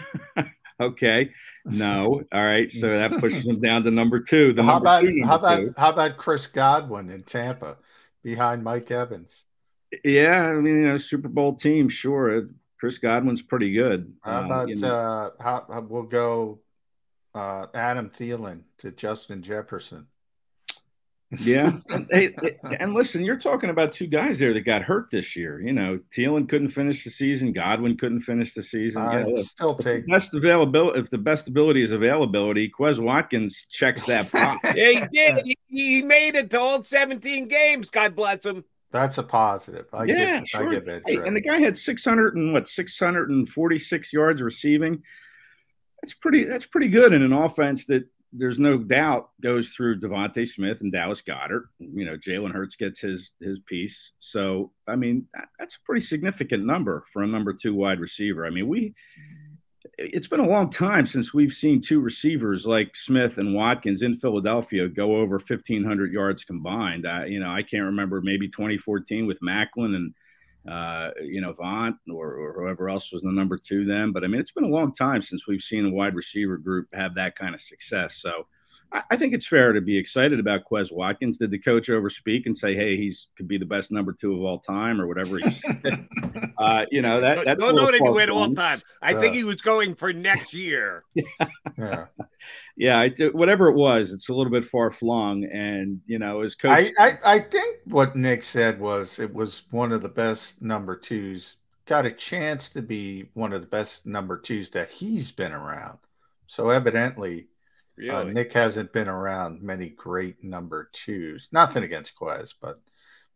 okay, 0.80 1.32
no, 1.64 2.22
all 2.32 2.44
right. 2.44 2.70
So 2.70 2.86
that 2.86 3.18
pushes 3.18 3.46
him 3.46 3.60
down 3.60 3.82
to 3.82 3.90
number 3.90 4.20
two. 4.20 4.52
The 4.52 4.62
how 4.62 4.74
number 4.74 4.84
about 4.84 5.00
two, 5.02 5.22
how 5.24 5.36
about 5.36 5.56
two. 5.56 5.74
how 5.76 5.90
about 5.90 6.16
Chris 6.18 6.46
Godwin 6.46 7.10
in 7.10 7.22
Tampa 7.22 7.78
behind 8.22 8.62
Mike 8.62 8.92
Evans? 8.92 9.42
Yeah, 10.04 10.46
I 10.46 10.52
mean, 10.54 10.82
you 10.82 10.88
know, 10.88 10.96
Super 10.98 11.28
Bowl 11.28 11.56
team, 11.56 11.88
sure. 11.88 12.48
Chris 12.80 12.98
Godwin's 12.98 13.42
pretty 13.42 13.72
good. 13.72 14.12
How 14.22 14.40
Uh, 14.42 14.46
about 14.46 14.68
you 14.70 14.76
know, 14.76 14.88
uh, 14.94 15.30
how, 15.42 15.66
how 15.70 15.80
we'll 15.82 16.02
go 16.04 16.60
uh, 17.34 17.66
Adam 17.74 18.10
Thielen 18.10 18.62
to 18.78 18.90
Justin 18.90 19.42
Jefferson? 19.42 20.06
yeah, 21.38 21.70
and, 21.90 22.08
hey, 22.10 22.34
and 22.80 22.92
listen, 22.92 23.22
you're 23.24 23.38
talking 23.38 23.70
about 23.70 23.92
two 23.92 24.08
guys 24.08 24.40
there 24.40 24.52
that 24.52 24.62
got 24.62 24.82
hurt 24.82 25.10
this 25.12 25.36
year. 25.36 25.60
You 25.60 25.72
know, 25.72 26.00
Thielen 26.16 26.48
couldn't 26.48 26.70
finish 26.70 27.04
the 27.04 27.10
season. 27.10 27.52
Godwin 27.52 27.96
couldn't 27.96 28.20
finish 28.22 28.52
the 28.54 28.64
season. 28.64 29.02
I'd 29.02 29.28
You 29.28 29.34
know, 29.36 29.42
still 29.42 29.76
if 29.78 29.84
take- 29.84 30.06
the 30.06 30.12
best 30.12 30.34
availability. 30.34 30.98
If 30.98 31.10
the 31.10 31.18
best 31.18 31.46
ability 31.46 31.82
is 31.82 31.92
availability, 31.92 32.68
Quez 32.76 32.98
Watkins 32.98 33.66
checks 33.70 34.06
that 34.06 34.32
box. 34.32 34.58
Yeah, 34.74 34.90
he 34.90 35.06
did. 35.12 35.42
He, 35.44 35.58
he 35.68 36.02
made 36.02 36.34
it 36.34 36.50
to 36.50 36.58
all 36.58 36.82
17 36.82 37.46
games. 37.46 37.90
God 37.90 38.16
bless 38.16 38.44
him. 38.44 38.64
That's 38.92 39.18
a 39.18 39.22
positive. 39.22 39.86
I 39.92 40.04
yeah, 40.04 40.38
give, 40.38 40.48
sure. 40.48 40.68
I 40.68 40.74
give 40.74 40.88
it. 40.88 41.02
Hey, 41.06 41.16
and 41.16 41.36
the 41.36 41.40
guy 41.40 41.60
had 41.60 41.76
600 41.76 42.36
and 42.36 42.52
what 42.52 42.66
646 42.66 44.12
yards 44.12 44.42
receiving. 44.42 45.02
That's 46.02 46.14
pretty. 46.14 46.44
That's 46.44 46.66
pretty 46.66 46.88
good 46.88 47.12
in 47.12 47.22
an 47.22 47.32
offense 47.32 47.86
that 47.86 48.04
there's 48.32 48.58
no 48.58 48.78
doubt 48.78 49.30
goes 49.40 49.70
through 49.70 50.00
DeVonta 50.00 50.46
Smith 50.46 50.80
and 50.80 50.92
Dallas 50.92 51.22
Goedert. 51.22 51.64
You 51.78 52.04
know, 52.04 52.16
Jalen 52.16 52.52
Hurts 52.52 52.76
gets 52.76 53.00
his 53.00 53.32
his 53.40 53.60
piece. 53.60 54.12
So 54.18 54.72
I 54.88 54.96
mean, 54.96 55.26
that, 55.34 55.48
that's 55.58 55.76
a 55.76 55.80
pretty 55.80 56.04
significant 56.04 56.64
number 56.64 57.04
for 57.12 57.22
a 57.22 57.28
number 57.28 57.52
two 57.52 57.74
wide 57.74 58.00
receiver. 58.00 58.46
I 58.46 58.50
mean, 58.50 58.68
we. 58.68 58.94
It's 60.02 60.28
been 60.28 60.40
a 60.40 60.48
long 60.48 60.70
time 60.70 61.04
since 61.04 61.34
we've 61.34 61.52
seen 61.52 61.80
two 61.80 62.00
receivers 62.00 62.66
like 62.66 62.96
Smith 62.96 63.36
and 63.36 63.54
Watkins 63.54 64.00
in 64.00 64.16
Philadelphia 64.16 64.88
go 64.88 65.16
over 65.16 65.34
1,500 65.36 66.10
yards 66.10 66.44
combined. 66.44 67.06
I, 67.06 67.26
you 67.26 67.38
know, 67.38 67.50
I 67.50 67.62
can't 67.62 67.84
remember 67.84 68.22
maybe 68.22 68.48
2014 68.48 69.26
with 69.26 69.38
Maclin 69.42 69.94
and 69.94 70.14
uh, 70.68 71.10
you 71.22 71.40
know, 71.40 71.52
Vaughn 71.52 71.98
or, 72.10 72.34
or 72.34 72.52
whoever 72.52 72.88
else 72.88 73.12
was 73.12 73.22
the 73.22 73.32
number 73.32 73.56
two 73.56 73.84
then. 73.84 74.12
But 74.12 74.24
I 74.24 74.26
mean, 74.26 74.40
it's 74.40 74.52
been 74.52 74.64
a 74.64 74.68
long 74.68 74.92
time 74.92 75.22
since 75.22 75.46
we've 75.46 75.62
seen 75.62 75.86
a 75.86 75.90
wide 75.90 76.14
receiver 76.14 76.56
group 76.56 76.88
have 76.92 77.14
that 77.14 77.36
kind 77.36 77.54
of 77.54 77.60
success. 77.60 78.16
So 78.16 78.46
I, 78.92 79.02
I 79.10 79.16
think 79.16 79.34
it's 79.34 79.46
fair 79.46 79.72
to 79.72 79.80
be 79.80 79.96
excited 79.98 80.40
about 80.40 80.62
Quez 80.70 80.92
Watkins. 80.92 81.38
Did 81.38 81.50
the 81.50 81.58
coach 81.58 81.88
overspeak 81.88 82.46
and 82.46 82.56
say, 82.56 82.74
"Hey, 82.74 82.96
he's 82.96 83.28
could 83.36 83.48
be 83.48 83.58
the 83.58 83.66
best 83.66 83.92
number 83.92 84.12
two 84.12 84.34
of 84.34 84.42
all 84.42 84.58
time" 84.58 85.00
or 85.00 85.06
whatever 85.06 85.38
he 85.38 85.50
said? 85.50 86.08
uh, 86.58 86.86
you 86.90 87.02
know, 87.02 87.20
that 87.20 87.44
that's 87.44 87.60
Don't 87.60 87.70
a 87.70 87.76
know 87.76 87.84
little 87.84 88.04
that 88.04 88.10
he 88.10 88.14
went 88.14 88.30
all 88.30 88.52
time. 88.54 88.82
I 89.02 89.14
think 89.14 89.34
he 89.34 89.44
was 89.44 89.60
going 89.60 89.94
for 89.94 90.12
next 90.12 90.52
year. 90.52 91.04
yeah. 91.78 92.06
Yeah, 92.76 92.98
I, 92.98 93.08
whatever 93.32 93.68
it 93.68 93.76
was, 93.76 94.12
it's 94.12 94.30
a 94.30 94.34
little 94.34 94.50
bit 94.50 94.64
far 94.64 94.90
flung, 94.90 95.44
and 95.44 96.00
you 96.06 96.18
know, 96.18 96.40
as 96.40 96.54
coach, 96.54 96.70
I, 96.70 96.92
I, 96.98 97.34
I 97.34 97.38
think 97.40 97.80
what 97.84 98.16
Nick 98.16 98.42
said 98.42 98.80
was 98.80 99.18
it 99.18 99.32
was 99.34 99.64
one 99.70 99.92
of 99.92 100.02
the 100.02 100.08
best 100.08 100.62
number 100.62 100.96
twos. 100.96 101.56
Got 101.84 102.06
a 102.06 102.10
chance 102.10 102.70
to 102.70 102.82
be 102.82 103.28
one 103.34 103.52
of 103.52 103.60
the 103.60 103.66
best 103.66 104.06
number 104.06 104.38
twos 104.38 104.70
that 104.70 104.88
he's 104.88 105.30
been 105.30 105.52
around. 105.52 105.98
So 106.46 106.70
evidently, 106.70 107.48
uh, 108.08 108.24
Nick 108.24 108.52
hasn't 108.52 108.92
been 108.92 109.08
around 109.08 109.62
many 109.62 109.88
great 109.90 110.42
number 110.42 110.90
twos. 110.92 111.48
Nothing 111.52 111.82
against 111.82 112.14
Quez, 112.16 112.54
but 112.60 112.80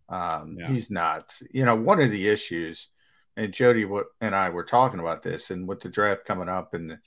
um, 0.09 0.57
Yeah. 0.59 0.69
he's 0.69 0.91
not. 0.91 1.35
You 1.51 1.65
know, 1.65 1.77
one 1.77 2.01
of 2.01 2.11
the 2.11 2.28
issues, 2.28 2.89
and 3.36 3.53
Jody 3.53 3.86
and 4.20 4.35
I 4.35 4.51
were 4.51 4.65
talking 4.65 5.01
about 5.01 5.23
this, 5.23 5.51
and 5.51 5.66
with 5.66 5.81
the 5.81 5.89
draft 5.89 6.24
coming 6.24 6.49
up 6.49 6.74
and 6.74 6.91
the, 6.91 6.99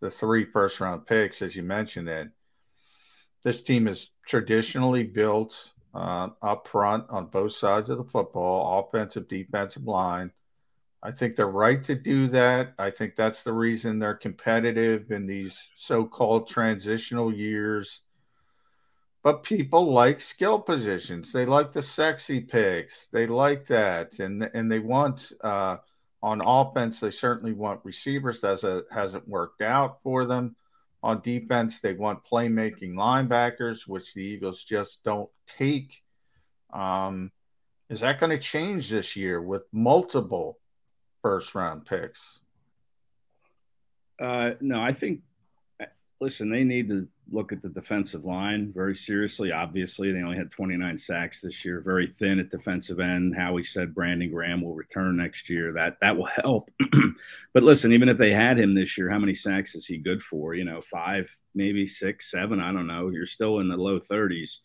the 0.00 0.10
three 0.10 0.44
first 0.44 0.80
round 0.80 1.06
picks, 1.06 1.42
as 1.42 1.54
you 1.54 1.62
mentioned, 1.62 2.08
that 2.08 2.28
this 3.44 3.62
team 3.62 3.86
is 3.86 4.10
traditionally 4.26 5.04
built 5.04 5.72
uh, 5.94 6.28
up 6.42 6.66
front 6.68 7.04
on 7.10 7.26
both 7.26 7.52
sides 7.52 7.90
of 7.90 7.98
the 7.98 8.04
football, 8.04 8.80
offensive, 8.80 9.28
defensive 9.28 9.84
line. 9.84 10.32
I 11.06 11.12
think 11.12 11.36
they're 11.36 11.46
right 11.46 11.84
to 11.84 11.94
do 11.94 12.26
that. 12.30 12.74
I 12.80 12.90
think 12.90 13.14
that's 13.14 13.44
the 13.44 13.52
reason 13.52 14.00
they're 14.00 14.16
competitive 14.16 15.12
in 15.12 15.24
these 15.24 15.56
so-called 15.76 16.48
transitional 16.48 17.32
years. 17.32 18.00
But 19.22 19.44
people 19.44 19.92
like 19.92 20.20
skill 20.20 20.58
positions. 20.58 21.30
They 21.30 21.46
like 21.46 21.72
the 21.72 21.80
sexy 21.80 22.40
picks. 22.40 23.06
They 23.12 23.28
like 23.28 23.66
that, 23.66 24.18
and 24.18 24.50
and 24.52 24.70
they 24.70 24.80
want 24.80 25.30
uh, 25.44 25.76
on 26.24 26.42
offense. 26.44 26.98
They 26.98 27.12
certainly 27.12 27.52
want 27.52 27.84
receivers. 27.84 28.40
That 28.40 28.84
hasn't 28.90 29.28
worked 29.28 29.62
out 29.62 30.02
for 30.02 30.24
them. 30.24 30.56
On 31.04 31.20
defense, 31.20 31.80
they 31.80 31.92
want 31.92 32.24
playmaking 32.24 32.96
linebackers, 32.96 33.86
which 33.86 34.12
the 34.12 34.22
Eagles 34.22 34.64
just 34.64 35.04
don't 35.04 35.30
take. 35.46 36.02
Um, 36.72 37.30
is 37.88 38.00
that 38.00 38.18
going 38.18 38.30
to 38.30 38.42
change 38.42 38.90
this 38.90 39.14
year 39.14 39.40
with 39.40 39.62
multiple 39.72 40.58
first 41.26 41.56
round 41.56 41.84
picks? 41.84 42.38
Uh, 44.20 44.50
no, 44.60 44.80
I 44.80 44.92
think. 44.92 45.22
Listen, 46.18 46.48
they 46.48 46.64
need 46.64 46.88
to 46.88 47.06
look 47.30 47.52
at 47.52 47.60
the 47.60 47.68
defensive 47.68 48.24
line 48.24 48.72
very 48.72 48.94
seriously. 48.96 49.52
Obviously, 49.52 50.12
they 50.12 50.22
only 50.22 50.36
had 50.38 50.50
29 50.50 50.96
sacks 50.96 51.42
this 51.42 51.62
year. 51.62 51.82
Very 51.82 52.06
thin 52.06 52.38
at 52.38 52.48
defensive 52.48 53.00
end. 53.00 53.36
Howie 53.36 53.64
said 53.64 53.94
Brandon 53.94 54.30
Graham 54.30 54.62
will 54.62 54.74
return 54.74 55.16
next 55.16 55.50
year. 55.50 55.72
That 55.72 55.98
that 56.00 56.16
will 56.16 56.28
help. 56.42 56.70
but 57.52 57.64
listen, 57.64 57.92
even 57.92 58.08
if 58.08 58.18
they 58.18 58.30
had 58.30 58.56
him 58.56 58.72
this 58.72 58.96
year, 58.96 59.10
how 59.10 59.18
many 59.18 59.34
sacks 59.34 59.74
is 59.74 59.84
he 59.84 59.98
good 59.98 60.22
for? 60.22 60.54
You 60.54 60.64
know, 60.64 60.80
five, 60.80 61.28
maybe 61.56 61.88
six, 61.88 62.30
seven. 62.30 62.60
I 62.60 62.72
don't 62.72 62.86
know. 62.86 63.08
You're 63.08 63.26
still 63.26 63.58
in 63.58 63.68
the 63.68 63.76
low 63.76 63.98
30s. 63.98 64.60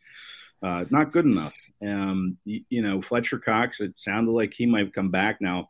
Uh, 0.63 0.85
not 0.91 1.11
good 1.11 1.25
enough. 1.25 1.57
Um, 1.81 2.37
you, 2.45 2.61
you 2.69 2.81
know, 2.83 3.01
Fletcher 3.01 3.39
Cox. 3.39 3.81
It 3.81 3.95
sounded 3.97 4.31
like 4.31 4.53
he 4.53 4.67
might 4.67 4.93
come 4.93 5.09
back 5.09 5.41
now 5.41 5.67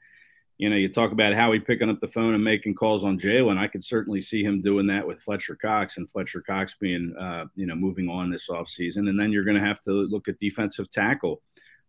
you 0.62 0.70
know, 0.70 0.76
you 0.76 0.90
talk 0.90 1.12
about 1.12 1.34
Howie 1.34 1.60
picking 1.60 1.90
up 1.90 2.00
the 2.02 2.08
phone 2.08 2.36
and 2.36 2.44
making 2.44 2.76
calls 2.76 3.04
on 3.04 3.18
Jalen. 3.18 3.58
I 3.58 3.66
could 3.66 3.84
certainly 3.84 4.22
see 4.22 4.44
him 4.44 4.62
doing 4.62 4.86
that 4.88 5.08
with 5.08 5.20
Fletcher 5.20 5.56
Cox 5.56 5.98
and 5.98 6.08
Fletcher 6.08 6.40
Cox 6.40 6.76
being, 6.80 7.16
uh, 7.20 7.46
you 7.56 7.66
know, 7.66 7.74
moving 7.74 8.08
on 8.08 8.30
this 8.30 8.48
offseason. 8.48 9.10
And 9.10 9.20
then 9.20 9.32
you're 9.32 9.44
going 9.44 9.60
to 9.60 9.68
have 9.68 9.82
to 9.82 9.92
look 9.92 10.28
at 10.28 10.40
defensive 10.40 10.88
tackle 10.92 11.42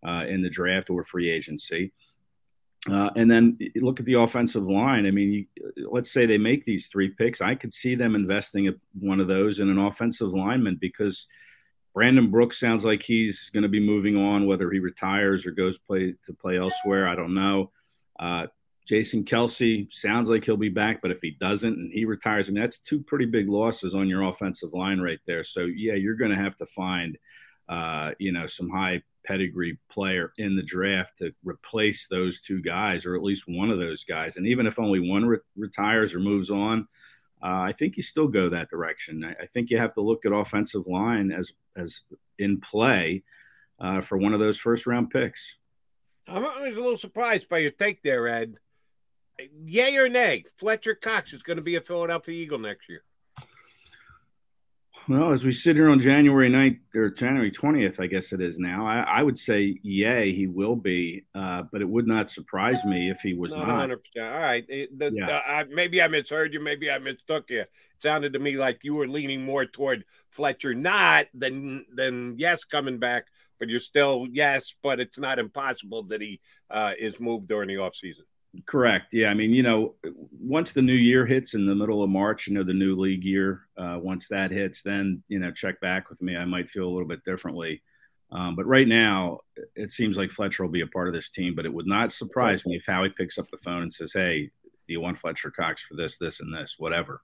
uh, 0.03 0.25
in 0.27 0.41
the 0.41 0.49
draft 0.49 0.89
or 0.89 1.05
free 1.05 1.29
agency. 1.29 1.93
Uh, 2.91 3.11
and 3.15 3.31
then 3.31 3.59
look 3.77 4.01
at 4.01 4.07
the 4.07 4.15
offensive 4.15 4.67
line. 4.67 5.05
I 5.05 5.11
mean, 5.11 5.33
you, 5.35 5.47
let's 5.91 6.11
say 6.11 6.25
they 6.25 6.39
make 6.39 6.65
these 6.65 6.87
three 6.87 7.11
picks. 7.11 7.43
I 7.43 7.55
could 7.55 7.75
see 7.75 7.95
them 7.95 8.15
investing 8.15 8.75
one 8.99 9.21
of 9.21 9.29
those 9.29 9.61
in 9.61 9.69
an 9.69 9.79
offensive 9.79 10.33
lineman 10.33 10.79
because 10.81 11.27
Brandon 11.93 12.31
Brooks 12.31 12.59
sounds 12.59 12.87
like 12.87 13.03
he's 13.03 13.51
going 13.51 13.65
to 13.65 13.69
be 13.69 13.81
moving 13.81 14.17
on, 14.17 14.47
whether 14.47 14.71
he 14.71 14.79
retires 14.79 15.45
or 15.45 15.51
goes 15.51 15.77
play 15.77 16.15
to 16.25 16.33
play 16.33 16.57
elsewhere. 16.57 17.07
I 17.07 17.15
don't 17.15 17.35
know. 17.35 17.71
Jason 18.87 19.25
Kelce 19.25 19.93
sounds 19.93 20.29
like 20.29 20.45
he'll 20.45 20.57
be 20.57 20.69
back, 20.69 21.01
but 21.03 21.11
if 21.11 21.21
he 21.23 21.31
doesn't 21.31 21.73
and 21.73 21.93
he 21.93 22.05
retires, 22.05 22.49
I 22.49 22.53
mean, 22.53 22.63
that's 22.63 22.79
two 22.79 23.01
pretty 23.01 23.27
big 23.27 23.49
losses 23.49 23.95
on 23.95 24.09
your 24.09 24.23
offensive 24.23 24.73
line 24.73 25.01
right 25.01 25.21
there. 25.27 25.45
So, 25.45 25.63
yeah, 25.63 25.95
you're 25.95 26.17
going 26.17 26.33
to 26.33 26.43
have 26.43 26.57
to 26.57 26.67
find, 26.67 27.17
uh, 27.69 28.13
you 28.19 28.33
know, 28.33 28.47
some 28.47 28.69
high 28.69 29.03
pedigree 29.25 29.79
player 29.89 30.33
in 30.39 30.57
the 30.57 30.63
draft 30.63 31.19
to 31.19 31.33
replace 31.45 32.09
those 32.09 32.41
two 32.41 32.61
guys, 32.61 33.07
or 33.07 33.15
at 33.15 33.23
least 33.23 33.45
one 33.47 33.71
of 33.71 33.79
those 33.79 34.05
guys. 34.05 34.37
And 34.37 34.47
even 34.49 34.67
if 34.67 34.81
only 34.81 34.99
one 34.99 35.27
re- 35.27 35.39
retires 35.57 36.13
or 36.13 36.19
moves 36.19 36.51
on, 36.51 36.89
uh, 37.43 37.63
I 37.63 37.73
think 37.73 37.97
you 37.97 38.03
still 38.03 38.29
go 38.29 38.49
that 38.49 38.69
direction. 38.69 39.25
I, 39.25 39.45
I 39.45 39.47
think 39.47 39.71
you 39.71 39.79
have 39.79 39.95
to 39.95 40.01
look 40.01 40.25
at 40.25 40.33
offensive 40.33 40.87
line 40.87 41.33
as 41.33 41.53
as 41.77 42.03
in 42.39 42.61
play 42.61 43.23
uh, 43.81 44.01
for 44.01 44.19
one 44.19 44.35
of 44.35 44.41
those 44.41 44.59
first 44.59 44.87
round 44.87 45.11
picks. 45.11 45.57
I 46.29 46.39
was 46.39 46.77
a 46.77 46.81
little 46.81 46.99
surprised 46.99 47.49
by 47.49 47.59
your 47.59 47.73
take 47.73 48.03
there, 48.03 48.29
Ed. 48.29 48.55
Yay 49.65 49.97
or 49.97 50.09
nay? 50.09 50.45
Fletcher 50.57 50.95
Cox 50.95 51.33
is 51.33 51.43
going 51.43 51.57
to 51.57 51.63
be 51.63 51.77
a 51.77 51.81
Philadelphia 51.81 52.35
Eagle 52.35 52.59
next 52.59 52.89
year. 52.89 53.03
Well, 55.09 55.33
as 55.33 55.45
we 55.45 55.53
sit 55.53 55.75
here 55.75 55.91
on 55.91 55.99
January 55.99 56.49
9th 56.49 56.79
or 56.95 57.11
January 57.11 57.51
20th, 57.51 57.99
I 57.99 58.07
guess 58.07 58.33
it 58.33 58.41
is 58.41 58.61
now, 58.61 58.87
I, 58.87 59.01
I 59.01 59.23
would 59.25 59.37
say, 59.37 59.77
yay, 59.83 60.33
he 60.33 60.47
will 60.47 60.77
be. 60.77 61.25
Uh, 61.35 61.65
but 61.73 61.81
it 61.83 61.89
would 61.89 62.07
not 62.07 62.31
surprise 62.31 62.85
me 62.85 63.11
if 63.11 63.21
he 63.21 63.35
was 63.35 63.53
not. 63.53 63.67
not. 63.67 63.89
100%. 63.89 63.99
All 64.19 64.41
right. 64.41 64.65
The- 64.69 65.13
Yeah. 65.13 65.65
the- 65.65 65.75
maybe 65.75 66.01
I 66.01 66.07
misheard 66.07 66.55
you. 66.55 66.61
Maybe 66.61 66.89
I 66.89 66.99
mistook 66.99 67.51
you. 67.51 67.63
It 67.63 67.71
sounded 67.99 68.33
to 68.35 68.39
me 68.39 68.57
like 68.57 68.85
you 68.85 68.95
were 68.95 69.09
leaning 69.09 69.45
more 69.45 69.67
toward 69.67 70.05
Fletcher 70.31 70.73
not 70.73 71.27
than, 71.35 71.85
than 71.93 72.37
yes, 72.39 72.63
coming 72.63 72.99
back. 72.99 73.27
But 73.59 73.69
you're 73.69 73.81
still 73.81 74.27
yes, 74.31 74.75
but 74.83 74.99
it's 74.99 75.19
not 75.19 75.39
impossible 75.39 76.03
that 76.05 76.21
he 76.21 76.41
uh, 76.69 76.95
is 76.99 77.21
moved 77.21 77.47
during 77.47 77.69
the 77.69 77.75
offseason. 77.77 78.23
Correct. 78.67 79.15
Yeah. 79.15 79.29
I 79.29 79.35
mean, 79.35 79.53
you 79.53 79.63
know, 79.63 79.95
once 80.39 80.73
the 80.73 80.83
new 80.83 80.93
year 80.93 81.25
hits 81.25 81.55
in 81.55 81.67
the 81.67 81.75
middle 81.75 82.03
of 82.03 82.11
March, 82.11 82.47
you 82.47 82.55
know, 82.55 82.63
the 82.63 82.75
new 82.75 82.95
league 82.95 83.25
year, 83.25 83.63
uh, 83.79 83.99
once 84.01 84.29
that 84.29 84.51
hits, 84.51 84.83
then, 84.83 85.23
you 85.29 85.39
know, 85.39 85.51
check 85.51 85.81
back 85.81 86.11
with 86.11 86.21
me. 86.21 86.37
I 86.37 86.45
might 86.45 86.69
feel 86.69 86.85
a 86.85 86.93
little 86.93 87.09
bit 87.09 87.25
differently. 87.25 87.83
Um, 88.31 88.57
but 88.57 88.67
right 88.67 88.89
now, 88.89 89.41
it 89.75 89.91
seems 89.91 90.17
like 90.17 90.31
Fletcher 90.31 90.63
will 90.63 90.71
be 90.71 90.81
a 90.81 90.87
part 90.87 91.09
of 91.09 91.15
this 91.15 91.31
team, 91.31 91.55
but 91.55 91.67
it 91.67 91.73
would 91.73 91.87
not 91.87 92.13
surprise 92.13 92.65
me 92.67 92.77
if 92.77 92.87
Howie 92.87 93.11
picks 93.11 93.39
up 93.39 93.51
the 93.51 93.59
phone 93.59 93.83
and 93.83 93.93
says, 93.93 94.13
Hey, 94.13 94.51
do 94.87 94.93
you 94.93 95.01
want 95.01 95.19
Fletcher 95.19 95.51
Cox 95.51 95.83
for 95.83 95.95
this, 95.95 96.19
this, 96.19 96.41
and 96.41 96.53
this, 96.53 96.77
whatever. 96.79 97.23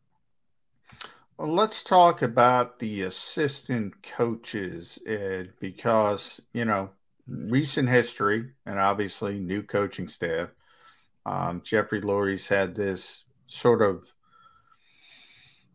Well, 1.36 1.48
let's 1.48 1.84
talk 1.84 2.22
about 2.22 2.78
the 2.78 3.02
assistant 3.02 4.02
coaches, 4.02 4.98
Ed, 5.06 5.52
because, 5.60 6.40
you 6.52 6.64
know, 6.64 6.90
recent 7.26 7.88
history 7.88 8.50
and 8.66 8.78
obviously 8.78 9.38
new 9.38 9.62
coaching 9.62 10.09
staff. 10.09 10.48
Um, 11.27 11.62
Jeffrey 11.65 12.01
Lurie's 12.01 12.49
had 12.49 12.74
this 12.74 13.24
sort 13.47 13.82
of, 13.82 14.12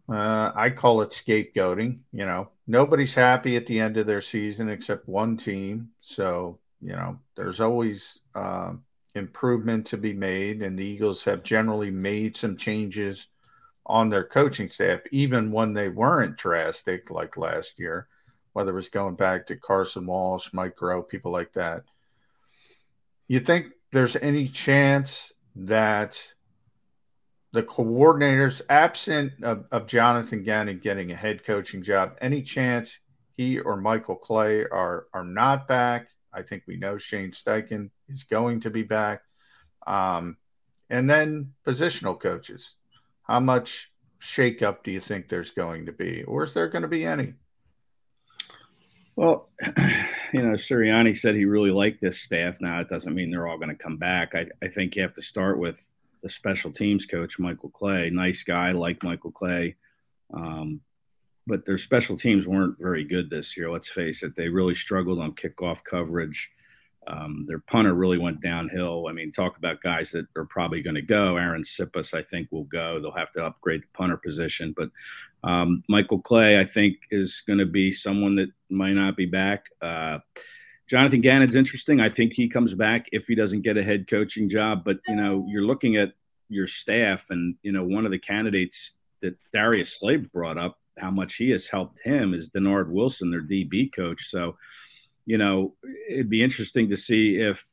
uh, 0.09 0.51
I 0.55 0.69
call 0.69 1.01
it 1.01 1.09
scapegoating. 1.09 1.99
You 2.11 2.25
know, 2.25 2.49
nobody's 2.67 3.13
happy 3.13 3.55
at 3.55 3.67
the 3.67 3.79
end 3.79 3.97
of 3.97 4.07
their 4.07 4.21
season 4.21 4.69
except 4.69 5.07
one 5.07 5.37
team. 5.37 5.89
So, 5.99 6.59
you 6.81 6.93
know, 6.93 7.19
there's 7.35 7.59
always 7.59 8.19
uh, 8.35 8.73
improvement 9.15 9.87
to 9.87 9.97
be 9.97 10.13
made. 10.13 10.61
And 10.61 10.77
the 10.77 10.85
Eagles 10.85 11.23
have 11.25 11.43
generally 11.43 11.91
made 11.91 12.35
some 12.35 12.57
changes 12.57 13.27
on 13.85 14.09
their 14.09 14.23
coaching 14.23 14.69
staff, 14.69 15.01
even 15.11 15.51
when 15.51 15.73
they 15.73 15.89
weren't 15.89 16.37
drastic 16.37 17.11
like 17.11 17.35
last 17.35 17.79
year, 17.79 18.07
whether 18.53 18.71
it 18.71 18.75
was 18.75 18.89
going 18.89 19.15
back 19.15 19.45
to 19.47 19.57
Carson 19.57 20.05
Walch, 20.05 20.53
Mike 20.53 20.77
Groh, 20.77 21.07
people 21.07 21.31
like 21.31 21.51
that. 21.53 21.83
You 23.27 23.41
think 23.41 23.67
there's 23.91 24.15
any 24.15 24.47
chance 24.47 25.32
that 25.55 26.33
the 27.51 27.63
coordinators, 27.63 28.61
absent 28.69 29.33
of, 29.43 29.65
of 29.71 29.87
Jonathan 29.87 30.43
Gannon 30.43 30.79
getting 30.79 31.11
a 31.11 31.15
head 31.15 31.43
coaching 31.43 31.83
job, 31.83 32.17
any 32.19 32.41
chance 32.41 32.97
he 33.37 33.59
or 33.59 33.77
Michael 33.77 34.15
Clay 34.15 34.61
are 34.61 35.07
are 35.13 35.23
not 35.23 35.67
back? 35.67 36.07
I 36.33 36.41
think 36.41 36.63
we 36.65 36.77
know 36.77 36.97
Shane 36.97 37.31
Steichen 37.31 37.91
is 38.09 38.23
going 38.23 38.61
to 38.61 38.69
be 38.69 38.83
back. 38.83 39.21
Um, 39.85 40.37
and 40.89 41.09
then 41.09 41.53
positional 41.65 42.19
coaches. 42.19 42.75
How 43.23 43.39
much 43.39 43.91
shakeup 44.21 44.83
do 44.83 44.91
you 44.91 44.99
think 44.99 45.27
there's 45.27 45.51
going 45.51 45.85
to 45.85 45.91
be, 45.91 46.23
or 46.23 46.43
is 46.43 46.53
there 46.53 46.69
going 46.69 46.81
to 46.81 46.87
be 46.87 47.05
any? 47.05 47.33
Well, 49.15 49.49
you 50.33 50.41
know, 50.41 50.53
Sirianni 50.53 51.15
said 51.15 51.35
he 51.35 51.45
really 51.45 51.71
liked 51.71 52.01
this 52.01 52.21
staff. 52.21 52.59
Now, 52.59 52.79
it 52.79 52.89
doesn't 52.89 53.13
mean 53.13 53.29
they're 53.29 53.47
all 53.47 53.57
going 53.57 53.69
to 53.69 53.75
come 53.75 53.97
back. 53.97 54.33
I, 54.33 54.47
I 54.63 54.67
think 54.69 54.95
you 54.95 55.01
have 55.03 55.13
to 55.13 55.21
start 55.21 55.59
with 55.59 55.83
the 56.23 56.29
special 56.29 56.71
teams 56.71 57.05
coach, 57.05 57.37
Michael 57.37 57.69
Clay. 57.69 58.09
Nice 58.09 58.43
guy, 58.43 58.71
like 58.71 59.03
Michael 59.03 59.31
Clay. 59.31 59.75
Um, 60.33 60.81
but 61.45 61.65
their 61.65 61.77
special 61.77 62.17
teams 62.17 62.47
weren't 62.47 62.79
very 62.79 63.03
good 63.03 63.29
this 63.29 63.55
year. 63.57 63.69
Let's 63.69 63.89
face 63.89 64.23
it. 64.23 64.35
They 64.35 64.47
really 64.47 64.75
struggled 64.75 65.19
on 65.19 65.33
kickoff 65.33 65.83
coverage. 65.83 66.49
Um, 67.05 67.45
their 67.47 67.59
punter 67.59 67.93
really 67.93 68.17
went 68.17 68.41
downhill. 68.41 69.07
I 69.09 69.11
mean, 69.11 69.31
talk 69.31 69.57
about 69.57 69.81
guys 69.81 70.11
that 70.11 70.25
are 70.37 70.45
probably 70.45 70.81
going 70.81 70.95
to 70.95 71.01
go. 71.01 71.33
Arryn 71.33 71.65
Siposs, 71.65 72.13
I 72.13 72.23
think, 72.23 72.49
will 72.51 72.63
go. 72.63 72.99
They'll 72.99 73.11
have 73.11 73.33
to 73.33 73.45
upgrade 73.45 73.83
the 73.83 73.87
punter 73.93 74.15
position. 74.17 74.73
But 74.75 74.89
um, 75.43 75.83
Michael 75.89 76.19
Clay, 76.19 76.59
I 76.59 76.65
think, 76.65 76.97
is 77.11 77.43
going 77.45 77.59
to 77.59 77.65
be 77.65 77.91
someone 77.91 78.35
that 78.37 78.49
might 78.69 78.93
not 78.93 79.17
be 79.17 79.25
back. 79.25 79.65
Uh, 79.81 80.19
Jonathan 80.87 81.21
Gannon's 81.21 81.55
interesting. 81.55 81.99
I 81.99 82.09
think 82.09 82.33
he 82.33 82.47
comes 82.47 82.73
back 82.73 83.07
if 83.11 83.27
he 83.27 83.35
doesn't 83.35 83.61
get 83.61 83.77
a 83.77 83.83
head 83.83 84.07
coaching 84.07 84.49
job. 84.49 84.83
But, 84.85 84.99
you 85.07 85.15
know, 85.15 85.45
you're 85.49 85.65
looking 85.65 85.97
at 85.97 86.13
your 86.49 86.67
staff, 86.67 87.27
and, 87.29 87.55
you 87.63 87.71
know, 87.71 87.83
one 87.83 88.05
of 88.05 88.11
the 88.11 88.19
candidates 88.19 88.93
that 89.21 89.37
Darius 89.53 89.99
Slay 89.99 90.17
brought 90.17 90.57
up, 90.57 90.79
how 90.97 91.11
much 91.11 91.35
he 91.35 91.49
has 91.49 91.67
helped 91.67 91.99
him, 92.03 92.33
is 92.33 92.49
Dennard 92.49 92.89
Wilson, 92.89 93.31
their 93.31 93.41
DB 93.41 93.91
coach. 93.93 94.29
So, 94.29 94.57
you 95.25 95.37
know, 95.37 95.75
it'd 96.09 96.29
be 96.29 96.43
interesting 96.43 96.89
to 96.89 96.97
see 96.97 97.37
if 97.37 97.65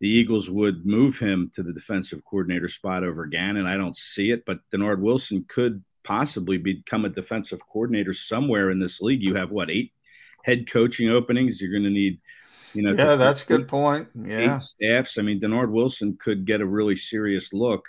the 0.00 0.08
Eagles 0.08 0.48
would 0.48 0.86
move 0.86 1.18
him 1.18 1.50
to 1.54 1.62
the 1.62 1.72
defensive 1.72 2.22
coordinator 2.24 2.68
spot 2.68 3.02
over 3.02 3.26
Gannon. 3.26 3.66
I 3.66 3.76
don't 3.76 3.96
see 3.96 4.30
it, 4.30 4.44
but 4.46 4.60
Dennard 4.70 5.00
Wilson 5.00 5.44
could 5.48 5.82
possibly 6.08 6.56
become 6.56 7.04
a 7.04 7.10
defensive 7.10 7.60
coordinator 7.70 8.14
somewhere 8.14 8.70
in 8.70 8.78
this 8.80 9.02
league. 9.02 9.22
You 9.22 9.34
have 9.34 9.50
what 9.50 9.70
eight 9.70 9.92
head 10.42 10.70
coaching 10.70 11.10
openings? 11.10 11.60
You're 11.60 11.70
going 11.70 11.84
to 11.84 11.90
need, 11.90 12.18
you 12.72 12.82
know, 12.82 12.92
Yeah, 12.92 13.16
that's 13.16 13.42
a 13.42 13.46
good 13.46 13.68
point. 13.68 14.08
Yeah. 14.14 14.54
eight 14.54 14.60
staffs. 14.62 15.18
I 15.18 15.22
mean, 15.22 15.38
Dennard 15.38 15.70
Wilson 15.70 16.16
could 16.18 16.46
get 16.46 16.62
a 16.62 16.66
really 16.66 16.96
serious 16.96 17.52
look 17.52 17.88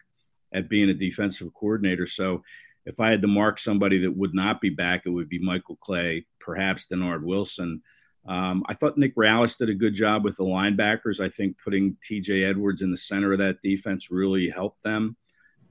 at 0.53 0.67
being 0.67 0.89
a 0.89 0.93
defensive 0.93 1.53
coordinator. 1.53 2.07
So 2.07 2.43
if 2.85 2.99
I 2.99 3.09
had 3.09 3.21
to 3.21 3.27
mark 3.27 3.57
somebody 3.57 3.99
that 3.99 4.17
would 4.17 4.33
not 4.33 4.59
be 4.59 4.69
back, 4.69 5.03
it 5.05 5.11
would 5.11 5.29
be 5.29 5.39
Michael 5.39 5.77
Clay, 5.77 6.25
perhaps 6.41 6.87
Dennard 6.87 7.23
Wilson. 7.23 7.81
Um, 8.27 8.65
I 8.67 8.73
thought 8.73 8.97
Nick 8.97 9.15
Rallis 9.15 9.57
did 9.57 9.69
a 9.69 9.73
good 9.73 9.93
job 9.95 10.25
with 10.25 10.35
the 10.35 10.43
linebackers. 10.43 11.23
I 11.23 11.29
think 11.29 11.55
putting 11.63 11.95
TJ 12.09 12.49
Edwards 12.49 12.81
in 12.81 12.91
the 12.91 12.97
center 12.97 13.31
of 13.31 13.37
that 13.37 13.61
defense 13.61 14.11
really 14.11 14.49
helped 14.49 14.83
them. 14.83 15.15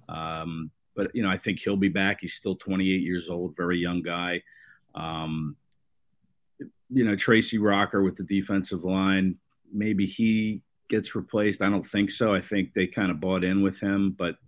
Um, 0.08 0.70
but, 0.98 1.14
you 1.14 1.22
know, 1.22 1.30
I 1.30 1.38
think 1.38 1.60
he'll 1.60 1.76
be 1.76 1.88
back. 1.88 2.18
He's 2.22 2.34
still 2.34 2.56
28 2.56 2.84
years 3.02 3.30
old, 3.30 3.54
very 3.56 3.78
young 3.78 4.02
guy. 4.02 4.42
Um, 4.96 5.54
you 6.90 7.04
know, 7.04 7.14
Tracy 7.14 7.56
Rocker 7.56 8.02
with 8.02 8.16
the 8.16 8.24
defensive 8.24 8.82
line, 8.82 9.36
maybe 9.72 10.06
he 10.06 10.60
gets 10.88 11.14
replaced. 11.14 11.62
I 11.62 11.70
don't 11.70 11.86
think 11.86 12.10
so. 12.10 12.34
I 12.34 12.40
think 12.40 12.74
they 12.74 12.88
kind 12.88 13.12
of 13.12 13.20
bought 13.20 13.44
in 13.44 13.62
with 13.62 13.78
him, 13.78 14.16
but 14.18 14.38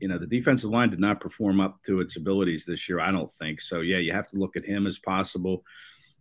you 0.00 0.08
know, 0.08 0.18
the 0.18 0.26
defensive 0.26 0.70
line 0.70 0.90
did 0.90 0.98
not 0.98 1.20
perform 1.20 1.60
up 1.60 1.80
to 1.84 2.00
its 2.00 2.16
abilities 2.16 2.64
this 2.66 2.88
year. 2.88 2.98
I 2.98 3.12
don't 3.12 3.30
think 3.34 3.60
so. 3.60 3.78
Yeah, 3.78 3.98
you 3.98 4.12
have 4.12 4.26
to 4.30 4.36
look 4.36 4.56
at 4.56 4.64
him 4.64 4.88
as 4.88 4.98
possible 4.98 5.62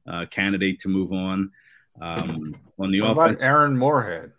uh, 0.08 0.28
candidate 0.30 0.80
to 0.82 0.88
move 0.88 1.12
on. 1.12 1.50
Um, 2.00 2.54
on 2.78 2.92
the 2.92 3.02
What 3.02 3.18
offense, 3.18 3.42
about 3.42 3.48
Aaron 3.48 3.76
Moorehead? 3.76 4.34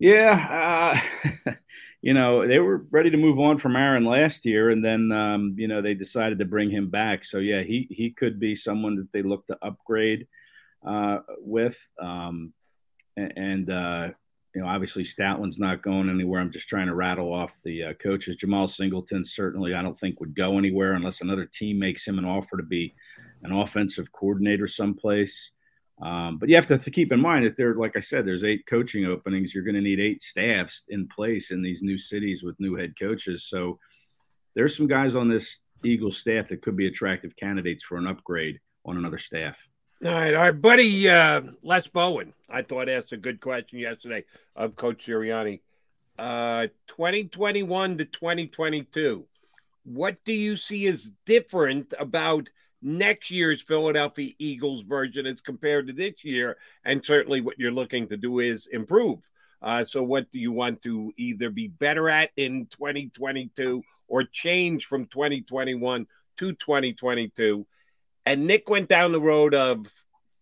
yeah, 0.00 0.98
uh, 1.46 1.52
you 2.02 2.14
know, 2.14 2.46
they 2.46 2.58
were 2.58 2.86
ready 2.90 3.10
to 3.10 3.16
move 3.16 3.38
on 3.38 3.58
from 3.58 3.76
Aaron 3.76 4.04
last 4.04 4.46
year, 4.46 4.70
and 4.70 4.84
then 4.84 5.12
um, 5.12 5.54
you 5.58 5.68
know 5.68 5.82
they 5.82 5.94
decided 5.94 6.38
to 6.38 6.44
bring 6.44 6.70
him 6.70 6.88
back. 6.88 7.24
So 7.24 7.38
yeah, 7.38 7.62
he 7.62 7.86
he 7.90 8.10
could 8.10 8.40
be 8.40 8.54
someone 8.54 8.96
that 8.96 9.12
they 9.12 9.22
look 9.22 9.46
to 9.48 9.58
upgrade 9.62 10.26
uh, 10.86 11.18
with. 11.38 11.78
Um, 12.00 12.52
and 13.16 13.70
uh, 13.70 14.08
you 14.54 14.62
know, 14.62 14.66
obviously 14.66 15.04
Stoutland's 15.04 15.58
not 15.58 15.82
going 15.82 16.08
anywhere. 16.08 16.40
I'm 16.40 16.50
just 16.50 16.68
trying 16.68 16.86
to 16.86 16.94
rattle 16.94 17.32
off 17.32 17.60
the 17.64 17.84
uh, 17.84 17.92
coaches. 17.94 18.36
Jemal 18.36 18.66
Singleton 18.66 19.24
certainly 19.24 19.74
I 19.74 19.82
don't 19.82 19.98
think 19.98 20.20
would 20.20 20.34
go 20.34 20.58
anywhere 20.58 20.94
unless 20.94 21.20
another 21.20 21.44
team 21.44 21.78
makes 21.78 22.06
him 22.06 22.18
an 22.18 22.24
offer 22.24 22.56
to 22.56 22.62
be 22.62 22.94
an 23.42 23.52
offensive 23.52 24.10
coordinator 24.12 24.66
someplace. 24.66 25.52
Um, 26.02 26.38
but 26.38 26.48
you 26.48 26.54
have 26.54 26.66
to, 26.68 26.78
to 26.78 26.90
keep 26.90 27.12
in 27.12 27.20
mind 27.20 27.44
that 27.44 27.56
there, 27.56 27.74
like 27.74 27.96
I 27.96 28.00
said, 28.00 28.26
there's 28.26 28.44
eight 28.44 28.66
coaching 28.66 29.04
openings. 29.04 29.54
You're 29.54 29.64
going 29.64 29.74
to 29.74 29.80
need 29.82 30.00
eight 30.00 30.22
staffs 30.22 30.84
in 30.88 31.06
place 31.08 31.50
in 31.50 31.62
these 31.62 31.82
new 31.82 31.98
cities 31.98 32.42
with 32.42 32.58
new 32.58 32.74
head 32.74 32.94
coaches. 32.98 33.44
So 33.44 33.78
there's 34.54 34.76
some 34.76 34.86
guys 34.86 35.14
on 35.14 35.28
this 35.28 35.58
Eagles 35.84 36.18
staff 36.18 36.48
that 36.48 36.62
could 36.62 36.76
be 36.76 36.86
attractive 36.86 37.36
candidates 37.36 37.84
for 37.84 37.98
an 37.98 38.06
upgrade 38.06 38.60
on 38.84 38.96
another 38.96 39.18
staff. 39.18 39.68
All 40.02 40.10
right, 40.10 40.32
our 40.32 40.52
buddy 40.54 41.08
uh, 41.10 41.42
Les 41.62 41.86
Bowen, 41.88 42.32
I 42.48 42.62
thought 42.62 42.88
asked 42.88 43.12
a 43.12 43.18
good 43.18 43.40
question 43.40 43.78
yesterday 43.78 44.24
of 44.56 44.74
Coach 44.74 45.06
Sirianni. 45.06 45.60
Uh, 46.18 46.68
2021 46.86 47.98
to 47.98 48.04
2022, 48.06 49.26
what 49.84 50.16
do 50.24 50.32
you 50.32 50.56
see 50.56 50.86
as 50.86 51.10
different 51.26 51.92
about 51.98 52.48
next 52.82 53.30
year's 53.30 53.62
Philadelphia 53.62 54.32
Eagles 54.38 54.82
version 54.82 55.26
as 55.26 55.40
compared 55.40 55.86
to 55.86 55.92
this 55.92 56.24
year? 56.24 56.56
And 56.84 57.04
certainly 57.04 57.40
what 57.40 57.58
you're 57.58 57.70
looking 57.70 58.08
to 58.08 58.16
do 58.16 58.40
is 58.40 58.68
improve. 58.70 59.18
Uh, 59.62 59.84
so, 59.84 60.02
what 60.02 60.30
do 60.30 60.38
you 60.38 60.52
want 60.52 60.82
to 60.82 61.12
either 61.16 61.50
be 61.50 61.68
better 61.68 62.08
at 62.08 62.30
in 62.36 62.66
2022 62.70 63.82
or 64.08 64.24
change 64.24 64.86
from 64.86 65.06
2021 65.06 66.06
to 66.38 66.52
2022? 66.52 67.66
And 68.24 68.46
Nick 68.46 68.70
went 68.70 68.88
down 68.88 69.12
the 69.12 69.20
road 69.20 69.54
of 69.54 69.86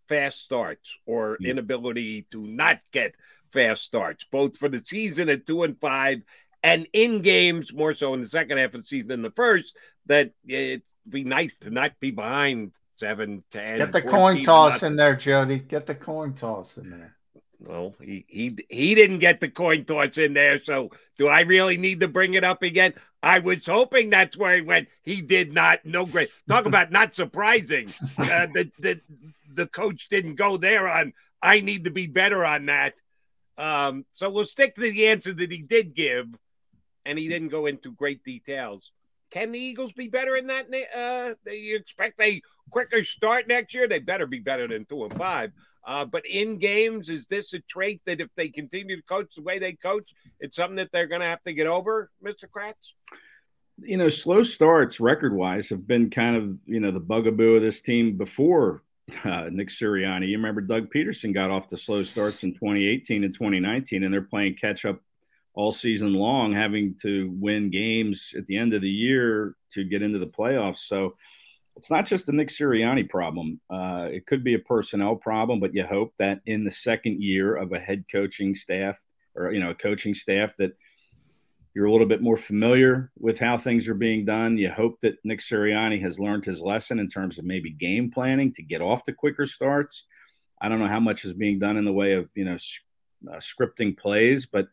fast 0.09 0.45
starts 0.45 0.97
or 1.05 1.37
inability 1.45 2.27
to 2.31 2.47
not 2.47 2.81
get 2.93 3.15
fast 3.53 3.83
starts, 3.83 4.27
both 4.31 4.57
for 4.57 4.69
the 4.69 4.83
season 4.85 5.29
at 5.29 5.47
two 5.47 5.65
and 5.65 5.81
five 5.81 6.23
and 6.63 6.89
in 6.93 7.23
games 7.23 7.73
more 7.73 7.95
so 7.95 8.15
in 8.15 8.21
the 8.21 8.29
second 8.29 8.59
half 8.59 8.75
of 8.75 8.83
the 8.83 8.87
season 8.87 9.09
than 9.09 9.23
the 9.23 9.31
first. 9.31 9.77
That 10.07 10.33
it'd 10.47 10.83
be 11.11 11.25
nice 11.25 11.57
to 11.59 11.71
not 11.71 11.99
be 12.01 12.11
behind 12.11 12.73
seven, 12.97 13.45
ten. 13.51 13.79
Get 13.79 13.93
the 13.93 14.03
14 14.03 14.11
coin 14.11 14.43
toss 14.43 14.83
in 14.83 14.97
there, 14.97 15.17
Jody. 15.17 15.59
Get 15.59 15.87
the 15.87 15.95
coin 15.95 16.35
toss 16.35 16.77
in 16.77 16.91
there. 16.91 17.15
No, 17.61 17.95
he 18.01 18.25
he 18.29 18.57
he 18.69 18.95
didn't 18.95 19.19
get 19.19 19.41
the 19.41 19.49
coin 19.49 19.85
toss 19.85 20.17
in 20.17 20.33
there. 20.33 20.63
So 20.63 20.91
do 21.17 21.27
I 21.27 21.41
really 21.41 21.77
need 21.77 22.01
to 22.01 22.09
bring 22.09 22.35
it 22.35 22.45
up 22.45 22.63
again? 22.63 22.95
I 23.21 23.41
was 23.41 23.67
hoping 23.67 24.11
that's 24.11 24.37
where 24.37 24.57
he 24.57 24.63
went. 24.63 24.89
He 25.03 25.23
did 25.23 25.53
not. 25.53 25.85
No 25.85 26.07
great. 26.07 26.31
Talk 26.49 26.67
about 26.67 26.93
not 26.93 27.17
surprising. 27.17 27.89
Uh, 28.17 28.47
the 28.55 28.71
the 28.79 29.01
the 29.53 29.67
coach 29.67 30.09
didn't 30.09 30.37
go 30.37 30.57
there 30.57 30.89
on. 30.89 31.13
I 31.43 31.61
need 31.61 31.85
to 31.85 31.91
be 31.91 32.07
better 32.07 32.45
on 32.45 32.67
that. 32.67 32.95
Um, 33.57 34.05
so 34.13 34.31
we'll 34.31 34.45
stick 34.45 34.77
to 34.77 34.81
the 34.81 35.09
answer 35.09 35.33
that 35.33 35.51
he 35.51 35.63
did 35.63 35.95
give, 35.95 36.29
and 37.05 37.19
he 37.19 37.27
didn't 37.27 37.49
go 37.49 37.67
into 37.67 37.91
great 37.93 38.23
details. 38.23 38.93
Can 39.31 39.53
the 39.53 39.59
Eagles 39.59 39.93
be 39.93 40.09
better 40.09 40.37
in 40.37 40.47
that? 40.49 40.67
Uh, 40.95 41.51
you 41.51 41.77
expect 41.77 42.21
a 42.21 42.41
quicker 42.71 43.05
start 43.05 43.49
next 43.49 43.75
year? 43.75 43.89
They 43.89 43.99
better 43.99 44.27
be 44.27 44.39
better 44.41 44.67
than 44.67 44.85
two 44.87 45.05
and 45.05 45.15
five. 45.15 45.53
Uh, 45.87 46.05
but 46.05 46.27
in 46.27 46.59
games, 46.59 47.09
is 47.09 47.27
this 47.27 47.55
a 47.55 47.61
trait 47.61 48.03
that 48.05 48.21
if 48.21 48.29
they 48.37 48.49
continue 48.49 48.97
to 48.97 49.03
coach 49.03 49.35
the 49.37 49.43
way 49.43 49.59
they 49.59 49.73
coach, 49.73 50.11
it's 50.41 50.57
something 50.57 50.77
that 50.77 50.91
they're 50.93 51.07
going 51.07 51.23
to 51.23 51.27
have 51.27 51.43
to 51.45 51.53
get 51.53 51.67
over, 51.67 52.11
Mr. 52.25 52.45
Kracz? 52.47 52.93
you 53.83 53.97
know, 53.97 54.09
slow 54.09 54.43
starts 54.43 55.01
record 55.01 55.35
wise 55.35 55.69
have 55.69 55.87
been 55.87 56.11
kind 56.11 56.37
of, 56.37 56.57
you 56.67 56.81
know, 56.81 56.91
the 56.91 57.01
bugaboo 57.01 57.57
of 57.57 57.63
this 57.63 57.81
team 57.81 58.17
before 58.17 58.83
uh, 59.25 59.49
Nick 59.51 59.69
Sirianni. 59.69 60.29
You 60.29 60.37
remember 60.37 60.61
Doug 60.61 60.93
Pederson 60.93 61.33
got 61.33 61.51
off 61.51 61.69
the 61.69 61.77
slow 61.77 62.03
starts 62.03 62.43
in 62.43 62.53
2018 62.53 63.25
and 63.25 63.33
2019, 63.33 64.05
and 64.05 64.13
they're 64.13 64.23
playing 64.23 64.57
catch 64.57 64.85
up 64.85 65.01
all 65.59 65.73
season 65.73 66.15
long, 66.15 66.53
having 66.53 66.95
to 67.03 67.31
win 67.39 67.71
games 67.71 68.35
at 68.39 68.47
the 68.47 68.57
end 68.57 68.73
of 68.75 68.81
the 68.81 68.91
year 69.07 69.55
to 69.75 69.85
get 69.85 70.03
into 70.03 70.19
the 70.19 70.35
playoffs. 70.39 70.79
So 70.79 71.17
it's 71.77 71.91
not 71.91 72.07
just 72.07 72.29
a 72.29 72.33
Nick 72.33 72.49
Sirianni 72.49 73.09
problem. 73.09 73.61
Uh, 73.69 74.09
it 74.11 74.27
could 74.27 74.43
be 74.43 74.55
a 74.55 74.59
personnel 74.73 75.17
problem, 75.17 75.61
but 75.61 75.75
you 75.75 75.85
hope 75.85 76.13
that 76.19 76.41
in 76.47 76.65
the 76.65 76.71
second 76.71 77.23
year 77.23 77.57
of 77.57 77.73
a 77.73 77.79
head 77.79 78.05
coaching 78.11 78.55
staff 78.55 79.03
or, 79.35 79.53
you 79.53 79.61
know, 79.61 79.71
a 79.71 79.75
coaching 79.75 80.15
staff 80.15 80.55
that– 80.59 80.73
you're 81.79 81.87
a 81.87 81.93
little 81.93 82.09
bit 82.09 82.23
more 82.23 82.37
familiar 82.37 83.13
with 83.21 83.39
how 83.39 83.57
things 83.57 83.87
are 83.87 83.95
being 83.95 84.25
done. 84.25 84.59
You 84.59 84.69
hope 84.69 84.99
that 85.03 85.19
Nick 85.23 85.39
Sirianni 85.39 86.03
has 86.03 86.19
learned 86.19 86.45
his 86.45 86.61
lesson 86.61 86.99
in 86.99 87.07
terms 87.07 87.39
of 87.39 87.45
maybe 87.45 87.71
game 87.71 88.11
planning 88.11 88.53
to 88.55 88.65
get 88.65 88.83
off 88.83 89.05
to 89.05 89.13
quicker 89.13 89.47
starts. 89.47 90.05
I 90.61 90.69
don't 90.69 90.81
know 90.81 90.89
how 90.89 90.99
much 90.99 91.25
is 91.25 91.35
being 91.35 91.61
done 91.61 91.77
in 91.77 91.85
the 91.85 91.93
way 91.93 92.15
of 92.15 92.29
you 92.35 92.47
know 92.47 92.57
uh, 93.31 93.37
scripting 93.37 93.97
plays, 93.97 94.47
but 94.47 94.67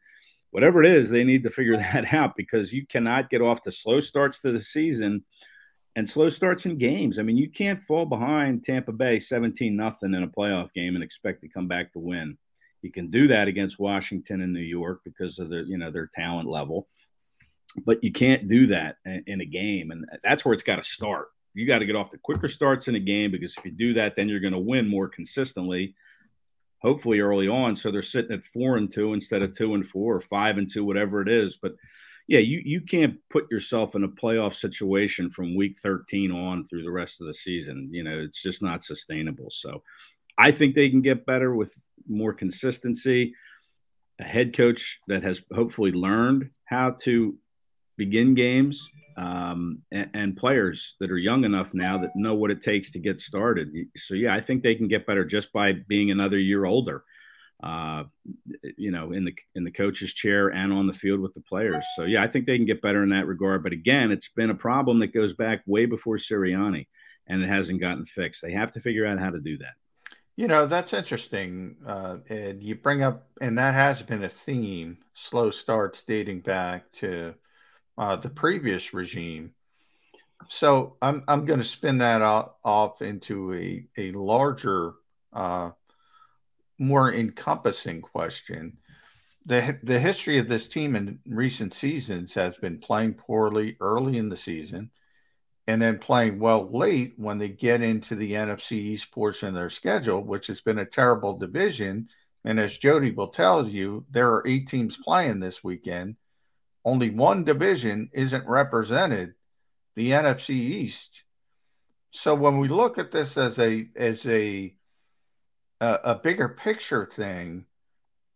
whatever 0.56 0.82
it 0.82 0.90
is, 0.90 1.10
they 1.10 1.26
need 1.26 1.44
to 1.44 1.50
figure 1.50 1.76
that 1.94 2.14
out 2.14 2.34
because 2.38 2.72
you 2.72 2.88
cannot 2.88 3.30
get 3.30 3.42
off 3.42 3.62
to 3.62 3.70
slow 3.70 4.00
starts 4.00 4.40
to 4.40 4.54
the 4.54 4.62
season 4.62 5.22
and 5.98 6.10
slow 6.10 6.30
starts 6.30 6.66
in 6.66 6.78
games. 6.78 7.20
I 7.20 7.24
mean, 7.24 7.36
you 7.36 7.50
can't 7.50 7.78
fall 7.78 8.06
behind 8.06 8.64
Tampa 8.64 8.94
Bay 8.94 9.20
17 9.20 9.76
nothing 9.76 10.14
in 10.14 10.24
a 10.24 10.30
playoff 10.30 10.72
game 10.72 10.96
and 10.96 11.04
expect 11.04 11.42
to 11.42 11.50
come 11.50 11.68
back 11.68 11.92
to 11.92 12.00
win. 12.00 12.38
You 12.82 12.90
can 12.90 13.12
do 13.12 13.28
that 13.28 13.50
against 13.50 13.80
Washington 13.80 14.42
and 14.42 14.54
New 14.54 14.62
York 14.62 15.02
because 15.04 15.40
of 15.40 15.50
their, 15.50 15.64
you 15.64 15.78
know, 15.78 15.92
their 15.92 16.10
talent 16.16 16.48
level. 16.48 16.88
But 17.86 18.02
you 18.02 18.14
can't 18.14 18.48
do 18.48 18.68
that 18.68 18.96
in, 19.06 19.42
a 19.42 19.46
game. 19.46 19.92
And 19.92 20.06
that's 20.24 20.46
where 20.46 20.54
it's 20.54 20.64
got 20.64 20.78
to 20.78 20.84
start. 20.84 21.28
You 21.54 21.68
got 21.68 21.80
to 21.80 21.86
get 21.86 21.98
off 21.98 22.12
the 22.12 22.18
quicker 22.18 22.48
starts 22.48 22.88
in 22.88 22.96
a 22.96 23.00
game 23.00 23.30
because 23.30 23.58
if 23.58 23.66
you 23.66 23.72
do 23.72 23.94
that, 23.96 24.16
then 24.16 24.30
you're 24.30 24.40
going 24.40 24.54
to 24.54 24.60
win 24.60 24.88
more 24.88 25.10
consistently, 25.10 25.96
hopefully 26.86 27.20
early 27.20 27.48
on. 27.48 27.76
So 27.76 27.90
they're 27.90 28.04
sitting 28.04 28.32
at 28.32 28.44
four 28.44 28.78
and 28.78 28.92
two 28.92 29.14
instead 29.14 29.42
of 29.42 29.58
two 29.58 29.74
and 29.74 29.84
four 29.84 30.16
or 30.16 30.22
five 30.22 30.60
and 30.60 30.72
two, 30.72 30.86
whatever 30.86 31.20
it 31.20 31.28
is. 31.28 31.58
But 31.58 31.74
yeah, 32.28 32.40
you, 32.40 32.62
you 32.64 32.80
can't 32.80 33.16
put 33.32 33.50
yourself 33.50 33.96
in 33.96 34.04
a 34.04 34.08
playoff 34.08 34.54
situation 34.54 35.32
from 35.32 35.56
week 35.56 35.78
13 35.82 36.32
on 36.32 36.64
through 36.64 36.84
the 36.84 36.92
rest 36.92 37.22
of 37.22 37.28
the 37.28 37.34
season. 37.34 37.90
You 37.92 38.04
know, 38.04 38.20
it's 38.20 38.40
just 38.40 38.62
not 38.62 38.84
sustainable. 38.84 39.50
So 39.50 39.82
I 40.38 40.52
think 40.52 40.76
they 40.76 40.90
can 40.90 41.02
get 41.02 41.26
better 41.26 41.56
with 41.56 41.74
more 42.08 42.34
consistency, 42.34 43.34
a 44.20 44.24
head 44.24 44.56
coach 44.56 45.00
that 45.08 45.24
has 45.24 45.42
hopefully 45.52 45.92
learned 45.92 46.52
how 46.66 46.92
to 47.02 47.36
begin 47.98 48.36
games, 48.36 48.90
um, 49.18 49.82
and, 49.92 50.10
and, 50.14 50.38
players 50.38 50.96
that 51.00 51.10
are 51.10 51.18
young 51.18 51.46
enough 51.46 51.74
now 51.74 51.98
that 52.00 52.16
know 52.16 52.36
what 52.36 52.52
it 52.52 52.62
takes 52.62 52.92
to 52.92 53.00
get 53.00 53.22
started. 53.22 53.70
So 53.96 54.14
yeah, 54.14 54.34
I 54.34 54.42
think 54.42 54.62
they 54.62 54.76
can 54.76 54.90
get 54.90 55.08
better 55.08 55.24
just 55.24 55.54
by 55.54 55.74
being 55.74 56.12
another 56.12 56.38
year 56.38 56.66
older. 56.66 57.04
Uh, 57.64 58.04
you 58.78 58.92
know, 58.92 59.14
in 59.14 59.24
the 59.24 59.34
in 59.56 59.64
the 59.64 59.72
coach's 59.72 60.14
chair 60.14 60.50
and 60.50 60.74
on 60.74 60.88
the 60.88 60.94
field 60.94 61.22
with 61.22 61.34
the 61.34 61.42
players. 61.42 61.86
So 61.96 62.04
yeah, 62.04 62.22
I 62.22 62.28
think 62.28 62.46
they 62.46 62.58
can 62.58 62.66
get 62.66 62.82
better 62.82 63.02
in 63.02 63.10
that 63.10 63.28
regard. 63.28 63.64
But 63.64 63.72
again, 63.72 64.12
it's 64.12 64.28
been 64.28 64.50
a 64.50 64.56
problem 64.56 65.00
that 65.00 65.14
goes 65.14 65.34
back 65.34 65.64
way 65.66 65.86
before 65.86 66.18
Sirianni, 66.18 66.88
and 67.28 67.42
it 67.42 67.48
hasn't 67.48 67.80
gotten 67.80 68.06
fixed. 68.06 68.42
They 68.42 68.52
have 68.52 68.72
to 68.72 68.82
figure 68.82 69.06
out 69.06 69.20
how 69.20 69.30
to 69.30 69.40
do 69.40 69.58
that. 69.60 69.76
You 70.36 70.48
know, 70.50 70.66
that's 70.66 70.94
interesting. 70.94 71.78
Uh, 71.88 72.18
Ed, 72.28 72.62
you 72.62 72.76
bring 72.76 73.04
up, 73.04 73.26
and 73.40 73.58
that 73.58 73.74
has 73.74 74.02
been 74.02 74.24
a 74.24 74.30
theme 74.30 74.98
slow 75.14 75.50
starts 75.50 76.04
dating 76.04 76.42
back 76.42 76.92
to 76.94 77.36
uh, 77.98 78.16
the 78.16 78.30
previous 78.30 78.94
regime. 78.94 79.54
So 80.50 80.98
I'm, 81.02 81.24
I'm 81.28 81.46
going 81.46 81.60
to 81.60 81.66
spin 81.66 82.00
that 82.00 82.22
off, 82.22 82.52
off 82.64 83.02
into 83.02 83.54
a, 83.54 83.88
a 83.98 84.12
larger, 84.12 84.94
uh, 85.34 85.72
more 86.78 87.14
encompassing 87.14 88.02
question. 88.02 88.78
The, 89.46 89.80
the 89.84 90.00
history 90.00 90.40
of 90.40 90.50
this 90.50 90.68
team 90.68 90.96
in 90.96 91.20
recent 91.26 91.74
seasons 91.74 92.34
has 92.34 92.58
been 92.58 92.80
playing 92.80 93.14
poorly 93.14 93.78
early 93.80 94.18
in 94.18 94.30
the 94.30 94.38
season 94.38 94.92
and 95.68 95.82
then 95.82 95.98
playing 95.98 96.40
well 96.40 96.70
late 96.72 97.14
when 97.18 97.38
they 97.38 97.50
get 97.50 97.82
into 97.82 98.16
the 98.16 98.34
NFC 98.34 98.74
East 98.74 99.12
portion 99.12 99.50
of 99.50 99.56
their 99.56 99.70
schedule, 99.70 100.22
which 100.22 100.48
has 100.48 100.62
been 100.62 100.80
a 100.80 100.86
terrible 100.86 101.38
division. 101.38 102.08
And 102.44 102.60
as 102.60 102.78
Jody 102.78 103.12
will 103.12 103.30
tell 103.30 103.68
you, 103.68 104.06
there 104.12 104.30
are 104.30 104.48
eight 104.48 104.68
teams 104.68 104.98
playing 104.98 105.40
this 105.40 105.64
weekend. 105.64 106.18
Only 106.86 107.10
one 107.10 107.44
division 107.44 108.12
isn't 108.14 108.48
represented, 108.48 109.34
the 109.96 110.12
NFC 110.12 110.52
East. 110.52 111.24
So 112.12 112.36
when 112.36 112.60
we 112.60 112.68
look 112.68 112.98
at 112.98 113.12
this 113.12 113.38
as 113.38 113.60
a 113.60 113.90
as 113.96 114.26
a 114.26 114.74
a, 115.82 116.00
a 116.04 116.16
bigger 116.16 116.50
picture 116.50 117.06
thing, 117.06 117.66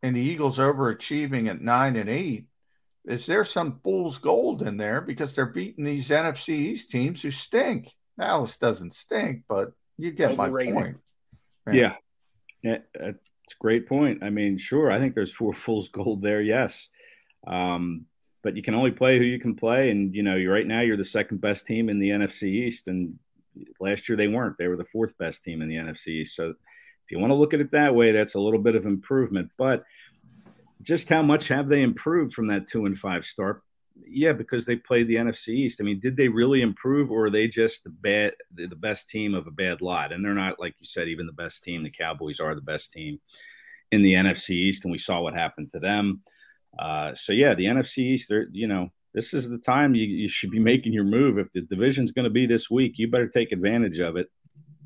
and 0.02 0.16
the 0.16 0.22
Eagles 0.22 0.58
overachieving 0.58 1.48
at 1.48 1.62
nine 1.62 1.96
and 1.96 2.10
eight, 2.10 2.48
is 3.06 3.26
there 3.26 3.44
some 3.44 3.80
fool's 3.84 4.18
gold 4.18 4.62
in 4.62 4.78
there 4.78 5.02
because 5.02 5.36
they're 5.36 5.46
beating 5.46 5.86
these 5.86 6.10
NFC 6.10 6.50
East 6.50 6.90
teams 6.90 7.22
who 7.22 7.32
stink? 7.32 7.94
Dallas 8.20 8.58
doesn't 8.58 8.94
stink, 8.94 9.44
but 9.48 9.72
you 9.98 10.12
get 10.12 10.32
Overrated. 10.32 10.74
my 10.74 10.82
point. 10.82 10.98
Yeah. 11.72 11.96
yeah. 12.64 12.78
It's 12.94 13.54
a 13.54 13.62
great 13.62 13.88
point. 13.88 14.24
I 14.24 14.30
mean, 14.30 14.58
sure, 14.58 14.92
I 14.92 15.00
think 15.00 15.16
there's 15.16 15.34
four 15.34 15.54
fool's 15.56 15.90
gold 15.90 16.22
there, 16.22 16.42
yes. 16.42 16.90
Um, 17.48 18.06
but 18.50 18.58
you 18.58 18.64
can 18.64 18.76
only 18.76 18.92
play 18.92 19.18
who 19.18 19.24
you 19.24 19.40
can 19.40 19.56
play. 19.56 19.92
And, 19.92 20.14
you 20.16 20.24
know, 20.24 20.38
right 20.38 20.68
now 20.68 20.82
you're 20.82 20.98
the 20.98 21.06
second 21.06 21.42
best 21.42 21.68
team 21.68 21.90
in 21.90 22.00
the 22.00 22.10
NFC 22.10 22.44
East. 22.44 22.88
And 22.88 23.20
last 23.80 24.10
year 24.10 24.16
they 24.16 24.28
weren't. 24.28 24.58
They 24.58 24.68
were 24.68 24.78
the 24.78 24.84
fourth 24.84 25.18
best 25.18 25.44
team 25.44 25.62
in 25.62 25.70
the 25.70 25.76
NFC 25.76 26.08
East. 26.08 26.36
So 26.36 26.50
if 26.50 27.12
you 27.12 27.20
want 27.20 27.32
to 27.32 27.36
look 27.36 27.54
at 27.54 27.62
it 27.62 27.72
that 27.72 27.96
way, 27.96 28.12
that's 28.12 28.36
a 28.36 28.40
little 28.40 28.60
bit 28.60 28.76
of 28.76 28.86
improvement. 28.86 29.52
But– 29.58 29.84
just 30.82 31.10
how 31.10 31.22
much 31.22 31.48
have 31.50 31.68
they 31.68 31.82
improved 31.82 32.34
from 32.34 32.48
that 32.48 32.68
two 32.68 32.86
and 32.86 32.98
five 32.98 33.26
start? 33.26 33.64
Yeah, 34.08 34.32
because 34.32 34.66
they 34.66 34.78
played 34.78 35.08
the 35.08 35.16
NFC 35.16 35.50
East. 35.50 35.82
I 35.82 35.84
mean, 35.84 36.00
did 36.00 36.16
they 36.16 36.30
really 36.30 36.62
improve, 36.62 37.12
or 37.12 37.26
are 37.26 37.30
they 37.30 37.48
just 37.48 37.84
the 37.84 37.90
bad, 37.90 38.34
the 38.54 38.68
best 38.68 39.10
team 39.10 39.36
of 39.36 39.46
a 39.46 39.52
bad 39.52 39.82
lot? 39.82 40.14
And 40.14 40.24
they're 40.24 40.34
not, 40.34 40.60
like 40.60 40.76
you 40.80 40.86
said, 40.86 41.10
even 41.10 41.26
the 41.26 41.34
best 41.34 41.64
team. 41.64 41.84
The 41.84 41.90
Cowboys 41.90 42.40
are 42.40 42.56
the 42.56 42.62
best 42.62 42.94
team 42.94 43.20
in 43.92 44.04
the 44.04 44.14
NFC 44.14 44.52
East, 44.52 44.86
and 44.86 44.92
we 44.92 44.98
saw 44.98 45.20
what 45.22 45.34
happened 45.34 45.72
to 45.72 45.80
them. 45.80 46.22
Uh, 46.78 47.14
so 47.16 47.34
yeah, 47.34 47.56
the 47.56 47.66
NFC 47.66 48.00
East. 48.00 48.32
You 48.52 48.68
know, 48.68 48.90
this 49.14 49.34
is 49.34 49.50
the 49.50 49.58
time 49.58 49.96
you, 49.96 50.06
you 50.06 50.30
should 50.30 50.52
be 50.52 50.60
making 50.72 50.94
your 50.94 51.04
move. 51.04 51.38
If 51.38 51.52
the 51.52 51.62
division's 51.62 52.12
going 52.12 52.26
to 52.26 52.30
be 52.30 52.46
this 52.46 52.70
weak, 52.70 52.94
you 52.98 53.10
better 53.10 53.28
take 53.28 53.52
advantage 53.52 54.00
of 54.00 54.18
it, 54.18 54.30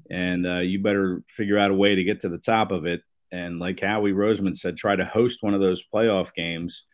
and 0.10 0.46
uh, 0.46 0.60
you 0.60 0.82
better 0.82 1.24
figure 1.30 1.58
out 1.58 1.72
a 1.72 1.76
way 1.76 1.96
to 1.96 2.04
get 2.04 2.22
to 2.22 2.30
the 2.30 2.38
top 2.38 2.72
of 2.72 2.86
it 2.86 3.02
and 3.34 3.60
like 3.60 3.80
Howie 3.80 4.14
Roseman 4.14 4.56
said, 4.56 4.78
try 4.78 4.96
to 4.96 5.04
host 5.04 5.42
one 5.42 5.56
of 5.56 5.60
those 5.60 5.84
playoff 5.84 6.36
games 6.36 6.86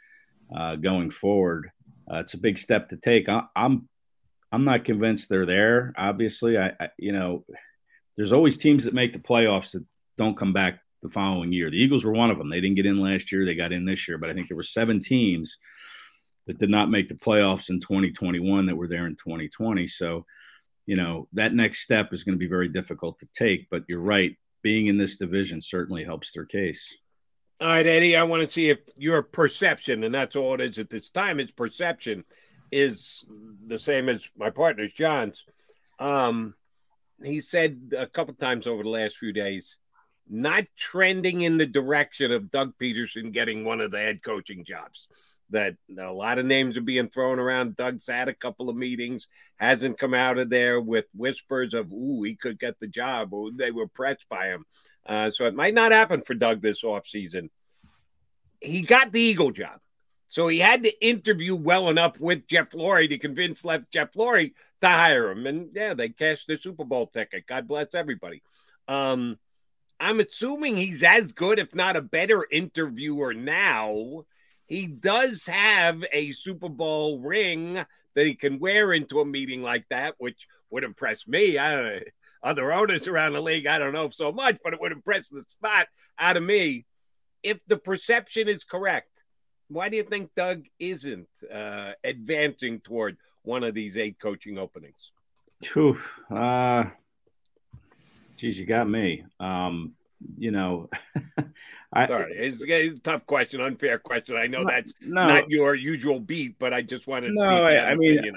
uh, 0.56 0.78
going 0.78 1.10
forward. 1.10 1.70
Uh, 2.10 2.20
it's 2.20 2.34
a 2.34 2.40
big 2.40 2.58
step 2.58 2.90
to 2.90 2.98
take. 2.98 3.28
I, 3.28 3.44
I'm 3.56 3.90
I'm 4.52 4.64
not 4.64 4.86
convinced 4.86 5.28
they're 5.28 5.46
there. 5.46 5.94
Obviously, 5.98 6.58
I, 6.58 6.70
I, 6.80 6.90
you 6.98 7.12
know 7.12 7.44
there's 8.16 8.32
always 8.32 8.58
teams 8.58 8.86
that 8.86 8.94
make 8.94 9.12
the 9.12 9.20
playoffs 9.20 9.74
that 9.74 9.86
don't 10.18 10.38
come 10.38 10.54
back 10.54 10.80
the 11.02 11.10
following 11.10 11.52
year. 11.52 11.70
The 11.70 11.82
Eagles 11.82 12.04
were 12.04 12.12
one 12.12 12.30
of 12.30 12.38
them. 12.38 12.50
They 12.50 12.62
didn't 12.62 12.76
get 12.76 12.86
in 12.86 13.00
last 13.00 13.32
year. 13.32 13.46
They 13.46 13.56
got 13.56 13.72
in 13.72 13.86
this 13.86 14.08
year, 14.08 14.18
but 14.18 14.30
I 14.30 14.34
think 14.34 14.48
there 14.48 14.58
were 14.58 14.64
seven 14.64 15.02
teams 15.02 15.58
that 16.48 16.58
did 16.58 16.70
not 16.70 16.90
make 16.90 17.10
the 17.10 17.16
playoffs 17.16 17.70
in 17.70 17.80
2021 17.80 18.66
that 18.66 18.76
were 18.76 18.88
there 18.88 19.06
in 19.06 19.16
2020. 19.16 19.88
So, 19.88 20.26
you 20.86 20.96
know, 20.96 21.28
that 21.34 21.54
next 21.54 21.82
step 21.82 22.12
is 22.12 22.24
going 22.24 22.36
to 22.36 22.40
be 22.40 22.48
very 22.48 22.68
difficult 22.68 23.20
to 23.20 23.28
take. 23.34 23.70
But 23.70 23.84
you're 23.88 24.00
right 24.00 24.36
being 24.62 24.88
in 24.88 24.98
this 24.98 25.18
division 25.18 25.62
certainly 25.62 26.04
helps 26.04 26.32
their 26.32 26.46
case. 26.46 26.96
All 27.62 27.68
right, 27.68 27.86
Eddie, 27.86 28.16
I 28.16 28.24
want 28.24 28.44
to 28.44 28.50
see 28.50 28.70
if 28.70 28.80
your 28.96 29.22
perception, 29.22 30.04
and 30.04 30.16
that's 30.16 30.36
all 30.36 30.54
it 30.56 30.62
is 30.62 30.78
at 30.78 30.90
this 30.90 31.10
time, 31.10 31.40
is 31.40 31.52
perception 31.52 32.24
is 32.72 33.26
the 33.68 33.80
same 33.80 34.08
as 34.08 34.28
my 34.38 34.50
partner's 34.50 34.94
John's. 34.94 35.44
Um, 36.00 36.54
he 37.22 37.42
said 37.42 37.94
a 37.98 38.08
couple 38.08 38.34
times 38.36 38.66
over 38.66 38.84
the 38.84 38.90
last 38.90 39.18
few 39.18 39.34
days, 39.34 39.76
not 40.30 40.66
trending 40.78 41.42
in 41.42 41.58
the 41.58 41.66
direction 41.66 42.32
of 42.32 42.52
Doug 42.52 42.74
Pederson 42.82 43.32
getting 43.32 43.66
one 43.66 43.82
of 43.82 43.92
the 43.92 43.98
head 43.98 44.22
coaching 44.24 44.64
jobs. 44.64 45.08
That 45.52 45.78
a 45.98 46.12
lot 46.12 46.38
of 46.38 46.46
names 46.46 46.78
are 46.78 46.82
being 46.82 47.10
thrown 47.10 47.40
around. 47.40 47.76
Doug's 47.76 48.08
had 48.08 48.28
a 48.28 48.36
couple 48.36 48.70
of 48.70 48.76
meetings, 48.76 49.28
hasn't 49.58 49.98
come 49.98 50.14
out 50.14 50.38
of 50.38 50.52
there 50.52 50.80
with 50.80 51.06
whispers 51.16 51.74
of, 51.74 51.92
ooh, 51.92 52.22
he 52.22 52.36
could 52.36 52.60
get 52.60 52.80
the 52.80 52.86
job, 52.86 53.34
or 53.34 53.50
they 53.52 53.72
were 53.72 53.88
pressed 53.88 54.30
by 54.30 54.50
him. 54.50 54.66
Uh, 55.08 55.32
so 55.32 55.46
it 55.46 55.56
might 55.56 55.74
not 55.74 55.92
happen 55.92 56.22
for 56.22 56.36
Doug 56.36 56.62
this 56.62 56.84
offseason. 56.84 57.50
He 58.62 58.84
got 58.84 59.12
the 59.12 59.22
Eagle 59.22 59.50
job. 59.50 59.80
So 60.28 60.48
he 60.48 60.60
had 60.60 60.84
to 60.84 61.04
interview 61.04 61.56
well 61.56 61.90
enough 61.90 62.20
with 62.20 62.46
Jeff 62.46 62.70
Lurie 62.70 63.10
to 63.10 63.18
convince 63.18 63.66
left 63.66 63.92
Jeff 63.92 64.14
Lurie 64.14 64.54
to 64.82 64.88
hire 64.88 65.32
him. 65.32 65.48
And 65.48 65.70
yeah, 65.74 65.96
they 65.96 66.10
cashed 66.10 66.46
the 66.48 66.58
Super 66.58 66.86
Bowl 66.86 67.08
ticket. 67.08 67.48
God 67.48 67.68
bless 67.68 67.96
everybody. 67.96 68.44
Um, 68.88 69.40
I'm 70.00 70.20
assuming 70.20 70.78
he's 70.78 71.04
as 71.04 71.32
good, 71.34 71.60
if 71.60 71.76
not 71.76 71.96
a 71.96 72.02
better 72.02 72.46
interviewer 72.50 73.34
now. 73.34 74.24
He 74.66 74.88
does 74.88 75.46
have 75.48 76.04
a 76.14 76.32
Super 76.32 76.70
Bowl 76.70 77.20
ring 77.20 77.84
that 78.16 78.26
he 78.26 78.36
can 78.36 78.60
wear 78.60 78.94
into 78.94 79.20
a 79.20 79.26
meeting 79.26 79.62
like 79.62 79.86
that, 79.90 80.16
which 80.18 80.38
would 80.70 80.84
impress 80.84 81.28
me. 81.28 81.58
I 81.58 81.72
don't 81.72 81.86
know. 81.86 82.00
Other 82.42 82.72
owners 82.72 83.08
around 83.08 83.34
the 83.34 83.42
league, 83.42 83.68
I 83.68 83.80
don't 83.80 83.94
know 83.94 84.10
so 84.10 84.32
much, 84.32 84.58
but 84.64 84.74
it 84.74 84.80
would 84.80 84.94
impress 84.94 85.28
the 85.28 85.44
spot 85.48 85.88
out 86.18 86.38
of 86.38 86.44
me. 86.44 86.86
If 87.44 87.60
the 87.68 87.78
perception 87.78 88.48
is 88.48 88.64
correct, 88.64 89.10
why 89.68 89.90
do 89.90 89.98
you 89.98 90.04
think 90.04 90.32
Doug 90.36 90.66
isn't 90.80 91.28
uh, 91.54 91.92
advancing 92.04 92.80
toward 92.80 93.18
one 93.44 93.64
of 93.64 93.74
these 93.74 93.98
eight 93.98 94.18
coaching 94.20 94.58
openings? 94.58 95.12
Whew, 95.74 96.00
uh, 96.30 96.86
geez, 98.40 98.60
you 98.60 98.66
got 98.66 98.90
me. 98.90 99.24
Um, 99.40 99.94
you 100.38 100.52
know, 100.52 100.90
I, 101.94 102.08
sorry, 102.08 102.34
it's, 102.38 102.62
it's, 102.62 102.98
a 102.98 103.02
tough 103.02 103.26
question, 103.26 103.62
unfair 103.62 104.00
question. 104.00 104.36
I 104.36 104.48
know 104.48 104.66
that's 104.66 104.94
no, 105.02 105.28
not 105.28 105.50
your 105.50 105.76
usual 105.76 106.20
beat, 106.20 106.58
but 106.60 106.74
I 106.74 106.82
just 106.82 107.08
wanted 107.08 107.30
to 107.30 107.34
no, 107.34 107.64
I, 107.64 107.92
I 107.92 107.96
mean, 107.96 108.32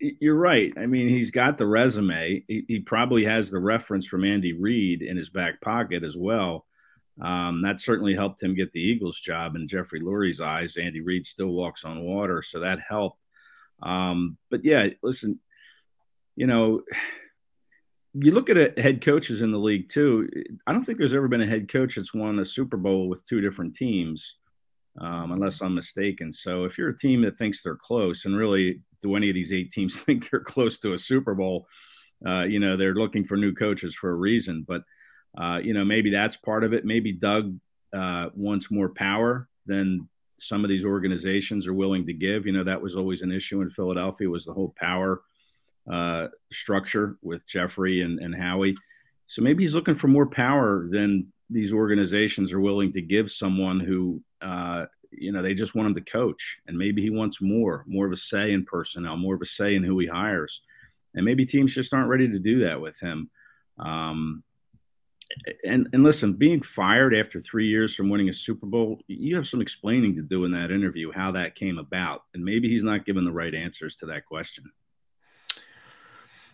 you're 0.00 0.36
right. 0.36 0.72
I 0.76 0.86
mean, 0.86 1.08
he's 1.08 1.30
got 1.30 1.58
the 1.58 1.66
resume. 1.66 2.44
He, 2.46 2.64
he, 2.68 2.80
probably 2.80 3.24
has 3.24 3.50
the 3.50 3.58
reference 3.58 4.06
from 4.06 4.24
Andy 4.24 4.52
Reid 4.52 5.02
in 5.02 5.16
his 5.16 5.30
back 5.30 5.60
pocket 5.60 6.04
as 6.04 6.16
well. 6.16 6.66
Um, 7.20 7.62
that 7.62 7.80
certainly 7.80 8.14
helped 8.14 8.42
him 8.42 8.54
get 8.54 8.72
the 8.72 8.80
Eagles 8.80 9.18
job 9.20 9.56
in 9.56 9.66
Jeffrey 9.66 10.00
Lurie's 10.00 10.40
eyes. 10.40 10.76
Andy 10.76 11.00
Reid 11.00 11.26
still 11.26 11.48
walks 11.48 11.84
on 11.84 12.02
water, 12.02 12.42
so 12.42 12.60
that 12.60 12.78
helped. 12.86 13.20
Um, 13.82 14.36
but 14.50 14.64
yeah, 14.64 14.88
listen, 15.02 15.40
you 16.36 16.46
know, 16.46 16.82
you 18.14 18.32
look 18.32 18.50
at 18.50 18.78
head 18.78 19.04
coaches 19.04 19.42
in 19.42 19.52
the 19.52 19.58
league 19.58 19.88
too. 19.88 20.28
I 20.66 20.72
don't 20.72 20.84
think 20.84 20.98
there's 20.98 21.14
ever 21.14 21.28
been 21.28 21.42
a 21.42 21.46
head 21.46 21.70
coach 21.70 21.96
that's 21.96 22.14
won 22.14 22.38
a 22.38 22.44
Super 22.44 22.76
Bowl 22.76 23.08
with 23.08 23.26
two 23.26 23.40
different 23.40 23.76
teams, 23.76 24.36
um, 25.00 25.32
unless 25.32 25.60
I'm 25.60 25.74
mistaken. 25.74 26.32
So 26.32 26.64
if 26.64 26.78
you're 26.78 26.90
a 26.90 26.98
team 26.98 27.22
that 27.22 27.36
thinks 27.36 27.62
they're 27.62 27.76
close, 27.76 28.24
and 28.24 28.36
really, 28.36 28.80
do 29.02 29.14
any 29.14 29.28
of 29.28 29.34
these 29.34 29.52
eight 29.52 29.70
teams 29.70 30.00
think 30.00 30.30
they're 30.30 30.40
close 30.40 30.78
to 30.78 30.94
a 30.94 30.98
Super 30.98 31.34
Bowl? 31.34 31.66
Uh, 32.26 32.42
you 32.42 32.58
know, 32.58 32.76
they're 32.76 32.94
looking 32.94 33.24
for 33.24 33.36
new 33.36 33.54
coaches 33.54 33.94
for 33.94 34.10
a 34.10 34.14
reason. 34.14 34.64
But 34.66 34.82
uh, 35.36 35.58
you 35.58 35.74
know, 35.74 35.84
maybe 35.84 36.10
that's 36.10 36.36
part 36.36 36.64
of 36.64 36.72
it. 36.72 36.84
Maybe 36.84 37.12
Doug 37.12 37.58
uh, 37.92 38.30
wants 38.34 38.70
more 38.70 38.88
power 38.88 39.48
than 39.66 40.08
some 40.40 40.64
of 40.64 40.70
these 40.70 40.84
organizations 40.84 41.66
are 41.66 41.74
willing 41.74 42.06
to 42.06 42.12
give. 42.12 42.46
You 42.46 42.52
know, 42.52 42.64
that 42.64 42.80
was 42.80 42.96
always 42.96 43.22
an 43.22 43.32
issue 43.32 43.60
in 43.60 43.70
Philadelphia 43.70 44.28
was 44.28 44.44
the 44.44 44.52
whole 44.52 44.74
power 44.76 45.22
uh, 45.90 46.28
structure 46.52 47.16
with 47.22 47.46
Jeffrey 47.46 48.02
and, 48.02 48.18
and 48.18 48.34
Howie. 48.34 48.76
So 49.26 49.42
maybe 49.42 49.62
he's 49.62 49.74
looking 49.74 49.94
for 49.94 50.08
more 50.08 50.26
power 50.26 50.88
than 50.90 51.32
these 51.50 51.72
organizations 51.72 52.52
are 52.52 52.60
willing 52.60 52.92
to 52.92 53.00
give 53.00 53.30
someone 53.30 53.80
who, 53.80 54.22
uh, 54.42 54.86
you 55.10 55.32
know, 55.32 55.42
they 55.42 55.54
just 55.54 55.74
want 55.74 55.88
him 55.88 55.94
to 55.94 56.10
coach. 56.10 56.58
And 56.66 56.76
maybe 56.76 57.02
he 57.02 57.10
wants 57.10 57.40
more, 57.40 57.84
more 57.86 58.06
of 58.06 58.12
a 58.12 58.16
say 58.16 58.52
in 58.52 58.64
personnel, 58.64 59.16
more 59.16 59.34
of 59.34 59.42
a 59.42 59.46
say 59.46 59.74
in 59.74 59.82
who 59.82 59.98
he 59.98 60.06
hires. 60.06 60.62
And 61.14 61.24
maybe 61.24 61.46
teams 61.46 61.74
just 61.74 61.94
aren't 61.94 62.10
ready 62.10 62.28
to 62.28 62.38
do 62.38 62.64
that 62.64 62.80
with 62.80 62.98
him. 63.00 63.30
Um, 63.78 64.42
and 65.64 65.88
and 65.92 66.02
listen, 66.02 66.32
being 66.32 66.62
fired 66.62 67.14
after 67.14 67.40
three 67.40 67.68
years 67.68 67.94
from 67.94 68.08
winning 68.08 68.28
a 68.28 68.32
Super 68.32 68.66
Bowl, 68.66 69.00
you 69.08 69.36
have 69.36 69.46
some 69.46 69.60
explaining 69.60 70.16
to 70.16 70.22
do 70.22 70.44
in 70.44 70.52
that 70.52 70.70
interview 70.70 71.12
how 71.12 71.32
that 71.32 71.54
came 71.54 71.78
about, 71.78 72.22
and 72.34 72.44
maybe 72.44 72.68
he's 72.68 72.84
not 72.84 73.04
given 73.04 73.24
the 73.24 73.32
right 73.32 73.54
answers 73.54 73.94
to 73.96 74.06
that 74.06 74.24
question. 74.24 74.64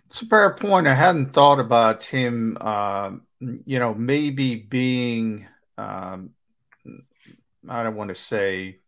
It's 0.06 0.22
a 0.22 0.26
fair 0.26 0.54
point. 0.54 0.86
I 0.86 0.94
hadn't 0.94 1.32
thought 1.32 1.58
about 1.58 2.02
him. 2.02 2.56
Uh, 2.60 3.12
you 3.40 3.78
know, 3.78 3.94
maybe 3.94 4.56
being 4.56 5.46
um, 5.76 6.30
I 7.68 7.82
don't 7.82 7.96
want 7.96 8.08
to 8.08 8.14
say 8.14 8.78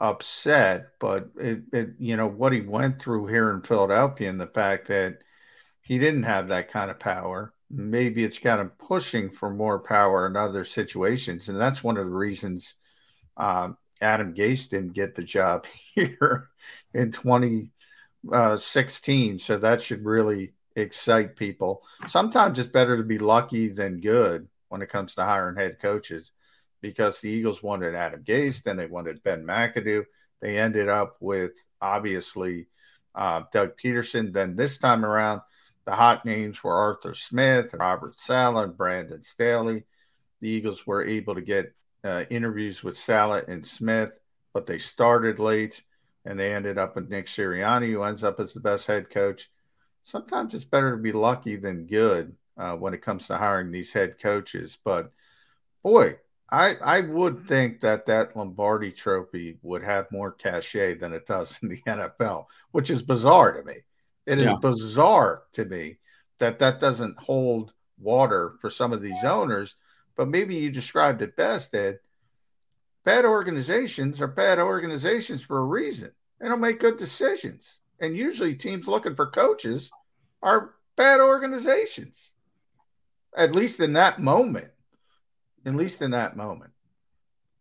upset, 0.00 0.90
but 1.00 1.30
it, 1.36 1.62
it, 1.72 1.90
you 1.98 2.16
know 2.16 2.28
what 2.28 2.52
he 2.52 2.60
went 2.60 3.00
through 3.00 3.26
here 3.26 3.50
in 3.52 3.62
Philadelphia, 3.62 4.30
and 4.30 4.40
the 4.40 4.46
fact 4.46 4.88
that 4.88 5.18
he 5.82 5.98
didn't 5.98 6.22
have 6.24 6.48
that 6.48 6.70
kind 6.70 6.90
of 6.90 6.98
power 6.98 7.52
maybe 7.70 8.24
it's 8.24 8.38
got 8.38 8.60
him 8.60 8.70
pushing 8.78 9.30
for 9.30 9.50
more 9.50 9.78
power 9.78 10.26
in 10.26 10.36
other 10.36 10.64
situations. 10.64 11.48
And 11.48 11.58
that's 11.58 11.84
one 11.84 11.96
of 11.96 12.06
the 12.06 12.12
reasons 12.12 12.74
um, 13.36 13.76
Adam 14.00 14.34
Gase 14.34 14.68
didn't 14.68 14.94
get 14.94 15.14
the 15.14 15.22
job 15.22 15.66
here 15.94 16.48
in 16.94 17.12
2016. 17.12 17.70
Uh, 18.30 18.56
so 18.56 19.58
that 19.58 19.80
should 19.80 20.04
really 20.04 20.52
excite 20.76 21.36
people. 21.36 21.82
Sometimes 22.08 22.58
it's 22.58 22.68
better 22.68 22.96
to 22.96 23.02
be 23.02 23.18
lucky 23.18 23.68
than 23.68 24.00
good 24.00 24.48
when 24.68 24.82
it 24.82 24.90
comes 24.90 25.14
to 25.14 25.24
hiring 25.24 25.56
head 25.56 25.78
coaches 25.80 26.32
because 26.80 27.20
the 27.20 27.30
Eagles 27.30 27.62
wanted 27.62 27.94
Adam 27.94 28.22
Gase, 28.22 28.62
then 28.62 28.76
they 28.76 28.86
wanted 28.86 29.22
Ben 29.22 29.44
McAdoo. 29.44 30.04
They 30.40 30.58
ended 30.58 30.88
up 30.88 31.16
with 31.20 31.52
obviously 31.80 32.68
uh, 33.14 33.42
Doug 33.52 33.72
Pederson. 33.82 34.32
Then 34.32 34.54
this 34.54 34.78
time 34.78 35.04
around, 35.04 35.40
the 35.84 35.92
hot 35.92 36.24
names 36.24 36.62
were 36.62 36.74
Arthur 36.74 37.14
Smith, 37.14 37.74
Robert 37.74 38.14
Saleh, 38.14 38.76
Brandon 38.76 39.22
Staley. 39.22 39.84
The 40.40 40.48
Eagles 40.48 40.86
were 40.86 41.04
able 41.04 41.34
to 41.34 41.40
get 41.40 41.74
uh, 42.04 42.24
interviews 42.30 42.84
with 42.84 42.96
Saleh 42.96 43.44
and 43.48 43.66
Smith, 43.66 44.12
but 44.52 44.66
they 44.66 44.78
started 44.78 45.38
late 45.38 45.82
and 46.24 46.38
they 46.38 46.52
ended 46.52 46.78
up 46.78 46.94
with 46.94 47.10
Nick 47.10 47.26
Sirianni, 47.26 47.90
who 47.92 48.02
ends 48.02 48.24
up 48.24 48.40
as 48.40 48.52
the 48.52 48.60
best 48.60 48.86
head 48.86 49.10
coach. 49.10 49.50
Sometimes 50.04 50.54
it's 50.54 50.64
better 50.64 50.92
to 50.92 51.02
be 51.02 51.12
lucky 51.12 51.56
than 51.56 51.86
good 51.86 52.34
uh, 52.56 52.76
when 52.76 52.94
it 52.94 53.02
comes 53.02 53.26
to 53.26 53.36
hiring 53.36 53.70
these 53.70 53.92
head 53.92 54.16
coaches. 54.20 54.78
But 54.82 55.12
boy, 55.82 56.16
I, 56.50 56.76
I 56.82 57.00
would 57.00 57.46
think 57.46 57.80
that 57.80 58.06
that 58.06 58.36
Lombardi 58.36 58.90
trophy 58.90 59.58
would 59.62 59.82
have 59.82 60.10
more 60.10 60.32
cachet 60.32 60.94
than 60.94 61.12
it 61.12 61.26
does 61.26 61.56
in 61.62 61.68
the 61.68 61.82
NFL, 61.86 62.46
which 62.72 62.90
is 62.90 63.02
bizarre 63.02 63.52
to 63.52 63.64
me. 63.64 63.76
It 64.26 64.38
is 64.38 64.46
yeah. 64.46 64.56
bizarre 64.60 65.42
to 65.52 65.64
me 65.64 65.98
that 66.38 66.58
that 66.58 66.80
doesn't 66.80 67.18
hold 67.18 67.72
water 67.98 68.54
for 68.60 68.70
some 68.70 68.92
of 68.92 69.02
these 69.02 69.24
owners. 69.24 69.76
But 70.16 70.28
maybe 70.28 70.56
you 70.56 70.70
described 70.70 71.22
it 71.22 71.36
best, 71.36 71.74
Ed. 71.74 72.00
Bad 73.08 73.24
organizations 73.24 74.20
are 74.20 74.26
bad 74.26 74.58
organizations 74.58 75.40
for 75.40 75.60
a 75.60 75.64
reason. 75.64 76.10
They 76.38 76.46
don't 76.46 76.60
make 76.60 76.78
good 76.78 76.98
decisions. 76.98 77.78
And 78.00 78.14
usually 78.14 78.54
teams 78.54 78.86
looking 78.86 79.16
for 79.16 79.30
coaches 79.30 79.90
are 80.42 80.74
bad 80.94 81.18
organizations. 81.18 82.32
At 83.34 83.54
least 83.54 83.80
in 83.80 83.94
that 83.94 84.18
moment. 84.18 84.68
At 85.64 85.74
least 85.74 86.02
in 86.02 86.10
that 86.10 86.36
moment. 86.36 86.72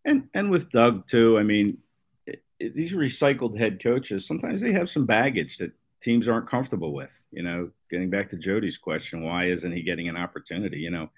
And 0.03 0.27
and 0.33 0.51
with 0.51 0.69
Doug 0.69 1.07
too, 1.07 1.39
I 1.39 1.43
mean, 1.43 1.77
it, 2.25 2.43
it, 2.59 2.75
these 2.75 2.91
recycled 2.91 3.57
head 3.57 3.81
coaches, 3.81 4.27
sometimes 4.27 4.59
they 4.59 4.73
have 4.73 4.89
some 4.89 5.05
baggage 5.05 5.59
that 5.59 5.71
teams 6.01 6.27
aren't 6.27 6.49
comfortable 6.49 6.93
with. 6.93 7.23
You 7.31 7.43
know, 7.43 7.69
getting 7.89 8.09
back 8.09 8.31
to 8.31 8.35
Jody's 8.35 8.77
question, 8.77 9.23
why 9.23 9.45
isn't 9.45 9.71
he 9.71 9.81
getting 9.81 10.09
an 10.09 10.17
opportunity? 10.17 10.79
You 10.79 10.91
know, 10.91 11.09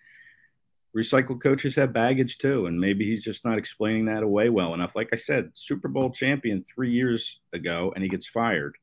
recycled 0.96 1.42
coaches 1.42 1.76
have 1.76 1.94
baggage 1.94 2.38
too, 2.38 2.66
and 2.66 2.80
maybe 2.80 3.06
he's 3.06 3.24
just 3.24 3.46
not 3.46 3.58
explaining 3.58 4.06
that 4.06 4.24
away 4.24 4.50
well 4.50 4.74
enough. 4.74 4.96
Like 4.96 5.10
I 5.14 5.18
said, 5.18 5.52
Super 5.54 5.88
Bowl 5.88 6.10
champion 6.10 6.64
three 6.64 6.92
years 6.92 7.40
ago, 7.54 7.92
and 7.94 8.04
he 8.04 8.10
gets 8.10 8.28
fired. 8.28 8.78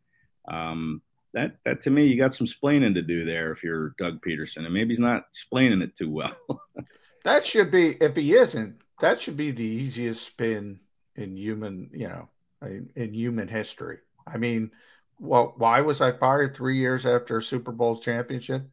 Um, 0.49 1.03
that 1.35 1.57
that 1.65 1.83
to 1.83 1.91
me, 1.91 2.07
you 2.07 2.17
got 2.17 2.35
some 2.35 2.47
splaining 2.47 2.95
to 2.95 3.03
do 3.03 3.25
there 3.25 3.53
if 3.53 3.63
you're 3.63 3.95
Doug 3.99 4.23
Pederson, 4.23 4.65
and 4.65 4.73
maybe 4.73 4.89
he's 4.89 5.01
not 5.01 5.25
explaining 5.31 5.83
it 5.83 5.97
too 5.97 6.11
well. 6.11 6.37
that 7.25 7.45
should 7.45 7.71
be 7.71 7.91
if 8.01 8.17
he 8.17 8.35
isn't. 8.35 8.77
That 9.01 9.21
should 9.21 9.37
be 9.37 9.51
the 9.51 9.65
easiest 9.65 10.25
spin 10.25 10.81
in 11.17 11.37
human, 11.37 11.91
you 11.93 12.09
know, 12.09 12.29
in, 12.63 12.91
in 12.97 13.13
human 13.13 13.49
history. 13.49 13.99
I 14.27 14.39
mean, 14.39 14.71
well, 15.19 15.55
why 15.57 15.83
was 15.83 16.01
I 16.01 16.13
fired 16.13 16.55
three 16.55 16.79
years 16.79 17.05
after 17.05 17.39
a 17.39 17.43
Super 17.43 17.73
Bowl 17.73 17.99
championship? 17.99 18.69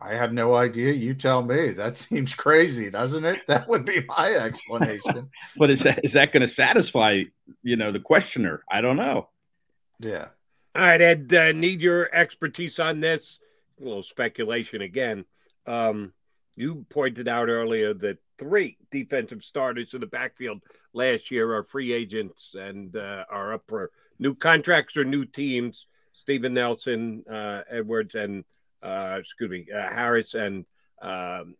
I 0.00 0.14
have 0.14 0.32
no 0.32 0.54
idea. 0.54 0.92
You 0.92 1.14
tell 1.14 1.42
me. 1.42 1.70
That 1.70 1.96
seems 2.08 2.34
crazy, 2.34 2.90
doesn't 2.90 3.24
it? 3.24 3.46
That 3.46 3.68
would 3.68 3.84
be 3.84 4.04
my 4.08 4.32
explanation. 4.34 5.30
but 5.56 5.70
is 5.70 5.82
that 5.82 6.04
is 6.04 6.14
that 6.14 6.32
going 6.32 6.40
to 6.42 6.48
satisfy 6.48 7.22
you 7.62 7.76
know 7.76 7.92
the 7.92 8.00
questioner? 8.00 8.62
I 8.70 8.80
don't 8.80 8.96
know. 8.96 9.28
Yeah. 10.00 10.28
All 10.74 10.82
right, 10.82 11.00
Ed. 11.00 11.32
Uh, 11.34 11.52
need 11.52 11.82
your 11.82 12.08
expertise 12.14 12.78
on 12.78 13.00
this. 13.00 13.38
a 13.80 13.84
little 13.84 14.02
speculation 14.02 14.82
again. 14.82 15.24
Um, 15.66 16.12
you 16.56 16.86
pointed 16.88 17.28
out 17.28 17.48
earlier 17.48 17.92
that 17.94 18.18
three 18.38 18.78
defensive 18.90 19.42
starters 19.42 19.94
in 19.94 20.00
the 20.00 20.06
backfield 20.06 20.62
last 20.92 21.30
year 21.30 21.54
are 21.54 21.62
free 21.64 21.92
agents 21.92 22.54
and 22.58 22.96
uh, 22.96 23.24
are 23.30 23.52
up 23.54 23.64
for 23.66 23.90
new 24.18 24.34
contracts 24.34 24.96
or 24.96 25.04
new 25.04 25.24
teams. 25.24 25.86
Steven 26.12 26.54
Nelson, 26.54 27.24
uh, 27.30 27.62
Edwards, 27.70 28.14
and 28.14 28.44
uh, 28.82 29.16
excuse 29.20 29.50
me, 29.50 29.66
uh, 29.74 29.88
Harris 29.88 30.34
and 30.34 30.64
um, 31.02 31.54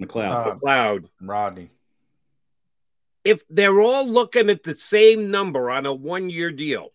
McLeod. 0.00 0.60
McLeod. 0.60 1.08
Rodney. 1.20 1.70
If 3.24 3.42
they're 3.48 3.80
all 3.80 4.06
looking 4.06 4.48
at 4.48 4.62
the 4.62 4.74
same 4.74 5.30
number 5.30 5.70
on 5.70 5.86
a 5.86 5.92
one 5.92 6.30
year 6.30 6.50
deal, 6.50 6.92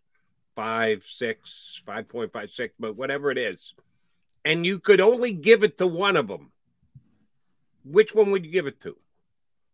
five, 0.56 1.06
six, 1.06 1.82
5.56, 1.86 2.72
but 2.80 2.96
whatever 2.96 3.30
it 3.32 3.38
is, 3.38 3.74
and 4.46 4.66
you 4.66 4.80
could 4.80 5.02
only 5.02 5.32
give 5.32 5.64
it 5.64 5.78
to 5.78 5.88
one 5.88 6.18
of 6.18 6.28
them, 6.28 6.52
which 7.86 8.16
one 8.16 8.32
would 8.32 8.46
you 8.46 8.52
give 8.52 8.68
it 8.68 8.82
to? 8.82 8.98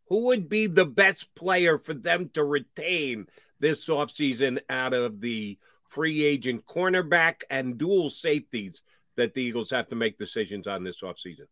Who 0.07 0.25
would 0.27 0.49
be 0.49 0.67
the 0.67 0.85
best 0.85 1.33
player 1.35 1.77
for 1.77 1.93
them 1.93 2.29
to 2.33 2.43
retain 2.43 3.27
this 3.59 3.87
offseason 3.87 4.59
out 4.69 4.93
of 4.93 5.21
the 5.21 5.57
free 5.87 6.23
agent 6.23 6.65
cornerback 6.65 7.43
and 7.49 7.77
dual 7.77 8.09
safeties 8.09 8.81
that 9.19 9.33
the 9.33 9.41
Eagles 9.41 9.69
have 9.69 9.87
to 9.89 9.95
make 9.95 10.17
decisions 10.17 10.65
on 10.65 10.83
this 10.83 11.01
offseason? 11.01 11.47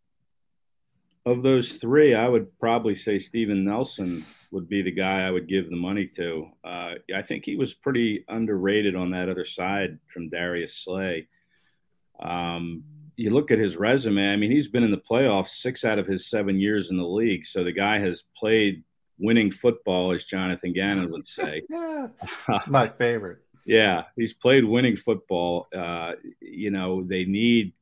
Of 1.25 1.43
those 1.43 1.75
three, 1.75 2.15
I 2.15 2.27
would 2.27 2.57
probably 2.57 2.95
say 2.95 3.19
Steven 3.19 3.65
Nelson 3.65 4.25
would 4.51 4.69
be 4.69 4.81
the 4.81 4.91
guy 4.91 5.27
I 5.27 5.31
would 5.31 5.49
give 5.49 5.69
the 5.69 5.75
money 5.75 6.07
to. 6.15 6.47
Uh, 6.63 6.93
I 7.13 7.21
think 7.21 7.43
he 7.43 7.57
was 7.57 7.73
pretty 7.73 8.23
underrated 8.29 8.95
on 8.95 9.11
that 9.11 9.27
other 9.27 9.43
side 9.43 9.99
from 10.07 10.29
Darius 10.29 10.75
Slay. 10.75 11.27
Um, 12.21 12.83
you 13.17 13.31
look 13.31 13.51
at 13.51 13.59
his 13.59 13.75
resume, 13.75 14.31
I 14.31 14.37
mean, 14.37 14.51
he's 14.51 14.69
been 14.69 14.83
in 14.83 14.91
the 14.91 15.01
playoffs 15.11 15.49
six 15.49 15.83
out 15.83 15.99
of 15.99 16.07
his 16.07 16.29
seven 16.29 16.59
years 16.59 16.91
in 16.91 16.97
the 16.97 17.03
league. 17.03 17.45
So 17.45 17.65
the 17.65 17.73
guy 17.73 17.99
has 17.99 18.23
played 18.37 18.83
winning 19.19 19.51
football, 19.51 20.13
as 20.13 20.23
Jonathan 20.23 20.71
Gannon 20.71 21.11
would 21.11 21.27
say. 21.27 21.63
yeah, 21.69 22.07
it's 22.49 22.67
my 22.67 22.87
favorite. 22.87 23.39
Yeah, 23.67 24.05
he's 24.15 24.33
played 24.33 24.63
winning 24.63 24.95
football. 24.95 25.67
Uh, 25.75 26.13
you 26.39 26.71
know, 26.71 27.03
they 27.03 27.25
need. 27.25 27.73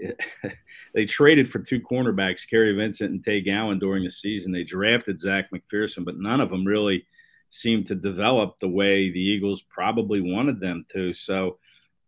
they 0.94 1.04
traded 1.04 1.48
for 1.48 1.58
two 1.58 1.80
cornerbacks, 1.80 2.48
Kary 2.48 2.74
Vincent 2.74 3.10
and 3.10 3.22
Tay 3.22 3.42
Gowan, 3.42 3.78
during 3.78 4.04
the 4.04 4.10
season. 4.10 4.52
They 4.52 4.64
drafted 4.64 5.20
Zech 5.20 5.50
McPhearson, 5.52 6.04
but 6.04 6.16
none 6.16 6.40
of 6.40 6.50
them 6.50 6.64
really 6.64 7.06
seemed 7.50 7.86
to 7.88 7.94
develop 7.94 8.58
the 8.58 8.68
way 8.68 9.10
the 9.10 9.20
Eagles 9.20 9.62
probably 9.62 10.20
wanted 10.20 10.60
them 10.60 10.86
to. 10.92 11.12
So 11.12 11.58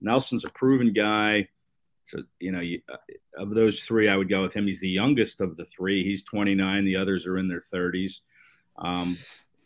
Nelson's 0.00 0.44
a 0.44 0.50
proven 0.50 0.94
guy. 0.94 1.48
So, 2.04 2.22
you 2.40 2.52
know, 2.52 2.60
you, 2.60 2.80
uh, 2.90 2.96
of 3.36 3.50
those 3.50 3.80
three, 3.80 4.08
I 4.08 4.16
would 4.16 4.30
go 4.30 4.42
with 4.42 4.54
him. 4.54 4.66
He's 4.66 4.80
the 4.80 4.88
youngest 4.88 5.42
of 5.42 5.56
the 5.56 5.66
three. 5.66 6.02
He's 6.02 6.24
29. 6.24 6.84
The 6.84 6.96
others 6.96 7.26
are 7.26 7.38
in 7.38 7.48
their 7.48 7.62
30s. 7.72 8.20
Um, 8.78 9.18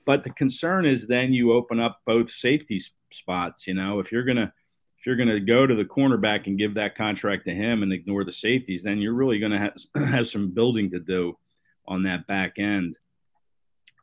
but 0.04 0.24
the 0.24 0.30
concern 0.30 0.86
is 0.86 1.06
then 1.06 1.32
you 1.32 1.52
open 1.52 1.78
up 1.78 2.00
both 2.04 2.30
safety 2.30 2.80
spots. 3.12 3.66
You 3.66 3.74
know, 3.74 3.98
if 4.00 4.12
you're 4.12 4.24
gonna 4.24 4.52
if 4.98 5.06
you're 5.06 5.16
gonna 5.16 5.40
go 5.40 5.66
to 5.66 5.74
the 5.74 5.84
cornerback 5.84 6.46
and 6.46 6.58
give 6.58 6.74
that 6.74 6.94
contract 6.94 7.46
to 7.46 7.54
him 7.54 7.82
and 7.82 7.92
ignore 7.92 8.24
the 8.24 8.32
safeties, 8.32 8.82
then 8.82 8.98
you're 8.98 9.14
really 9.14 9.38
gonna 9.38 9.58
have, 9.58 9.74
have 10.10 10.28
some 10.28 10.50
building 10.50 10.90
to 10.90 11.00
do 11.00 11.38
on 11.86 12.02
that 12.04 12.26
back 12.26 12.58
end. 12.58 12.96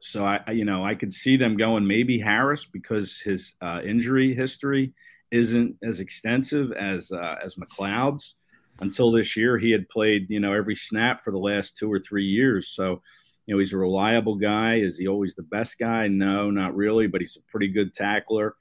So 0.01 0.25
I, 0.25 0.51
you 0.51 0.65
know, 0.65 0.85
I 0.85 0.95
could 0.95 1.13
see 1.13 1.37
them 1.37 1.57
going 1.57 1.87
maybe 1.87 2.19
Harris 2.19 2.65
because 2.65 3.19
his 3.19 3.53
uh, 3.61 3.81
injury 3.83 4.33
history 4.33 4.93
isn't 5.31 5.75
as 5.83 5.99
extensive 5.99 6.71
as 6.71 7.11
uh, 7.11 7.35
as 7.43 7.55
McLeod's. 7.55 8.35
Until 8.79 9.11
this 9.11 9.35
year, 9.35 9.57
he 9.57 9.71
had 9.71 9.89
played 9.89 10.29
you 10.29 10.39
know 10.39 10.53
every 10.53 10.75
snap 10.75 11.23
for 11.23 11.31
the 11.31 11.39
last 11.39 11.77
two 11.77 11.91
or 11.91 11.99
three 11.99 12.25
years. 12.25 12.69
So 12.69 13.01
you 13.45 13.55
know 13.55 13.59
he's 13.59 13.73
a 13.73 13.77
reliable 13.77 14.35
guy. 14.35 14.75
Is 14.75 14.97
he 14.97 15.07
always 15.07 15.33
the 15.33 15.43
best 15.43 15.79
guy? 15.79 16.07
No, 16.07 16.51
not 16.51 16.75
really. 16.75 17.07
But 17.07 17.21
he's 17.21 17.37
a 17.37 17.51
pretty 17.51 17.69
good 17.69 17.93
tackler. 17.93 18.55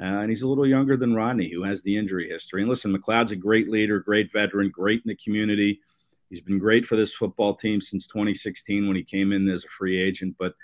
Uh, 0.00 0.04
and 0.04 0.30
he's 0.30 0.42
a 0.42 0.48
little 0.48 0.66
younger 0.66 0.96
than 0.96 1.14
Rodney, 1.14 1.50
who 1.52 1.64
has 1.64 1.82
the 1.82 1.96
injury 1.96 2.28
history. 2.28 2.62
And 2.62 2.70
listen, 2.70 2.96
McLeod's 2.96 3.32
a 3.32 3.36
great 3.36 3.68
leader, 3.68 4.00
great 4.00 4.32
veteran, 4.32 4.70
great 4.70 5.02
in 5.04 5.08
the 5.08 5.16
community. 5.16 5.80
He's 6.30 6.40
been 6.40 6.58
great 6.58 6.86
for 6.86 6.96
this 6.96 7.14
football 7.14 7.54
team 7.54 7.80
since 7.80 8.06
2016 8.06 8.86
when 8.86 8.96
he 8.96 9.04
came 9.04 9.32
in 9.32 9.48
as 9.48 9.64
a 9.64 9.68
free 9.68 10.02
agent. 10.02 10.36
But 10.38 10.54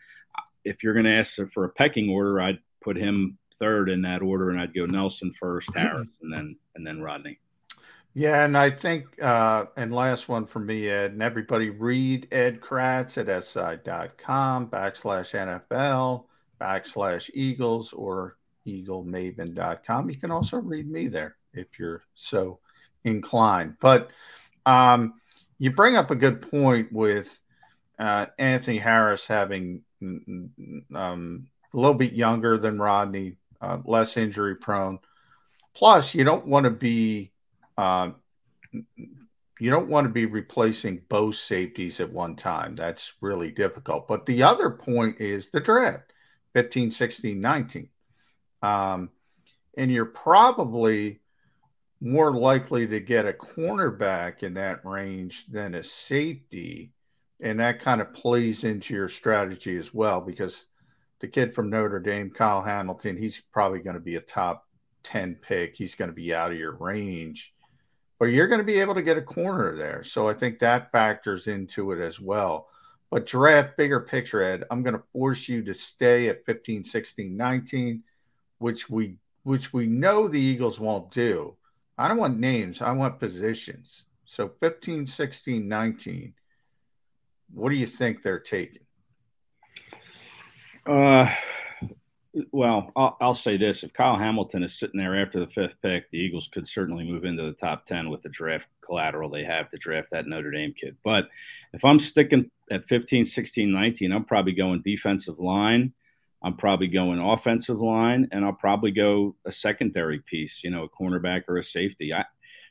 if 0.64 0.82
you're 0.82 0.94
going 0.94 1.04
to 1.04 1.12
ask 1.12 1.38
for 1.52 1.64
a 1.64 1.68
pecking 1.68 2.08
order, 2.08 2.40
I'd 2.40 2.58
put 2.82 2.96
him 2.96 3.38
third 3.58 3.90
in 3.90 4.02
that 4.02 4.22
order, 4.22 4.50
and 4.50 4.58
I'd 4.58 4.74
go 4.74 4.86
Nelson 4.86 5.32
first, 5.32 5.68
Harris, 5.74 6.08
and 6.22 6.32
then 6.32 6.56
and 6.74 6.86
then 6.86 7.02
Rodney. 7.02 7.38
Yeah, 8.14 8.44
and 8.44 8.56
I 8.56 8.70
think, 8.70 9.22
uh, 9.22 9.66
and 9.76 9.92
last 9.92 10.28
one 10.28 10.46
for 10.46 10.58
me, 10.58 10.88
Ed, 10.88 11.12
and 11.12 11.22
everybody 11.22 11.70
read 11.70 12.28
Ed 12.32 12.60
Kracz 12.60 13.18
at 13.18 13.44
si.com 13.44 14.70
backslash 14.70 15.34
NFL 15.34 16.24
backslash 16.60 17.30
Eagles 17.34 17.92
or 17.92 18.37
eaglemaven.com. 18.68 20.10
You 20.10 20.16
can 20.16 20.30
also 20.30 20.58
read 20.58 20.90
me 20.90 21.08
there 21.08 21.36
if 21.52 21.78
you're 21.78 22.02
so 22.14 22.60
inclined. 23.04 23.76
But 23.80 24.10
um, 24.66 25.14
you 25.58 25.72
bring 25.72 25.96
up 25.96 26.10
a 26.10 26.16
good 26.16 26.42
point 26.42 26.92
with 26.92 27.38
uh, 27.98 28.26
Anthony 28.38 28.78
Harris 28.78 29.26
having 29.26 29.82
um, 30.02 31.48
a 31.72 31.76
little 31.76 31.94
bit 31.94 32.12
younger 32.12 32.58
than 32.58 32.78
Rodney, 32.78 33.36
uh, 33.60 33.78
less 33.84 34.16
injury 34.16 34.56
prone. 34.56 34.98
Plus, 35.74 36.14
you 36.14 36.24
don't 36.24 36.46
want 36.46 36.64
to 36.64 36.70
be 36.70 37.32
uh, 37.76 38.10
you 39.60 39.70
don't 39.70 39.88
want 39.88 40.04
to 40.04 40.12
be 40.12 40.26
replacing 40.26 41.02
both 41.08 41.36
safeties 41.36 42.00
at 42.00 42.12
one 42.12 42.36
time. 42.36 42.74
That's 42.74 43.12
really 43.20 43.50
difficult. 43.50 44.06
But 44.06 44.26
the 44.26 44.42
other 44.42 44.70
point 44.70 45.20
is 45.20 45.50
the 45.50 45.60
draft 45.60 46.12
15, 46.54 46.90
16, 46.90 47.40
19. 47.40 47.88
Um, 48.62 49.10
and 49.76 49.90
you're 49.90 50.06
probably 50.06 51.20
more 52.00 52.32
likely 52.32 52.86
to 52.86 53.00
get 53.00 53.26
a 53.26 53.32
cornerback 53.32 54.42
in 54.42 54.54
that 54.54 54.84
range 54.84 55.46
than 55.46 55.74
a 55.74 55.84
safety. 55.84 56.92
And 57.40 57.60
that 57.60 57.80
kind 57.80 58.00
of 58.00 58.12
plays 58.12 58.64
into 58.64 58.94
your 58.94 59.08
strategy 59.08 59.76
as 59.76 59.94
well 59.94 60.20
because 60.20 60.66
the 61.20 61.28
kid 61.28 61.54
from 61.54 61.70
Notre 61.70 62.00
Dame, 62.00 62.30
Kyle 62.30 62.62
Hamilton, 62.62 63.16
he's 63.16 63.42
probably 63.52 63.80
going 63.80 63.94
to 63.94 64.00
be 64.00 64.16
a 64.16 64.20
top 64.20 64.66
10 65.04 65.36
pick. 65.36 65.74
He's 65.74 65.94
going 65.94 66.10
to 66.10 66.14
be 66.14 66.34
out 66.34 66.52
of 66.52 66.58
your 66.58 66.76
range, 66.76 67.54
but 68.18 68.26
you're 68.26 68.48
going 68.48 68.60
to 68.60 68.64
be 68.64 68.80
able 68.80 68.94
to 68.94 69.02
get 69.02 69.16
a 69.16 69.22
corner 69.22 69.74
there. 69.74 70.02
So 70.02 70.28
I 70.28 70.34
think 70.34 70.58
that 70.58 70.92
factors 70.92 71.46
into 71.46 71.92
it 71.92 72.00
as 72.00 72.20
well. 72.20 72.68
But 73.10 73.26
draft 73.26 73.76
bigger 73.76 74.00
picture, 74.00 74.42
Ed, 74.42 74.64
I'm 74.70 74.82
going 74.82 74.96
to 74.96 75.02
force 75.12 75.48
you 75.48 75.62
to 75.64 75.74
stay 75.74 76.28
at 76.28 76.44
15, 76.44 76.84
16, 76.84 77.36
19 77.36 78.02
which 78.58 78.88
we 78.90 79.16
which 79.42 79.72
we 79.72 79.86
know 79.86 80.28
the 80.28 80.40
Eagles 80.40 80.78
won't 80.78 81.10
do. 81.10 81.56
I 81.96 82.08
don't 82.08 82.18
want 82.18 82.38
names, 82.38 82.82
I 82.82 82.92
want 82.92 83.18
positions. 83.18 84.04
So 84.24 84.50
15, 84.60 85.06
16, 85.06 85.66
19. 85.66 86.34
What 87.54 87.70
do 87.70 87.76
you 87.76 87.86
think 87.86 88.22
they're 88.22 88.38
taking? 88.38 88.82
Uh 90.86 91.32
well, 92.52 92.92
I'll, 92.94 93.16
I'll, 93.20 93.34
say 93.34 93.56
this: 93.56 93.82
if 93.82 93.92
Kyle 93.92 94.16
Hamilton 94.16 94.62
is 94.62 94.78
sitting 94.78 95.00
there 95.00 95.20
after 95.20 95.40
the 95.40 95.46
fifth 95.46 95.74
pick, 95.82 96.10
the 96.10 96.18
Eagles 96.18 96.48
could 96.48 96.68
certainly 96.68 97.04
move 97.04 97.24
into 97.24 97.42
the 97.42 97.52
top 97.52 97.86
ten 97.86 98.10
with 98.10 98.22
the 98.22 98.28
draft 98.28 98.68
collateral 98.80 99.30
they 99.30 99.44
have 99.44 99.68
to 99.70 99.76
draft 99.78 100.10
that 100.12 100.26
Notre 100.26 100.50
Dame 100.50 100.74
kid. 100.74 100.96
But 101.04 101.28
if 101.72 101.84
I'm 101.84 101.98
sticking 101.98 102.50
at 102.70 102.86
15, 102.86 103.24
16, 103.24 103.72
19, 103.72 104.12
I'm 104.12 104.24
probably 104.24 104.52
going 104.52 104.82
defensive 104.82 105.38
line 105.38 105.92
I'm 106.42 106.56
probably 106.56 106.86
going 106.86 107.18
offensive 107.18 107.80
line, 107.80 108.28
and 108.30 108.44
I'll 108.44 108.52
probably 108.52 108.92
go 108.92 109.34
a 109.44 109.52
secondary 109.52 110.20
piece, 110.20 110.62
you 110.62 110.70
know, 110.70 110.84
a 110.84 110.88
cornerback 110.88 111.44
or 111.48 111.56
a 111.56 111.64
safety. 111.64 112.14
I 112.14 112.24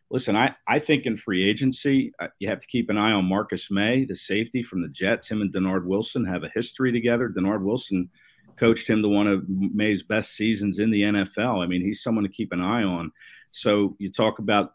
listen. 0.09 0.35
I 0.35 0.55
I 0.67 0.79
think 0.79 1.05
in 1.05 1.17
free 1.17 1.49
agency, 1.49 2.13
uh, 2.19 2.27
you 2.39 2.47
have 2.49 2.59
to 2.59 2.67
keep 2.67 2.89
an 2.89 2.97
eye 2.97 3.11
on 3.11 3.25
Marcus 3.25 3.69
Maye, 3.69 4.05
the 4.05 4.15
safety 4.15 4.63
from 4.63 4.81
the 4.81 4.87
Jets. 4.87 5.29
Him 5.29 5.41
and 5.41 5.53
Dennard 5.53 5.85
Wilson 5.85 6.25
have 6.25 6.43
a 6.43 6.51
history 6.53 6.91
together. 6.91 7.29
Dennard 7.29 7.63
Wilson 7.63 8.09
coached 8.57 8.89
him 8.89 9.01
to 9.01 9.09
one 9.09 9.27
of 9.27 9.47
Maye's 9.47 10.03
best 10.03 10.35
seasons 10.35 10.79
in 10.79 10.89
the 10.89 11.03
NFL. 11.03 11.63
I 11.63 11.67
mean, 11.67 11.81
he's 11.81 12.01
someone 12.01 12.23
to 12.23 12.29
keep 12.29 12.51
an 12.51 12.61
eye 12.61 12.83
on. 12.83 13.11
So 13.51 13.95
you 13.99 14.11
talk 14.11 14.39
about 14.39 14.73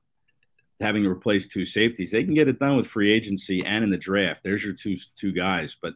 having 0.80 1.02
to 1.04 1.10
replace 1.10 1.46
two 1.46 1.64
safeties. 1.64 2.10
They 2.10 2.24
can 2.24 2.34
get 2.34 2.48
it 2.48 2.58
done 2.58 2.76
with 2.76 2.86
free 2.86 3.12
agency 3.12 3.64
and 3.64 3.84
in 3.84 3.90
the 3.90 3.96
draft. 3.96 4.42
There's 4.42 4.64
your 4.64 4.74
two 4.74 4.96
two 5.16 5.32
guys, 5.32 5.76
but 5.80 5.94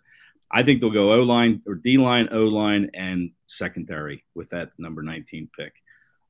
I 0.51 0.63
think 0.63 0.81
they'll 0.81 0.91
go 0.91 1.13
O 1.13 1.23
line 1.23 1.63
or 1.67 1.75
D 1.75 1.99
line, 1.99 2.29
O 2.33 2.45
line, 2.45 2.91
and 2.95 3.31
secondary 3.47 4.25
with 4.35 4.51
that 4.51 4.71
number 4.79 5.03
19 5.03 5.49
pick. 5.57 5.73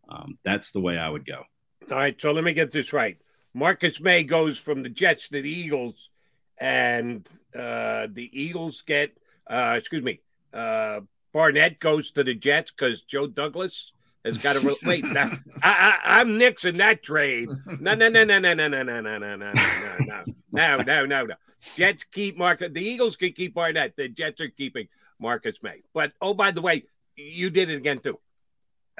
Um, 0.08 0.38
that's 0.44 0.70
the 0.70 0.80
way 0.80 0.98
I 0.98 1.08
would 1.08 1.26
go. 1.26 1.42
All 1.90 1.98
right. 1.98 2.20
So 2.20 2.32
let 2.32 2.44
me 2.44 2.52
get 2.52 2.70
this 2.70 2.92
right. 2.92 3.18
Marcus 3.54 4.00
Maye 4.00 4.24
goes 4.24 4.58
from 4.58 4.82
the 4.82 4.88
Jets 4.88 5.28
to 5.28 5.40
the 5.40 5.50
Eagles, 5.50 6.10
and 6.58 7.26
uh, 7.54 8.06
the 8.10 8.28
Eagles 8.32 8.82
get, 8.82 9.16
uh, 9.46 9.74
excuse 9.78 10.02
me, 10.02 10.20
uh, 10.52 11.00
Barnett 11.32 11.80
goes 11.80 12.10
to 12.12 12.24
the 12.24 12.34
Jets 12.34 12.70
because 12.70 13.02
Joe 13.02 13.26
Douglas 13.26 13.92
has 14.24 14.38
got 14.38 14.54
to 14.54 14.60
re- 14.60 14.76
wait. 14.84 15.04
That, 15.12 15.38
I, 15.62 15.98
I, 16.04 16.20
I'm 16.20 16.38
nixing 16.38 16.78
that 16.78 17.02
trade. 17.02 17.48
No, 17.80 17.94
no, 17.94 18.08
no, 18.08 18.24
no, 18.24 18.38
no, 18.38 18.54
no, 18.54 18.68
no, 18.68 18.82
no, 18.82 19.00
no, 19.00 19.18
no, 19.18 19.36
no, 19.36 19.52
no, 20.00 20.24
no, 20.56 20.78
no, 20.78 21.06
no, 21.06 21.24
no. 21.24 21.34
Jets 21.76 22.04
keep 22.04 22.36
Marcus. 22.36 22.70
The 22.72 22.80
Eagles 22.80 23.16
can 23.16 23.32
keep 23.32 23.54
Barnett. 23.54 23.96
The 23.96 24.08
Jets 24.08 24.40
are 24.40 24.48
keeping 24.48 24.88
Marcus 25.18 25.56
Maye. 25.62 25.82
But 25.94 26.12
oh, 26.20 26.34
by 26.34 26.50
the 26.50 26.60
way, 26.60 26.84
you 27.16 27.50
did 27.50 27.70
it 27.70 27.76
again 27.76 27.98
too. 27.98 28.18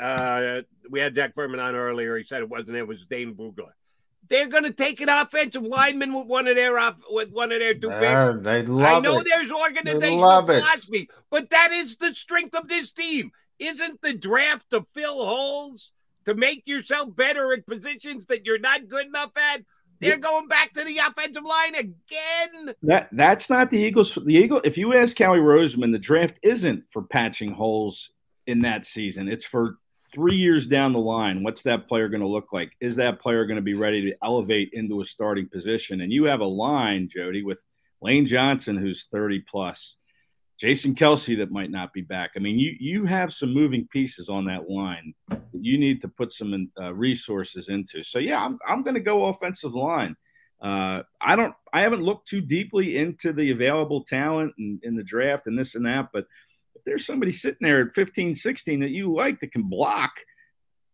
Uh, 0.00 0.60
we 0.90 1.00
had 1.00 1.14
Jack 1.14 1.34
Berman 1.34 1.60
on 1.60 1.74
earlier. 1.74 2.16
He 2.16 2.24
said 2.24 2.42
it 2.42 2.48
wasn't. 2.48 2.76
It 2.76 2.86
was 2.86 3.04
Dane 3.08 3.34
Brugler. 3.34 3.72
They're 4.28 4.48
going 4.48 4.64
to 4.64 4.72
take 4.72 5.00
an 5.00 5.08
offensive 5.08 5.62
lineman 5.62 6.12
with 6.12 6.26
one 6.26 6.48
of 6.48 6.56
their 6.56 6.78
off 6.78 6.96
with 7.10 7.30
one 7.30 7.52
of 7.52 7.60
their 7.60 7.74
two 7.74 7.90
picks. 7.90 8.42
they 8.42 8.62
love 8.62 8.96
I 8.96 9.00
know 9.00 9.20
it. 9.20 9.26
there's 9.26 9.52
organizational 9.52 10.18
love 10.18 10.50
it. 10.50 10.60
philosophy, 10.60 11.08
but 11.30 11.50
that 11.50 11.70
is 11.72 11.96
the 11.96 12.12
strength 12.14 12.56
of 12.56 12.68
this 12.68 12.90
team. 12.90 13.30
Isn't 13.58 14.02
the 14.02 14.12
draft 14.12 14.68
to 14.70 14.84
fill 14.94 15.24
holes, 15.24 15.92
to 16.26 16.34
make 16.34 16.66
yourself 16.66 17.14
better 17.14 17.52
at 17.52 17.66
positions 17.66 18.26
that 18.26 18.44
you're 18.44 18.58
not 18.58 18.88
good 18.88 19.06
enough 19.06 19.30
at? 19.36 19.62
They're 20.01 20.18
going 20.18 20.48
back 20.48 20.73
to 20.74 20.85
the 20.85 20.98
offensive 20.98 21.44
line 21.44 21.74
again. 21.74 22.74
That 22.82 23.09
that's 23.12 23.48
not 23.48 23.70
the 23.70 23.78
Eagles. 23.78 24.14
The 24.14 24.35
Eagle. 24.35 24.60
If 24.64 24.77
you 24.77 24.94
ask 24.94 25.18
Howie 25.18 25.39
Roseman, 25.39 25.93
the 25.93 25.98
draft 25.98 26.39
isn't 26.43 26.85
for 26.90 27.02
patching 27.02 27.52
holes 27.52 28.10
in 28.47 28.60
that 28.60 28.85
season. 28.85 29.28
It's 29.28 29.44
for 29.44 29.77
three 30.14 30.36
years 30.36 30.66
down 30.66 30.93
the 30.93 30.98
line. 30.98 31.43
What's 31.43 31.62
that 31.62 31.89
player 31.89 32.09
going 32.09 32.20
to 32.20 32.28
look 32.28 32.52
like? 32.52 32.73
Is 32.81 32.97
that 32.97 33.20
player 33.20 33.44
going 33.47 33.56
to 33.56 33.62
be 33.62 33.74
ready 33.74 34.02
to 34.10 34.16
elevate 34.23 34.70
into 34.73 35.01
a 35.01 35.05
starting 35.05 35.48
position? 35.48 36.01
And 36.01 36.12
you 36.12 36.24
have 36.24 36.40
a 36.40 36.47
line, 36.47 37.09
Jody, 37.10 37.43
with 37.43 37.59
Lane 38.01 38.27
Johnson, 38.27 38.77
who's 38.77 39.06
thirty 39.10 39.40
plus, 39.40 39.97
Jason 40.58 40.94
Kelce, 40.94 41.36
that 41.36 41.50
might 41.50 41.70
not 41.70 41.92
be 41.92 42.00
back. 42.00 42.30
I 42.34 42.38
mean, 42.38 42.58
you 42.58 42.74
you 42.80 43.04
have 43.04 43.32
some 43.32 43.52
moving 43.52 43.86
pieces 43.88 44.28
on 44.28 44.46
that 44.46 44.70
line 44.70 45.14
that 45.28 45.42
you 45.52 45.76
need 45.76 46.00
to 46.00 46.08
put 46.08 46.32
some 46.32 46.70
uh, 46.80 46.94
resources 46.94 47.68
into. 47.68 48.02
So 48.02 48.18
yeah, 48.18 48.44
I'm 48.44 48.58
I'm 48.66 48.82
going 48.82 48.94
to 48.94 49.00
go 49.00 49.26
offensive 49.26 49.74
line. 49.74 50.16
Uh, 50.62 51.02
I 51.20 51.36
don't. 51.36 51.54
I 51.72 51.80
haven't 51.80 52.02
looked 52.02 52.28
too 52.28 52.40
deeply 52.40 52.96
into 52.96 53.32
the 53.34 53.50
available 53.50 54.02
talent 54.04 54.54
in, 54.58 54.80
in 54.82 54.96
the 54.96 55.02
draft 55.02 55.46
and 55.46 55.58
this 55.58 55.74
and 55.74 55.84
that, 55.84 56.08
but 56.12 56.24
if 56.74 56.84
there's 56.84 57.04
somebody 57.04 57.32
sitting 57.32 57.58
there 57.66 57.82
at 57.88 57.94
15, 57.94 58.34
16 58.34 58.80
that 58.80 58.90
you 58.90 59.14
like 59.14 59.40
that 59.40 59.52
can 59.52 59.64
block, 59.64 60.12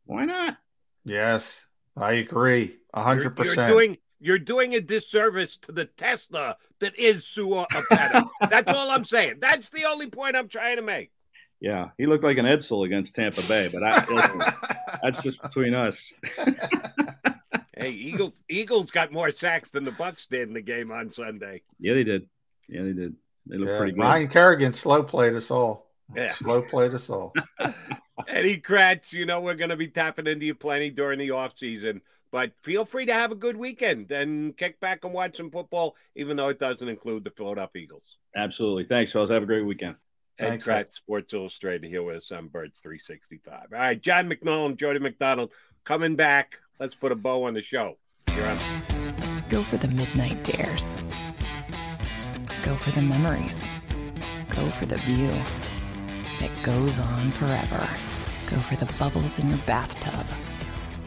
why 0.04 0.24
not? 0.24 0.56
Yes, 1.04 1.60
I 1.96 2.14
agree. 2.14 2.76
A 2.94 3.02
hundred 3.02 3.22
You're 3.22 3.30
percent. 3.30 3.70
doing 3.70 3.96
you're 4.22 4.38
doing 4.38 4.74
a 4.74 4.80
disservice 4.80 5.56
to 5.58 5.72
the 5.72 5.84
Tesla 5.84 6.56
that 6.80 6.98
is 6.98 7.26
Sua 7.26 7.66
Opeta. 7.72 8.28
That's 8.48 8.70
all 8.72 8.90
I'm 8.90 9.04
saying. 9.04 9.36
That's 9.40 9.70
the 9.70 9.84
only 9.84 10.08
point 10.08 10.36
I'm 10.36 10.48
trying 10.48 10.76
to 10.76 10.82
make. 10.82 11.10
Yeah, 11.60 11.90
he 11.96 12.06
looked 12.06 12.24
like 12.24 12.38
an 12.38 12.46
Edsel 12.46 12.84
against 12.86 13.14
Tampa 13.14 13.42
Bay, 13.42 13.68
but 13.72 13.82
I, 13.84 14.54
that's 15.02 15.22
just 15.22 15.42
between 15.42 15.74
us. 15.74 16.12
Hey, 17.74 17.90
Eagles 17.90 18.42
Eagles 18.48 18.90
got 18.90 19.12
more 19.12 19.32
sacks 19.32 19.70
than 19.70 19.82
the 19.84 19.90
Bucks 19.92 20.26
did 20.26 20.46
in 20.46 20.54
the 20.54 20.60
game 20.60 20.92
on 20.92 21.10
Sunday. 21.10 21.62
Yeah, 21.80 21.94
they 21.94 22.04
did. 22.04 22.28
Yeah, 22.68 22.82
they 22.82 22.92
did. 22.92 23.16
They 23.46 23.56
look 23.56 23.70
Yeah, 23.70 23.78
pretty 23.78 23.92
good. 23.92 24.00
Ryan 24.00 24.28
Kerrigan 24.28 24.74
slow 24.74 25.02
played 25.02 25.34
us 25.34 25.50
all. 25.50 25.90
Yeah. 26.14 26.32
Slow 26.34 26.62
played 26.62 26.94
us 26.94 27.10
all. 27.10 27.32
Eddie 28.28 28.60
Kracz, 28.60 29.12
you 29.12 29.26
know 29.26 29.40
we're 29.40 29.54
going 29.56 29.70
to 29.70 29.76
be 29.76 29.88
tapping 29.88 30.26
into 30.28 30.46
you 30.46 30.54
plenty 30.54 30.90
during 30.90 31.18
the 31.18 31.32
off 31.32 31.58
season, 31.58 32.02
but 32.32 32.52
feel 32.62 32.86
free 32.86 33.06
to 33.06 33.12
have 33.12 33.30
a 33.30 33.36
good 33.36 33.56
weekend 33.56 34.10
and 34.10 34.56
kick 34.56 34.80
back 34.80 35.04
and 35.04 35.12
watch 35.12 35.36
some 35.36 35.50
football, 35.50 35.94
even 36.16 36.36
though 36.36 36.48
it 36.48 36.58
doesn't 36.58 36.88
include 36.88 37.22
the 37.22 37.30
Philadelphia 37.30 37.82
Eagles. 37.82 38.16
Absolutely. 38.34 38.84
Thanks, 38.84 39.12
fellas. 39.12 39.30
Have 39.30 39.42
a 39.42 39.46
great 39.46 39.66
weekend. 39.66 39.96
Ed 40.38 40.48
Thanks, 40.48 40.66
Kracz, 40.66 40.92
Sports 40.94 41.34
Illustrated, 41.34 41.86
here 41.86 42.02
with 42.02 42.16
us 42.16 42.32
on 42.32 42.48
Birds 42.48 42.78
365. 42.82 43.52
All 43.70 43.78
right, 43.78 44.00
John 44.00 44.30
McMullen, 44.30 44.78
Jody 44.78 44.98
McDonald 44.98 45.50
coming 45.84 46.16
back. 46.16 46.58
Let's 46.80 46.94
put 46.94 47.12
a 47.12 47.14
bow 47.14 47.44
on 47.44 47.54
the 47.54 47.62
show. 47.62 47.98
You're 48.34 48.46
on. 48.46 49.44
Go 49.50 49.62
for 49.62 49.76
the 49.76 49.88
midnight 49.88 50.42
dares. 50.42 50.96
Go 52.64 52.76
for 52.76 52.90
the 52.92 53.02
memories. 53.02 53.62
Go 54.48 54.70
for 54.70 54.86
the 54.86 54.96
view 54.96 55.30
that 56.40 56.50
goes 56.62 56.98
on 56.98 57.30
forever. 57.32 57.86
Go 58.46 58.56
for 58.56 58.76
the 58.76 58.90
bubbles 58.94 59.38
in 59.38 59.50
your 59.50 59.58
bathtub 59.58 60.26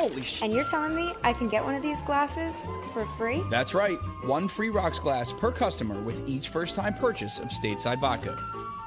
Holy 0.00 0.22
sh! 0.22 0.40
And 0.42 0.50
you're 0.54 0.64
telling 0.64 0.94
me 0.94 1.12
I 1.22 1.34
can 1.34 1.48
get 1.48 1.62
one 1.62 1.74
of 1.74 1.82
these 1.82 2.00
glasses 2.00 2.56
for 2.94 3.04
free? 3.18 3.42
That's 3.50 3.74
right. 3.74 3.98
One 4.24 4.48
free 4.48 4.70
rocks 4.70 4.98
glass 4.98 5.30
per 5.30 5.52
customer 5.52 6.00
with 6.00 6.26
each 6.26 6.48
first 6.48 6.74
time 6.74 6.94
purchase 6.94 7.38
of 7.38 7.48
Stateside 7.48 8.00
Vodka. 8.00 8.34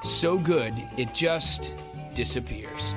So 0.08 0.36
good, 0.36 0.74
it 0.98 1.14
just 1.14 1.72
disappears. 2.14 2.92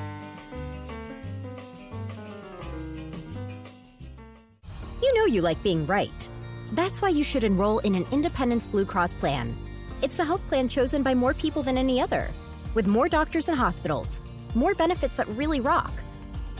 You 5.04 5.14
know 5.14 5.26
you 5.26 5.44
like 5.44 5.62
being 5.62 5.86
right. 5.86 6.30
That's 6.72 7.04
why 7.04 7.10
you 7.10 7.24
should 7.24 7.44
enroll 7.44 7.78
in 7.80 7.94
an 7.94 8.08
Independence 8.12 8.66
Blue 8.66 8.84
Cross 8.86 9.14
plan. 9.14 9.56
It's 10.02 10.18
the 10.18 10.26
health 10.26 10.46
plan 10.48 10.68
chosen 10.68 11.04
by 11.04 11.14
more 11.14 11.36
people 11.36 11.62
than 11.62 11.78
any 11.78 12.02
other, 12.02 12.32
with 12.74 12.88
more 12.88 13.08
doctors 13.10 13.48
and 13.48 13.56
hospitals, 13.56 14.22
more 14.56 14.74
benefits 14.74 15.18
that 15.18 15.28
really 15.30 15.60
rock, 15.60 15.94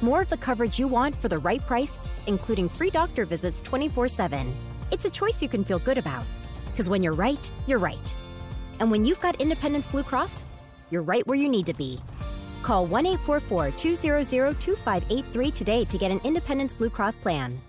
more 0.02 0.22
of 0.22 0.30
the 0.30 0.38
coverage 0.38 0.80
you 0.80 0.88
want 0.88 1.16
for 1.16 1.28
the 1.28 1.38
right 1.38 1.66
price, 1.66 2.00
including 2.28 2.70
free 2.70 2.90
doctor 2.90 3.26
visits 3.26 3.62
24 3.62 4.08
7. 4.08 4.56
It's 4.92 5.06
a 5.06 5.10
choice 5.10 5.42
you 5.42 5.50
can 5.50 5.64
feel 5.64 5.80
good 5.80 5.98
about. 5.98 6.26
Because 6.66 6.90
when 6.90 7.04
you're 7.04 7.14
right, 7.14 7.52
you're 7.66 7.80
right. 7.80 8.16
And 8.80 8.92
when 8.92 9.06
you've 9.06 9.20
got 9.20 9.42
Independence 9.42 9.88
Blue 9.88 10.04
Cross, 10.04 10.46
you're 10.90 11.02
right 11.02 11.26
where 11.28 11.38
you 11.38 11.50
need 11.50 11.66
to 11.66 11.74
be. 11.74 12.00
Call 12.64 12.86
1 12.86 13.06
844 13.06 13.72
200 13.72 14.60
2583 14.60 15.52
today 15.52 15.86
to 15.86 15.98
get 15.98 16.12
an 16.12 16.22
Independence 16.24 16.74
Blue 16.74 16.90
Cross 16.90 17.18
plan. 17.20 17.62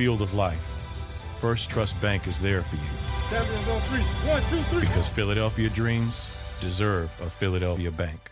Field 0.00 0.22
of 0.22 0.32
life, 0.32 0.64
First 1.42 1.68
Trust 1.68 2.00
Bank 2.00 2.26
is 2.26 2.40
there 2.40 2.62
for 2.62 2.76
you 2.76 2.82
Champions 3.28 3.68
on 3.68 3.80
three. 3.82 4.00
One, 4.30 4.42
two, 4.48 4.62
three. 4.70 4.80
because 4.80 5.08
Philadelphia 5.08 5.68
dreams 5.68 6.54
deserve 6.58 7.10
a 7.20 7.28
Philadelphia 7.28 7.90
bank. 7.90 8.30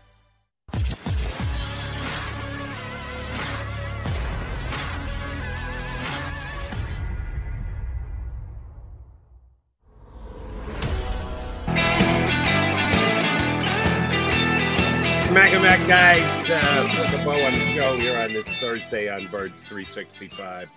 Mac 15.31 15.53
and 15.53 15.62
Mac 15.62 15.86
guys, 15.86 16.49
uh, 16.49 16.89
put 16.97 17.19
the 17.19 17.23
bow 17.27 17.32
on 17.32 17.53
the 17.53 17.74
show 17.74 17.99
here 17.99 18.19
on 18.19 18.32
this 18.32 18.49
Thursday 18.57 19.11
on 19.11 19.27
Birds 19.27 19.53
365. 19.65 20.70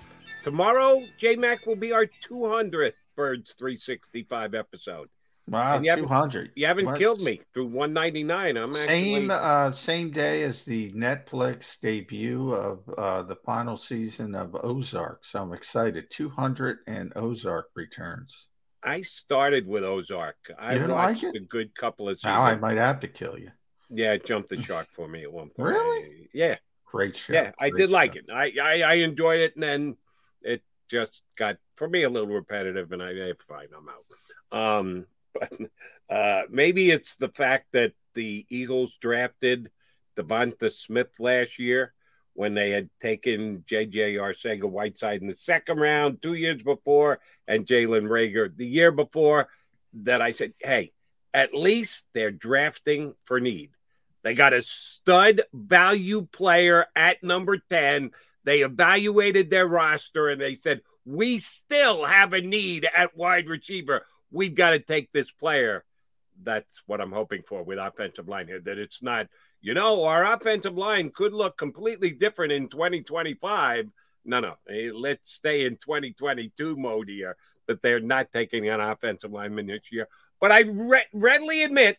Tomorrow, 0.43 1.03
J 1.19 1.35
Mac 1.35 1.65
will 1.65 1.75
be 1.75 1.91
our 1.93 2.05
200th 2.29 2.93
Birds 3.15 3.53
365 3.53 4.53
episode. 4.55 5.07
Wow, 5.47 5.75
And 5.75 5.83
you 5.85 5.91
haven't- 5.91 6.05
two 6.05 6.13
hundred. 6.13 6.51
You 6.55 6.67
haven't 6.67 6.95
killed 6.97 7.21
me 7.21 7.41
through 7.53 7.65
199. 7.67 8.57
I'm 8.57 8.73
Same 8.73 9.31
actually 9.31 9.45
uh, 9.47 9.71
same 9.73 10.11
day 10.11 10.43
as 10.43 10.63
the 10.63 10.91
Netflix 10.93 11.79
debut 11.79 12.53
of 12.53 12.79
uh, 12.97 13.23
the 13.23 13.35
final 13.37 13.77
season 13.77 14.33
of 14.35 14.55
Ozark. 14.63 15.25
So 15.25 15.41
I'm 15.41 15.51
excited. 15.53 16.05
Two 16.09 16.29
hundred 16.29 16.77
and 16.87 17.11
Ozark 17.15 17.67
returns. 17.75 18.47
I 18.83 19.01
started 19.01 19.67
with 19.67 19.83
Ozark. 19.83 20.37
I 20.57 20.73
You 20.73 20.79
didn't 20.79 20.95
like 20.95 21.21
it? 21.23 21.35
a 21.35 21.39
good 21.39 21.75
couple 21.75 22.07
of 22.07 22.17
seasons. 22.17 22.31
Now 22.31 22.43
I 22.43 22.55
might 22.55 22.77
have 22.77 22.99
to 23.01 23.07
kill 23.07 23.37
you. 23.37 23.49
Yeah, 23.89 24.13
it 24.13 24.25
jumped 24.25 24.49
the 24.49 24.61
shark 24.63 24.87
for 24.93 25.07
me 25.07 25.23
at 25.23 25.31
one 25.33 25.49
point. 25.49 25.69
Really? 25.75 26.29
Yeah. 26.33 26.55
Great 26.85 27.15
show. 27.17 27.33
Yeah, 27.33 27.51
I 27.59 27.69
Great 27.71 27.79
did 27.81 27.89
show. 27.89 27.93
like 27.93 28.15
it. 28.15 28.25
I, 28.31 28.51
I 28.61 28.81
I 28.83 28.93
enjoyed 28.95 29.39
it, 29.41 29.55
and 29.55 29.63
then 29.63 29.97
it 30.41 30.63
just 30.89 31.21
got 31.35 31.57
for 31.75 31.87
me 31.87 32.03
a 32.03 32.09
little 32.09 32.29
repetitive, 32.29 32.91
and 32.91 33.01
I 33.01 33.13
eh, 33.13 33.33
fine, 33.47 33.67
I'm 33.75 33.89
out. 33.89 34.79
Um, 34.79 35.05
but 35.33 35.53
uh, 36.09 36.43
maybe 36.49 36.91
it's 36.91 37.15
the 37.15 37.29
fact 37.29 37.67
that 37.71 37.93
the 38.13 38.45
Eagles 38.49 38.97
drafted 38.97 39.71
DeVonta 40.17 40.71
Smith 40.71 41.19
last 41.19 41.57
year 41.57 41.93
when 42.33 42.53
they 42.53 42.71
had 42.71 42.89
taken 43.01 43.63
J.J. 43.67 44.15
Arcega 44.15 44.69
Whiteside 44.69 45.21
in 45.21 45.27
the 45.27 45.33
second 45.33 45.79
round 45.79 46.21
two 46.21 46.33
years 46.33 46.61
before, 46.61 47.19
and 47.47 47.65
Jalen 47.65 48.07
Reagor 48.07 48.55
the 48.55 48.67
year 48.67 48.91
before. 48.91 49.49
That 49.93 50.21
I 50.21 50.31
said, 50.31 50.53
hey, 50.59 50.93
at 51.33 51.53
least 51.53 52.05
they're 52.13 52.31
drafting 52.31 53.13
for 53.25 53.41
need. 53.41 53.71
They 54.23 54.35
got 54.35 54.53
a 54.53 54.61
stud 54.61 55.41
value 55.53 56.27
player 56.31 56.85
at 56.95 57.23
number 57.23 57.57
10. 57.57 58.11
They 58.43 58.61
evaluated 58.61 59.49
their 59.49 59.67
roster 59.67 60.29
and 60.29 60.41
they 60.41 60.55
said, 60.55 60.81
We 61.05 61.39
still 61.39 62.05
have 62.05 62.33
a 62.33 62.41
need 62.41 62.87
at 62.95 63.15
wide 63.15 63.47
receiver. 63.47 64.05
We've 64.31 64.55
got 64.55 64.71
to 64.71 64.79
take 64.79 65.11
this 65.11 65.31
player. 65.31 65.83
That's 66.43 66.81
what 66.87 67.01
I'm 67.01 67.11
hoping 67.11 67.43
for 67.47 67.63
with 67.63 67.77
offensive 67.77 68.27
line 68.27 68.47
here. 68.47 68.59
That 68.59 68.77
it's 68.77 69.03
not, 69.03 69.27
you 69.61 69.73
know, 69.73 70.05
our 70.05 70.33
offensive 70.33 70.75
line 70.75 71.11
could 71.11 71.33
look 71.33 71.57
completely 71.57 72.11
different 72.11 72.51
in 72.51 72.67
2025. 72.67 73.89
No, 74.23 74.39
no, 74.39 74.55
hey, 74.67 74.91
let's 74.91 75.33
stay 75.33 75.65
in 75.65 75.77
2022 75.77 76.75
mode 76.75 77.09
here. 77.09 77.35
That 77.67 77.81
they're 77.81 77.99
not 77.99 78.31
taking 78.33 78.67
an 78.69 78.79
offensive 78.79 79.31
lineman 79.31 79.67
this 79.67 79.81
year. 79.91 80.07
But 80.39 80.51
I 80.51 80.61
re- 80.61 81.05
readily 81.13 81.63
admit 81.63 81.97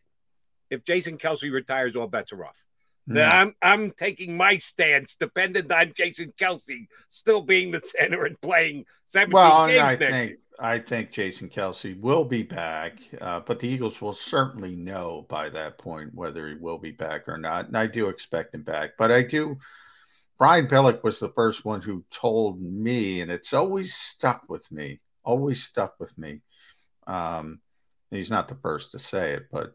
if 0.70 0.84
Jason 0.84 1.18
Kelce 1.18 1.52
retires, 1.52 1.94
all 1.94 2.08
bets 2.08 2.32
are 2.32 2.44
off. 2.44 2.62
Hmm. 3.08 3.18
I'm 3.18 3.54
I'm 3.62 3.90
taking 3.92 4.36
my 4.36 4.58
stance, 4.58 5.16
dependent 5.16 5.70
on 5.72 5.92
Jason 5.94 6.32
Kelce 6.38 6.86
still 7.10 7.42
being 7.42 7.72
the 7.72 7.82
center 7.98 8.24
and 8.24 8.40
playing 8.40 8.84
17 9.08 9.32
Well, 9.32 9.66
games 9.66 9.82
I 9.82 9.96
think 9.96 10.30
year. 10.30 10.38
I 10.58 10.78
think 10.78 11.10
Jason 11.10 11.48
Kelce 11.48 11.98
will 11.98 12.24
be 12.24 12.42
back, 12.42 12.98
uh, 13.20 13.40
but 13.40 13.58
the 13.58 13.68
Eagles 13.68 14.00
will 14.00 14.14
certainly 14.14 14.76
know 14.76 15.26
by 15.28 15.48
that 15.48 15.78
point 15.78 16.14
whether 16.14 16.48
he 16.48 16.54
will 16.54 16.78
be 16.78 16.92
back 16.92 17.28
or 17.28 17.36
not. 17.36 17.66
And 17.66 17.76
I 17.76 17.86
do 17.86 18.08
expect 18.08 18.54
him 18.54 18.62
back, 18.62 18.92
but 18.96 19.10
I 19.10 19.22
do. 19.22 19.58
Brian 20.38 20.66
Billick 20.66 21.02
was 21.02 21.18
the 21.18 21.30
first 21.30 21.64
one 21.64 21.80
who 21.80 22.04
told 22.10 22.60
me, 22.60 23.20
and 23.20 23.30
it's 23.30 23.52
always 23.52 23.94
stuck 23.94 24.42
with 24.48 24.70
me, 24.70 25.00
always 25.24 25.64
stuck 25.64 25.94
with 25.98 26.16
me. 26.16 26.40
Um, 27.06 27.60
he's 28.10 28.30
not 28.30 28.48
the 28.48 28.56
first 28.56 28.92
to 28.92 28.98
say 28.98 29.32
it, 29.32 29.46
but 29.50 29.74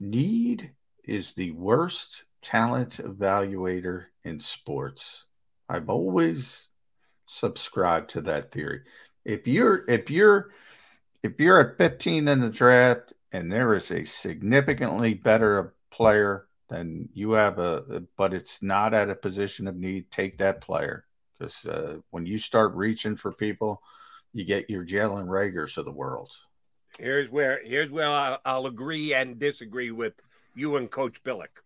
need 0.00 0.72
is 1.04 1.32
the 1.34 1.52
worst 1.52 2.24
talent 2.42 2.98
evaluator 2.98 4.06
in 4.24 4.40
sports. 4.40 5.24
I've 5.68 5.90
always 5.90 6.68
subscribed 7.26 8.10
to 8.10 8.20
that 8.22 8.52
theory. 8.52 8.82
If 9.24 9.46
you're 9.46 9.84
if 9.88 10.10
you're 10.10 10.50
if 11.22 11.38
you're 11.38 11.60
at 11.60 11.78
15 11.78 12.28
in 12.28 12.40
the 12.40 12.48
draft 12.48 13.12
and 13.32 13.52
there 13.52 13.74
is 13.74 13.90
a 13.90 14.04
significantly 14.04 15.14
better 15.14 15.74
player 15.90 16.46
than 16.68 17.08
you 17.12 17.32
have 17.32 17.58
a 17.58 18.02
but 18.16 18.32
it's 18.32 18.62
not 18.62 18.94
at 18.94 19.10
a 19.10 19.14
position 19.14 19.66
of 19.66 19.76
need, 19.76 20.10
take 20.10 20.38
that 20.38 20.60
player. 20.60 21.04
Because 21.38 21.64
uh, 21.66 21.98
when 22.10 22.26
you 22.26 22.38
start 22.38 22.74
reaching 22.74 23.16
for 23.16 23.32
people, 23.32 23.80
you 24.32 24.44
get 24.44 24.68
your 24.68 24.84
Jalen 24.84 25.28
Reagor's 25.28 25.78
of 25.78 25.84
the 25.84 25.92
world. 25.92 26.30
Here's 26.98 27.28
where 27.28 27.60
here's 27.64 27.90
where 27.90 28.08
I'll, 28.08 28.38
I'll 28.44 28.66
agree 28.66 29.14
and 29.14 29.38
disagree 29.38 29.90
with 29.90 30.14
you 30.54 30.76
and 30.76 30.90
Coach 30.90 31.22
Billick. 31.22 31.60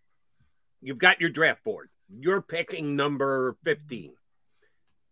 You've 0.83 0.97
got 0.97 1.21
your 1.21 1.29
draft 1.29 1.63
board. 1.63 1.89
You're 2.09 2.41
picking 2.41 2.95
number 2.95 3.55
15. 3.63 4.13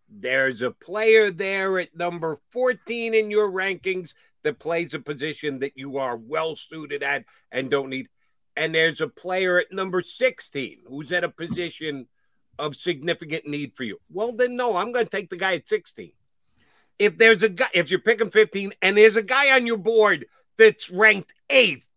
There's 0.09 0.61
a 0.61 0.71
player 0.71 1.31
there 1.31 1.79
at 1.79 1.95
number 1.95 2.39
14 2.51 3.13
in 3.13 3.31
your 3.31 3.49
rankings 3.49 4.13
that 4.43 4.59
plays 4.59 4.93
a 4.93 4.99
position 4.99 5.59
that 5.59 5.77
you 5.77 5.97
are 5.97 6.17
well 6.17 6.55
suited 6.55 7.03
at 7.03 7.25
and 7.51 7.71
don't 7.71 7.89
need. 7.89 8.09
And 8.57 8.75
there's 8.75 8.99
a 8.99 9.07
player 9.07 9.59
at 9.59 9.71
number 9.71 10.01
16 10.01 10.79
who's 10.87 11.11
at 11.11 11.23
a 11.23 11.29
position 11.29 12.07
of 12.59 12.75
significant 12.75 13.47
need 13.47 13.73
for 13.75 13.83
you. 13.83 13.99
Well, 14.11 14.33
then, 14.33 14.57
no, 14.57 14.75
I'm 14.75 14.91
going 14.91 15.05
to 15.05 15.11
take 15.11 15.29
the 15.29 15.37
guy 15.37 15.55
at 15.55 15.67
16 15.67 16.11
if 17.01 17.17
there's 17.17 17.41
a 17.41 17.49
guy, 17.49 17.67
if 17.73 17.89
you're 17.89 17.99
picking 17.99 18.29
15 18.29 18.73
and 18.83 18.95
there's 18.95 19.15
a 19.15 19.23
guy 19.23 19.55
on 19.55 19.65
your 19.65 19.77
board 19.77 20.27
that's 20.55 20.91
ranked 20.91 21.33
eighth 21.49 21.89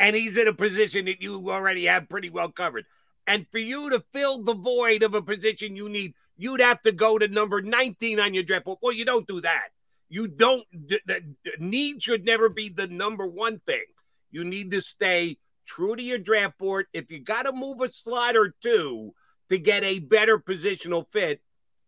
and 0.00 0.16
he's 0.16 0.36
in 0.36 0.48
a 0.48 0.52
position 0.52 1.04
that 1.04 1.22
you 1.22 1.50
already 1.52 1.84
have 1.84 2.08
pretty 2.08 2.30
well 2.30 2.48
covered, 2.48 2.84
and 3.26 3.46
for 3.50 3.58
you 3.58 3.90
to 3.90 4.04
fill 4.12 4.42
the 4.42 4.54
void 4.54 5.02
of 5.02 5.14
a 5.14 5.22
position 5.22 5.76
you 5.76 5.88
need, 5.88 6.14
you'd 6.36 6.60
have 6.60 6.82
to 6.82 6.92
go 6.92 7.18
to 7.18 7.28
number 7.28 7.62
19 7.62 8.20
on 8.20 8.34
your 8.34 8.42
draft 8.42 8.66
board. 8.66 8.78
Well, 8.82 8.92
you 8.92 9.04
don't 9.04 9.26
do 9.26 9.40
that. 9.40 9.68
You 10.08 10.28
don't, 10.28 10.64
the, 10.72 11.00
the, 11.06 11.22
need 11.58 12.02
should 12.02 12.24
never 12.24 12.48
be 12.48 12.68
the 12.68 12.86
number 12.86 13.26
one 13.26 13.60
thing. 13.66 13.84
You 14.30 14.44
need 14.44 14.70
to 14.72 14.80
stay 14.80 15.38
true 15.66 15.96
to 15.96 16.02
your 16.02 16.18
draft 16.18 16.58
board. 16.58 16.86
If 16.92 17.10
you 17.10 17.20
got 17.20 17.44
to 17.44 17.52
move 17.52 17.80
a 17.80 17.90
slot 17.90 18.36
or 18.36 18.54
two 18.60 19.14
to 19.48 19.58
get 19.58 19.84
a 19.84 20.00
better 20.00 20.38
positional 20.38 21.10
fit, 21.10 21.40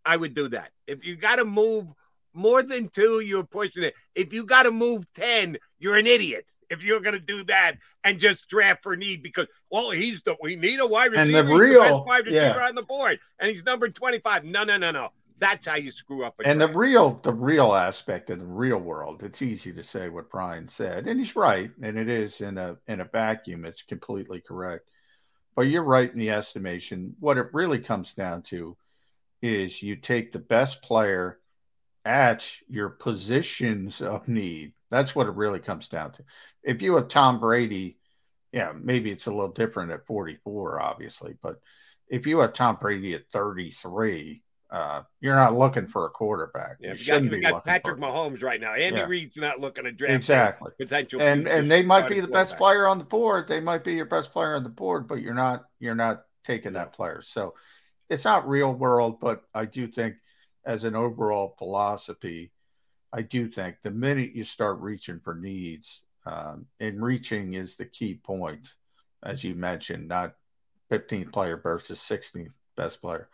I 0.04 0.16
would 0.16 0.34
do 0.34 0.48
that. 0.48 0.70
If 0.86 1.04
you 1.04 1.16
got 1.16 1.36
to 1.36 1.44
move 1.44 1.92
more 2.32 2.62
than 2.62 2.88
two, 2.88 3.20
you're 3.20 3.44
pushing 3.44 3.82
it. 3.82 3.94
If 4.14 4.32
you 4.32 4.44
got 4.44 4.62
to 4.62 4.70
move 4.70 5.04
10, 5.14 5.58
you're 5.78 5.96
an 5.96 6.06
idiot. 6.06 6.46
If 6.70 6.82
you're 6.82 7.00
going 7.00 7.14
to 7.14 7.20
do 7.20 7.44
that 7.44 7.76
and 8.04 8.18
just 8.18 8.48
draft 8.48 8.82
for 8.82 8.96
need 8.96 9.22
because, 9.22 9.46
well, 9.70 9.90
he's 9.90 10.22
the, 10.22 10.36
we 10.42 10.56
need 10.56 10.80
a 10.80 10.86
wide 10.86 11.12
And 11.12 11.28
receiver. 11.28 11.42
the 11.42 11.48
he's 11.50 11.58
real- 11.60 11.80
best 11.82 12.06
wide 12.06 12.26
receiver 12.26 12.58
yeah. 12.58 12.66
on 12.68 12.74
the 12.74 12.82
board, 12.82 13.18
and 13.38 13.50
he's 13.50 13.62
number 13.64 13.88
25. 13.88 14.44
No, 14.44 14.64
no, 14.64 14.76
no, 14.76 14.90
no. 14.90 15.10
That's 15.38 15.66
how 15.66 15.76
you 15.76 15.90
screw 15.90 16.24
up. 16.24 16.34
And 16.44 16.58
the 16.58 16.68
real 16.68 17.20
the 17.22 17.32
real 17.32 17.74
aspect 17.74 18.30
of 18.30 18.38
the 18.38 18.46
real 18.46 18.78
world, 18.78 19.22
it's 19.22 19.42
easy 19.42 19.70
to 19.74 19.84
say 19.84 20.08
what 20.08 20.30
Brian 20.30 20.66
said, 20.66 21.06
and 21.06 21.20
he's 21.20 21.36
right, 21.36 21.70
and 21.82 21.98
it 21.98 22.08
is 22.08 22.40
in 22.40 22.56
a 22.56 22.78
in 22.88 23.00
a 23.00 23.04
vacuum, 23.04 23.66
it's 23.66 23.82
completely 23.82 24.40
correct. 24.40 24.88
But 25.54 25.62
you're 25.62 25.84
right 25.84 26.10
in 26.10 26.18
the 26.18 26.30
estimation. 26.30 27.16
What 27.20 27.36
it 27.36 27.48
really 27.52 27.80
comes 27.80 28.14
down 28.14 28.42
to 28.44 28.78
is 29.42 29.82
you 29.82 29.96
take 29.96 30.32
the 30.32 30.38
best 30.38 30.80
player 30.80 31.38
at 32.06 32.46
your 32.68 32.88
positions 32.88 34.00
of 34.00 34.28
need. 34.28 34.72
That's 34.90 35.14
what 35.14 35.26
it 35.26 35.34
really 35.34 35.58
comes 35.58 35.88
down 35.88 36.12
to. 36.12 36.24
If 36.62 36.82
you 36.82 36.96
have 36.96 37.08
Tom 37.08 37.40
Brady, 37.40 37.98
yeah, 38.52 38.72
maybe 38.78 39.10
it's 39.10 39.26
a 39.26 39.30
little 39.30 39.52
different 39.52 39.92
at 39.92 40.06
44, 40.06 40.80
obviously, 40.80 41.34
but 41.42 41.60
if 42.08 42.26
you 42.26 42.38
have 42.40 42.52
Tom 42.52 42.78
Brady 42.80 43.14
at 43.14 43.28
33, 43.32 44.42
uh, 44.70 45.02
you're 45.20 45.34
not 45.34 45.56
looking 45.56 45.86
for 45.86 46.06
a 46.06 46.10
quarterback. 46.10 46.76
Yeah, 46.80 46.92
you 46.92 46.96
got, 46.96 47.00
shouldn't 47.00 47.30
be 47.30 47.40
got 47.40 47.64
Patrick 47.64 47.98
Mahomes 47.98 48.42
right 48.42 48.60
now. 48.60 48.74
Andy 48.74 48.98
Yeah. 48.98 49.06
Reid's 49.06 49.36
not 49.36 49.60
looking 49.60 49.84
to 49.84 49.92
draft 49.92 50.14
exactly 50.14 50.72
potential 50.78 51.20
and 51.20 51.46
and 51.46 51.70
they 51.70 51.82
might 51.82 52.08
be 52.08 52.20
the 52.20 52.28
best 52.28 52.56
player 52.56 52.86
on 52.86 52.98
the 52.98 53.04
board. 53.04 53.46
They 53.48 53.60
might 53.60 53.84
be 53.84 53.94
your 53.94 54.06
best 54.06 54.32
player 54.32 54.56
on 54.56 54.64
the 54.64 54.68
board, 54.68 55.06
but 55.06 55.20
you're 55.20 55.34
not 55.34 55.64
you're 55.78 55.94
not 55.94 56.24
taking 56.44 56.72
that 56.72 56.92
player. 56.92 57.22
So 57.22 57.54
it's 58.08 58.24
not 58.24 58.48
real 58.48 58.72
world, 58.72 59.20
but 59.20 59.42
I 59.54 59.66
do 59.66 59.86
think 59.86 60.16
as 60.64 60.82
an 60.84 60.96
overall 60.96 61.54
philosophy, 61.58 62.50
I 63.16 63.22
do 63.22 63.48
think 63.48 63.76
the 63.82 63.90
minute 63.90 64.32
you 64.34 64.44
start 64.44 64.78
reaching 64.80 65.20
for 65.20 65.34
needs, 65.34 66.02
um, 66.26 66.66
and 66.80 67.02
reaching 67.02 67.54
is 67.54 67.76
the 67.76 67.86
key 67.86 68.14
point, 68.14 68.68
as 69.22 69.42
you 69.42 69.54
mentioned, 69.54 70.06
not 70.06 70.34
15th 70.90 71.32
player 71.32 71.56
versus 71.56 71.98
16th 71.98 72.52
best 72.76 73.00
player. 73.00 73.30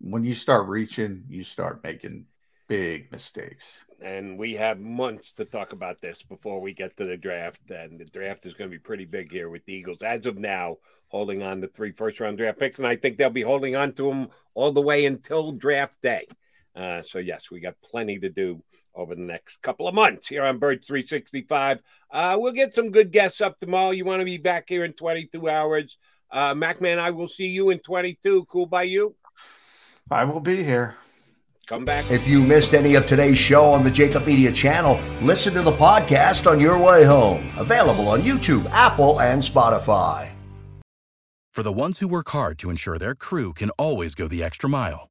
When 0.00 0.22
you 0.22 0.34
start 0.34 0.68
reaching, 0.68 1.24
you 1.28 1.42
start 1.42 1.82
making 1.82 2.26
big 2.68 3.10
mistakes. 3.10 3.72
and 4.00 4.38
we 4.38 4.54
have 4.54 4.78
months 4.78 5.34
to 5.34 5.44
talk 5.44 5.72
about 5.72 6.00
this 6.00 6.22
before 6.22 6.60
we 6.60 6.72
get 6.72 6.96
to 6.96 7.04
the 7.04 7.16
draft. 7.16 7.68
And 7.70 7.98
the 7.98 8.04
draft 8.04 8.46
is 8.46 8.54
going 8.54 8.70
to 8.70 8.76
be 8.76 8.78
pretty 8.78 9.06
big 9.06 9.32
here 9.32 9.48
with 9.50 9.64
the 9.64 9.74
Eagles, 9.74 10.02
as 10.02 10.26
of 10.26 10.38
now, 10.38 10.76
holding 11.08 11.42
on 11.42 11.60
to 11.62 11.66
three 11.66 11.90
first 11.90 12.20
round 12.20 12.38
draft 12.38 12.60
picks. 12.60 12.78
And 12.78 12.86
I 12.86 12.94
think 12.94 13.16
they'll 13.16 13.30
be 13.30 13.42
holding 13.42 13.74
on 13.74 13.94
to 13.94 14.08
them 14.08 14.28
all 14.54 14.70
the 14.70 14.80
way 14.80 15.06
until 15.06 15.50
draft 15.50 16.00
day. 16.02 16.26
Uh, 16.74 17.02
so, 17.02 17.18
yes, 17.18 17.50
we 17.50 17.60
got 17.60 17.74
plenty 17.82 18.18
to 18.18 18.28
do 18.28 18.62
over 18.94 19.14
the 19.14 19.20
next 19.20 19.60
couple 19.62 19.88
of 19.88 19.94
months 19.94 20.26
here 20.26 20.44
on 20.44 20.58
Bird 20.58 20.84
365. 20.84 21.80
Uh, 22.10 22.36
we'll 22.38 22.52
get 22.52 22.74
some 22.74 22.90
good 22.90 23.10
guests 23.10 23.40
up 23.40 23.58
tomorrow. 23.58 23.90
You 23.90 24.04
want 24.04 24.20
to 24.20 24.24
be 24.24 24.38
back 24.38 24.68
here 24.68 24.84
in 24.84 24.92
22 24.92 25.48
hours. 25.48 25.98
Uh, 26.30 26.54
MacMan, 26.54 26.98
I 26.98 27.10
will 27.10 27.28
see 27.28 27.48
you 27.48 27.70
in 27.70 27.78
22. 27.80 28.44
Cool 28.44 28.66
by 28.66 28.84
you? 28.84 29.16
I 30.10 30.24
will 30.24 30.40
be 30.40 30.62
here. 30.62 30.96
Come 31.66 31.84
back. 31.84 32.10
If 32.10 32.26
you 32.26 32.42
missed 32.42 32.72
any 32.72 32.94
of 32.94 33.06
today's 33.06 33.36
show 33.36 33.66
on 33.66 33.84
the 33.84 33.90
JAKIB 33.90 34.26
Media 34.26 34.50
channel, 34.50 34.98
listen 35.20 35.52
to 35.52 35.60
the 35.60 35.72
podcast 35.72 36.50
on 36.50 36.58
your 36.58 36.82
way 36.82 37.04
home. 37.04 37.46
Available 37.58 38.08
on 38.08 38.20
YouTube, 38.20 38.64
Apple, 38.70 39.20
and 39.20 39.42
Spotify. 39.42 40.32
For 41.52 41.62
the 41.62 41.72
ones 41.72 41.98
who 41.98 42.08
work 42.08 42.30
hard 42.30 42.58
to 42.60 42.70
ensure 42.70 42.98
their 42.98 43.14
crew 43.14 43.52
can 43.52 43.70
always 43.70 44.14
go 44.14 44.28
the 44.28 44.44
extra 44.44 44.70
mile, 44.70 45.10